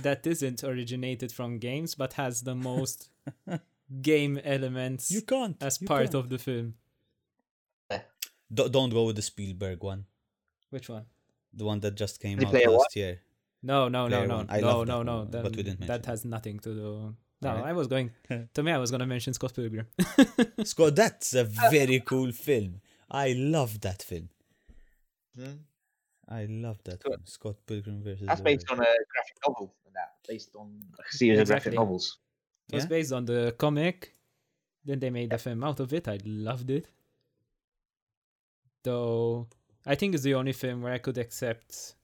that 0.02 0.26
isn't 0.26 0.62
originated 0.62 1.32
from 1.32 1.58
games 1.58 1.96
but 1.96 2.12
has 2.14 2.42
the 2.42 2.54
most 2.54 3.08
game 4.02 4.38
elements 4.44 5.10
You 5.10 5.22
can't 5.22 5.60
as 5.62 5.80
you 5.80 5.88
part 5.88 6.02
can't. 6.04 6.14
of 6.14 6.28
the 6.28 6.38
film. 6.38 6.74
Do- 8.52 8.68
don't 8.68 8.90
go 8.90 9.04
with 9.04 9.16
the 9.16 9.22
Spielberg 9.22 9.82
one. 9.82 10.06
Which 10.70 10.88
one? 10.88 11.06
The 11.54 11.64
one 11.64 11.80
that 11.80 11.96
just 11.96 12.20
came 12.20 12.38
Ready 12.38 12.46
out 12.46 12.50
Player 12.52 12.70
last 12.70 12.96
year. 12.96 13.20
No, 13.62 13.88
no, 13.88 14.08
no, 14.08 14.24
no, 14.24 14.46
I 14.48 14.60
no, 14.60 14.66
love 14.80 14.86
no, 14.88 14.98
that 14.98 15.04
no. 15.04 15.24
Then 15.26 15.42
but 15.42 15.56
we 15.56 15.62
didn't 15.62 15.86
that 15.86 16.06
has 16.06 16.24
nothing 16.24 16.58
to 16.60 16.74
do. 16.74 17.14
No, 17.42 17.48
Alright. 17.48 17.64
I 17.66 17.72
was 17.72 17.86
going. 17.88 18.10
To 18.54 18.62
me, 18.62 18.72
I 18.72 18.78
was 18.78 18.90
gonna 18.90 19.06
mention 19.06 19.32
Scott 19.34 19.54
Pilgrim. 19.54 19.86
Scott, 20.64 20.96
that's 20.96 21.34
a 21.34 21.44
very 21.44 22.00
cool 22.00 22.32
film. 22.32 22.80
I 23.10 23.32
love 23.32 23.80
that 23.82 24.02
film. 24.02 24.28
hmm, 25.36 25.60
I 26.28 26.44
love 26.46 26.78
that 26.84 27.02
Good. 27.02 27.12
film. 27.12 27.22
Scott 27.26 27.56
Pilgrim 27.66 28.02
versus. 28.02 28.26
that's 28.26 28.40
based 28.40 28.70
on 28.70 28.78
a 28.78 28.84
graphic 29.12 29.36
novel. 29.46 29.74
and 29.86 29.94
That 29.94 30.10
based 30.28 30.54
on 30.56 30.80
a 30.98 31.02
series 31.16 31.40
Exactly. 31.40 31.70
of 31.70 31.76
graphic 31.76 31.78
novels. 31.78 32.18
It 32.70 32.74
was 32.76 32.84
Yeah? 32.84 32.88
based 32.88 33.12
on 33.12 33.24
the 33.24 33.54
comic. 33.58 34.14
Then 34.84 34.98
they 35.00 35.10
made 35.10 35.32
a 35.32 35.38
film 35.38 35.62
out 35.64 35.80
of 35.80 35.92
it. 35.92 36.08
I 36.08 36.18
loved 36.24 36.70
it. 36.70 36.86
Though 38.82 39.48
I 39.84 39.94
think 39.94 40.14
it's 40.14 40.22
the 40.24 40.34
only 40.34 40.52
film 40.52 40.82
where 40.82 40.92
I 40.92 40.98
could 40.98 41.18
accept. 41.18 41.94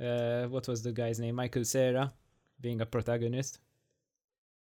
Uh, 0.00 0.46
what 0.48 0.66
was 0.68 0.82
the 0.82 0.92
guy's 0.92 1.20
name? 1.20 1.34
Michael 1.34 1.64
Cera 1.64 2.12
being 2.60 2.80
a 2.80 2.86
protagonist. 2.86 3.58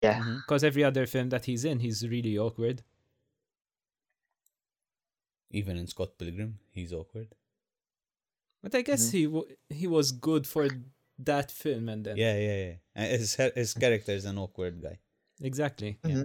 Yeah. 0.02 0.24
Because 0.38 0.64
every 0.64 0.84
other 0.84 1.06
film 1.08 1.30
that 1.30 1.46
he's 1.46 1.66
in, 1.66 1.80
he's 1.80 2.08
really 2.08 2.38
awkward. 2.38 2.84
Even 5.52 5.78
in 5.78 5.88
Scott 5.88 6.18
Pilgrim, 6.18 6.60
he's 6.72 6.92
awkward. 6.94 7.30
But 8.62 8.76
I 8.76 8.82
guess 8.82 9.08
Mm-hmm. 9.08 9.18
he 9.18 9.26
w- 9.26 9.56
he 9.70 9.88
was 9.88 10.12
good 10.12 10.46
for 10.48 10.68
that 11.20 11.52
film, 11.52 11.88
and 11.90 12.04
then 12.06 12.18
Yeah, 12.18 12.38
yeah, 12.38 12.74
yeah. 12.96 13.08
His 13.18 13.36
his 13.56 13.74
character 13.74 14.12
is 14.12 14.26
an 14.26 14.38
awkward 14.38 14.82
guy. 14.82 15.00
exactly. 15.42 15.98
Yeah. 16.04 16.12
Mhm. 16.16 16.24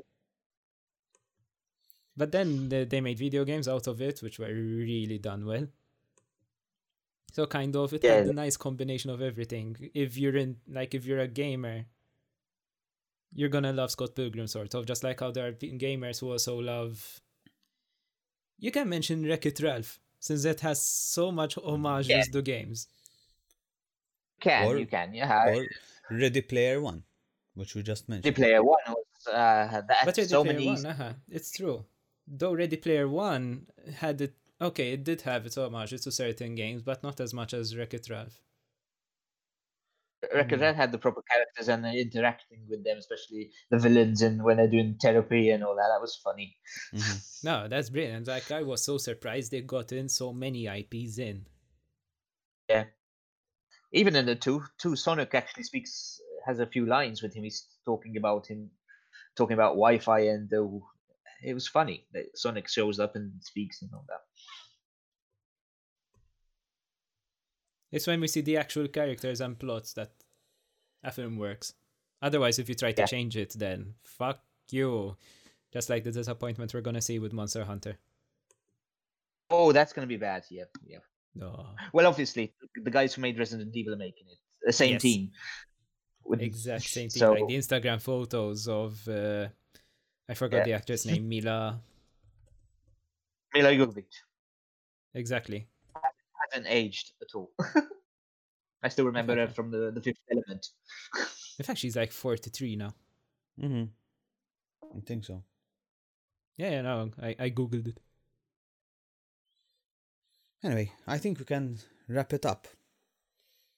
But 2.17 2.33
then 2.33 2.69
they, 2.69 2.85
they 2.85 3.01
made 3.01 3.19
video 3.19 3.45
games 3.45 3.69
out 3.69 3.87
of 3.87 4.01
it, 4.03 4.21
which 4.23 4.39
were 4.39 4.53
really 4.53 5.19
done 5.19 5.47
well. 5.47 5.69
So 7.33 7.47
kind 7.47 7.75
of 7.77 7.93
it 7.93 8.03
had 8.03 8.27
a 8.27 8.33
nice 8.33 8.57
combination 8.57 9.11
of 9.11 9.23
everything. 9.23 9.77
If 9.95 10.17
you're 10.19 10.37
in 10.37 10.57
like 10.69 10.95
if 10.95 11.05
you're 11.07 11.21
a 11.21 11.29
gamer, 11.29 11.87
you're 13.33 13.49
gonna 13.49 13.73
love 13.73 13.91
Scott 13.93 14.15
Pilgrim 14.17 14.47
sort 14.49 14.75
of, 14.75 14.87
just 14.87 15.05
like 15.05 15.21
how 15.21 15.31
there 15.31 15.47
are 15.49 15.53
gamers 15.53 16.21
who 16.21 16.31
also 16.33 16.59
love. 16.59 17.21
You 18.59 18.71
can 18.71 18.89
mention 18.89 19.25
Wreck 19.27 19.47
It 19.47 19.61
Ralph, 19.61 20.01
since 20.19 20.45
it 20.45 20.61
has 20.61 20.83
so 20.83 21.31
much 21.33 21.55
homages 21.55 22.09
Yeah. 22.11 22.23
to 22.33 22.43
games. 22.43 22.89
Can 24.41 24.67
Or- 24.69 24.79
you 24.79 24.87
can 24.87 25.15
yeah. 25.15 25.49
Or 25.55 25.67
Ready 26.11 26.41
Player 26.43 26.81
One, 26.81 27.05
which 27.55 27.75
we 27.75 27.83
just 27.83 28.09
Ready 28.09 28.17
mentioned. 28.23 28.37
Player 28.37 28.63
One 28.65 28.79
was 28.89 29.27
uh, 29.29 29.83
that 29.87 30.05
But 30.05 30.17
Ready 30.17 30.29
so 30.29 30.43
Player 30.43 30.55
many. 30.55 30.67
One, 30.67 30.87
uh-huh, 30.87 31.13
it's 31.29 31.53
true. 31.53 31.85
Though 32.27 32.55
Ready 32.55 32.77
Player 32.77 33.09
One 33.09 33.67
had 33.97 34.21
it, 34.21 34.35
okay, 34.61 34.93
it 34.93 35.05
did 35.05 35.23
have 35.23 35.47
its 35.47 35.57
homages 35.57 36.03
to 36.03 36.13
certain 36.13 36.55
games, 36.55 36.83
but 36.83 37.03
not 37.03 37.21
as 37.21 37.33
much 37.35 37.55
as 37.55 37.77
Wreck 37.77 37.95
It 37.95 38.09
Ralph. 38.11 38.41
Record 40.35 40.61
Red 40.61 40.77
had 40.77 40.93
the 40.93 40.99
proper 40.99 41.23
characters 41.23 41.69
and 41.69 41.85
interacting 41.87 42.67
with 42.69 42.85
them, 42.85 42.99
especially 42.99 43.53
the 43.71 43.79
villains 43.79 44.21
and 44.21 44.43
when 44.45 44.59
they're 44.59 44.69
doing 44.69 44.97
therapy 45.01 45.51
and 45.51 45.65
all 45.65 45.75
that. 45.77 45.89
That 45.89 46.01
was 46.01 46.17
funny. 46.17 46.57
Mhm. 46.93 47.27
No, 47.43 47.69
that's 47.69 47.89
brilliant. 47.89 48.27
Like 48.27 48.51
I 48.51 48.63
was 48.63 48.85
so 48.85 48.99
surprised 48.99 49.51
they 49.51 49.63
got 49.63 49.93
in 49.93 50.11
so 50.11 50.33
many 50.35 50.69
IPs 50.69 51.19
in. 51.19 51.47
Yeah, 52.69 52.85
even 53.93 54.15
in 54.17 54.27
the 54.27 54.37
two, 54.37 54.63
two 54.79 54.97
Sonic 54.97 55.35
actually 55.35 55.65
speaks 55.65 56.21
has 56.47 56.59
a 56.59 56.67
few 56.67 56.87
lines 56.87 57.23
with 57.23 57.35
him. 57.35 57.45
He's 57.45 57.67
talking 57.85 58.17
about 58.17 58.47
him, 58.47 58.71
talking 59.37 59.55
about 59.55 59.71
Wi-Fi, 59.75 60.21
and 60.21 60.53
uh, 60.53 60.69
it 61.43 61.55
was 61.55 61.69
funny 61.69 62.07
that 62.13 62.37
Sonic 62.39 62.69
shows 62.69 62.99
up 63.01 63.17
and 63.17 63.33
speaks 63.43 63.83
and 63.83 63.91
all 63.95 64.05
that. 64.09 64.21
It's 67.93 68.07
when 68.07 68.21
we 68.21 68.29
see 68.29 68.41
the 68.41 68.57
actual 68.57 68.87
characters 68.89 69.41
and 69.41 69.59
plots 69.59 69.93
that 69.95 70.13
a 71.03 71.11
film 71.11 71.37
works. 71.39 71.75
Otherwise, 72.23 72.59
if 72.59 72.69
you 72.69 72.75
try 72.75 72.93
to 72.93 73.03
Yeah. 73.03 73.07
change 73.07 73.37
it, 73.37 73.55
then 73.59 73.95
fuck 74.03 74.43
you. 74.71 75.17
Just 75.73 75.89
like 75.91 76.05
the 76.05 76.13
disappointment 76.13 76.75
we're 76.75 76.81
gonna 76.83 77.01
see 77.03 77.19
with 77.19 77.33
Monster 77.33 77.65
Hunter. 77.65 77.99
Oh, 79.51 79.73
that's 79.73 79.93
gonna 79.93 80.07
be 80.07 80.17
bad. 80.17 80.45
Yep, 80.51 80.71
yep. 80.85 81.05
No. 81.35 81.75
Well, 81.93 82.07
obviously, 82.07 82.55
the 82.75 82.91
guys 82.91 83.15
who 83.15 83.23
made 83.23 83.39
Resident 83.39 83.75
Evil 83.75 83.95
are 83.95 83.97
making 83.97 84.27
it. 84.29 84.39
The 84.63 84.73
same 84.73 84.93
Yes. 84.95 85.03
team. 85.03 85.33
With- 86.25 86.43
Exact 86.43 86.85
same 86.85 87.09
thing. 87.09 87.19
So, 87.21 87.33
Like 87.33 87.49
the 87.49 87.57
Instagram 87.57 88.01
photos 88.01 88.69
of 88.69 89.07
uh, 89.09 89.49
I 90.29 90.35
forgot 90.35 90.59
Yeah. 90.59 90.65
the 90.65 90.73
actress 90.75 91.07
name, 91.07 91.29
Milla. 91.29 91.81
Milla 93.55 93.71
Jovovich 93.73 94.15
Exactly. 95.15 95.67
Hasn't 96.51 96.69
aged 96.69 97.13
at 97.21 97.35
all. 97.35 97.51
I 98.83 98.89
still 98.89 99.05
remember 99.07 99.37
her 99.37 99.49
from 99.49 99.71
the, 99.71 99.91
the 99.91 100.01
Fifth 100.01 100.21
Element. 100.31 100.69
In 101.59 101.65
fact, 101.65 101.79
she's 101.79 101.97
like 101.97 102.13
43 102.13 102.77
now. 102.77 102.95
Mm-hmm. 103.61 103.85
I 104.97 105.01
think 105.01 105.25
so. 105.25 105.43
Yeah, 106.57 106.71
yeah, 106.71 106.83
no, 106.83 107.11
I, 107.23 107.37
I 107.39 107.51
googled 107.51 107.89
it. 107.89 108.01
Anyway, 110.63 110.93
I 111.07 111.19
think 111.19 111.39
we 111.39 111.45
can 111.45 111.79
wrap 112.09 112.33
it 112.33 112.45
up. 112.45 112.69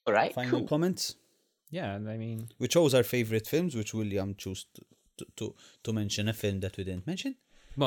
All 0.05 0.13
right. 0.13 0.33
Final 0.33 0.59
cool. 0.59 0.67
comments. 0.67 1.15
Yeah, 1.69 1.95
I 1.95 2.17
mean, 2.17 2.49
We 2.59 2.67
chose 2.67 2.93
our 2.93 3.03
favorite 3.03 3.47
films, 3.47 3.75
which 3.75 3.93
William 3.93 4.35
chose 4.35 4.65
to, 4.75 4.81
to, 5.17 5.25
to, 5.37 5.55
to 5.83 5.93
mention 5.93 6.27
a 6.27 6.33
film 6.33 6.59
that 6.59 6.77
we 6.77 6.83
didn't 6.83 7.07
mention. 7.07 7.35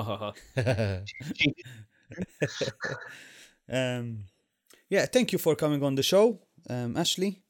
um, 3.71 4.25
yeah, 4.89 5.07
thank 5.07 5.33
you 5.33 5.39
for 5.39 5.55
coming 5.57 5.83
on 5.83 5.95
the 5.95 6.03
show, 6.03 6.39
um, 6.69 6.97
Ashley. 6.97 7.43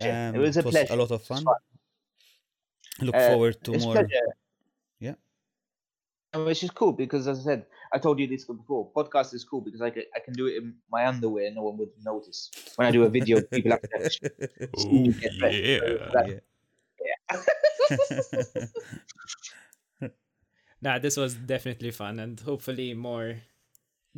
Yeah, 0.00 0.30
it 0.30 0.34
Um, 0.36 0.40
was 0.42 0.56
a 0.56 0.62
pleasure. 0.62 0.92
a 0.92 0.96
lot 0.96 1.10
of 1.10 1.22
fun. 1.22 1.44
fun. 1.44 1.54
Look 3.00 3.14
Uh, 3.14 3.28
forward 3.30 3.62
to 3.64 3.78
more. 3.78 3.92
pleasure. 3.94 4.36
Yeah. 5.00 5.14
Which 6.34 6.62
is 6.64 6.70
cool 6.70 6.92
because, 6.92 7.26
as 7.28 7.40
I 7.40 7.42
said, 7.42 7.66
I 7.92 7.98
told 7.98 8.18
you 8.18 8.26
this 8.26 8.44
before. 8.44 8.90
Podcast 8.92 9.32
is 9.32 9.44
cool 9.44 9.60
because 9.62 9.80
I 9.80 9.90
can, 9.90 10.02
I 10.14 10.18
can 10.20 10.34
do 10.34 10.46
it 10.48 10.56
in 10.56 10.74
my 10.90 11.06
underwear. 11.06 11.50
No 11.50 11.62
one 11.62 11.78
would 11.78 11.92
notice. 12.04 12.50
When 12.76 12.88
I 12.88 12.90
do 12.90 13.04
a 13.04 13.08
video, 13.08 13.40
people 13.40 13.70
have 13.72 13.80
to 13.82 14.10
see 14.76 14.90
me 14.90 15.12
get. 15.12 15.32
So 15.38 15.46
yeah. 17.08 17.30
nah, 20.82 20.98
this 20.98 21.16
was 21.16 21.34
definitely 21.34 21.90
fun, 21.90 22.18
and 22.18 22.38
hopefully 22.40 22.94
more 22.94 23.36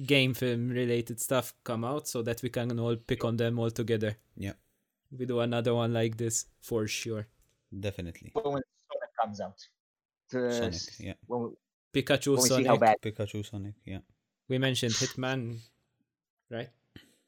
game 0.06 0.34
film 0.34 0.70
related 0.70 1.20
stuff 1.20 1.54
come 1.64 1.84
out 1.84 2.06
so 2.08 2.22
that 2.22 2.42
we 2.42 2.48
can 2.48 2.78
all 2.78 2.96
pick 2.96 3.24
on 3.24 3.36
them 3.36 3.58
all 3.58 3.70
together. 3.70 4.16
Yeah. 4.36 4.52
We 5.16 5.26
do 5.26 5.40
another 5.40 5.74
one 5.74 5.92
like 5.92 6.16
this 6.16 6.46
for 6.60 6.86
sure. 6.86 7.26
Definitely. 7.78 8.30
when 8.34 8.44
Sonic 8.44 8.62
comes 9.20 9.40
out. 9.40 9.66
To 10.30 10.52
Sonic, 10.52 10.74
s- 10.74 11.00
yeah. 11.00 11.14
When 11.26 11.42
we, 11.42 12.02
Pikachu, 12.02 12.28
when 12.28 12.36
we 12.36 12.42
see 12.42 12.48
Sonic. 12.48 12.66
how 12.66 12.76
bad. 12.76 12.96
Pikachu, 13.02 13.44
Sonic, 13.44 13.74
yeah. 13.84 13.98
We 14.48 14.58
mentioned 14.58 14.92
Hitman, 14.92 15.58
right? 16.50 16.68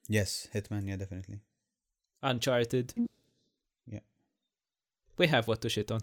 Yes, 0.09 0.49
Hitman, 0.55 0.87
yeah, 0.89 0.97
definitely. 0.97 1.41
Uncharted. 2.23 2.93
Yeah. 3.87 4.01
We 5.17 5.27
have 5.29 5.49
what 5.49 5.61
to 5.63 5.69
shit 5.69 5.91
on. 5.91 6.01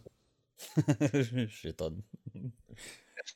Shit 1.50 1.80
on. 1.82 2.02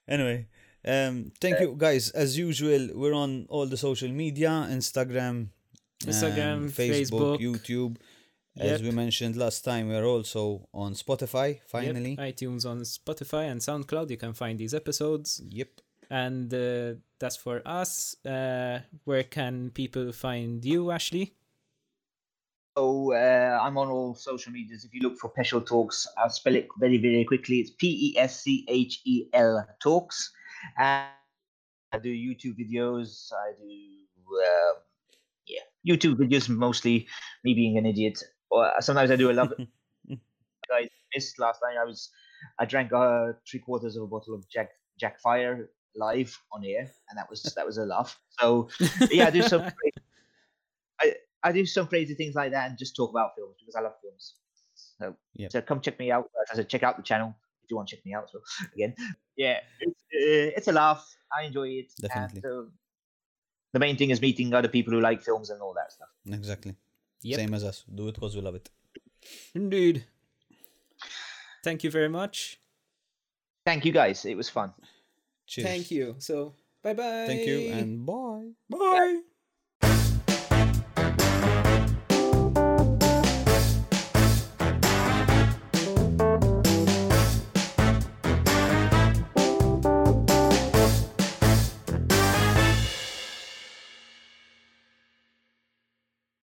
anyway, 0.07 0.47
um, 0.85 1.31
thank 1.39 1.59
you 1.59 1.75
guys. 1.77 2.09
As 2.11 2.37
usual, 2.37 2.89
we're 2.93 3.13
on 3.13 3.45
all 3.49 3.65
the 3.65 3.77
social 3.77 4.09
media: 4.09 4.67
Instagram, 4.69 5.47
Instagram, 6.03 6.53
um, 6.57 6.69
Facebook, 6.71 7.37
Facebook. 7.37 7.39
YouTube. 7.39 7.97
As 8.57 8.81
Yep. 8.81 8.81
we 8.81 8.91
mentioned 8.91 9.37
last 9.37 9.63
time, 9.63 9.87
we're 9.87 10.05
also 10.05 10.67
on 10.73 10.93
Spotify. 10.93 11.47
Yep, 11.55 11.61
Finally, 11.69 12.17
iTunes 12.17 12.65
on 12.65 12.81
Spotify 12.81 13.49
and 13.49 13.61
SoundCloud. 13.61 14.09
You 14.09 14.17
can 14.17 14.33
find 14.33 14.59
these 14.59 14.73
episodes. 14.73 15.41
yep. 15.49 15.69
And 16.09 16.53
uh, 16.53 16.95
that's 17.19 17.37
for 17.37 17.61
us. 17.65 18.17
Uh, 18.25 18.81
where 19.05 19.23
can 19.23 19.69
people 19.73 20.11
find 20.11 20.65
you, 20.65 20.91
Ashley? 20.91 21.33
So 22.77 23.13
uh, 23.13 23.59
I'm 23.61 23.77
on 23.77 23.87
all 23.89 24.15
social 24.15 24.51
medias. 24.51 24.83
If 24.83 24.93
you 24.93 25.01
look 25.01 25.17
for 25.17 25.31
Peschel 25.31 25.65
Talks, 25.65 26.07
I'll 26.17 26.29
spell 26.29 26.55
it 26.55 26.67
very, 26.77 26.97
very 26.97 27.23
quickly. 27.23 27.59
It's 27.59 27.71
P 27.71 28.11
E 28.13 28.19
S 28.19 28.41
C 28.41 28.65
H 28.67 29.01
E 29.05 29.27
L 29.33 29.65
Talks. 29.81 30.31
And 30.77 31.09
I 31.91 31.97
do 31.99 32.09
YouTube 32.09 32.55
videos. 32.59 33.31
I 33.33 33.51
do, 33.57 33.65
um, 33.65 34.75
yeah, 35.47 35.61
YouTube 35.87 36.15
videos 36.15 36.49
mostly 36.49 37.07
me 37.43 37.53
being 37.53 37.77
an 37.77 37.85
idiot. 37.85 38.23
Or 38.49 38.71
sometimes 38.79 39.11
I 39.11 39.15
do 39.15 39.31
a 39.31 39.33
love. 39.33 39.53
I 40.71 40.87
missed 41.13 41.39
last 41.39 41.59
night. 41.63 41.77
I 41.81 41.85
was, 41.85 42.09
I 42.59 42.65
drank 42.65 42.93
uh, 42.93 43.33
three 43.49 43.59
quarters 43.59 43.95
of 43.97 44.03
a 44.03 44.07
bottle 44.07 44.35
of 44.35 44.47
Jack 44.49 44.69
Jack 44.99 45.19
Fire 45.19 45.69
live 45.95 46.37
on 46.53 46.63
air, 46.65 46.89
and 47.09 47.17
that 47.17 47.29
was 47.29 47.43
that 47.55 47.65
was 47.65 47.77
a 47.77 47.85
laugh. 47.85 48.19
So 48.39 48.69
yeah, 49.09 49.27
I 49.27 49.31
do 49.31 49.41
some. 49.41 49.61
I 51.01 51.13
I 51.43 51.51
do 51.51 51.65
some 51.65 51.87
crazy 51.87 52.13
things 52.13 52.35
like 52.35 52.51
that 52.51 52.69
and 52.69 52.77
just 52.77 52.95
talk 52.95 53.09
about 53.09 53.31
films 53.35 53.55
because 53.59 53.75
I 53.75 53.81
love 53.81 53.93
films. 54.01 54.35
So 54.75 55.15
Yep. 55.33 55.51
so 55.51 55.61
come 55.61 55.81
check 55.81 55.99
me 55.99 56.11
out. 56.11 56.29
As 56.43 56.51
I 56.51 56.55
said, 56.61 56.69
check 56.69 56.83
out 56.83 56.97
the 56.97 57.03
channel 57.03 57.35
if 57.71 57.73
you 57.73 57.77
want 57.77 57.89
to 57.89 57.95
check 57.95 58.05
me 58.05 58.13
out. 58.13 58.29
So 58.29 58.39
again, 58.75 58.95
yeah, 59.35 59.59
it's 59.79 60.01
uh, 60.13 60.57
it's 60.57 60.67
a 60.67 60.71
laugh. 60.71 61.15
I 61.35 61.43
enjoy 61.43 61.69
it. 61.69 61.93
and, 62.01 62.09
Definitely. 62.09 62.49
uh, 62.49 62.63
the 63.73 63.79
main 63.79 63.97
thing 63.97 64.09
is 64.09 64.21
meeting 64.21 64.53
other 64.53 64.67
people 64.67 64.93
who 64.93 64.99
like 64.99 65.21
films 65.21 65.49
and 65.49 65.61
all 65.61 65.73
that 65.73 65.91
stuff. 65.91 66.09
Exactly. 66.29 66.75
Yep. 67.23 67.39
Same 67.39 67.53
as 67.53 67.63
us. 67.63 67.83
Do 67.93 68.07
it 68.09 68.15
because 68.15 68.35
we 68.35 68.41
love 68.41 68.55
it. 68.55 68.69
Indeed. 69.55 70.05
Thank 71.63 71.83
you 71.83 71.91
very 71.91 72.09
much. 72.09 72.59
Thank 73.65 73.85
you 73.85 73.91
guys. 73.91 74.25
It 74.25 74.35
was 74.35 74.49
fun. 74.49 74.73
Cheers. 75.45 75.67
Thank 75.67 75.91
you. 75.91 76.15
So, 76.17 76.55
bye 76.83 76.93
bye. 76.93 77.25
Thank 77.27 77.45
you 77.45 77.69
and 77.69 78.05
bye. 78.05 78.49
Bye. 78.69 79.21